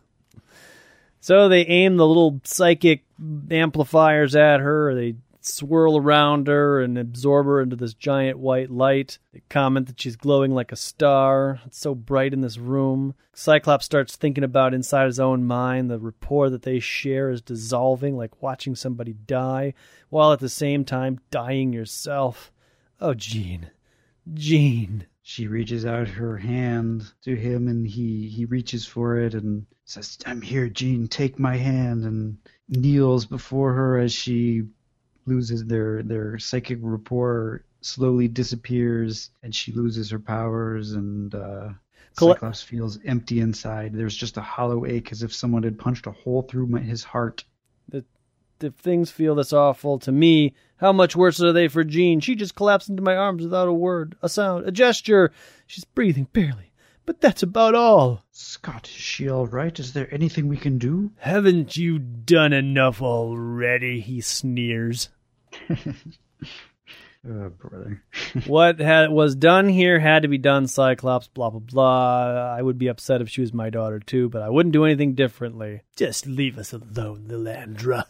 So 1.19 1.49
they 1.49 1.65
aim 1.65 1.97
the 1.97 2.07
little 2.07 2.39
psychic 2.43 3.03
amplifiers 3.49 4.35
at 4.35 4.59
her. 4.59 4.93
They 4.93 5.15
swirl 5.47 5.97
around 5.97 6.47
her 6.47 6.81
and 6.81 6.97
absorb 6.97 7.45
her 7.45 7.61
into 7.61 7.75
this 7.75 7.93
giant 7.93 8.37
white 8.39 8.69
light. 8.69 9.17
They 9.33 9.41
comment 9.49 9.87
that 9.87 10.01
she's 10.01 10.15
glowing 10.15 10.51
like 10.53 10.71
a 10.71 10.75
star. 10.75 11.61
It's 11.65 11.79
so 11.79 11.95
bright 11.95 12.33
in 12.33 12.41
this 12.41 12.57
room. 12.57 13.15
Cyclops 13.33 13.85
starts 13.85 14.15
thinking 14.15 14.43
about 14.43 14.73
inside 14.73 15.05
his 15.05 15.19
own 15.19 15.45
mind 15.45 15.89
the 15.89 15.99
rapport 15.99 16.49
that 16.49 16.63
they 16.63 16.79
share 16.79 17.29
is 17.29 17.41
dissolving 17.41 18.17
like 18.17 18.41
watching 18.41 18.75
somebody 18.75 19.13
die, 19.13 19.73
while 20.09 20.33
at 20.33 20.39
the 20.39 20.49
same 20.49 20.85
time 20.85 21.19
dying 21.31 21.73
yourself. 21.73 22.51
Oh, 22.99 23.13
Jean. 23.13 23.71
Jean. 24.33 25.07
She 25.21 25.47
reaches 25.47 25.85
out 25.85 26.07
her 26.07 26.37
hand 26.37 27.11
to 27.23 27.35
him 27.35 27.67
and 27.67 27.85
he, 27.85 28.29
he 28.29 28.45
reaches 28.45 28.85
for 28.85 29.17
it 29.17 29.33
and 29.33 29.65
says, 29.83 30.17
I'm 30.25 30.41
here, 30.41 30.69
Jean, 30.69 31.07
take 31.07 31.37
my 31.37 31.57
hand 31.57 32.05
and 32.05 32.37
kneels 32.69 33.25
before 33.25 33.73
her 33.73 33.99
as 33.99 34.13
she 34.13 34.63
loses 35.27 35.65
their 35.65 36.01
their 36.03 36.39
psychic 36.39 36.79
rapport 36.81 37.63
slowly 37.81 38.27
disappears 38.27 39.29
and 39.43 39.53
she 39.53 39.71
loses 39.71 40.09
her 40.09 40.19
powers 40.19 40.93
and 40.93 41.35
uh 41.35 41.69
Cyclops 42.19 42.63
feels 42.63 42.97
empty 43.05 43.39
inside. 43.39 43.93
There's 43.93 44.15
just 44.15 44.37
a 44.37 44.41
hollow 44.41 44.85
ache 44.85 45.11
as 45.11 45.21
if 45.21 45.33
someone 45.33 45.63
had 45.63 45.77
punched 45.77 46.07
a 46.07 46.11
hole 46.11 46.41
through 46.41 46.67
my, 46.67 46.79
his 46.79 47.03
heart. 47.03 47.43
The, 47.89 48.05
if 48.59 48.73
things 48.75 49.11
feel 49.11 49.35
this 49.35 49.53
awful 49.53 49.99
to 49.99 50.11
me, 50.11 50.55
how 50.77 50.91
much 50.91 51.15
worse 51.15 51.41
are 51.41 51.53
they 51.53 51.67
for 51.67 51.83
Jean? 51.83 52.19
She 52.19 52.35
just 52.35 52.55
collapsed 52.55 52.89
into 52.89 53.03
my 53.03 53.15
arms 53.15 53.43
without 53.43 53.67
a 53.67 53.73
word, 53.73 54.15
a 54.21 54.29
sound, 54.29 54.67
a 54.67 54.71
gesture. 54.71 55.31
She's 55.67 55.85
breathing 55.85 56.27
barely. 56.33 56.71
But 57.05 57.21
that's 57.21 57.43
about 57.43 57.73
all. 57.73 58.25
Scott, 58.31 58.87
is 58.87 58.93
she 58.93 59.29
all 59.29 59.47
right? 59.47 59.79
Is 59.79 59.93
there 59.93 60.13
anything 60.13 60.47
we 60.47 60.57
can 60.57 60.77
do? 60.77 61.11
Haven't 61.19 61.77
you 61.77 61.99
done 61.99 62.51
enough 62.51 63.01
already? 63.01 64.01
He 64.01 64.19
sneers. 64.21 65.09
oh, 67.29 67.49
brother. 67.49 68.03
what 68.47 68.79
had, 68.79 69.11
was 69.11 69.35
done 69.35 69.67
here 69.69 69.99
had 69.99 70.23
to 70.23 70.27
be 70.27 70.37
done, 70.37 70.67
Cyclops, 70.67 71.27
blah, 71.27 71.49
blah, 71.49 71.59
blah. 71.59 72.55
I 72.57 72.61
would 72.61 72.77
be 72.77 72.87
upset 72.87 73.21
if 73.21 73.29
she 73.29 73.41
was 73.41 73.53
my 73.53 73.69
daughter, 73.69 73.99
too, 73.99 74.29
but 74.29 74.41
I 74.41 74.49
wouldn't 74.49 74.73
do 74.73 74.85
anything 74.85 75.13
differently. 75.13 75.81
Just 75.95 76.25
leave 76.25 76.57
us 76.57 76.73
alone, 76.73 77.25
Lilandra. 77.27 78.05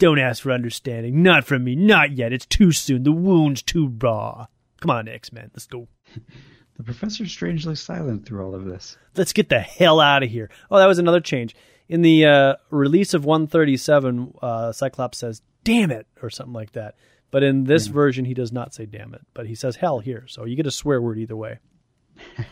Don't 0.00 0.18
ask 0.18 0.42
for 0.42 0.50
understanding. 0.50 1.22
Not 1.22 1.44
from 1.44 1.62
me. 1.64 1.76
Not 1.76 2.12
yet. 2.12 2.32
It's 2.32 2.46
too 2.46 2.72
soon. 2.72 3.02
The 3.02 3.12
wound's 3.12 3.60
too 3.60 3.94
raw. 4.00 4.46
Come 4.80 4.90
on, 4.90 5.08
X 5.08 5.30
Men. 5.30 5.50
Let's 5.52 5.66
go. 5.66 5.88
the 6.76 6.82
professor's 6.82 7.30
strangely 7.30 7.74
silent 7.74 8.24
through 8.24 8.42
all 8.42 8.54
of 8.54 8.64
this. 8.64 8.96
Let's 9.14 9.34
get 9.34 9.50
the 9.50 9.60
hell 9.60 10.00
out 10.00 10.22
of 10.22 10.30
here. 10.30 10.48
Oh, 10.70 10.78
that 10.78 10.86
was 10.86 10.98
another 10.98 11.20
change. 11.20 11.54
In 11.90 12.02
the 12.02 12.24
uh, 12.24 12.54
release 12.70 13.14
of 13.14 13.24
137, 13.24 14.34
uh, 14.40 14.70
Cyclops 14.70 15.18
says, 15.18 15.42
damn 15.64 15.90
it, 15.90 16.06
or 16.22 16.30
something 16.30 16.52
like 16.52 16.70
that. 16.72 16.94
But 17.32 17.42
in 17.42 17.64
this 17.64 17.88
yeah. 17.88 17.92
version, 17.92 18.24
he 18.24 18.32
does 18.32 18.52
not 18.52 18.72
say 18.72 18.86
damn 18.86 19.12
it, 19.12 19.22
but 19.34 19.46
he 19.46 19.56
says 19.56 19.74
hell 19.74 19.98
here. 19.98 20.24
So 20.28 20.44
you 20.44 20.54
get 20.54 20.68
a 20.68 20.70
swear 20.70 21.02
word 21.02 21.18
either 21.18 21.34
way. 21.34 21.58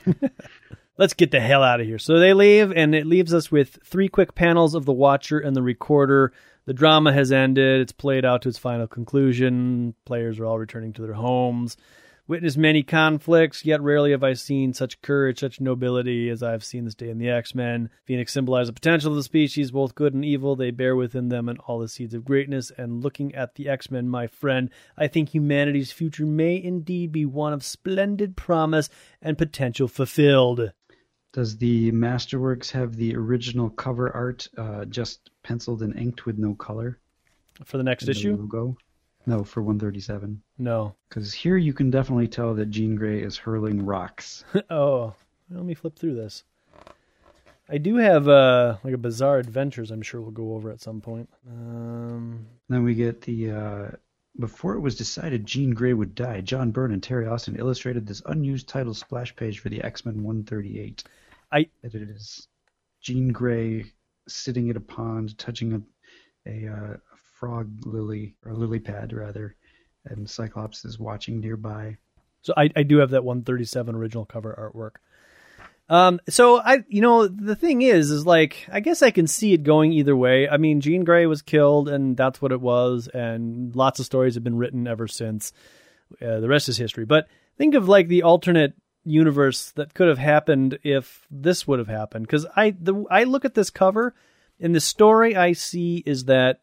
Let's 0.98 1.14
get 1.14 1.30
the 1.30 1.38
hell 1.38 1.62
out 1.62 1.80
of 1.80 1.86
here. 1.86 2.00
So 2.00 2.18
they 2.18 2.34
leave, 2.34 2.72
and 2.72 2.96
it 2.96 3.06
leaves 3.06 3.32
us 3.32 3.48
with 3.48 3.78
three 3.84 4.08
quick 4.08 4.34
panels 4.34 4.74
of 4.74 4.86
the 4.86 4.92
Watcher 4.92 5.38
and 5.38 5.54
the 5.54 5.62
Recorder. 5.62 6.32
The 6.64 6.74
drama 6.74 7.12
has 7.12 7.30
ended. 7.30 7.80
It's 7.82 7.92
played 7.92 8.24
out 8.24 8.42
to 8.42 8.48
its 8.48 8.58
final 8.58 8.88
conclusion. 8.88 9.94
Players 10.04 10.40
are 10.40 10.46
all 10.46 10.58
returning 10.58 10.94
to 10.94 11.02
their 11.02 11.14
homes 11.14 11.76
witnessed 12.28 12.58
many 12.58 12.82
conflicts, 12.82 13.64
yet 13.64 13.82
rarely 13.82 14.12
have 14.12 14.22
I 14.22 14.34
seen 14.34 14.74
such 14.74 15.00
courage, 15.00 15.40
such 15.40 15.60
nobility 15.60 16.28
as 16.28 16.42
I 16.42 16.52
have 16.52 16.62
seen 16.62 16.84
this 16.84 16.94
day 16.94 17.08
in 17.08 17.18
the 17.18 17.30
X 17.30 17.54
Men. 17.54 17.90
Phoenix 18.04 18.32
symbolizes 18.32 18.68
the 18.68 18.74
potential 18.74 19.10
of 19.10 19.16
the 19.16 19.22
species, 19.22 19.72
both 19.72 19.94
good 19.94 20.14
and 20.14 20.24
evil. 20.24 20.54
They 20.54 20.70
bear 20.70 20.94
within 20.94 21.30
them 21.30 21.48
and 21.48 21.58
all 21.60 21.78
the 21.80 21.88
seeds 21.88 22.14
of 22.14 22.24
greatness. 22.24 22.70
And 22.76 23.02
looking 23.02 23.34
at 23.34 23.54
the 23.54 23.68
X 23.68 23.90
Men, 23.90 24.08
my 24.08 24.26
friend, 24.26 24.70
I 24.96 25.08
think 25.08 25.30
humanity's 25.30 25.90
future 25.90 26.26
may 26.26 26.62
indeed 26.62 27.10
be 27.10 27.24
one 27.24 27.52
of 27.52 27.64
splendid 27.64 28.36
promise 28.36 28.90
and 29.22 29.38
potential 29.38 29.88
fulfilled. 29.88 30.72
Does 31.32 31.56
the 31.56 31.92
Masterworks 31.92 32.70
have 32.70 32.96
the 32.96 33.14
original 33.16 33.70
cover 33.70 34.14
art 34.14 34.48
uh, 34.56 34.84
just 34.84 35.30
penciled 35.42 35.82
and 35.82 35.96
inked 35.96 36.26
with 36.26 36.38
no 36.38 36.54
color? 36.54 36.98
For 37.64 37.76
the 37.76 37.82
next 37.82 38.08
issue? 38.08 38.36
logo? 38.36 38.76
No, 39.28 39.44
for 39.44 39.60
137. 39.62 40.40
No. 40.56 40.94
Because 41.06 41.34
here 41.34 41.58
you 41.58 41.74
can 41.74 41.90
definitely 41.90 42.28
tell 42.28 42.54
that 42.54 42.70
Jean 42.70 42.96
Grey 42.96 43.22
is 43.22 43.36
hurling 43.36 43.84
rocks. 43.84 44.42
oh, 44.70 45.12
let 45.50 45.64
me 45.66 45.74
flip 45.74 45.98
through 45.98 46.14
this. 46.14 46.44
I 47.68 47.76
do 47.76 47.96
have 47.96 48.26
uh, 48.26 48.78
like 48.82 48.94
a 48.94 48.98
bizarre 48.98 49.36
adventures. 49.36 49.90
I'm 49.90 50.00
sure 50.00 50.22
we'll 50.22 50.30
go 50.30 50.54
over 50.54 50.70
at 50.70 50.80
some 50.80 51.02
point. 51.02 51.28
Um... 51.46 52.46
Then 52.70 52.84
we 52.84 52.94
get 52.94 53.20
the 53.20 53.50
uh, 53.50 53.90
before 54.40 54.76
it 54.76 54.80
was 54.80 54.96
decided 54.96 55.44
Jean 55.44 55.74
Grey 55.74 55.92
would 55.92 56.14
die. 56.14 56.40
John 56.40 56.70
Byrne 56.70 56.92
and 56.92 57.02
Terry 57.02 57.26
Austin 57.26 57.58
illustrated 57.58 58.06
this 58.06 58.22
unused 58.24 58.66
title 58.66 58.94
splash 58.94 59.36
page 59.36 59.58
for 59.58 59.68
the 59.68 59.82
X 59.82 60.06
Men 60.06 60.22
138. 60.22 61.04
I 61.52 61.68
that 61.82 61.94
it 61.94 62.08
is 62.08 62.48
Jean 63.02 63.28
Grey 63.28 63.84
sitting 64.26 64.70
at 64.70 64.76
a 64.76 64.80
pond, 64.80 65.36
touching 65.36 65.74
a 65.74 65.82
a, 66.46 66.66
uh, 66.66 66.96
frog 67.38 67.70
lily 67.84 68.34
or 68.44 68.52
lily 68.54 68.80
pad 68.80 69.12
rather, 69.12 69.56
and 70.04 70.28
Cyclops 70.28 70.84
is 70.84 70.98
watching 70.98 71.40
nearby. 71.40 71.96
So 72.42 72.54
I, 72.56 72.70
I 72.76 72.82
do 72.82 72.98
have 72.98 73.10
that 73.10 73.24
137 73.24 73.94
original 73.94 74.24
cover 74.24 74.72
artwork. 74.74 74.96
Um, 75.90 76.20
so 76.28 76.60
I, 76.60 76.84
you 76.88 77.00
know, 77.00 77.26
the 77.26 77.56
thing 77.56 77.82
is, 77.82 78.10
is 78.10 78.26
like, 78.26 78.68
I 78.70 78.80
guess 78.80 79.02
I 79.02 79.10
can 79.10 79.26
see 79.26 79.54
it 79.54 79.62
going 79.62 79.92
either 79.92 80.14
way. 80.14 80.48
I 80.48 80.58
mean, 80.58 80.80
Jean 80.80 81.04
Grey 81.04 81.26
was 81.26 81.40
killed, 81.40 81.88
and 81.88 82.16
that's 82.16 82.42
what 82.42 82.52
it 82.52 82.60
was, 82.60 83.08
and 83.08 83.74
lots 83.74 83.98
of 83.98 84.06
stories 84.06 84.34
have 84.34 84.44
been 84.44 84.58
written 84.58 84.86
ever 84.86 85.08
since. 85.08 85.52
Uh, 86.20 86.40
the 86.40 86.48
rest 86.48 86.68
is 86.68 86.76
history. 86.76 87.06
But 87.06 87.28
think 87.56 87.74
of 87.74 87.88
like 87.88 88.08
the 88.08 88.22
alternate 88.22 88.74
universe 89.04 89.70
that 89.72 89.94
could 89.94 90.08
have 90.08 90.18
happened 90.18 90.78
if 90.82 91.26
this 91.30 91.66
would 91.66 91.78
have 91.78 91.88
happened. 91.88 92.26
Because 92.26 92.46
I, 92.54 92.70
the, 92.78 93.04
I 93.10 93.24
look 93.24 93.46
at 93.46 93.54
this 93.54 93.70
cover, 93.70 94.14
and 94.60 94.74
the 94.74 94.80
story 94.80 95.36
I 95.36 95.52
see 95.52 96.02
is 96.04 96.26
that 96.26 96.60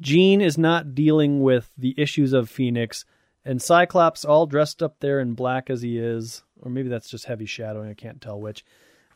Jean 0.00 0.40
is 0.40 0.56
not 0.56 0.94
dealing 0.94 1.42
with 1.42 1.70
the 1.76 1.94
issues 1.96 2.32
of 2.32 2.48
Phoenix, 2.48 3.04
and 3.44 3.60
Cyclops, 3.60 4.24
all 4.24 4.46
dressed 4.46 4.82
up 4.82 5.00
there 5.00 5.20
in 5.20 5.34
black 5.34 5.70
as 5.70 5.82
he 5.82 5.98
is, 5.98 6.42
or 6.60 6.70
maybe 6.70 6.88
that's 6.88 7.10
just 7.10 7.26
heavy 7.26 7.46
shadowing, 7.46 7.90
I 7.90 7.94
can't 7.94 8.20
tell 8.20 8.40
which, 8.40 8.64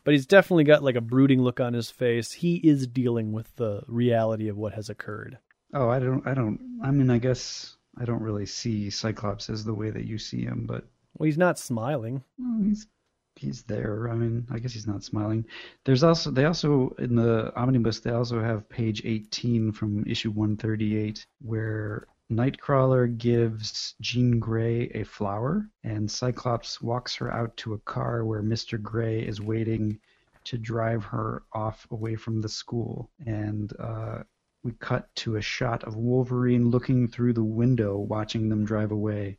but 0.03 0.13
he's 0.13 0.25
definitely 0.27 0.63
got 0.63 0.83
like 0.83 0.95
a 0.95 1.01
brooding 1.01 1.41
look 1.41 1.59
on 1.59 1.73
his 1.73 1.89
face. 1.89 2.31
He 2.31 2.57
is 2.57 2.87
dealing 2.87 3.31
with 3.33 3.55
the 3.55 3.83
reality 3.87 4.47
of 4.47 4.57
what 4.57 4.73
has 4.73 4.89
occurred. 4.89 5.37
Oh, 5.73 5.89
I 5.89 5.99
don't, 5.99 6.25
I 6.27 6.33
don't, 6.33 6.59
I 6.83 6.91
mean, 6.91 7.09
I 7.09 7.17
guess 7.17 7.75
I 7.97 8.05
don't 8.05 8.21
really 8.21 8.45
see 8.45 8.89
Cyclops 8.89 9.49
as 9.49 9.63
the 9.63 9.73
way 9.73 9.89
that 9.89 10.05
you 10.05 10.17
see 10.17 10.43
him, 10.43 10.65
but. 10.67 10.85
Well, 11.17 11.25
he's 11.25 11.37
not 11.37 11.57
smiling. 11.57 12.23
Well, 12.37 12.61
he's 12.67 12.87
he's 13.35 13.63
there. 13.63 14.09
I 14.09 14.15
mean, 14.15 14.47
I 14.49 14.59
guess 14.59 14.73
he's 14.73 14.87
not 14.87 15.03
smiling. 15.03 15.45
There's 15.83 16.03
also 16.03 16.31
they 16.31 16.45
also 16.45 16.95
in 16.99 17.15
the 17.15 17.53
omnibus 17.55 17.99
they 17.99 18.11
also 18.11 18.41
have 18.41 18.69
page 18.69 19.01
18 19.05 19.71
from 19.71 20.05
issue 20.07 20.31
138 20.31 21.25
where 21.41 22.07
Nightcrawler 22.31 23.15
gives 23.17 23.93
Jean 24.01 24.39
Grey 24.39 24.89
a 24.95 25.03
flower, 25.03 25.69
and 25.83 26.09
Cyclops 26.09 26.81
walks 26.81 27.15
her 27.17 27.31
out 27.31 27.55
to 27.57 27.75
a 27.75 27.79
car 27.79 28.25
where 28.25 28.41
Mr. 28.41 28.81
Grey 28.81 29.19
is 29.19 29.41
waiting 29.41 29.99
to 30.45 30.57
drive 30.57 31.03
her 31.03 31.43
off 31.53 31.85
away 31.91 32.15
from 32.15 32.41
the 32.41 32.49
school. 32.49 33.11
And 33.27 33.71
uh, 33.79 34.23
we 34.63 34.71
cut 34.79 35.13
to 35.17 35.35
a 35.35 35.41
shot 35.41 35.83
of 35.83 35.97
Wolverine 35.97 36.69
looking 36.69 37.07
through 37.07 37.33
the 37.33 37.43
window, 37.43 37.97
watching 37.97 38.49
them 38.49 38.65
drive 38.65 38.91
away. 38.91 39.37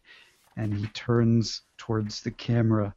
And 0.57 0.73
he 0.73 0.87
turns 0.89 1.63
towards 1.79 2.23
the 2.23 2.31
camera 2.31 2.95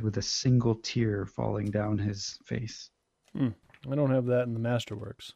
with 0.00 0.16
a 0.16 0.22
single 0.22 0.76
tear 0.76 1.26
falling 1.26 1.70
down 1.70 1.98
his 1.98 2.38
face. 2.44 2.90
Hmm. 3.36 3.48
I 3.90 3.94
don't 3.94 4.10
have 4.10 4.26
that 4.26 4.42
in 4.42 4.54
the 4.54 4.60
Masterworks. 4.60 5.32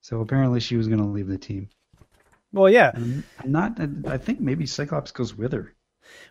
So 0.00 0.20
apparently 0.20 0.60
she 0.60 0.76
was 0.76 0.86
going 0.86 1.00
to 1.00 1.06
leave 1.06 1.28
the 1.28 1.38
team. 1.38 1.68
Well, 2.52 2.70
yeah. 2.70 2.92
And 2.94 3.24
not. 3.44 3.80
I 4.06 4.18
think 4.18 4.40
maybe 4.40 4.66
Cyclops 4.66 5.10
goes 5.10 5.36
with 5.36 5.52
her. 5.52 5.74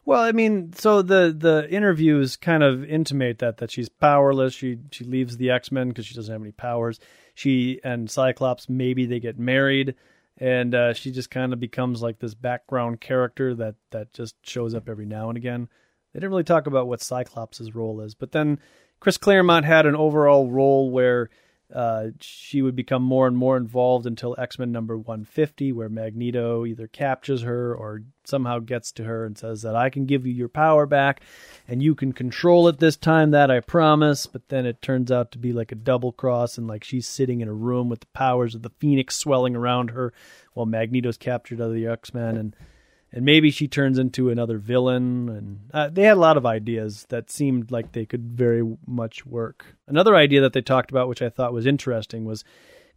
Well, 0.06 0.22
I 0.22 0.32
mean, 0.32 0.72
so 0.74 1.02
the 1.02 1.36
the 1.38 1.68
interviews 1.70 2.36
kind 2.36 2.64
of 2.64 2.86
intimate 2.86 3.40
that 3.40 3.58
that 3.58 3.72
she's 3.72 3.90
powerless. 3.90 4.54
She 4.54 4.80
she 4.92 5.04
leaves 5.04 5.38
the 5.38 5.52
X 5.52 5.72
Men 5.72 5.90
because 5.90 6.06
she 6.06 6.16
doesn't 6.16 6.32
have 6.32 6.42
any 6.42 6.52
powers. 6.52 7.00
She 7.36 7.80
and 7.84 8.10
Cyclops 8.10 8.70
maybe 8.70 9.06
they 9.06 9.20
get 9.20 9.40
married, 9.40 9.96
and 10.38 10.74
uh, 10.76 10.94
she 10.94 11.12
just 11.12 11.32
kind 11.32 11.52
of 11.52 11.60
becomes 11.60 12.02
like 12.02 12.20
this 12.20 12.36
background 12.36 13.02
character 13.02 13.54
that 13.56 13.76
that 13.92 14.14
just 14.14 14.36
shows 14.44 14.76
up 14.76 14.88
every 14.88 15.06
now 15.06 15.30
and 15.30 15.38
again. 15.38 15.68
They 16.14 16.20
didn't 16.20 16.32
really 16.32 16.44
talk 16.44 16.68
about 16.68 16.88
what 16.88 17.02
Cyclops' 17.02 17.74
role 17.74 18.00
is, 18.02 18.16
but 18.16 18.32
then 18.32 18.60
Chris 19.00 19.18
Claremont 19.18 19.66
had 19.66 19.86
an 19.86 19.96
overall 19.96 20.50
role 20.50 20.90
where 20.92 21.30
Uh, 21.74 22.12
she 22.20 22.62
would 22.62 22.76
become 22.76 23.02
more 23.02 23.26
and 23.26 23.36
more 23.36 23.58
involved 23.58 24.06
until 24.06 24.36
X 24.38 24.60
Men 24.60 24.72
number 24.72 24.96
150, 24.96 25.72
where 25.72 25.90
Magneto 25.90 26.68
either 26.68 26.88
captures 26.88 27.42
her 27.42 27.74
or 27.74 28.04
somehow 28.26 28.60
gets 28.60 28.92
to 28.92 29.06
her 29.06 29.26
and 29.26 29.36
says 29.36 29.64
that 29.64 29.76
I 29.76 29.90
can 29.90 30.06
give 30.06 30.28
you 30.28 30.34
your 30.34 30.50
power 30.50 30.86
back 30.86 31.22
and 31.68 31.82
you 31.82 31.96
can 31.96 32.14
control 32.14 32.68
it 32.68 32.78
this 32.78 32.96
time, 32.96 33.32
that 33.32 33.50
I 33.50 33.60
promise. 33.60 34.28
But 34.28 34.50
then 34.50 34.68
it 34.68 34.84
turns 34.84 35.12
out 35.12 35.32
to 35.32 35.40
be 35.40 35.52
like 35.52 35.72
a 35.72 35.76
double 35.76 36.12
cross, 36.12 36.60
and 36.60 36.68
like 36.68 36.84
she's 36.84 37.08
sitting 37.08 37.42
in 37.42 37.48
a 37.48 37.54
room 37.54 37.90
with 37.90 38.02
the 38.02 38.08
powers 38.14 38.54
of 38.54 38.62
the 38.62 38.70
Phoenix 38.78 39.16
swelling 39.16 39.56
around 39.56 39.92
her 39.92 40.14
while 40.54 40.68
Magneto's 40.68 41.18
captured 41.18 41.60
other 41.60 41.74
the 41.74 41.88
X 41.88 42.14
Men. 42.14 42.38
And 42.38 42.56
and 43.14 43.24
maybe 43.24 43.52
she 43.52 43.68
turns 43.68 44.00
into 44.00 44.30
another 44.30 44.58
villain. 44.58 45.30
And 45.30 45.60
uh, 45.72 45.90
they 45.90 46.02
had 46.02 46.18
a 46.18 46.20
lot 46.20 46.36
of 46.36 46.46
ideas 46.46 47.06
that 47.10 47.30
seemed 47.30 47.72
like 47.72 47.92
they 47.92 48.06
could 48.06 48.24
very 48.24 48.64
much 48.88 49.26
work. 49.26 49.78
Another 49.88 50.16
idea 50.16 50.42
that 50.42 50.54
they 50.54 50.62
talked 50.62 50.90
about, 50.90 51.08
which 51.08 51.22
I 51.22 51.30
thought 51.30 51.54
was 51.54 51.68
interesting, 51.68 52.26
was 52.26 52.44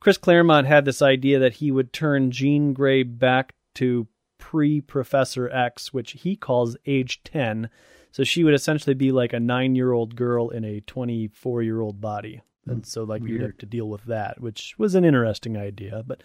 Chris 0.00 0.16
Claremont 0.16 0.66
had 0.66 0.86
this 0.86 1.02
idea 1.02 1.38
that 1.38 1.54
he 1.54 1.70
would 1.70 1.92
turn 1.92 2.30
Jean 2.30 2.72
Grey 2.72 3.02
back 3.02 3.54
to 3.74 4.06
pre 4.38 4.80
Professor 4.80 5.50
X, 5.50 5.92
which 5.92 6.12
he 6.12 6.34
calls 6.34 6.78
age 6.86 7.22
10. 7.24 7.68
So 8.10 8.24
she 8.24 8.42
would 8.42 8.54
essentially 8.54 8.94
be 8.94 9.12
like 9.12 9.34
a 9.34 9.40
nine 9.40 9.74
year 9.74 9.92
old 9.92 10.16
girl 10.16 10.48
in 10.48 10.64
a 10.64 10.80
24 10.80 11.62
year 11.62 11.80
old 11.80 12.00
body. 12.00 12.40
And 12.68 12.84
so, 12.84 13.04
like, 13.04 13.22
you'd 13.22 13.42
have 13.42 13.58
to 13.58 13.66
deal 13.66 13.88
with 13.88 14.04
that, 14.06 14.40
which 14.40 14.74
was 14.76 14.96
an 14.96 15.04
interesting 15.04 15.56
idea. 15.56 16.02
But 16.04 16.22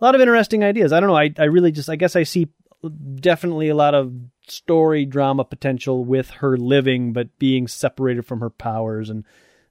a 0.00 0.04
lot 0.04 0.14
of 0.14 0.20
interesting 0.20 0.64
ideas. 0.64 0.92
I 0.92 1.00
don't 1.00 1.08
know. 1.08 1.16
I, 1.16 1.34
I 1.38 1.44
really 1.44 1.72
just, 1.72 1.90
I 1.90 1.96
guess 1.96 2.16
I 2.16 2.22
see 2.22 2.48
definitely 3.16 3.68
a 3.68 3.74
lot 3.74 3.94
of 3.94 4.12
story 4.46 5.04
drama 5.04 5.44
potential 5.44 6.04
with 6.04 6.30
her 6.30 6.56
living 6.56 7.12
but 7.12 7.36
being 7.38 7.66
separated 7.66 8.24
from 8.24 8.40
her 8.40 8.50
powers 8.50 9.10
and 9.10 9.24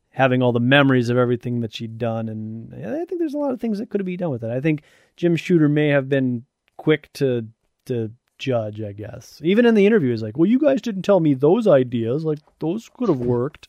having 0.09 0.41
all 0.41 0.51
the 0.51 0.59
memories 0.59 1.09
of 1.09 1.17
everything 1.17 1.61
that 1.61 1.73
she'd 1.73 1.97
done 1.97 2.29
and 2.29 2.73
I 2.73 3.05
think 3.05 3.19
there's 3.19 3.33
a 3.33 3.37
lot 3.39 3.51
of 3.51 3.61
things 3.61 3.79
that 3.79 3.89
could 3.89 4.03
be 4.05 4.17
done 4.17 4.31
with 4.31 4.43
it. 4.43 4.49
I 4.49 4.61
think 4.61 4.83
Jim 5.15 5.35
Shooter 5.35 5.69
may 5.69 5.89
have 5.89 6.09
been 6.09 6.45
quick 6.77 7.11
to 7.13 7.47
to 7.85 8.11
judge, 8.37 8.81
I 8.81 8.91
guess. 8.91 9.39
Even 9.43 9.65
in 9.65 9.75
the 9.75 9.85
interview 9.85 10.11
he's 10.11 10.23
like, 10.23 10.37
"Well, 10.37 10.49
you 10.49 10.59
guys 10.59 10.81
didn't 10.81 11.03
tell 11.03 11.19
me 11.19 11.33
those 11.33 11.67
ideas. 11.67 12.25
Like 12.25 12.39
those 12.59 12.89
could 12.89 13.09
have 13.09 13.19
worked." 13.19 13.67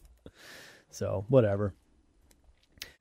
So, 0.91 1.25
whatever. 1.29 1.75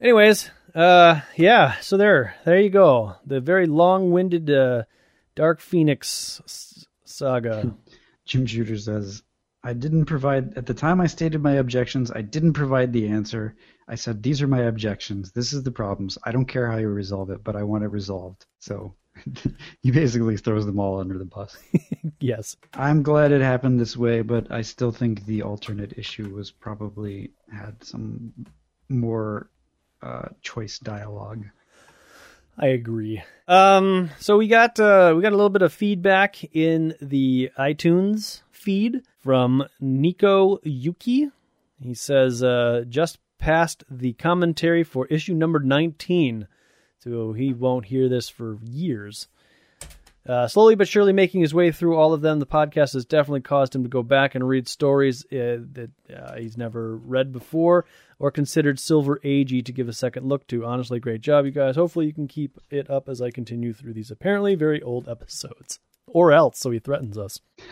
Anyways, 0.01 0.49
uh 0.73 1.21
yeah, 1.35 1.75
so 1.79 1.97
there 1.97 2.35
there 2.45 2.59
you 2.59 2.69
go. 2.69 3.15
The 3.25 3.39
very 3.39 3.67
long-winded 3.67 4.49
uh 4.49 4.83
Dark 5.35 5.59
Phoenix 5.59 6.85
saga. 7.03 7.73
Jim 8.25 8.45
Shooter 8.45 8.77
says, 8.77 9.21
I 9.63 9.73
didn't 9.73 10.05
provide, 10.05 10.57
at 10.57 10.65
the 10.65 10.73
time 10.73 11.01
I 11.01 11.07
stated 11.07 11.41
my 11.41 11.53
objections, 11.53 12.11
I 12.11 12.21
didn't 12.21 12.53
provide 12.53 12.93
the 12.93 13.07
answer. 13.07 13.55
I 13.87 13.95
said, 13.95 14.21
these 14.21 14.41
are 14.41 14.47
my 14.47 14.61
objections. 14.61 15.31
This 15.31 15.53
is 15.53 15.63
the 15.63 15.71
problems. 15.71 16.17
I 16.23 16.31
don't 16.31 16.45
care 16.45 16.71
how 16.71 16.77
you 16.77 16.87
resolve 16.87 17.29
it, 17.29 17.43
but 17.43 17.55
I 17.55 17.63
want 17.63 17.83
it 17.83 17.87
resolved. 17.87 18.45
So 18.59 18.95
he 19.81 19.91
basically 19.91 20.37
throws 20.37 20.65
them 20.65 20.79
all 20.79 20.99
under 20.99 21.17
the 21.17 21.25
bus. 21.25 21.57
yes. 22.19 22.55
I'm 22.73 23.03
glad 23.03 23.31
it 23.31 23.41
happened 23.41 23.79
this 23.79 23.97
way, 23.97 24.21
but 24.21 24.51
I 24.51 24.61
still 24.61 24.91
think 24.91 25.25
the 25.25 25.41
alternate 25.43 25.97
issue 25.97 26.29
was 26.33 26.51
probably 26.51 27.31
had 27.51 27.83
some 27.83 28.33
more 28.89 29.49
uh, 30.01 30.29
choice 30.41 30.79
dialogue. 30.79 31.45
I 32.57 32.67
agree. 32.67 33.21
Um, 33.47 34.11
so 34.19 34.37
we 34.37 34.47
got 34.47 34.79
uh, 34.79 35.13
we 35.15 35.21
got 35.21 35.33
a 35.33 35.35
little 35.35 35.49
bit 35.49 35.61
of 35.61 35.73
feedback 35.73 36.43
in 36.55 36.95
the 37.01 37.51
iTunes 37.59 38.41
feed 38.51 39.01
from 39.19 39.65
Nico 39.79 40.59
Yuki. 40.63 41.29
He 41.81 41.93
says 41.93 42.41
uh, 42.41 42.85
just 42.87 43.19
passed 43.37 43.83
the 43.89 44.13
commentary 44.13 44.83
for 44.83 45.05
issue 45.07 45.33
number 45.33 45.59
19, 45.59 46.47
so 46.99 47.33
he 47.33 47.53
won't 47.53 47.85
hear 47.85 48.07
this 48.07 48.29
for 48.29 48.57
years. 48.63 49.27
Uh, 50.27 50.47
slowly 50.47 50.73
but 50.73 50.87
surely 50.87 51.13
making 51.13 51.41
his 51.41 51.53
way 51.53 51.71
through 51.71 51.95
all 51.95 52.13
of 52.13 52.21
them, 52.21 52.39
the 52.39 52.47
podcast 52.47 52.93
has 52.93 53.05
definitely 53.05 53.41
caused 53.41 53.75
him 53.75 53.83
to 53.83 53.89
go 53.89 54.01
back 54.01 54.33
and 54.33 54.47
read 54.47 54.67
stories 54.67 55.23
uh, 55.25 55.61
that 55.73 55.91
uh, 56.15 56.35
he's 56.37 56.57
never 56.57 56.95
read 56.97 57.31
before 57.31 57.85
or 58.19 58.31
considered 58.31 58.79
Silver 58.79 59.19
Agey 59.23 59.63
to 59.65 59.71
give 59.71 59.87
a 59.87 59.93
second 59.93 60.27
look 60.27 60.47
to. 60.47 60.65
Honestly, 60.65 60.99
great 60.99 61.21
job, 61.21 61.45
you 61.45 61.51
guys. 61.51 61.75
Hopefully, 61.75 62.05
you 62.05 62.13
can 62.13 62.27
keep 62.27 62.57
it 62.69 62.89
up 62.89 63.09
as 63.09 63.21
I 63.21 63.31
continue 63.31 63.73
through 63.73 63.93
these 63.93 64.11
apparently 64.11 64.55
very 64.55 64.81
old 64.81 65.07
episodes. 65.07 65.79
Or 66.07 66.31
else, 66.31 66.59
so 66.59 66.71
he 66.71 66.79
threatens 66.79 67.17
us. 67.17 67.39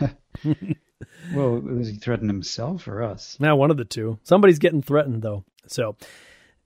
well, 1.34 1.60
does 1.60 1.88
he 1.88 1.96
threatening 1.96 2.28
himself 2.28 2.86
or 2.88 3.02
us? 3.02 3.36
Now, 3.40 3.56
one 3.56 3.70
of 3.70 3.76
the 3.76 3.84
two. 3.84 4.18
Somebody's 4.22 4.58
getting 4.58 4.82
threatened, 4.82 5.22
though. 5.22 5.44
So, 5.66 5.96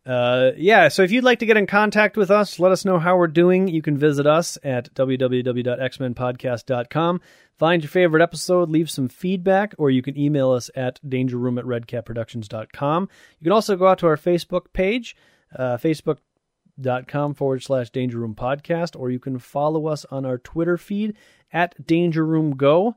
uh, 0.09 0.53
yeah, 0.57 0.89
so 0.89 1.03
if 1.03 1.11
you'd 1.11 1.23
like 1.23 1.41
to 1.41 1.47
get 1.47 1.59
in 1.59 1.67
contact 1.67 2.17
with 2.17 2.31
us, 2.31 2.59
let 2.59 2.73
us 2.73 2.87
know 2.87 2.99
how 2.99 3.19
we're 3.19 3.27
doing. 3.27 3.69
You 3.69 3.83
can 3.83 3.99
visit 3.99 4.27
us 4.27 4.57
at 4.65 4.95
www.xmenpodcast.com. 4.95 7.21
Find 7.59 7.83
your 7.83 7.91
favorite 7.91 8.23
episode, 8.23 8.71
leave 8.71 8.89
some 8.89 9.09
feedback, 9.09 9.75
or 9.77 9.91
you 9.91 10.01
can 10.01 10.19
email 10.19 10.51
us 10.51 10.71
at 10.75 10.99
dangerroom 11.07 11.59
at 11.59 11.67
redcapproductions.com. 11.67 13.09
You 13.39 13.45
can 13.45 13.53
also 13.53 13.77
go 13.77 13.87
out 13.87 13.99
to 13.99 14.07
our 14.07 14.17
Facebook 14.17 14.73
page, 14.73 15.15
uh, 15.55 15.77
facebook.com 15.77 17.35
forward 17.35 17.63
slash 17.63 17.91
danger 17.91 18.19
room 18.19 18.35
podcast, 18.35 18.99
or 18.99 19.11
you 19.11 19.19
can 19.19 19.39
follow 19.39 19.89
us 19.89 20.07
on 20.11 20.25
our 20.25 20.39
Twitter 20.39 20.79
feed 20.79 21.17
at 21.53 21.87
danger 21.87 22.25
room 22.25 22.57
go. 22.57 22.97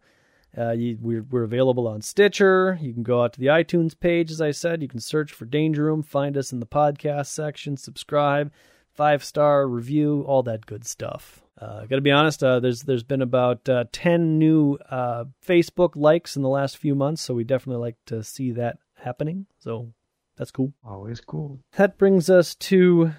Uh, 0.58 0.72
you, 0.72 0.98
we're, 1.00 1.24
we're 1.24 1.44
available 1.44 1.88
on 1.88 2.02
Stitcher. 2.02 2.78
You 2.82 2.94
can 2.94 3.04
go 3.04 3.24
out 3.24 3.34
to 3.34 3.40
the 3.40 3.48
iTunes 3.48 3.98
page, 3.98 4.32
as 4.32 4.42
I 4.42 4.52
said. 4.52 4.82
You 4.82 4.88
can 4.88 5.00
search 5.00 5.32
for 5.32 5.46
Danger 5.46 5.86
Room, 5.86 6.04
find 6.04 6.36
us 6.38 6.52
in 6.52 6.60
the 6.60 6.66
podcast 6.66 7.28
section, 7.28 7.78
subscribe, 7.78 8.52
five 8.94 9.24
star 9.24 9.68
review, 9.68 10.24
all 10.28 10.44
that 10.44 10.66
good 10.66 10.86
stuff. 10.86 11.42
Uh, 11.60 11.86
Got 11.86 11.98
to 11.98 12.02
be 12.02 12.12
honest. 12.12 12.44
Uh, 12.44 12.60
there's 12.60 12.82
there's 12.82 13.04
been 13.04 13.22
about 13.22 13.70
uh, 13.70 13.86
ten 13.92 14.40
new 14.40 14.78
uh, 14.90 15.26
Facebook 15.46 15.92
likes 15.96 16.36
in 16.36 16.42
the 16.42 16.50
last 16.50 16.78
few 16.78 16.96
months, 16.96 17.22
so 17.22 17.34
we 17.34 17.44
definitely 17.44 17.82
like 17.82 17.98
to 18.08 18.24
see 18.24 18.52
that 18.54 18.80
happening. 18.96 19.46
So 19.60 19.94
that's 20.38 20.52
cool. 20.52 20.74
Always 20.84 21.22
cool. 21.22 21.60
That 21.78 21.98
brings 21.98 22.30
us 22.30 22.56
to 22.56 23.12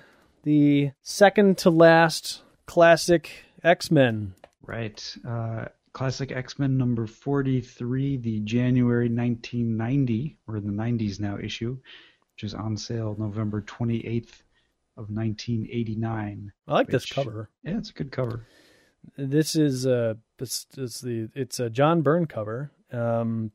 the 0.43 0.91
second 1.03 1.59
to 1.59 1.71
last 1.71 2.43
classic 2.67 3.31
X 3.63 3.91
Men. 3.91 4.35
Right. 4.67 5.17
Classic 5.93 6.33
X 6.33 6.59
Men 6.59 6.79
number 6.79 7.07
43, 7.07 8.17
the 8.17 8.41
January 8.41 9.09
1990, 9.09 10.39
or 10.47 10.61
the 10.61 10.69
90s 10.69 11.21
now 11.21 11.39
issue, 11.39 11.77
which 12.35 12.45
is 12.45 12.55
on 12.55 12.77
sale 12.77 13.15
November 13.19 13.63
28th 13.63 14.43
of 14.97 15.11
1989. 15.11 16.53
I 16.67 16.73
like 16.73 16.87
which, 16.87 16.93
this 16.93 17.07
cover. 17.07 17.51
Yeah, 17.63 17.79
it's 17.79 17.91
a 17.91 17.95
good 17.95 18.13
cover. 18.13 18.47
This 19.17 19.57
is 19.57 19.87
uh 19.87 20.15
it's, 20.39 20.67
it's 20.77 21.01
the 21.01 21.29
it's 21.35 21.61
a 21.61 21.69
John 21.69 22.03
Byrne 22.03 22.27
cover. 22.27 22.71
Um 22.93 23.51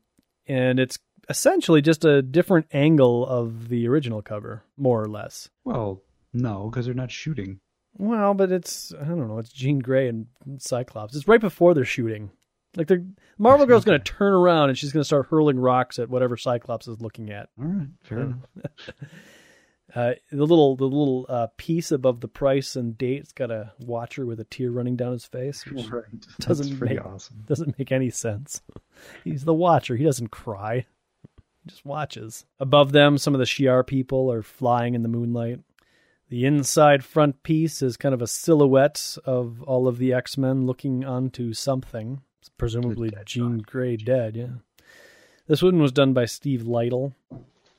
and 0.46 0.78
it's 0.78 0.98
essentially 1.28 1.82
just 1.82 2.04
a 2.04 2.22
different 2.22 2.66
angle 2.72 3.26
of 3.26 3.68
the 3.68 3.86
original 3.88 4.22
cover, 4.22 4.62
more 4.76 5.02
or 5.02 5.08
less. 5.08 5.48
Well, 5.64 6.02
no, 6.32 6.68
because 6.70 6.86
they're 6.86 6.94
not 6.94 7.10
shooting. 7.10 7.60
Well, 7.98 8.32
but 8.34 8.52
it's 8.52 8.94
I 8.94 9.04
don't 9.04 9.26
know. 9.28 9.38
It's 9.38 9.52
Jean 9.52 9.80
Grey 9.80 10.08
and 10.08 10.26
Cyclops. 10.58 11.14
It's 11.14 11.28
right 11.28 11.40
before 11.40 11.74
they're 11.74 11.84
shooting. 11.84 12.30
Like 12.76 12.86
the 12.86 13.04
Marvel 13.38 13.66
Girl's 13.66 13.84
going 13.84 14.00
to 14.02 14.12
turn 14.12 14.32
around 14.32 14.68
and 14.68 14.78
she's 14.78 14.92
going 14.92 15.00
to 15.00 15.06
start 15.06 15.26
hurling 15.26 15.58
rocks 15.58 15.98
at 15.98 16.08
whatever 16.08 16.36
Cyclops 16.36 16.86
is 16.86 17.00
looking 17.00 17.30
at. 17.30 17.48
All 17.58 17.66
right, 17.66 17.88
fair 18.02 18.20
enough. 18.20 18.38
uh, 19.94 20.12
the 20.30 20.44
little 20.44 20.76
the 20.76 20.84
little 20.84 21.26
uh, 21.28 21.48
piece 21.56 21.90
above 21.90 22.20
the 22.20 22.28
price 22.28 22.76
and 22.76 22.96
date's 22.96 23.32
got 23.32 23.50
a 23.50 23.72
watcher 23.80 24.26
with 24.26 24.38
a 24.38 24.44
tear 24.44 24.70
running 24.70 24.96
down 24.96 25.12
his 25.12 25.24
face. 25.24 25.64
Right. 25.66 26.04
Doesn't 26.40 26.80
make 26.80 27.04
awesome. 27.04 27.42
doesn't 27.46 27.78
make 27.78 27.90
any 27.90 28.10
sense. 28.10 28.62
He's 29.24 29.44
the 29.44 29.54
watcher. 29.54 29.96
He 29.96 30.04
doesn't 30.04 30.30
cry. 30.30 30.86
He 31.64 31.70
just 31.70 31.84
watches. 31.84 32.44
Above 32.60 32.92
them, 32.92 33.18
some 33.18 33.34
of 33.34 33.38
the 33.40 33.44
Shi'ar 33.46 33.84
people 33.84 34.30
are 34.30 34.42
flying 34.42 34.94
in 34.94 35.02
the 35.02 35.08
moonlight. 35.08 35.60
The 36.30 36.44
inside 36.44 37.04
front 37.04 37.42
piece 37.42 37.80
is 37.80 37.96
kind 37.96 38.14
of 38.14 38.20
a 38.20 38.26
silhouette 38.26 39.16
of 39.24 39.62
all 39.62 39.88
of 39.88 39.96
the 39.96 40.12
X 40.12 40.36
Men 40.36 40.66
looking 40.66 41.02
onto 41.02 41.54
something, 41.54 42.20
presumably 42.58 43.10
Jean 43.24 43.58
Grey 43.58 43.96
dead. 43.96 44.36
Yeah. 44.36 44.86
This 45.46 45.62
one 45.62 45.80
was 45.80 45.90
done 45.90 46.12
by 46.12 46.26
Steve 46.26 46.64
Lightle. 46.64 47.14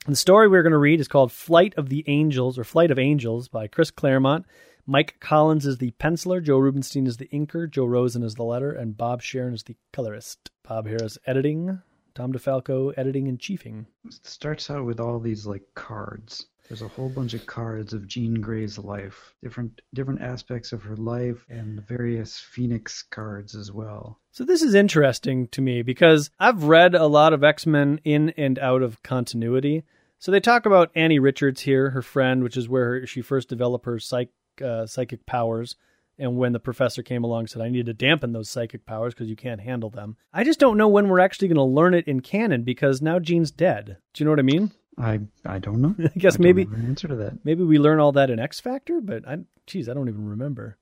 The 0.07 0.15
story 0.15 0.47
we're 0.47 0.63
going 0.63 0.71
to 0.71 0.80
read 0.80 0.99
is 0.99 1.07
called 1.07 1.31
Flight 1.31 1.76
of 1.77 1.89
the 1.89 2.03
Angels 2.07 2.57
or 2.57 2.63
Flight 2.63 2.89
of 2.89 2.97
Angels 2.97 3.47
by 3.47 3.67
Chris 3.67 3.91
Claremont. 3.91 4.47
Mike 4.88 5.17
Collins 5.19 5.67
is 5.67 5.77
the 5.77 5.91
penciler, 5.99 6.41
Joe 6.41 6.57
Rubinstein 6.57 7.05
is 7.05 7.17
the 7.17 7.27
inker, 7.27 7.69
Joe 7.69 7.85
Rosen 7.85 8.23
is 8.23 8.34
the 8.34 8.43
letter, 8.43 8.71
and 8.71 8.97
Bob 8.97 9.21
Sharen 9.21 9.53
is 9.53 9.61
the 9.61 9.76
colorist. 9.93 10.49
Bob 10.67 10.88
Harras 10.88 11.19
editing, 11.27 11.84
Tom 12.15 12.34
DeFalco 12.34 12.95
editing 12.97 13.27
and 13.27 13.38
chiefing. 13.38 13.85
It 14.05 14.26
starts 14.26 14.71
out 14.71 14.85
with 14.85 14.99
all 14.99 15.19
these 15.19 15.45
like 15.45 15.61
cards 15.76 16.47
there's 16.69 16.83
a 16.83 16.87
whole 16.87 17.09
bunch 17.09 17.33
of 17.33 17.47
cards 17.47 17.93
of 17.93 18.07
Jean 18.07 18.35
Grey's 18.35 18.77
life, 18.77 19.33
different 19.41 19.81
different 19.93 20.21
aspects 20.21 20.71
of 20.71 20.83
her 20.83 20.95
life, 20.95 21.43
and 21.49 21.85
various 21.87 22.37
Phoenix 22.39 23.01
cards 23.01 23.55
as 23.55 23.71
well. 23.71 24.19
So 24.31 24.45
this 24.45 24.61
is 24.61 24.75
interesting 24.75 25.47
to 25.47 25.61
me 25.61 25.81
because 25.81 26.29
I've 26.39 26.65
read 26.65 26.93
a 26.93 27.07
lot 27.07 27.33
of 27.33 27.43
X 27.43 27.65
Men 27.65 27.99
in 28.03 28.29
and 28.37 28.59
out 28.59 28.83
of 28.83 29.01
continuity. 29.01 29.83
So 30.19 30.31
they 30.31 30.39
talk 30.39 30.67
about 30.67 30.91
Annie 30.95 31.17
Richards 31.17 31.61
here, 31.61 31.89
her 31.89 32.03
friend, 32.03 32.43
which 32.43 32.55
is 32.55 32.69
where 32.69 33.05
she 33.07 33.21
first 33.21 33.49
developed 33.49 33.85
her 33.85 33.97
psych, 33.97 34.29
uh, 34.63 34.85
psychic 34.85 35.25
powers. 35.25 35.75
And 36.19 36.37
when 36.37 36.51
the 36.51 36.59
professor 36.59 37.01
came 37.01 37.23
along 37.23 37.47
said, 37.47 37.61
I 37.61 37.69
need 37.69 37.85
to 37.85 37.93
dampen 37.93 38.33
those 38.33 38.49
psychic 38.49 38.85
powers 38.85 39.13
because 39.13 39.29
you 39.29 39.37
can't 39.37 39.61
handle 39.61 39.89
them. 39.89 40.17
I 40.33 40.43
just 40.43 40.59
don't 40.59 40.77
know 40.77 40.89
when 40.89 41.07
we're 41.07 41.21
actually 41.21 41.47
going 41.47 41.55
to 41.55 41.63
learn 41.63 41.93
it 41.93 42.07
in 42.07 42.19
canon 42.19 42.63
because 42.63 43.01
now 43.01 43.17
Jean's 43.19 43.51
dead. 43.51 43.97
Do 44.13 44.21
you 44.21 44.25
know 44.25 44.31
what 44.31 44.39
I 44.39 44.43
mean? 44.43 44.71
I 44.99 45.21
I 45.45 45.59
don't 45.59 45.81
know. 45.81 45.95
I 46.15 46.19
guess 46.19 46.35
I 46.35 46.43
maybe 46.43 46.63
an 46.63 46.85
answer 46.85 47.07
to 47.07 47.15
that. 47.15 47.45
maybe 47.45 47.63
we 47.63 47.80
learn 47.80 47.99
all 47.99 48.11
that 48.13 48.30
in 48.30 48.39
X 48.39 48.59
Factor, 48.59 49.01
but 49.01 49.27
I, 49.27 49.38
geez, 49.65 49.89
I 49.89 49.93
don't 49.93 50.09
even 50.09 50.27
remember. 50.27 50.77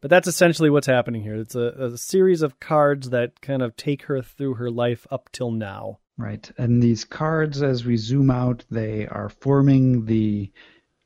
But 0.00 0.10
that's 0.10 0.28
essentially 0.28 0.70
what's 0.70 0.86
happening 0.86 1.22
here. 1.22 1.36
It's 1.36 1.54
a, 1.54 1.92
a 1.92 1.98
series 1.98 2.42
of 2.42 2.58
cards 2.58 3.10
that 3.10 3.40
kind 3.42 3.62
of 3.62 3.76
take 3.76 4.04
her 4.04 4.22
through 4.22 4.54
her 4.54 4.70
life 4.70 5.06
up 5.10 5.30
till 5.30 5.50
now. 5.50 5.98
Right. 6.16 6.50
And 6.58 6.82
these 6.82 7.04
cards, 7.04 7.62
as 7.62 7.84
we 7.84 7.96
zoom 7.96 8.30
out, 8.30 8.64
they 8.70 9.06
are 9.06 9.28
forming 9.28 10.06
the 10.06 10.50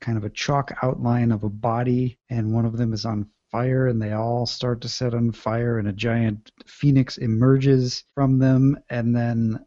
kind 0.01 0.17
of 0.17 0.25
a 0.25 0.31
chalk 0.31 0.77
outline 0.83 1.33
of 1.33 1.45
a 1.45 1.49
body, 1.49 2.19
and 2.29 2.53
one 2.53 2.67
of 2.67 2.77
them 2.77 2.93
is 2.93 3.05
on 3.05 3.29
fire, 3.51 3.89
and 3.89 4.01
they 4.01 4.13
all 4.13 4.47
start 4.47 4.81
to 4.83 4.89
set 4.89 5.15
on 5.15 5.33
fire, 5.33 5.79
and 5.79 5.89
a 5.89 5.93
giant 5.93 6.53
phoenix 6.67 7.17
emerges 7.17 8.05
from 8.15 8.39
them, 8.39 8.77
and 8.91 9.15
then 9.15 9.65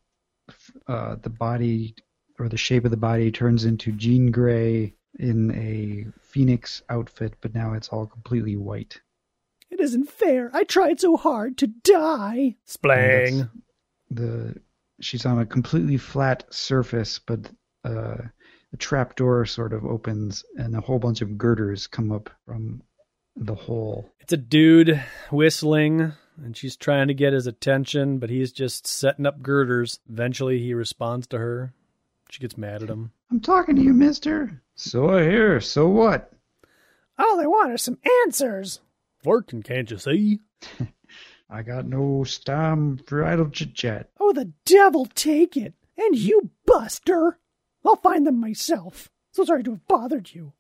uh, 0.88 1.16
the 1.22 1.30
body 1.30 1.96
or 2.40 2.50
the 2.50 2.58
shape 2.58 2.86
of 2.86 2.92
the 2.92 2.98
body 2.98 3.32
turns 3.32 3.66
into 3.66 3.92
Jean 3.92 4.32
Grey 4.32 4.94
in 5.20 5.52
a 5.56 6.06
phoenix 6.22 6.82
outfit, 6.90 7.36
but 7.42 7.54
now 7.54 7.74
it's 7.74 7.90
all 7.90 8.06
completely 8.06 8.56
white. 8.56 9.02
It 9.70 9.80
isn't 9.80 10.10
fair. 10.10 10.50
I 10.54 10.64
tried 10.64 11.00
so 11.00 11.18
hard 11.18 11.58
to 11.58 11.68
die. 11.68 12.56
Splang. 12.68 13.50
the 14.10 14.56
she's 15.02 15.26
on 15.26 15.40
a 15.40 15.46
completely 15.46 15.98
flat 15.98 16.46
surface, 16.54 17.20
but 17.20 17.52
uh, 17.84 18.18
a 18.74 18.78
trap 18.78 19.16
door 19.16 19.46
sort 19.46 19.74
of 19.74 19.86
opens, 19.86 20.44
and 20.58 20.76
a 20.76 20.82
whole 20.82 21.00
bunch 21.00 21.22
of 21.22 21.38
girders 21.38 21.88
come 21.88 22.12
up 22.12 22.30
from 22.46 22.82
the 23.36 23.56
hole. 23.56 24.10
It's 24.20 24.34
a 24.34 24.38
dude 24.38 25.02
whistling, 25.32 26.14
and 26.38 26.56
she's 26.56 26.76
trying 26.76 27.08
to 27.08 27.14
get 27.14 27.34
his 27.34 27.48
attention, 27.48 28.20
but 28.20 28.30
he's 28.30 28.52
just 28.52 28.88
setting 28.88 29.26
up 29.26 29.42
girders. 29.42 30.00
Eventually, 30.10 30.60
he 30.60 30.74
responds 30.74 31.28
to 31.28 31.38
her. 31.38 31.74
She 32.30 32.40
gets 32.42 32.58
mad 32.58 32.84
at 32.84 32.90
him. 32.90 33.12
I'm 33.32 33.40
talking 33.40 33.76
to 33.76 33.82
you, 33.82 33.94
Mister. 33.94 34.62
So 34.76 35.10
I 35.10 35.24
hear. 35.24 35.60
So 35.60 35.88
what? 35.88 36.32
Oh, 37.18 37.34
All 37.34 37.40
I 37.42 37.48
want 37.48 37.72
are 37.72 37.78
some 37.78 37.98
answers. 38.26 38.80
Working, 39.24 39.64
can't 39.64 39.90
you 39.90 39.98
see? 39.98 40.40
I 41.50 41.62
got 41.64 41.86
no 41.88 42.24
time 42.46 42.98
for 42.98 43.24
idle 43.24 43.50
chit 43.50 43.74
chat. 43.74 44.10
Oh, 44.20 44.34
the 44.34 44.52
devil 44.66 45.06
take 45.16 45.56
it! 45.58 45.74
And 45.98 46.16
you, 46.18 46.52
Buster! 46.66 47.40
I'll 47.86 47.96
find 47.96 48.28
them 48.28 48.40
myself. 48.40 49.10
So 49.32 49.46
sorry 49.46 49.64
to 49.64 49.72
have 49.72 49.88
bothered 49.88 50.34
you. 50.34 50.54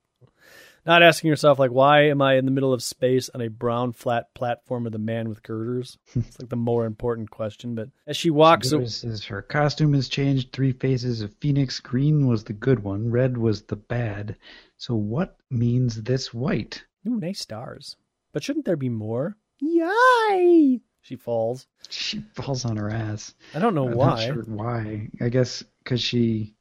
Not 0.87 1.03
asking 1.03 1.27
yourself, 1.27 1.59
like, 1.59 1.71
why 1.71 2.03
am 2.07 2.21
I 2.21 2.35
in 2.35 2.45
the 2.45 2.51
middle 2.51 2.71
of 2.71 2.81
space 2.81 3.27
on 3.35 3.41
a 3.41 3.49
brown 3.49 3.91
flat 3.91 4.33
platform 4.33 4.85
with 4.85 4.95
a 4.95 4.99
man 4.99 5.27
with 5.27 5.43
girders? 5.43 5.97
It's 6.15 6.39
like 6.39 6.47
the 6.49 6.55
more 6.55 6.85
important 6.85 7.29
question. 7.29 7.75
But 7.75 7.89
as 8.07 8.15
she 8.15 8.29
walks, 8.29 8.71
Notices 8.71 9.25
her 9.25 9.41
costume 9.41 9.93
has 9.93 10.07
changed. 10.07 10.53
Three 10.53 10.71
faces 10.71 11.19
of 11.21 11.35
Phoenix. 11.41 11.81
Green 11.81 12.25
was 12.25 12.45
the 12.45 12.53
good 12.53 12.83
one. 12.83 13.11
Red 13.11 13.37
was 13.37 13.63
the 13.63 13.75
bad. 13.75 14.37
So 14.77 14.95
what 14.95 15.35
means 15.51 16.01
this 16.03 16.33
white? 16.33 16.83
ooh, 17.05 17.19
nice 17.19 17.39
stars. 17.39 17.97
But 18.31 18.43
shouldn't 18.43 18.65
there 18.65 18.77
be 18.77 18.89
more? 18.89 19.35
Yay! 19.59 20.79
She 21.01 21.15
falls. 21.17 21.67
She 21.89 22.23
falls 22.33 22.63
on 22.63 22.77
her 22.77 22.89
ass. 22.89 23.33
I 23.53 23.59
don't 23.59 23.75
know 23.75 23.87
I'm 23.89 23.95
why. 23.95 24.07
not 24.07 24.21
sure 24.21 24.43
why. 24.43 25.09
I 25.19 25.27
guess 25.29 25.63
because 25.83 26.01
she 26.01 26.55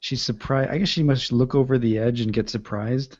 she's 0.00 0.22
surprised. 0.22 0.70
I 0.70 0.78
guess 0.78 0.88
she 0.88 1.02
must 1.02 1.32
look 1.32 1.54
over 1.56 1.78
the 1.78 1.98
edge 1.98 2.20
and 2.20 2.32
get 2.32 2.48
surprised. 2.50 3.18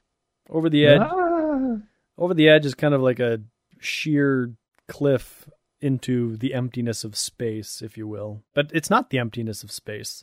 Over 0.51 0.69
the 0.69 0.86
edge. 0.86 1.01
Ah! 1.02 1.77
Over 2.19 2.35
the 2.35 2.48
edge 2.48 2.66
is 2.66 2.74
kind 2.74 2.94
of 2.94 3.01
like 3.01 3.20
a 3.20 3.40
sheer 3.81 4.55
cliff 4.89 5.48
into 5.81 6.36
the 6.36 6.55
emptiness 6.55 7.05
of 7.05 7.16
space, 7.16 7.82
if 7.82 7.97
you 7.97 8.06
will. 8.06 8.43
But 8.55 8.70
it's 8.73 8.90
not 8.90 9.10
the 9.10 9.19
emptiness 9.19 9.62
of 9.62 9.73
space. 9.73 10.23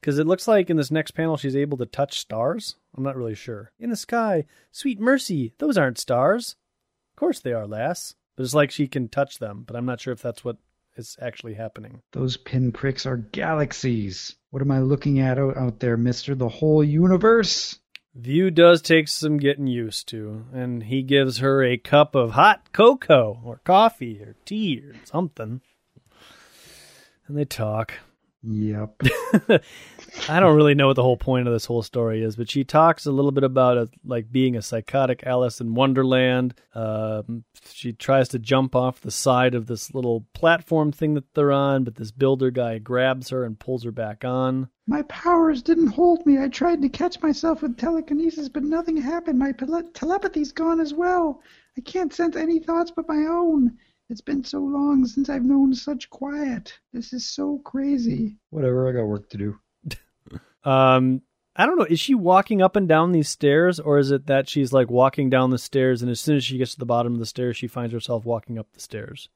Because 0.00 0.18
it 0.18 0.26
looks 0.26 0.48
like 0.48 0.70
in 0.70 0.76
this 0.76 0.90
next 0.90 1.10
panel 1.10 1.36
she's 1.36 1.56
able 1.56 1.76
to 1.78 1.86
touch 1.86 2.18
stars. 2.18 2.76
I'm 2.96 3.04
not 3.04 3.16
really 3.16 3.34
sure. 3.34 3.72
In 3.78 3.90
the 3.90 3.96
sky, 3.96 4.46
sweet 4.70 5.00
mercy, 5.00 5.52
those 5.58 5.76
aren't 5.76 5.98
stars. 5.98 6.56
Of 7.12 7.16
course 7.16 7.40
they 7.40 7.52
are, 7.52 7.66
lass. 7.66 8.14
But 8.36 8.44
it's 8.44 8.54
like 8.54 8.70
she 8.70 8.88
can 8.88 9.08
touch 9.08 9.38
them, 9.38 9.64
but 9.66 9.76
I'm 9.76 9.84
not 9.84 10.00
sure 10.00 10.12
if 10.12 10.22
that's 10.22 10.44
what 10.44 10.56
is 10.96 11.16
actually 11.20 11.54
happening. 11.54 12.02
Those 12.12 12.36
pinpricks 12.36 13.04
are 13.04 13.18
galaxies. 13.18 14.36
What 14.50 14.62
am 14.62 14.70
I 14.70 14.80
looking 14.80 15.20
at 15.20 15.38
out, 15.38 15.56
out 15.56 15.80
there, 15.80 15.96
Mister? 15.96 16.34
The 16.34 16.48
whole 16.48 16.82
universe. 16.82 17.78
View 18.14 18.50
does 18.50 18.82
take 18.82 19.06
some 19.06 19.36
getting 19.36 19.68
used 19.68 20.08
to, 20.08 20.44
and 20.52 20.84
he 20.84 21.02
gives 21.02 21.38
her 21.38 21.62
a 21.62 21.76
cup 21.76 22.14
of 22.14 22.32
hot 22.32 22.72
cocoa 22.72 23.40
or 23.44 23.60
coffee 23.64 24.20
or 24.20 24.34
tea 24.44 24.82
or 24.84 24.94
something. 25.04 25.60
And 27.28 27.38
they 27.38 27.44
talk. 27.44 27.94
Yep. 28.42 29.02
I 30.28 30.40
don't 30.40 30.56
really 30.56 30.74
know 30.74 30.86
what 30.86 30.96
the 30.96 31.02
whole 31.02 31.16
point 31.16 31.46
of 31.46 31.52
this 31.52 31.64
whole 31.64 31.82
story 31.82 32.22
is, 32.22 32.36
but 32.36 32.50
she 32.50 32.64
talks 32.64 33.06
a 33.06 33.12
little 33.12 33.32
bit 33.32 33.44
about 33.44 33.78
it, 33.78 33.90
like 34.04 34.30
being 34.30 34.56
a 34.56 34.62
psychotic 34.62 35.24
Alice 35.24 35.60
in 35.60 35.74
Wonderland. 35.74 36.54
Um, 36.74 37.44
she 37.72 37.92
tries 37.92 38.28
to 38.30 38.38
jump 38.38 38.76
off 38.76 39.00
the 39.00 39.10
side 39.10 39.54
of 39.54 39.66
this 39.66 39.92
little 39.94 40.26
platform 40.34 40.92
thing 40.92 41.14
that 41.14 41.34
they're 41.34 41.52
on, 41.52 41.84
but 41.84 41.96
this 41.96 42.10
builder 42.10 42.50
guy 42.50 42.78
grabs 42.78 43.30
her 43.30 43.44
and 43.44 43.58
pulls 43.58 43.84
her 43.84 43.92
back 43.92 44.24
on. 44.24 44.68
My 44.86 45.02
powers 45.02 45.62
didn't 45.62 45.88
hold 45.88 46.24
me. 46.26 46.38
I 46.38 46.48
tried 46.48 46.82
to 46.82 46.88
catch 46.88 47.20
myself 47.22 47.62
with 47.62 47.76
telekinesis, 47.76 48.48
but 48.48 48.62
nothing 48.62 48.96
happened. 48.96 49.38
My 49.38 49.52
tele- 49.52 49.90
telepathy's 49.94 50.52
gone 50.52 50.80
as 50.80 50.94
well. 50.94 51.42
I 51.76 51.80
can't 51.80 52.12
sense 52.12 52.36
any 52.36 52.58
thoughts 52.58 52.90
but 52.90 53.08
my 53.08 53.26
own. 53.28 53.76
It's 54.08 54.20
been 54.20 54.42
so 54.42 54.58
long 54.58 55.06
since 55.06 55.28
I've 55.28 55.44
known 55.44 55.72
such 55.72 56.10
quiet. 56.10 56.72
This 56.92 57.12
is 57.12 57.30
so 57.30 57.60
crazy. 57.64 58.36
Whatever, 58.50 58.88
I 58.88 58.92
got 58.92 59.06
work 59.06 59.30
to 59.30 59.38
do. 59.38 59.56
Um, 60.64 61.22
I 61.56 61.66
don't 61.66 61.78
know. 61.78 61.84
Is 61.84 62.00
she 62.00 62.14
walking 62.14 62.62
up 62.62 62.76
and 62.76 62.88
down 62.88 63.12
these 63.12 63.28
stairs, 63.28 63.80
or 63.80 63.98
is 63.98 64.10
it 64.10 64.26
that 64.26 64.48
she's 64.48 64.72
like 64.72 64.90
walking 64.90 65.30
down 65.30 65.50
the 65.50 65.58
stairs, 65.58 66.02
and 66.02 66.10
as 66.10 66.20
soon 66.20 66.36
as 66.36 66.44
she 66.44 66.58
gets 66.58 66.72
to 66.74 66.78
the 66.78 66.86
bottom 66.86 67.12
of 67.12 67.18
the 67.18 67.26
stairs, 67.26 67.56
she 67.56 67.66
finds 67.66 67.92
herself 67.92 68.24
walking 68.24 68.58
up 68.58 68.68
the 68.72 68.80
stairs? 68.80 69.28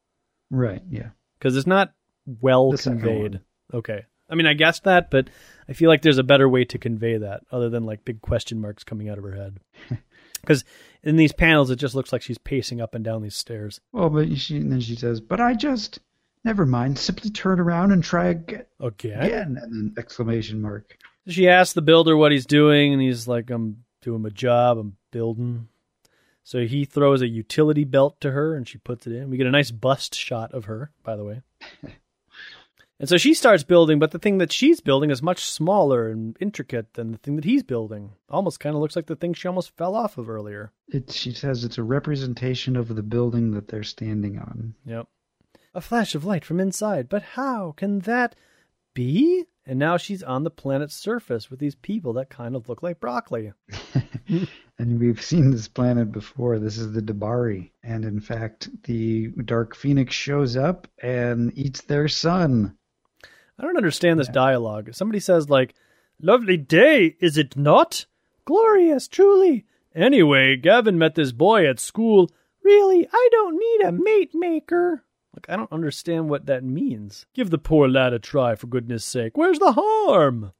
Right, 0.50 0.82
yeah. 0.88 1.10
Because 1.38 1.56
it's 1.56 1.66
not 1.66 1.92
well 2.40 2.70
The 2.70 2.78
conveyed. 2.78 3.40
Okay. 3.72 4.04
I 4.30 4.34
mean, 4.36 4.46
I 4.46 4.54
guess 4.54 4.80
that, 4.80 5.10
but 5.10 5.28
I 5.68 5.74
feel 5.74 5.90
like 5.90 6.02
there's 6.02 6.18
a 6.18 6.22
better 6.22 6.48
way 6.48 6.64
to 6.66 6.78
convey 6.78 7.18
that 7.18 7.42
other 7.52 7.68
than 7.68 7.84
like 7.84 8.04
big 8.04 8.22
question 8.22 8.60
marks 8.60 8.84
coming 8.84 9.08
out 9.08 9.18
of 9.18 9.24
her 9.24 9.34
head. 9.34 9.58
Because 10.44 10.62
in 11.02 11.16
these 11.16 11.32
panels, 11.32 11.70
it 11.70 11.76
just 11.76 11.94
looks 11.94 12.12
like 12.12 12.20
she's 12.20 12.36
pacing 12.36 12.78
up 12.78 12.94
and 12.94 13.02
down 13.02 13.22
these 13.22 13.34
stairs. 13.34 13.80
Well, 13.92 14.10
but 14.10 14.36
she, 14.36 14.58
and 14.58 14.70
then 14.70 14.80
she 14.80 14.94
says, 14.94 15.18
but 15.22 15.40
I 15.40 15.54
just, 15.54 16.00
never 16.44 16.66
mind, 16.66 16.98
simply 16.98 17.30
turn 17.30 17.58
around 17.60 17.92
and 17.92 18.04
try 18.04 18.26
again. 18.26 18.66
Okay. 18.78 19.12
Again, 19.12 19.58
and 19.60 19.72
then 19.72 19.94
exclamation 19.96 20.60
mark. 20.60 20.98
She 21.26 21.48
asks 21.48 21.72
the 21.72 21.82
builder 21.82 22.16
what 22.16 22.32
he's 22.32 22.46
doing, 22.46 22.92
and 22.92 23.00
he's 23.00 23.26
like, 23.26 23.50
I'm 23.50 23.84
doing 24.02 24.22
my 24.22 24.28
job, 24.28 24.78
I'm 24.78 24.96
building. 25.10 25.68
So 26.42 26.66
he 26.66 26.84
throws 26.84 27.22
a 27.22 27.26
utility 27.26 27.84
belt 27.84 28.20
to 28.20 28.30
her, 28.32 28.54
and 28.54 28.68
she 28.68 28.76
puts 28.76 29.06
it 29.06 29.14
in. 29.14 29.30
We 29.30 29.38
get 29.38 29.46
a 29.46 29.50
nice 29.50 29.70
bust 29.70 30.14
shot 30.14 30.52
of 30.52 30.66
her, 30.66 30.90
by 31.02 31.16
the 31.16 31.24
way. 31.24 31.40
and 33.00 33.08
so 33.08 33.16
she 33.16 33.32
starts 33.32 33.64
building, 33.64 33.98
but 33.98 34.10
the 34.10 34.18
thing 34.18 34.36
that 34.38 34.52
she's 34.52 34.82
building 34.82 35.10
is 35.10 35.22
much 35.22 35.42
smaller 35.42 36.08
and 36.08 36.36
intricate 36.40 36.92
than 36.92 37.12
the 37.12 37.18
thing 37.18 37.36
that 37.36 37.46
he's 37.46 37.62
building. 37.62 38.12
Almost 38.28 38.60
kind 38.60 38.74
of 38.74 38.82
looks 38.82 38.94
like 38.94 39.06
the 39.06 39.16
thing 39.16 39.32
she 39.32 39.48
almost 39.48 39.74
fell 39.78 39.96
off 39.96 40.18
of 40.18 40.28
earlier. 40.28 40.70
It, 40.88 41.10
she 41.10 41.32
says 41.32 41.64
it's 41.64 41.78
a 41.78 41.82
representation 41.82 42.76
of 42.76 42.94
the 42.94 43.02
building 43.02 43.52
that 43.52 43.68
they're 43.68 43.82
standing 43.82 44.38
on. 44.38 44.74
Yep. 44.84 45.08
A 45.72 45.80
flash 45.80 46.14
of 46.14 46.26
light 46.26 46.44
from 46.44 46.60
inside, 46.60 47.08
but 47.08 47.22
how 47.22 47.72
can 47.72 48.00
that 48.00 48.36
be? 48.92 49.46
And 49.66 49.78
now 49.78 49.96
she's 49.96 50.22
on 50.22 50.44
the 50.44 50.50
planet's 50.50 50.94
surface 50.94 51.50
with 51.50 51.58
these 51.58 51.74
people 51.74 52.12
that 52.14 52.28
kind 52.28 52.54
of 52.54 52.68
look 52.68 52.82
like 52.82 53.00
broccoli. 53.00 53.52
And 54.78 54.98
we've 54.98 55.22
seen 55.22 55.50
this 55.50 55.68
planet 55.68 56.10
before. 56.10 56.58
This 56.58 56.78
is 56.78 56.92
the 56.92 57.02
D'Bari. 57.02 57.70
And 57.84 58.04
in 58.04 58.20
fact, 58.20 58.70
the 58.84 59.28
Dark 59.44 59.76
Phoenix 59.76 60.14
shows 60.14 60.56
up 60.56 60.88
and 61.00 61.56
eats 61.56 61.82
their 61.82 62.08
son. 62.08 62.76
I 63.58 63.62
don't 63.62 63.76
understand 63.76 64.18
this 64.18 64.28
dialogue. 64.28 64.92
Somebody 64.92 65.20
says 65.20 65.48
like, 65.48 65.74
"Lovely 66.20 66.56
day, 66.56 67.16
is 67.20 67.38
it 67.38 67.56
not? 67.56 68.06
Glorious, 68.44 69.06
truly. 69.06 69.64
Anyway, 69.94 70.56
Gavin 70.56 70.98
met 70.98 71.14
this 71.14 71.30
boy 71.30 71.68
at 71.68 71.78
school. 71.78 72.28
Really, 72.64 73.06
I 73.12 73.28
don't 73.30 73.56
need 73.56 73.86
a 73.86 73.92
mate 73.92 74.34
maker." 74.34 75.04
Like, 75.34 75.46
I 75.48 75.56
don't 75.56 75.72
understand 75.72 76.28
what 76.30 76.46
that 76.46 76.64
means. 76.64 77.26
Give 77.34 77.50
the 77.50 77.58
poor 77.58 77.88
lad 77.88 78.12
a 78.12 78.18
try, 78.18 78.54
for 78.54 78.66
goodness 78.68 79.04
sake. 79.04 79.36
Where's 79.36 79.58
the 79.58 79.72
harm? 79.72 80.52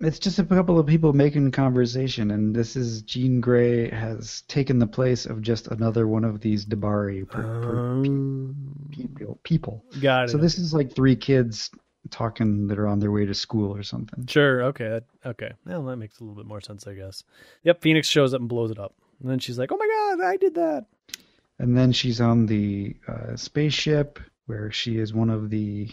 It's 0.00 0.18
just 0.18 0.40
a 0.40 0.44
couple 0.44 0.80
of 0.80 0.86
people 0.86 1.12
making 1.12 1.52
conversation, 1.52 2.32
and 2.32 2.56
this 2.56 2.74
is 2.74 3.02
Jean 3.02 3.40
Grey 3.40 3.88
has 3.90 4.42
taken 4.48 4.80
the 4.80 4.86
place 4.86 5.26
of 5.26 5.42
just 5.42 5.68
another 5.68 6.08
one 6.08 6.24
of 6.24 6.40
these 6.40 6.64
D'Bari 6.64 7.24
per, 7.24 7.42
per 7.42 7.78
Um, 7.78 8.56
people. 8.90 9.38
people. 9.44 9.84
got 10.00 10.24
it. 10.24 10.28
So 10.30 10.38
this 10.38 10.58
is 10.58 10.74
like 10.74 10.92
three 10.92 11.14
kids 11.14 11.70
talking 12.10 12.66
that 12.66 12.80
are 12.80 12.88
on 12.88 12.98
their 12.98 13.12
way 13.12 13.26
to 13.26 13.34
school 13.34 13.72
or 13.72 13.84
something. 13.84 14.26
Sure. 14.26 14.64
Okay. 14.64 15.00
Okay. 15.24 15.52
Well, 15.66 15.84
that 15.84 15.96
makes 15.98 16.18
a 16.18 16.24
little 16.24 16.34
bit 16.36 16.46
more 16.46 16.60
sense, 16.60 16.84
I 16.88 16.94
guess. 16.94 17.22
Yep. 17.62 17.80
Phoenix 17.80 18.08
shows 18.08 18.34
up 18.34 18.40
and 18.40 18.48
blows 18.48 18.72
it 18.72 18.78
up, 18.80 18.94
and 19.20 19.30
then 19.30 19.38
she's 19.38 19.56
like, 19.58 19.70
"Oh 19.70 19.76
my 19.76 20.16
god, 20.16 20.26
I 20.26 20.36
did 20.36 20.56
that." 20.56 20.86
And 21.62 21.78
then 21.78 21.92
she's 21.92 22.20
on 22.20 22.46
the 22.46 22.96
uh, 23.06 23.36
spaceship 23.36 24.18
where 24.46 24.72
she 24.72 24.98
is 24.98 25.14
one 25.14 25.30
of 25.30 25.48
the 25.48 25.88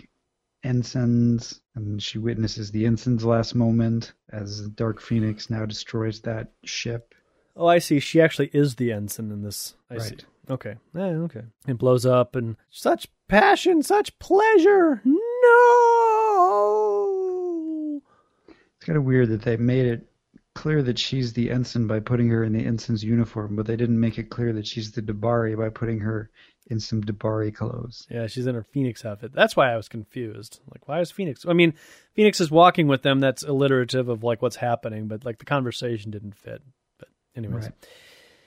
ensigns, 0.63 1.61
and 1.75 2.01
she 2.01 2.17
witnesses 2.17 2.71
the 2.71 2.87
ensign's 2.87 3.23
last 3.23 3.53
moment 3.53 4.13
as 4.31 4.67
Dark 4.69 4.99
Phoenix 4.99 5.51
now 5.51 5.67
destroys 5.67 6.21
that 6.21 6.47
ship. 6.63 7.13
Oh, 7.55 7.67
I 7.67 7.77
see. 7.77 7.99
She 7.99 8.19
actually 8.19 8.49
is 8.51 8.77
the 8.77 8.91
ensign 8.91 9.29
in 9.31 9.43
this. 9.43 9.75
I 9.91 9.99
see. 9.99 10.15
Right. 10.15 10.25
Okay. 10.49 10.75
Yeah, 10.95 11.03
okay. 11.03 11.43
It 11.67 11.77
blows 11.77 12.03
up 12.03 12.35
and 12.35 12.57
such 12.71 13.07
passion, 13.27 13.83
such 13.83 14.17
pleasure. 14.17 15.03
No. 15.05 15.91
It's 18.47 18.85
kind 18.87 18.97
of 18.97 19.03
weird 19.03 19.29
that 19.29 19.43
they 19.43 19.55
made 19.57 19.85
it 19.85 20.08
clear 20.55 20.81
that 20.83 20.99
she's 20.99 21.33
the 21.33 21.51
ensign 21.51 21.87
by 21.87 21.99
putting 21.99 22.27
her 22.29 22.43
in 22.43 22.53
the 22.53 22.65
ensign's 22.65 23.03
uniform, 23.03 23.55
but 23.55 23.65
they 23.65 23.75
didn't 23.75 23.99
make 23.99 24.17
it 24.17 24.29
clear 24.29 24.51
that 24.53 24.67
she's 24.67 24.91
the 24.91 25.01
D'Bari 25.01 25.55
by 25.55 25.69
putting 25.69 25.99
her 25.99 26.29
in 26.67 26.79
some 26.79 27.01
D'Bari 27.01 27.51
clothes. 27.51 28.05
Yeah, 28.09 28.27
she's 28.27 28.45
in 28.47 28.55
her 28.55 28.63
Phoenix 28.63 29.03
outfit. 29.05 29.31
That's 29.33 29.55
why 29.55 29.71
I 29.71 29.77
was 29.77 29.87
confused. 29.87 30.59
Like, 30.71 30.87
why 30.87 30.99
is 30.99 31.11
Phoenix? 31.11 31.45
I 31.47 31.53
mean, 31.53 31.73
Phoenix 32.15 32.39
is 32.41 32.51
walking 32.51 32.87
with 32.87 33.01
them. 33.03 33.19
That's 33.19 33.43
alliterative 33.43 34.09
of 34.09 34.23
like 34.23 34.41
what's 34.41 34.55
happening, 34.57 35.07
but 35.07 35.23
like 35.25 35.39
the 35.39 35.45
conversation 35.45 36.11
didn't 36.11 36.35
fit. 36.35 36.61
But 36.97 37.07
anyways, 37.35 37.63
Right. 37.65 37.73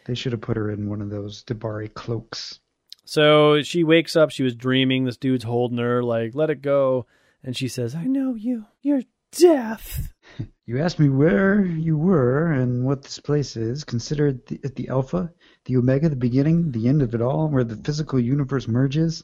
They 0.04 0.14
should 0.14 0.32
have 0.32 0.40
put 0.40 0.56
her 0.56 0.70
in 0.70 0.88
one 0.88 1.00
of 1.00 1.10
those 1.10 1.42
D'Bari 1.44 1.88
cloaks. 1.88 2.58
so 3.04 3.62
she 3.62 3.84
wakes 3.84 4.16
up. 4.16 4.30
She 4.30 4.42
was 4.42 4.54
dreaming. 4.54 5.04
This 5.04 5.16
dude's 5.16 5.44
holding 5.44 5.78
her. 5.78 6.02
Like, 6.02 6.34
let 6.34 6.50
it 6.50 6.60
go. 6.62 7.06
And 7.44 7.56
she 7.56 7.68
says, 7.68 7.94
"I 7.94 8.04
know 8.04 8.34
you. 8.34 8.66
You're 8.82 9.02
death." 9.32 10.12
You 10.73 10.81
asked 10.81 10.99
me 10.99 11.11
where 11.11 11.62
you 11.62 11.99
were 11.99 12.51
and 12.51 12.82
what 12.82 13.03
this 13.03 13.19
place 13.19 13.59
is. 13.59 13.85
Consider 13.85 14.28
it 14.28 14.47
the, 14.47 14.59
it 14.65 14.74
the 14.74 14.89
Alpha, 14.89 15.31
the 15.66 15.77
Omega, 15.77 16.09
the 16.09 16.16
beginning, 16.16 16.73
the 16.73 16.89
end 16.89 17.03
of 17.03 17.15
it 17.15 17.20
all, 17.20 17.49
where 17.49 17.62
the 17.62 17.77
physical 17.77 18.19
universe 18.19 18.66
merges 18.66 19.23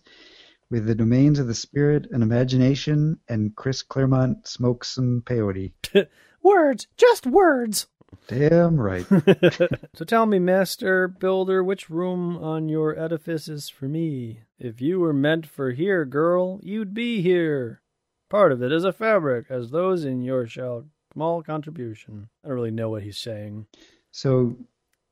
with 0.69 0.85
the 0.85 0.95
domains 0.95 1.39
of 1.39 1.47
the 1.47 1.55
spirit 1.55 2.07
and 2.11 2.23
imagination, 2.23 3.19
and 3.31 3.57
Chris 3.57 3.81
Claremont 3.81 4.47
smokes 4.47 4.91
some 4.91 5.23
peyote. 5.25 5.73
words, 6.43 6.87
just 6.99 7.27
words. 7.27 7.87
Damn 8.27 8.79
right. 8.79 9.07
so 9.95 10.05
tell 10.05 10.27
me, 10.27 10.39
Master 10.39 11.09
Builder, 11.09 11.65
which 11.65 11.89
room 11.89 12.37
on 12.37 12.69
your 12.69 12.99
edifice 12.99 13.49
is 13.49 13.70
for 13.70 13.89
me? 13.89 14.41
If 14.59 14.83
you 14.83 15.01
were 15.01 15.15
meant 15.15 15.47
for 15.47 15.70
here, 15.70 16.05
girl, 16.05 16.61
you'd 16.62 16.93
be 16.93 17.23
here. 17.23 17.81
Part 18.29 18.53
of 18.53 18.62
it 18.62 18.70
is 18.70 18.85
a 18.85 18.93
fabric, 18.93 19.47
as 19.49 19.70
those 19.70 20.05
in 20.05 20.20
your 20.20 20.47
shall 20.47 20.85
small 21.12 21.43
contribution. 21.43 22.28
I 22.44 22.48
don't 22.48 22.56
really 22.56 22.70
know 22.70 22.90
what 22.90 23.02
he's 23.02 23.18
saying. 23.18 23.66
So 24.10 24.56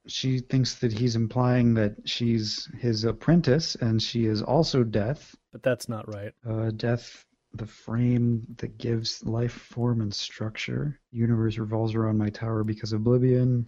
she 0.06 0.38
thinks 0.38 0.76
that 0.76 0.92
he's 0.92 1.16
implying 1.16 1.74
that 1.74 1.96
she's 2.04 2.68
his 2.78 3.04
apprentice, 3.04 3.74
and 3.76 4.00
she 4.00 4.26
is 4.26 4.42
also 4.42 4.84
Death. 4.84 5.34
But 5.52 5.62
that's 5.62 5.88
not 5.88 6.12
right. 6.12 6.32
Uh, 6.48 6.70
death, 6.70 7.24
the 7.54 7.66
frame 7.66 8.46
that 8.58 8.78
gives 8.78 9.24
life 9.24 9.52
form 9.52 10.00
and 10.00 10.14
structure. 10.14 11.00
Universe 11.12 11.58
revolves 11.58 11.94
around 11.94 12.18
my 12.18 12.28
tower 12.28 12.62
because 12.62 12.92
oblivion 12.92 13.66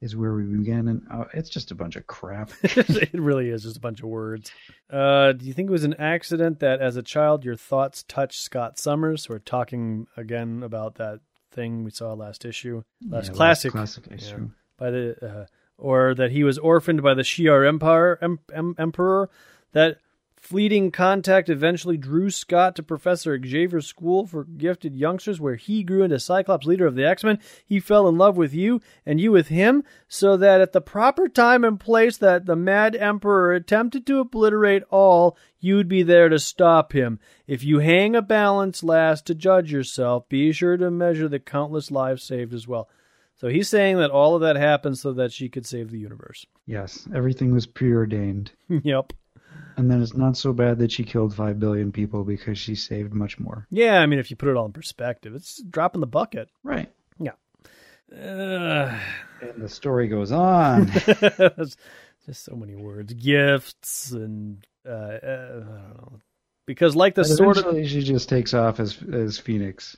is 0.00 0.16
where 0.16 0.34
we 0.34 0.44
began. 0.44 0.88
And 0.88 1.02
uh, 1.10 1.24
it's 1.34 1.48
just 1.48 1.70
a 1.70 1.74
bunch 1.74 1.96
of 1.96 2.06
crap. 2.06 2.50
it 2.62 3.14
really 3.14 3.48
is 3.48 3.62
just 3.62 3.76
a 3.76 3.80
bunch 3.80 4.00
of 4.00 4.08
words. 4.08 4.50
Uh, 4.90 5.32
do 5.32 5.44
you 5.44 5.52
think 5.52 5.68
it 5.68 5.72
was 5.72 5.84
an 5.84 5.94
accident 5.94 6.60
that 6.60 6.80
as 6.80 6.96
a 6.96 7.02
child 7.02 7.44
your 7.44 7.56
thoughts 7.56 8.04
touched 8.06 8.40
Scott 8.40 8.78
Summers? 8.78 9.28
We're 9.28 9.38
talking 9.38 10.06
again 10.16 10.62
about 10.62 10.96
that 10.96 11.20
thing 11.50 11.84
we 11.84 11.90
saw 11.90 12.12
last 12.12 12.44
issue, 12.44 12.82
last 13.08 13.28
Yeah, 13.28 13.32
classic, 13.34 13.72
classic 13.72 14.08
issue. 14.10 14.50
by 14.76 14.90
the, 14.90 15.16
uh, 15.26 15.46
or 15.76 16.14
that 16.14 16.30
he 16.32 16.44
was 16.44 16.58
orphaned 16.58 17.02
by 17.02 17.14
the 17.14 17.22
Shi'ar 17.22 17.66
Empire 17.66 18.18
em, 18.20 18.38
em, 18.52 18.74
Emperor. 18.78 19.28
That 19.72 19.98
fleeting 20.40 20.90
contact 20.90 21.48
eventually 21.48 21.96
drew 21.96 22.30
Scott 22.30 22.76
to 22.76 22.82
Professor 22.82 23.38
Xavier's 23.40 23.86
school 23.86 24.26
for 24.26 24.44
gifted 24.44 24.96
youngsters, 24.96 25.40
where 25.40 25.56
he 25.56 25.82
grew 25.82 26.02
into 26.02 26.18
Cyclops, 26.18 26.66
leader 26.66 26.86
of 26.86 26.94
the 26.94 27.06
X 27.06 27.24
Men. 27.24 27.38
He 27.64 27.80
fell 27.80 28.08
in 28.08 28.16
love 28.16 28.36
with 28.36 28.54
you, 28.54 28.80
and 29.04 29.20
you 29.20 29.32
with 29.32 29.48
him, 29.48 29.84
so 30.08 30.36
that 30.36 30.60
at 30.60 30.72
the 30.72 30.80
proper 30.80 31.28
time 31.28 31.64
and 31.64 31.78
place 31.78 32.16
that 32.18 32.46
the 32.46 32.56
Mad 32.56 32.96
Emperor 32.96 33.52
attempted 33.52 34.06
to 34.06 34.20
obliterate 34.20 34.82
all, 34.90 35.36
you'd 35.60 35.88
be 35.88 36.02
there 36.02 36.28
to 36.28 36.38
stop 36.38 36.92
him. 36.92 37.18
If 37.46 37.64
you 37.64 37.80
hang 37.80 38.14
a 38.14 38.22
balance 38.22 38.82
last 38.82 39.26
to 39.26 39.34
judge 39.34 39.72
yourself, 39.72 40.28
be 40.28 40.52
sure 40.52 40.76
to 40.76 40.90
measure 40.90 41.28
the 41.28 41.38
countless 41.38 41.90
lives 41.90 42.22
saved 42.22 42.54
as 42.54 42.66
well. 42.68 42.88
So 43.36 43.48
he's 43.48 43.68
saying 43.68 43.98
that 43.98 44.10
all 44.10 44.34
of 44.34 44.40
that 44.40 44.56
happened 44.56 44.98
so 44.98 45.12
that 45.12 45.32
she 45.32 45.48
could 45.48 45.64
save 45.64 45.90
the 45.90 45.98
universe. 45.98 46.44
Yes, 46.66 47.06
everything 47.14 47.52
was 47.52 47.66
preordained. 47.66 48.50
yep. 48.68 49.12
And 49.78 49.90
then 49.90 50.02
it's 50.02 50.14
not 50.14 50.36
so 50.36 50.52
bad 50.52 50.78
that 50.78 50.92
she 50.92 51.04
killed 51.04 51.34
5 51.34 51.58
billion 51.58 51.92
people 51.92 52.24
because 52.24 52.58
she 52.58 52.74
saved 52.74 53.14
much 53.14 53.38
more. 53.38 53.66
Yeah, 53.70 54.00
I 54.00 54.06
mean, 54.06 54.18
if 54.18 54.30
you 54.30 54.36
put 54.36 54.48
it 54.48 54.56
all 54.56 54.66
in 54.66 54.72
perspective, 54.72 55.34
it's 55.34 55.60
a 55.60 55.64
drop 55.64 55.94
in 55.94 56.00
the 56.00 56.06
bucket. 56.06 56.50
Right. 56.62 56.90
Uh, 58.12 58.98
And 59.42 59.62
the 59.62 59.68
story 59.68 60.08
goes 60.08 60.32
on. 60.32 60.86
just 62.26 62.44
so 62.44 62.56
many 62.56 62.74
words, 62.74 63.12
gifts, 63.12 64.12
and 64.12 64.66
uh, 64.86 64.90
uh, 64.90 65.18
I 65.22 65.48
don't 65.48 65.66
know. 65.66 66.18
Because 66.66 66.96
like 66.96 67.14
the 67.14 67.24
sort 67.24 67.58
of 67.58 67.74
she 67.86 68.02
just 68.02 68.28
takes 68.28 68.54
off 68.54 68.80
as 68.80 68.98
as 69.12 69.38
Phoenix. 69.38 69.96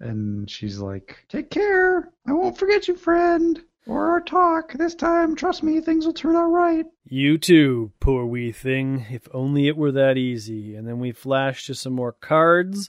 And 0.00 0.50
she's 0.50 0.78
like, 0.80 1.24
Take 1.28 1.50
care. 1.50 2.08
I 2.26 2.32
won't 2.32 2.58
forget 2.58 2.88
you, 2.88 2.96
friend. 2.96 3.62
Or 3.86 4.12
our 4.12 4.20
talk. 4.20 4.72
This 4.72 4.94
time, 4.94 5.36
trust 5.36 5.62
me, 5.62 5.80
things 5.80 6.06
will 6.06 6.14
turn 6.14 6.36
out 6.36 6.46
right. 6.46 6.86
You 7.04 7.36
too, 7.36 7.92
poor 8.00 8.24
wee 8.24 8.52
thing. 8.52 9.06
If 9.10 9.28
only 9.34 9.68
it 9.68 9.76
were 9.76 9.92
that 9.92 10.16
easy. 10.16 10.74
And 10.74 10.88
then 10.88 10.98
we 10.98 11.12
flash 11.12 11.66
to 11.66 11.74
some 11.74 11.92
more 11.92 12.12
cards. 12.12 12.88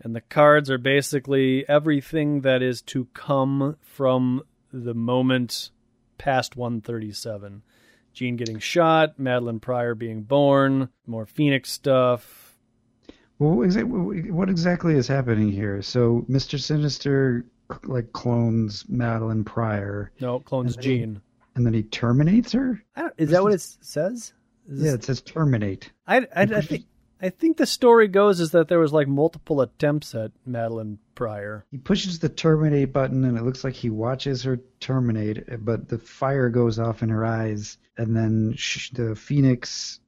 And 0.00 0.14
the 0.14 0.20
cards 0.20 0.70
are 0.70 0.78
basically 0.78 1.66
everything 1.68 2.42
that 2.42 2.60
is 2.60 2.82
to 2.82 3.06
come 3.14 3.76
from 3.80 4.42
the 4.72 4.94
moment 4.94 5.70
past 6.18 6.54
137. 6.54 7.62
Jean 8.12 8.36
getting 8.36 8.58
shot, 8.58 9.18
Madelyne 9.18 9.60
Pryor 9.60 9.94
being 9.94 10.22
born, 10.22 10.88
more 11.06 11.26
Phoenix 11.26 11.70
stuff. 11.70 12.56
Well, 13.38 13.52
what 13.52 13.64
exactly, 13.64 14.30
what 14.30 14.48
exactly 14.48 14.94
is 14.94 15.06
happening 15.06 15.52
here? 15.52 15.82
So, 15.82 16.24
Mr. 16.28 16.58
Sinister 16.58 17.44
like 17.84 18.12
clones 18.12 18.84
Madelyne 18.84 19.44
Pryor, 19.44 20.12
No, 20.20 20.40
clones 20.40 20.74
And 20.76 20.82
then 20.84 20.90
he- 20.90 20.98
Jean. 20.98 21.20
and 21.54 21.66
then 21.66 21.74
he 21.74 21.82
terminates 21.82 22.52
her. 22.52 22.82
I 22.94 23.02
don't, 23.02 23.14
is 23.18 23.30
that 23.30 23.42
what 23.42 23.52
it 23.52 23.60
says? 23.60 24.32
Is 24.68 24.80
Yeah, 24.82 24.92
this- 24.92 24.94
it 24.94 25.04
says 25.04 25.20
terminate. 25.22 25.92
I, 26.06 26.18
I, 26.18 26.42
I 26.42 26.60
think 26.60 26.86
I 27.18 27.30
think 27.30 27.56
the 27.56 27.64
story 27.66 28.08
goes 28.08 28.40
is 28.40 28.50
that 28.50 28.68
there 28.68 28.78
was 28.78 28.92
like 28.92 29.08
multiple 29.08 29.62
attempts 29.62 30.14
at 30.14 30.32
Madelyne 30.46 30.98
Pryor. 31.14 31.64
He 31.70 31.78
pushes 31.78 32.18
the 32.18 32.28
terminate 32.28 32.92
button, 32.92 33.24
and 33.24 33.38
it 33.38 33.42
looks 33.42 33.64
like 33.64 33.72
he 33.72 33.88
watches 33.88 34.42
her 34.42 34.60
terminate, 34.80 35.64
but 35.64 35.88
the 35.88 35.96
fire 35.98 36.50
goes 36.50 36.78
off 36.78 37.02
in 37.02 37.08
her 37.08 37.24
eyes, 37.24 37.78
and 37.96 38.14
then 38.14 38.52
sh- 38.54 38.90
the 38.90 39.14
phoenix. 39.16 39.98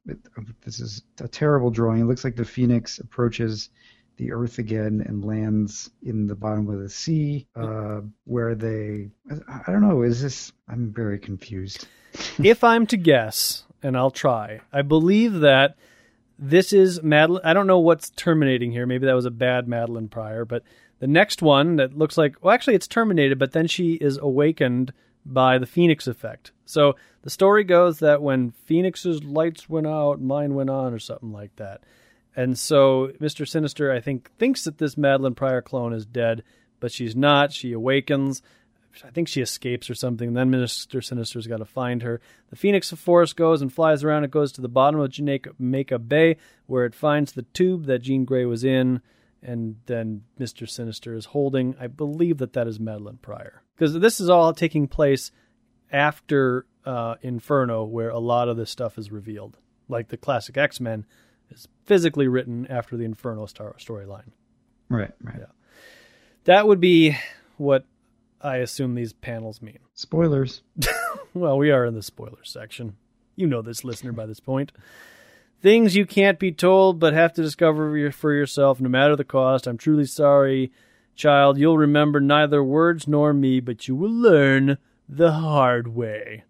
This 0.67 0.81
is 0.81 1.03
a 1.21 1.29
terrible 1.29 1.71
drawing. 1.71 2.03
It 2.03 2.05
looks 2.05 2.25
like 2.25 2.37
the 2.37 2.45
phoenix 2.45 2.99
approaches 2.99 3.71
the 4.19 4.33
Earth 4.33 4.59
again 4.59 5.03
and 5.07 5.25
lands 5.25 5.91
in 6.03 6.27
the 6.27 6.35
bottom 6.35 6.69
of 6.69 6.81
the 6.81 6.89
sea, 6.89 7.47
uh, 7.57 8.01
where 8.25 8.55
they. 8.55 9.09
I 9.31 9.61
I 9.67 9.73
don't 9.73 9.83
know. 9.83 10.03
Is 10.03 10.21
this? 10.21 10.53
I'm 10.69 10.93
very 10.93 11.19
confused. 11.19 11.87
if 12.43 12.63
I'm 12.63 12.87
to 12.89 12.97
guess, 12.97 13.65
and 13.83 13.97
I'll 13.97 14.11
try, 14.11 14.61
I 14.73 14.83
believe 14.83 15.41
that 15.41 15.77
this 16.39 16.73
is 16.73 17.01
Madelyne. 17.01 17.41
I 17.45 17.55
don't 17.55 17.67
know 17.67 17.79
what's 17.79 18.11
terminating 18.11 18.73
here. 18.73 18.87
Maybe 18.87 19.07
that 19.07 19.15
was 19.15 19.25
a 19.25 19.31
bad 19.31 19.67
Madelyne 19.67 20.11
Pryor, 20.11 20.45
but 20.45 20.63
the 21.01 21.07
next 21.07 21.43
one 21.43 21.77
that 21.77 21.97
looks 21.97 22.19
like, 22.19 22.37
well, 22.43 22.55
actually, 22.55 22.75
it's 22.75 22.89
terminated, 22.89 23.39
but 23.39 23.53
then 23.53 23.67
she 23.67 23.95
is 23.95 24.19
awakened 24.19 24.93
by 25.25 25.59
the 25.59 25.67
Phoenix 25.67 26.07
effect. 26.07 26.53
So 26.65 26.97
the 27.23 27.31
story 27.31 27.65
goes 27.65 28.01
that 28.01 28.23
when 28.23 28.51
Phoenix's 28.51 29.23
lights 29.23 29.69
went 29.69 29.87
out, 29.87 30.21
mine 30.21 30.55
went 30.55 30.71
on, 30.71 30.93
or 30.93 30.99
something 30.99 31.33
like 31.33 31.55
that. 31.57 31.83
And 32.39 32.57
so 32.57 33.11
Mr. 33.21 33.49
Sinister, 33.49 33.91
I 33.91 33.99
think, 33.99 34.31
thinks 34.39 34.63
that 34.63 34.79
this 34.79 34.95
Madelyne 34.95 35.35
Pryor 35.35 35.61
clone 35.61 35.93
is 35.93 36.07
dead, 36.07 36.45
but 36.79 36.93
she's 36.93 37.17
not. 37.17 37.53
She 37.53 37.73
awakens. 37.73 38.43
I 39.05 39.11
think 39.11 39.27
she 39.27 39.41
escapes 39.41 39.91
or 39.91 39.97
something. 39.97 40.35
Then 40.35 40.49
Mr. 40.49 41.03
Sinister's 41.03 41.49
got 41.49 41.57
to 41.57 41.65
find 41.65 42.01
her. 42.05 42.21
The 42.51 42.57
Phoenix 42.57 42.93
Force 42.93 43.33
goes 43.33 43.61
and 43.61 43.73
flies 43.73 44.05
around. 44.05 44.23
It 44.23 44.31
goes 44.31 44.53
to 44.53 44.61
the 44.61 44.69
bottom 44.69 45.01
of 45.01 45.11
Jamaica 45.11 45.99
Bay, 45.99 46.37
where 46.67 46.85
it 46.85 46.95
finds 46.95 47.33
the 47.33 47.43
tube 47.43 47.87
that 47.87 48.03
Jean 48.03 48.25
Grey 48.25 48.45
was 48.45 48.63
in, 48.63 49.03
and 49.43 49.75
then 49.87 50.23
Mr. 50.39 50.69
Sinister 50.69 51.17
is 51.17 51.25
holding. 51.25 51.75
I 51.81 51.89
believe 51.89 52.39
that 52.39 52.53
that 52.53 52.69
is 52.69 52.79
Madeline 52.79 53.19
Pryor, 53.21 53.65
because 53.75 53.99
this 53.99 54.21
is 54.21 54.31
all 54.31 54.53
taking 54.53 54.87
place 54.87 55.33
after 55.91 56.67
uh, 56.87 57.17
Inferno, 57.21 57.83
where 57.83 58.11
a 58.11 58.21
lot 58.21 58.49
of 58.49 58.57
this 58.57 58.71
stuff 58.71 58.97
is 58.97 59.11
revealed. 59.11 59.57
Like 59.89 60.07
the 60.07 60.17
classic 60.17 60.57
X 60.57 60.79
Men 60.79 61.05
is 61.51 61.69
physically 61.87 62.29
written 62.29 62.67
after 62.69 62.97
the 62.97 63.05
Inferno 63.05 63.47
star- 63.47 63.77
storyline. 63.79 64.31
Right, 64.89 65.13
right. 65.23 65.37
Yeah. 65.39 65.47
That 66.45 66.67
would 66.67 66.81
be 66.81 67.17
what 67.57 67.85
I 68.41 68.57
assume 68.59 68.95
these 68.95 69.13
panels 69.13 69.61
mean. 69.61 69.79
Spoilers. 69.95 70.63
Well, 71.35 71.59
we 71.59 71.71
are 71.71 71.85
in 71.85 71.95
the 71.95 72.03
spoiler 72.03 72.43
section. 72.43 72.97
You 73.37 73.47
know 73.47 73.63
this, 73.63 73.85
listener, 73.85 74.13
by 74.13 74.27
this 74.27 74.41
point. 74.41 74.73
Things 75.63 75.95
you 75.95 76.07
can't 76.07 76.39
be 76.39 76.53
told 76.53 76.99
but 76.99 77.13
have 77.13 77.33
to 77.35 77.43
discover 77.43 78.11
for 78.11 78.33
yourself, 78.33 78.81
no 78.81 78.89
matter 78.89 79.15
the 79.15 79.25
cost. 79.25 79.67
I'm 79.67 79.77
truly 79.79 80.07
sorry, 80.07 80.73
child. 81.15 81.59
You'll 81.59 81.79
remember 81.79 82.21
neither 82.21 82.65
words 82.65 83.07
nor 83.07 83.33
me, 83.33 83.61
but 83.61 83.87
you 83.87 83.95
will 83.95 84.11
learn 84.11 84.79
the 85.09 85.33
hard 85.33 85.89
way. 85.89 86.45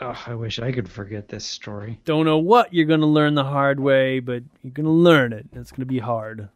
Oh, 0.00 0.16
I 0.26 0.34
wish 0.34 0.60
I 0.60 0.70
could 0.70 0.88
forget 0.88 1.28
this 1.28 1.44
story. 1.44 1.98
Don't 2.04 2.24
know 2.24 2.38
what 2.38 2.72
you're 2.72 2.86
going 2.86 3.00
to 3.00 3.06
learn 3.06 3.34
the 3.34 3.44
hard 3.44 3.80
way, 3.80 4.20
but 4.20 4.44
you're 4.62 4.72
going 4.72 4.86
to 4.86 4.92
learn 4.92 5.32
it. 5.32 5.46
It's 5.52 5.72
going 5.72 5.80
to 5.80 5.86
be 5.86 5.98
hard. 5.98 6.48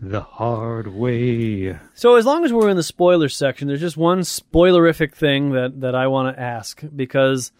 The 0.00 0.20
hard 0.20 0.86
way. 0.86 1.76
So 1.94 2.14
as 2.14 2.24
long 2.24 2.44
as 2.44 2.52
we're 2.52 2.68
in 2.68 2.76
the 2.76 2.84
spoiler 2.84 3.28
section, 3.28 3.66
there's 3.66 3.80
just 3.80 3.96
one 3.96 4.20
spoilerific 4.20 5.14
thing 5.14 5.52
that 5.52 5.80
that 5.80 5.94
I 5.94 6.06
want 6.06 6.36
to 6.36 6.40
ask 6.40 6.82
because 6.94 7.50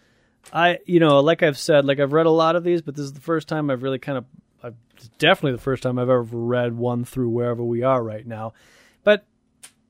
I, 0.53 0.79
you 0.85 0.99
know, 0.99 1.19
like 1.19 1.43
I've 1.43 1.57
said, 1.57 1.85
like 1.85 1.99
I've 1.99 2.13
read 2.13 2.27
a 2.27 2.31
lot 2.31 2.55
of 2.55 2.63
these, 2.63 2.81
but 2.81 2.95
this 2.95 3.05
is 3.05 3.13
the 3.13 3.21
first 3.21 3.47
time 3.47 3.69
I've 3.69 3.83
really 3.83 3.99
kind 3.99 4.17
of, 4.17 4.25
I've, 4.63 4.75
it's 4.95 5.09
definitely 5.17 5.53
the 5.53 5.63
first 5.63 5.83
time 5.83 5.97
I've 5.97 6.03
ever 6.03 6.21
read 6.21 6.77
one 6.77 7.03
through 7.03 7.29
wherever 7.29 7.63
we 7.63 7.83
are 7.83 8.01
right 8.03 8.25
now. 8.25 8.53
But 9.03 9.25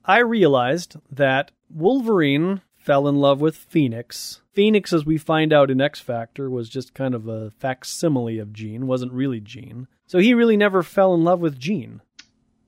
I 0.04 0.18
realized 0.20 0.96
that 1.10 1.50
Wolverine 1.70 2.62
fell 2.76 3.06
in 3.06 3.16
love 3.16 3.40
with 3.40 3.56
Phoenix. 3.56 4.40
Phoenix, 4.56 4.90
as 4.94 5.04
we 5.04 5.18
find 5.18 5.52
out 5.52 5.70
in 5.70 5.82
X 5.82 6.00
Factor, 6.00 6.48
was 6.48 6.70
just 6.70 6.94
kind 6.94 7.14
of 7.14 7.28
a 7.28 7.50
facsimile 7.58 8.38
of 8.38 8.54
Jean, 8.54 8.86
wasn't 8.86 9.12
really 9.12 9.38
Jean. 9.38 9.86
So 10.06 10.18
he 10.18 10.32
really 10.32 10.56
never 10.56 10.82
fell 10.82 11.12
in 11.12 11.22
love 11.22 11.40
with 11.40 11.58
Jean. 11.58 12.00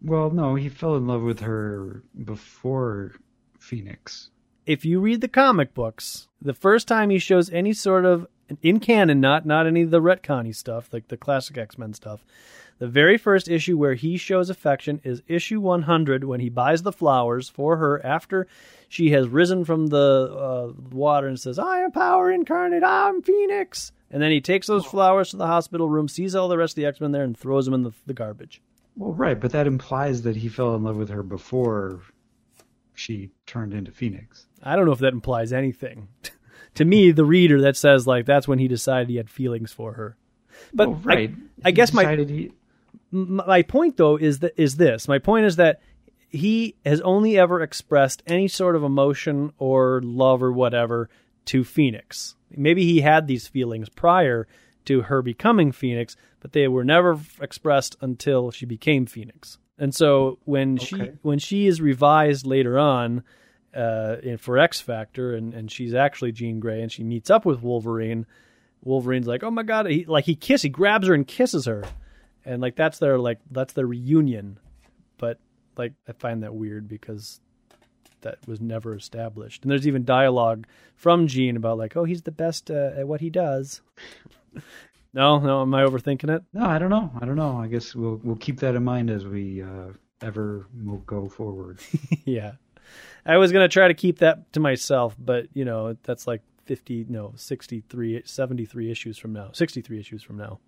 Well, 0.02 0.31
no, 0.31 0.55
he 0.55 0.69
fell 0.69 0.97
in 0.97 1.06
love 1.06 1.23
with 1.23 1.40
her 1.40 2.02
before 2.23 3.15
Phoenix. 3.59 4.28
If 4.66 4.85
you 4.85 5.01
read 5.01 5.23
the 5.23 5.28
comic 5.28 5.73
books, 5.73 6.28
the 6.43 6.52
first 6.52 6.86
time 6.86 7.09
he 7.09 7.19
shows 7.19 7.48
any 7.48 7.73
sort 7.73 8.05
of 8.05 8.27
in 8.60 8.81
canon, 8.81 9.20
not 9.20 9.47
not 9.47 9.66
any 9.66 9.81
of 9.81 9.90
the 9.90 10.02
retconny 10.02 10.55
stuff, 10.55 10.90
like 10.93 11.09
the 11.09 11.16
classic 11.16 11.56
X 11.56 11.78
Men 11.78 11.94
stuff. 11.94 12.23
The 12.78 12.86
very 12.86 13.16
first 13.16 13.48
issue 13.48 13.78
where 13.78 13.94
he 13.94 14.19
shows 14.19 14.51
affection 14.51 15.01
is 15.05 15.23
issue 15.27 15.59
100 15.59 16.24
when 16.24 16.40
he 16.40 16.51
buys 16.51 16.82
the 16.82 16.93
flowers 16.93 17.48
for 17.48 17.78
her 17.78 18.05
after 18.05 18.47
she 18.89 19.10
has 19.10 19.28
risen 19.28 19.65
from 19.65 19.89
the 19.89 19.97
uh, 19.97 20.73
water 20.90 21.28
and 21.28 21.39
says, 21.39 21.59
I 21.59 21.81
am 21.81 21.93
power 21.93 22.31
incarnate, 22.31 22.82
I'm 22.82 23.23
Phoenix. 23.23 23.93
And 24.10 24.23
then 24.23 24.31
he 24.31 24.40
takes 24.40 24.66
those 24.66 24.86
flowers 24.86 25.31
to 25.31 25.36
the 25.36 25.47
hospital 25.47 25.89
room, 25.89 26.09
sees 26.09 26.35
all 26.35 26.48
the 26.48 26.56
rest 26.56 26.73
of 26.73 26.77
the 26.77 26.86
X 26.86 27.01
Men 27.01 27.12
there, 27.12 27.24
and 27.24 27.36
throws 27.36 27.66
them 27.66 27.74
in 27.74 27.82
the, 27.82 27.93
the 28.06 28.15
garbage. 28.15 28.62
Well, 28.97 29.12
right, 29.12 29.39
but 29.39 29.52
that 29.52 29.66
implies 29.66 30.23
that 30.23 30.36
he 30.36 30.48
fell 30.48 30.74
in 30.74 30.82
love 30.82 30.97
with 30.97 31.10
her 31.10 31.23
before 31.23 32.01
she 32.94 33.31
turned 33.47 33.74
into 33.74 33.93
Phoenix. 33.93 34.47
I 34.62 34.74
don't 34.74 34.86
know 34.86 34.93
if 34.93 34.98
that 35.01 35.12
implies 35.12 35.52
anything. 35.52 36.09
to 36.74 36.85
me, 36.85 37.12
the 37.12 37.24
reader, 37.24 37.60
that 37.60 37.77
says, 37.77 38.06
like, 38.06 38.24
that's 38.24 38.48
when 38.48 38.59
he 38.59 38.66
decided 38.66 39.09
he 39.09 39.16
had 39.16 39.31
feelings 39.31 39.73
for 39.73 39.93
her. 39.93 40.16
But 40.73 40.89
well, 40.89 41.01
right. 41.05 41.31
I, 41.65 41.69
I 41.69 41.70
guess 41.70 41.93
my 41.93 42.16
he... 42.16 42.52
my 43.12 43.62
point 43.62 43.97
though 43.97 44.16
is 44.16 44.40
that 44.40 44.55
is 44.56 44.77
this. 44.77 45.06
My 45.06 45.19
point 45.19 45.47
is 45.47 45.56
that 45.56 45.81
he 46.28 46.74
has 46.84 47.00
only 47.00 47.38
ever 47.38 47.60
expressed 47.60 48.22
any 48.26 48.48
sort 48.48 48.76
of 48.76 48.84
emotion 48.84 49.52
or 49.59 50.00
love 50.02 50.42
or 50.42 50.52
whatever 50.52 51.09
to 51.46 51.64
Phoenix. 51.64 52.36
Maybe 52.50 52.84
he 52.84 53.00
had 53.00 53.26
these 53.26 53.48
feelings 53.48 53.88
prior 53.88 54.46
to 54.84 55.02
her 55.02 55.22
becoming 55.22 55.72
Phoenix, 55.72 56.16
but 56.40 56.52
they 56.52 56.68
were 56.68 56.84
never 56.84 57.18
expressed 57.40 57.96
until 58.00 58.50
she 58.50 58.66
became 58.66 59.06
Phoenix. 59.06 59.59
And 59.78 59.94
so 59.94 60.38
when 60.44 60.74
okay. 60.74 60.84
she 60.86 61.12
when 61.22 61.38
she 61.38 61.66
is 61.66 61.80
revised 61.80 62.46
later 62.46 62.78
on 62.78 63.22
uh, 63.74 64.16
in, 64.22 64.38
for 64.38 64.59
X 64.59 64.80
Factor, 64.80 65.34
and, 65.34 65.55
and 65.55 65.70
she's 65.70 65.94
actually 65.94 66.32
Jean 66.32 66.59
Grey, 66.59 66.82
and 66.82 66.90
she 66.90 67.05
meets 67.05 67.30
up 67.30 67.44
with 67.44 67.62
Wolverine, 67.62 68.26
Wolverine's 68.82 69.26
like, 69.26 69.44
"Oh 69.44 69.50
my 69.50 69.62
god!" 69.62 69.86
He, 69.86 70.05
like 70.05 70.24
he 70.24 70.34
kiss, 70.34 70.62
he 70.62 70.68
grabs 70.68 71.06
her 71.06 71.14
and 71.14 71.26
kisses 71.26 71.66
her, 71.66 71.84
and 72.44 72.60
like 72.60 72.76
that's 72.76 72.98
their 72.98 73.18
like 73.18 73.38
that's 73.50 73.72
their 73.74 73.86
reunion. 73.86 74.59
Like 75.78 75.92
I 76.09 76.12
find 76.12 76.42
that 76.42 76.55
weird 76.55 76.88
because 76.88 77.40
that 78.22 78.38
was 78.46 78.60
never 78.60 78.94
established. 78.94 79.62
And 79.62 79.70
there's 79.70 79.86
even 79.86 80.05
dialogue 80.05 80.66
from 80.96 81.26
Jean 81.26 81.56
about 81.56 81.78
like, 81.78 81.96
"Oh, 81.96 82.05
he's 82.05 82.22
the 82.22 82.32
best 82.32 82.70
uh, 82.70 82.90
at 82.96 83.06
what 83.06 83.20
he 83.20 83.30
does." 83.30 83.80
no, 85.14 85.38
no, 85.38 85.62
am 85.62 85.74
I 85.74 85.84
overthinking 85.84 86.34
it? 86.34 86.42
No, 86.52 86.66
I 86.66 86.78
don't 86.78 86.90
know. 86.90 87.10
I 87.20 87.24
don't 87.24 87.36
know. 87.36 87.56
I 87.56 87.68
guess 87.68 87.94
we'll 87.94 88.20
we'll 88.22 88.36
keep 88.36 88.60
that 88.60 88.74
in 88.74 88.84
mind 88.84 89.10
as 89.10 89.24
we 89.24 89.62
uh, 89.62 89.92
ever 90.20 90.66
will 90.84 90.98
go 90.98 91.28
forward. 91.28 91.80
yeah. 92.24 92.52
I 93.26 93.36
was 93.36 93.52
going 93.52 93.64
to 93.64 93.72
try 93.72 93.88
to 93.88 93.94
keep 93.94 94.18
that 94.18 94.52
to 94.55 94.60
myself, 94.60 95.14
but 95.18 95.48
you 95.52 95.64
know, 95.64 95.96
that's 96.02 96.26
like 96.26 96.40
50, 96.64 97.06
no, 97.09 97.32
63, 97.36 98.22
73 98.24 98.90
issues 98.90 99.18
from 99.18 99.32
now, 99.32 99.50
63 99.52 100.00
issues 100.00 100.22
from 100.22 100.38
now. 100.38 100.60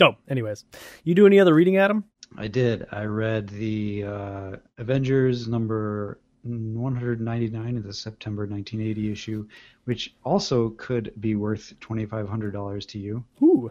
Oh, 0.00 0.16
anyways, 0.28 0.64
you 1.04 1.14
do 1.14 1.26
any 1.26 1.38
other 1.38 1.54
reading, 1.54 1.76
Adam? 1.76 2.04
I 2.36 2.48
did. 2.48 2.86
I 2.92 3.04
read 3.04 3.48
the 3.48 4.04
uh, 4.04 4.56
Avengers 4.78 5.48
number 5.48 6.18
199 6.42 7.76
in 7.76 7.82
the 7.82 7.92
September 7.92 8.46
1980 8.46 9.12
issue, 9.12 9.46
which 9.84 10.14
also 10.24 10.70
could 10.70 11.12
be 11.20 11.34
worth 11.34 11.74
$2,500 11.80 12.88
to 12.88 12.98
you. 12.98 13.24
Ooh. 13.42 13.70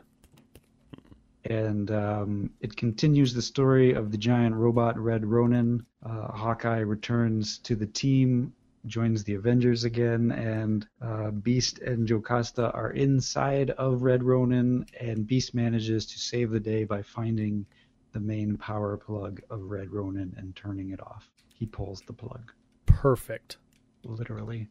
And 1.45 1.89
um, 1.89 2.49
it 2.59 2.75
continues 2.75 3.33
the 3.33 3.41
story 3.41 3.93
of 3.93 4.11
the 4.11 4.17
giant 4.17 4.55
robot 4.55 4.99
Red 4.99 5.25
Ronin. 5.25 5.85
Uh, 6.03 6.31
Hawkeye 6.31 6.79
returns 6.79 7.57
to 7.59 7.75
the 7.75 7.87
team, 7.87 8.53
joins 8.85 9.23
the 9.23 9.35
Avengers 9.35 9.83
again, 9.83 10.31
and 10.31 10.85
uh, 11.01 11.31
Beast 11.31 11.79
and 11.79 12.07
Jocasta 12.07 12.71
are 12.73 12.91
inside 12.91 13.71
of 13.71 14.03
Red 14.03 14.23
Ronin, 14.23 14.85
and 14.99 15.25
Beast 15.25 15.55
manages 15.55 16.05
to 16.07 16.19
save 16.19 16.51
the 16.51 16.59
day 16.59 16.83
by 16.83 17.01
finding 17.01 17.65
the 18.11 18.19
main 18.19 18.57
power 18.57 18.97
plug 18.97 19.41
of 19.49 19.61
Red 19.61 19.91
Ronin 19.91 20.33
and 20.37 20.55
turning 20.55 20.91
it 20.91 21.01
off. 21.01 21.29
He 21.53 21.65
pulls 21.65 22.01
the 22.01 22.13
plug. 22.13 22.51
Perfect. 22.85 23.57
Literally. 24.03 24.67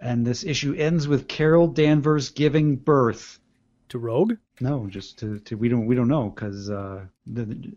And 0.00 0.26
this 0.26 0.44
issue 0.44 0.74
ends 0.74 1.06
with 1.06 1.28
Carol 1.28 1.68
Danvers 1.68 2.30
giving 2.30 2.76
birth 2.76 3.38
to 3.88 3.98
Rogue. 3.98 4.34
No, 4.60 4.86
just 4.88 5.18
to, 5.18 5.38
to 5.40 5.56
we 5.56 5.68
don't 5.68 5.86
we 5.86 5.94
don't 5.94 6.08
know 6.08 6.30
because 6.30 6.70
uh, 6.70 7.04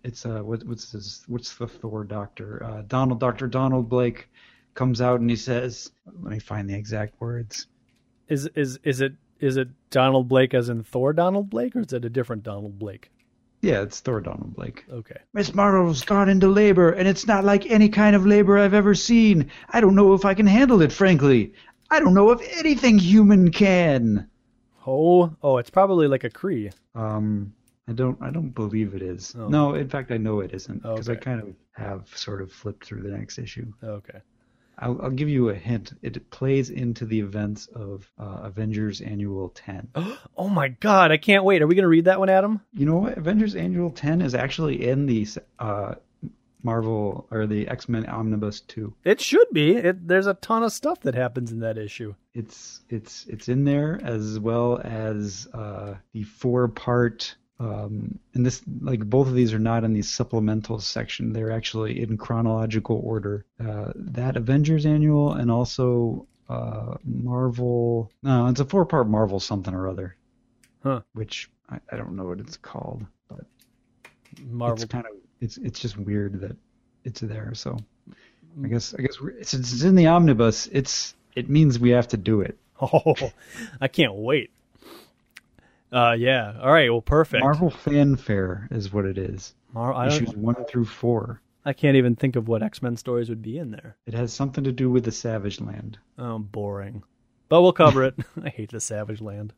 it's 0.04 0.26
uh 0.26 0.42
what, 0.42 0.64
what's 0.64 0.92
this 0.92 1.24
what's 1.28 1.56
the 1.56 1.68
Thor 1.68 2.04
doctor 2.04 2.64
uh, 2.64 2.82
Donald 2.88 3.20
Doctor 3.20 3.48
Donald 3.48 3.90
Blake 3.90 4.30
comes 4.74 5.02
out 5.02 5.20
and 5.20 5.30
he 5.30 5.36
says 5.36 5.92
let 6.22 6.32
me 6.32 6.40
find 6.40 6.70
the 6.70 6.76
exact 6.76 7.20
words. 7.20 7.68
Is 8.30 8.48
is 8.56 8.80
is 8.84 9.02
it 9.02 9.14
is 9.40 9.58
it 9.58 9.70
Donald 9.90 10.28
Blake 10.28 10.54
as 10.54 10.70
in 10.70 10.84
Thor 10.84 11.14
Donald 11.14 11.50
Blake 11.50 11.76
or 11.76 11.82
is 11.82 11.94
it 11.94 12.06
a 12.06 12.10
different 12.10 12.44
Donald 12.44 12.80
Blake? 12.80 13.12
Yeah, 13.62 13.82
it's 13.82 14.00
Thor 14.00 14.22
Donald 14.22 14.56
Blake. 14.56 14.86
Okay. 14.92 15.20
Miss 15.34 15.54
Marvel's 15.54 16.04
gone 16.04 16.30
into 16.30 16.48
labor, 16.48 16.92
and 16.92 17.08
it's 17.08 17.26
not 17.26 17.44
like 17.44 17.66
any 17.66 17.90
kind 17.90 18.16
of 18.16 18.26
labor 18.26 18.58
I've 18.58 18.74
ever 18.74 18.94
seen. 18.94 19.50
I 19.70 19.82
don't 19.82 19.96
know 19.96 20.14
if 20.14 20.26
I 20.26 20.34
can 20.34 20.46
handle 20.46 20.82
it, 20.82 20.92
frankly. 20.92 21.54
I 21.90 22.00
don't 22.00 22.14
know 22.14 22.32
if 22.32 22.42
anything 22.60 23.00
human 23.00 23.52
can. 23.52 24.30
Oh, 24.86 25.36
oh, 25.42 25.58
it's 25.58 25.70
probably 25.70 26.08
like 26.08 26.24
a 26.24 26.30
Kree. 26.30 26.72
Um, 26.94 27.54
I 27.88 27.94
don't, 27.94 28.18
I 28.22 28.30
don't 28.30 28.52
believe 28.52 28.94
it 28.94 29.02
is. 29.02 29.36
Oh. 29.38 29.48
No, 29.48 29.74
in 29.76 29.90
fact, 29.90 30.12
I 30.12 30.18
know 30.18 30.42
it 30.42 30.54
isn't 30.54 30.84
because 30.84 31.10
okay. 31.10 31.20
I 31.20 31.24
kind 31.24 31.42
of 31.42 31.56
have 31.72 32.08
sort 32.16 32.42
of 32.42 32.52
flipped 32.52 32.86
through 32.86 33.04
the 33.04 33.10
next 33.10 33.40
issue. 33.40 33.74
Okay. 33.84 34.20
I'll, 34.80 35.02
I'll, 35.02 35.10
give 35.10 35.30
you 35.30 35.50
a 35.50 35.56
hint. 35.56 35.94
It 36.02 36.30
plays 36.30 36.70
into 36.70 37.06
the 37.06 37.20
events 37.20 37.68
of 37.68 38.12
uh, 38.20 38.42
Avengers 38.44 39.02
Annual 39.02 39.50
10. 39.50 39.90
oh 40.38 40.50
my 40.50 40.70
god, 40.70 41.12
I 41.12 41.18
can't 41.18 41.44
wait. 41.44 41.62
Are 41.62 41.68
we 41.68 41.76
going 41.76 41.84
to 41.84 41.90
read 41.90 42.06
that 42.06 42.20
one, 42.20 42.30
Adam? 42.30 42.62
You 42.74 42.86
know 42.86 42.98
what? 42.98 43.18
Avengers 43.18 43.56
Annual 43.56 43.92
10 43.92 44.22
is 44.22 44.36
actually 44.36 44.88
in 44.88 45.06
the 45.06 45.28
uh, 45.60 45.96
Marvel 46.64 47.28
or 47.32 47.48
the 47.48 47.68
X 47.68 47.88
Men 47.88 48.06
Omnibus 48.06 48.62
2. 48.62 48.94
It 49.04 49.22
should 49.22 49.48
be. 49.52 49.76
It, 49.76 50.08
there's 50.08 50.28
a 50.28 50.34
ton 50.36 50.64
of 50.64 50.74
stuff 50.74 51.02
that 51.02 51.16
happens 51.16 51.52
in 51.52 51.60
that 51.62 51.78
issue. 51.78 52.14
It's 52.34 52.82
it's 52.90 53.26
it's 53.28 53.50
in 53.50 53.64
there 53.64 54.00
as 54.04 54.40
well 54.40 54.82
as 54.84 55.48
uh, 55.54 55.96
the 56.14 56.24
four 56.24 56.68
part 56.68 57.36
um, 57.60 58.20
and 58.34 58.46
this 58.46 58.62
like 58.82 59.00
both 59.00 59.28
of 59.28 59.34
these 59.34 59.54
are 59.54 59.60
not 59.60 59.84
in 59.84 59.94
the 59.94 60.02
supplemental 60.02 60.80
section. 60.80 61.34
They're 61.34 61.52
actually 61.52 62.02
in 62.02 62.18
chronological 62.18 63.02
order. 63.04 63.46
Uh, 63.60 63.92
that 63.96 64.38
avengers 64.38 64.86
annual 64.86 65.34
and 65.34 65.50
also 65.50 66.28
uh, 66.50 66.96
marvel 67.04 68.12
no 68.24 68.48
it's 68.48 68.60
a 68.60 68.66
four 68.66 68.86
part 68.86 69.08
marvel 69.08 69.40
something 69.40 69.74
or 69.74 69.88
other. 69.88 70.16
Huh. 70.84 71.02
Which 71.14 71.50
I, 71.70 71.80
I 71.92 71.98
don't 71.98 72.16
know 72.16 72.26
what 72.26 72.40
it's 72.40 72.58
called 72.58 73.06
but 73.28 73.46
marvel. 74.46 74.84
it's 74.84 74.92
kind 74.92 75.06
of 75.06 75.14
it's 75.42 75.58
it's 75.58 75.80
just 75.80 75.98
weird 75.98 76.40
that 76.42 76.56
it's 77.04 77.22
there 77.22 77.54
so. 77.56 77.78
I 78.64 78.68
guess 78.68 78.96
i 78.98 79.02
guess 79.02 79.18
since 79.42 79.74
it's 79.74 79.84
in 79.84 79.96
the 79.96 80.08
omnibus 80.08 80.68
it's 80.72 81.16
it 81.36 81.50
means 81.50 81.80
we 81.80 81.92
have 81.92 82.08
to 82.10 82.18
do 82.18 82.42
it. 82.42 82.58
Oh 82.80 83.16
i 83.82 83.88
can't 83.88 84.14
wait 84.14 84.52
uh, 85.92 86.16
yeah. 86.18 86.54
All 86.62 86.72
right. 86.72 86.90
Well, 86.92 87.02
perfect. 87.02 87.44
Marvel 87.44 87.70
Fanfare 87.70 88.68
is 88.72 88.92
what 88.92 89.06
it 89.06 89.18
is. 89.18 89.54
Mar- 89.74 90.08
Issues 90.08 90.36
one 90.36 90.66
through 90.66 90.86
four. 90.86 91.42
I 91.66 91.74
can't 91.74 91.98
even 91.98 92.16
think 92.16 92.36
of 92.36 92.48
what 92.48 92.64
X 92.64 92.82
Men 92.82 92.96
stories 92.96 93.30
would 93.30 93.42
be 93.42 93.58
in 93.58 93.72
there. 93.72 93.98
It 94.06 94.14
has 94.14 94.32
something 94.34 94.64
to 94.64 94.72
do 94.72 94.90
with 94.90 95.04
the 95.04 95.12
Savage 95.12 95.60
Land. 95.60 95.98
Oh, 96.18 96.40
boring. 96.40 97.04
But 97.50 97.62
we'll 97.62 97.74
cover 97.74 98.04
it. 98.04 98.16
I 98.44 98.50
hate 98.50 98.72
the 98.72 98.80
Savage 98.80 99.22
Land. 99.22 99.54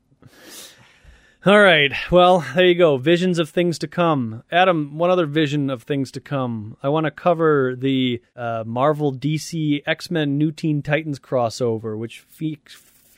All 1.46 1.60
right. 1.62 1.94
Well, 2.12 2.44
there 2.54 2.66
you 2.66 2.76
go. 2.76 2.98
Visions 2.98 3.40
of 3.40 3.50
things 3.50 3.80
to 3.80 3.88
come. 3.88 4.44
Adam, 4.52 4.98
one 4.98 5.10
other 5.10 5.26
vision 5.26 5.70
of 5.70 5.84
things 5.84 6.12
to 6.12 6.20
come. 6.20 6.76
I 6.84 6.90
want 6.90 7.06
to 7.06 7.12
cover 7.12 7.76
the 7.78 8.22
uh, 8.36 8.64
Marvel 8.66 9.14
DC 9.14 9.82
X 9.86 10.12
Men 10.12 10.38
New 10.38 10.52
Teen 10.52 10.82
Titans 10.82 11.18
crossover, 11.20 11.98
which 11.98 12.20
fe- 12.20 12.58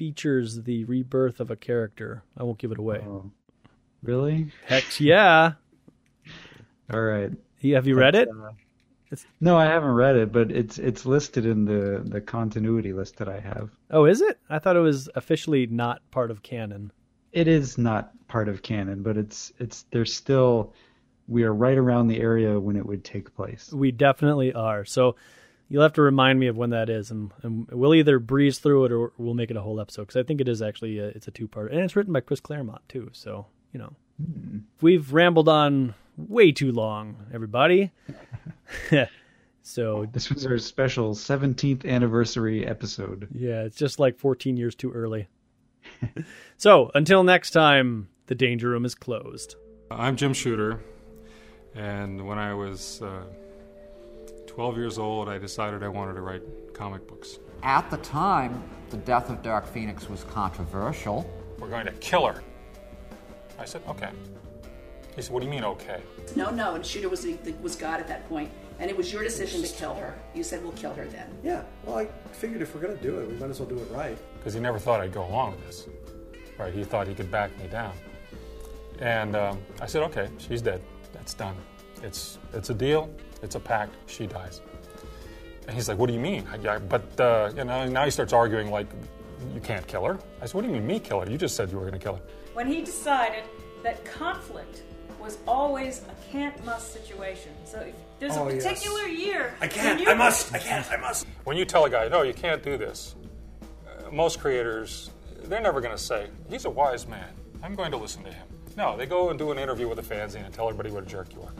features 0.01 0.63
the 0.63 0.83
rebirth 0.85 1.39
of 1.39 1.51
a 1.51 1.55
character. 1.55 2.23
I 2.35 2.41
won't 2.41 2.57
give 2.57 2.71
it 2.71 2.79
away. 2.79 3.03
Oh, 3.05 3.29
really? 4.01 4.51
Heck 4.65 4.99
yeah. 4.99 5.51
All 6.91 7.03
right. 7.03 7.31
Have 7.61 7.85
you 7.85 7.93
read 7.93 8.15
it? 8.15 8.27
Uh, 8.27 9.15
no, 9.39 9.59
I 9.59 9.65
haven't 9.65 9.91
read 9.91 10.15
it, 10.15 10.31
but 10.31 10.51
it's 10.51 10.79
it's 10.79 11.05
listed 11.05 11.45
in 11.45 11.65
the 11.65 12.01
the 12.03 12.19
continuity 12.19 12.93
list 12.93 13.17
that 13.17 13.29
I 13.29 13.39
have. 13.41 13.69
Oh, 13.91 14.05
is 14.05 14.21
it? 14.21 14.39
I 14.49 14.57
thought 14.57 14.75
it 14.75 14.79
was 14.79 15.07
officially 15.13 15.67
not 15.67 16.01
part 16.09 16.31
of 16.31 16.41
canon. 16.41 16.91
It 17.31 17.47
is 17.47 17.77
not 17.77 18.11
part 18.27 18.49
of 18.49 18.63
canon, 18.63 19.03
but 19.03 19.17
it's 19.17 19.53
it's 19.59 19.85
there's 19.91 20.11
still 20.11 20.73
we 21.27 21.43
are 21.43 21.53
right 21.53 21.77
around 21.77 22.07
the 22.07 22.19
area 22.19 22.59
when 22.59 22.75
it 22.75 22.87
would 22.87 23.03
take 23.03 23.35
place. 23.35 23.71
We 23.71 23.91
definitely 23.91 24.51
are. 24.51 24.83
So 24.83 25.15
you'll 25.71 25.83
have 25.83 25.93
to 25.93 26.01
remind 26.01 26.37
me 26.37 26.47
of 26.47 26.57
when 26.57 26.71
that 26.71 26.89
is, 26.89 27.11
and, 27.11 27.31
and 27.43 27.65
we'll 27.71 27.95
either 27.95 28.19
breeze 28.19 28.59
through 28.59 28.85
it 28.85 28.91
or 28.91 29.13
we'll 29.17 29.33
make 29.33 29.49
it 29.49 29.55
a 29.55 29.61
whole 29.61 29.79
episode 29.79 30.03
because 30.03 30.17
I 30.17 30.23
think 30.23 30.41
it 30.41 30.49
is 30.49 30.61
actually 30.61 30.99
a, 30.99 31.07
it's 31.07 31.29
a 31.29 31.31
two 31.31 31.47
part, 31.47 31.71
and 31.71 31.79
it's 31.79 31.95
written 31.95 32.11
by 32.11 32.19
Chris 32.19 32.41
Claremont 32.41 32.81
too. 32.89 33.09
So 33.13 33.45
you 33.71 33.79
know, 33.79 33.93
hmm. 34.21 34.59
we've 34.81 35.13
rambled 35.13 35.47
on 35.47 35.95
way 36.17 36.51
too 36.51 36.73
long, 36.73 37.15
everybody. 37.33 37.91
so 39.61 40.07
this 40.11 40.29
was 40.29 40.45
our 40.45 40.57
special 40.57 41.15
17th 41.15 41.85
anniversary 41.85 42.67
episode. 42.67 43.29
Yeah, 43.33 43.63
it's 43.63 43.77
just 43.77 43.97
like 43.97 44.17
14 44.17 44.57
years 44.57 44.75
too 44.75 44.91
early. 44.91 45.29
so 46.57 46.91
until 46.93 47.23
next 47.23 47.51
time, 47.51 48.09
the 48.27 48.35
danger 48.35 48.69
room 48.69 48.83
is 48.83 48.93
closed. 48.93 49.55
I'm 49.89 50.17
Jim 50.17 50.33
Shooter, 50.33 50.81
and 51.75 52.27
when 52.27 52.37
I 52.37 52.53
was 52.53 53.01
uh, 53.01 53.23
12 54.51 54.75
years 54.75 54.97
old, 54.97 55.29
I 55.29 55.37
decided 55.37 55.81
I 55.81 55.87
wanted 55.87 56.15
to 56.15 56.21
write 56.21 56.41
comic 56.73 57.07
books. 57.07 57.39
At 57.63 57.89
the 57.89 57.95
time, 57.97 58.61
the 58.89 58.97
death 58.97 59.29
of 59.29 59.41
Dark 59.41 59.65
Phoenix 59.65 60.09
was 60.09 60.25
controversial. 60.25 61.25
We're 61.57 61.69
going 61.69 61.85
to 61.85 61.93
kill 61.93 62.27
her. 62.27 62.43
I 63.57 63.63
said, 63.63 63.81
okay. 63.87 64.09
He 65.15 65.21
said, 65.21 65.31
what 65.31 65.39
do 65.39 65.45
you 65.45 65.51
mean, 65.51 65.63
okay? 65.63 66.01
No, 66.35 66.49
no, 66.49 66.75
and 66.75 66.85
Shooter 66.85 67.07
was, 67.07 67.25
was 67.61 67.77
God 67.77 68.01
at 68.01 68.09
that 68.09 68.27
point, 68.27 68.51
and 68.79 68.89
it 68.89 68.97
was 68.97 69.13
your 69.13 69.23
decision 69.23 69.61
to 69.61 69.67
kill 69.69 69.93
her. 69.93 70.19
You 70.35 70.43
said, 70.43 70.61
we'll 70.61 70.73
kill 70.73 70.93
her 70.95 71.05
then. 71.05 71.29
Yeah, 71.41 71.63
well, 71.85 71.99
I 71.99 72.07
figured 72.33 72.61
if 72.61 72.75
we're 72.75 72.81
going 72.81 72.97
to 72.97 73.01
do 73.03 73.19
it, 73.21 73.29
we 73.29 73.35
might 73.35 73.49
as 73.49 73.61
well 73.61 73.69
do 73.69 73.79
it 73.79 73.89
right. 73.89 74.17
Because 74.37 74.53
he 74.53 74.59
never 74.59 74.79
thought 74.79 74.99
I'd 74.99 75.13
go 75.13 75.25
along 75.25 75.51
with 75.51 75.65
this. 75.65 75.87
Right, 76.57 76.73
he 76.73 76.83
thought 76.83 77.07
he 77.07 77.13
could 77.13 77.31
back 77.31 77.57
me 77.57 77.67
down. 77.67 77.93
And 78.99 79.37
um, 79.37 79.61
I 79.79 79.85
said, 79.85 80.03
okay, 80.03 80.27
she's 80.39 80.61
dead. 80.61 80.81
That's 81.13 81.33
done. 81.33 81.55
It's, 82.03 82.37
it's 82.53 82.69
a 82.69 82.73
deal. 82.73 83.09
It's 83.41 83.55
a 83.55 83.59
pact. 83.59 83.93
She 84.07 84.27
dies. 84.27 84.61
And 85.67 85.75
he's 85.75 85.87
like, 85.87 85.97
what 85.97 86.07
do 86.07 86.13
you 86.13 86.19
mean? 86.19 86.47
I, 86.51 86.75
I, 86.75 86.77
but, 86.79 87.19
uh, 87.19 87.51
you 87.55 87.63
know, 87.63 87.87
now 87.87 88.05
he 88.05 88.11
starts 88.11 88.33
arguing 88.33 88.71
like, 88.71 88.87
you 89.53 89.61
can't 89.61 89.85
kill 89.87 90.05
her. 90.05 90.19
I 90.41 90.45
said, 90.45 90.53
what 90.53 90.61
do 90.61 90.67
you 90.67 90.73
mean 90.73 90.85
me 90.85 90.99
kill 90.99 91.21
her? 91.21 91.29
You 91.29 91.37
just 91.37 91.55
said 91.55 91.71
you 91.71 91.77
were 91.77 91.83
going 91.85 91.93
to 91.93 91.99
kill 91.99 92.15
her. 92.15 92.21
When 92.53 92.67
he 92.67 92.81
decided 92.81 93.43
that 93.83 94.03
conflict 94.05 94.83
was 95.19 95.37
always 95.47 96.01
a 96.01 96.31
can't 96.31 96.63
must 96.65 96.93
situation. 96.93 97.51
So 97.65 97.79
if 97.79 97.95
there's 98.19 98.37
oh, 98.37 98.47
a 98.47 98.55
particular 98.55 99.07
yes. 99.07 99.25
year. 99.25 99.53
I 99.61 99.67
can't, 99.67 100.07
I 100.07 100.13
must, 100.13 100.53
I 100.53 100.57
can't, 100.57 100.89
I 100.91 100.97
must. 100.97 101.27
When 101.43 101.57
you 101.57 101.65
tell 101.65 101.85
a 101.85 101.89
guy, 101.89 102.07
no, 102.07 102.23
you 102.23 102.33
can't 102.33 102.63
do 102.63 102.77
this, 102.77 103.15
uh, 103.87 104.11
most 104.11 104.39
creators, 104.39 105.11
they're 105.43 105.61
never 105.61 105.79
going 105.79 105.95
to 105.95 106.01
say, 106.01 106.27
he's 106.49 106.65
a 106.65 106.69
wise 106.69 107.07
man. 107.07 107.29
I'm 107.63 107.75
going 107.75 107.91
to 107.91 107.97
listen 107.97 108.23
to 108.23 108.31
him. 108.31 108.47
No, 108.77 108.97
they 108.97 109.05
go 109.05 109.29
and 109.29 109.37
do 109.37 109.51
an 109.51 109.59
interview 109.59 109.87
with 109.87 109.99
a 109.99 110.01
fanzine 110.01 110.45
and 110.45 110.53
tell 110.53 110.67
everybody 110.67 110.91
what 110.91 111.03
a 111.03 111.05
jerk 111.05 111.33
you 111.33 111.41
are. 111.41 111.53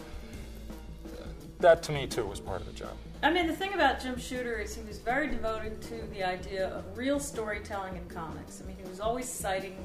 That 1.62 1.84
to 1.84 1.92
me, 1.92 2.08
too, 2.08 2.26
was 2.26 2.40
part 2.40 2.60
of 2.62 2.68
the 2.68 2.74
job. 2.74 2.94
I 3.22 3.32
mean, 3.32 3.46
the 3.46 3.56
thing 3.56 3.76
about 3.76 4.02
Jim 4.02 4.18
Shooter 4.18 4.58
is 4.58 4.74
he 4.74 4.82
was 4.82 4.98
very 4.98 5.28
devoted 5.28 5.80
to 5.84 6.02
the 6.12 6.24
idea 6.24 6.70
of 6.70 6.98
real 6.98 7.20
storytelling 7.20 7.96
in 7.96 8.04
comics. 8.10 8.64
I 8.64 8.68
mean, 8.68 8.78
he 8.82 8.90
was 8.90 9.00
always 9.00 9.30
citing 9.30 9.78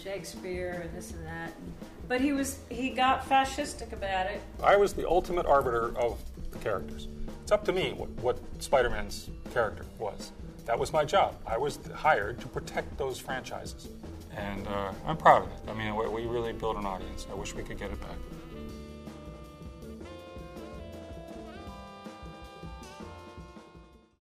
Shakespeare 0.00 0.82
and 0.84 0.96
this 0.96 1.10
and 1.10 1.26
that. 1.26 1.52
But 2.06 2.20
he 2.20 2.32
was 2.32 2.60
he 2.68 2.90
got 2.90 3.28
fascistic 3.28 3.92
about 3.92 4.26
it. 4.26 4.40
I 4.62 4.76
was 4.76 4.92
the 4.92 5.08
ultimate 5.08 5.46
arbiter 5.46 5.98
of 5.98 6.22
the 6.52 6.58
characters. 6.58 7.08
It's 7.42 7.50
up 7.50 7.64
to 7.64 7.72
me 7.72 7.92
what, 7.92 8.08
what 8.20 8.38
Spider-Man's 8.62 9.30
character 9.52 9.84
was. 9.98 10.30
That 10.64 10.78
was 10.78 10.92
my 10.92 11.04
job. 11.04 11.34
I 11.44 11.58
was 11.58 11.80
hired 11.92 12.40
to 12.40 12.46
protect 12.46 12.96
those 12.98 13.18
franchises, 13.18 13.88
and 14.36 14.64
uh, 14.68 14.92
I'm 15.04 15.16
proud 15.16 15.42
of 15.42 15.48
it. 15.48 15.58
I 15.68 15.74
mean, 15.74 15.96
we 15.96 16.26
really 16.26 16.52
built 16.52 16.76
an 16.76 16.86
audience. 16.86 17.26
I 17.30 17.34
wish 17.34 17.52
we 17.52 17.64
could 17.64 17.78
get 17.78 17.90
it 17.90 18.00
back. 18.00 18.16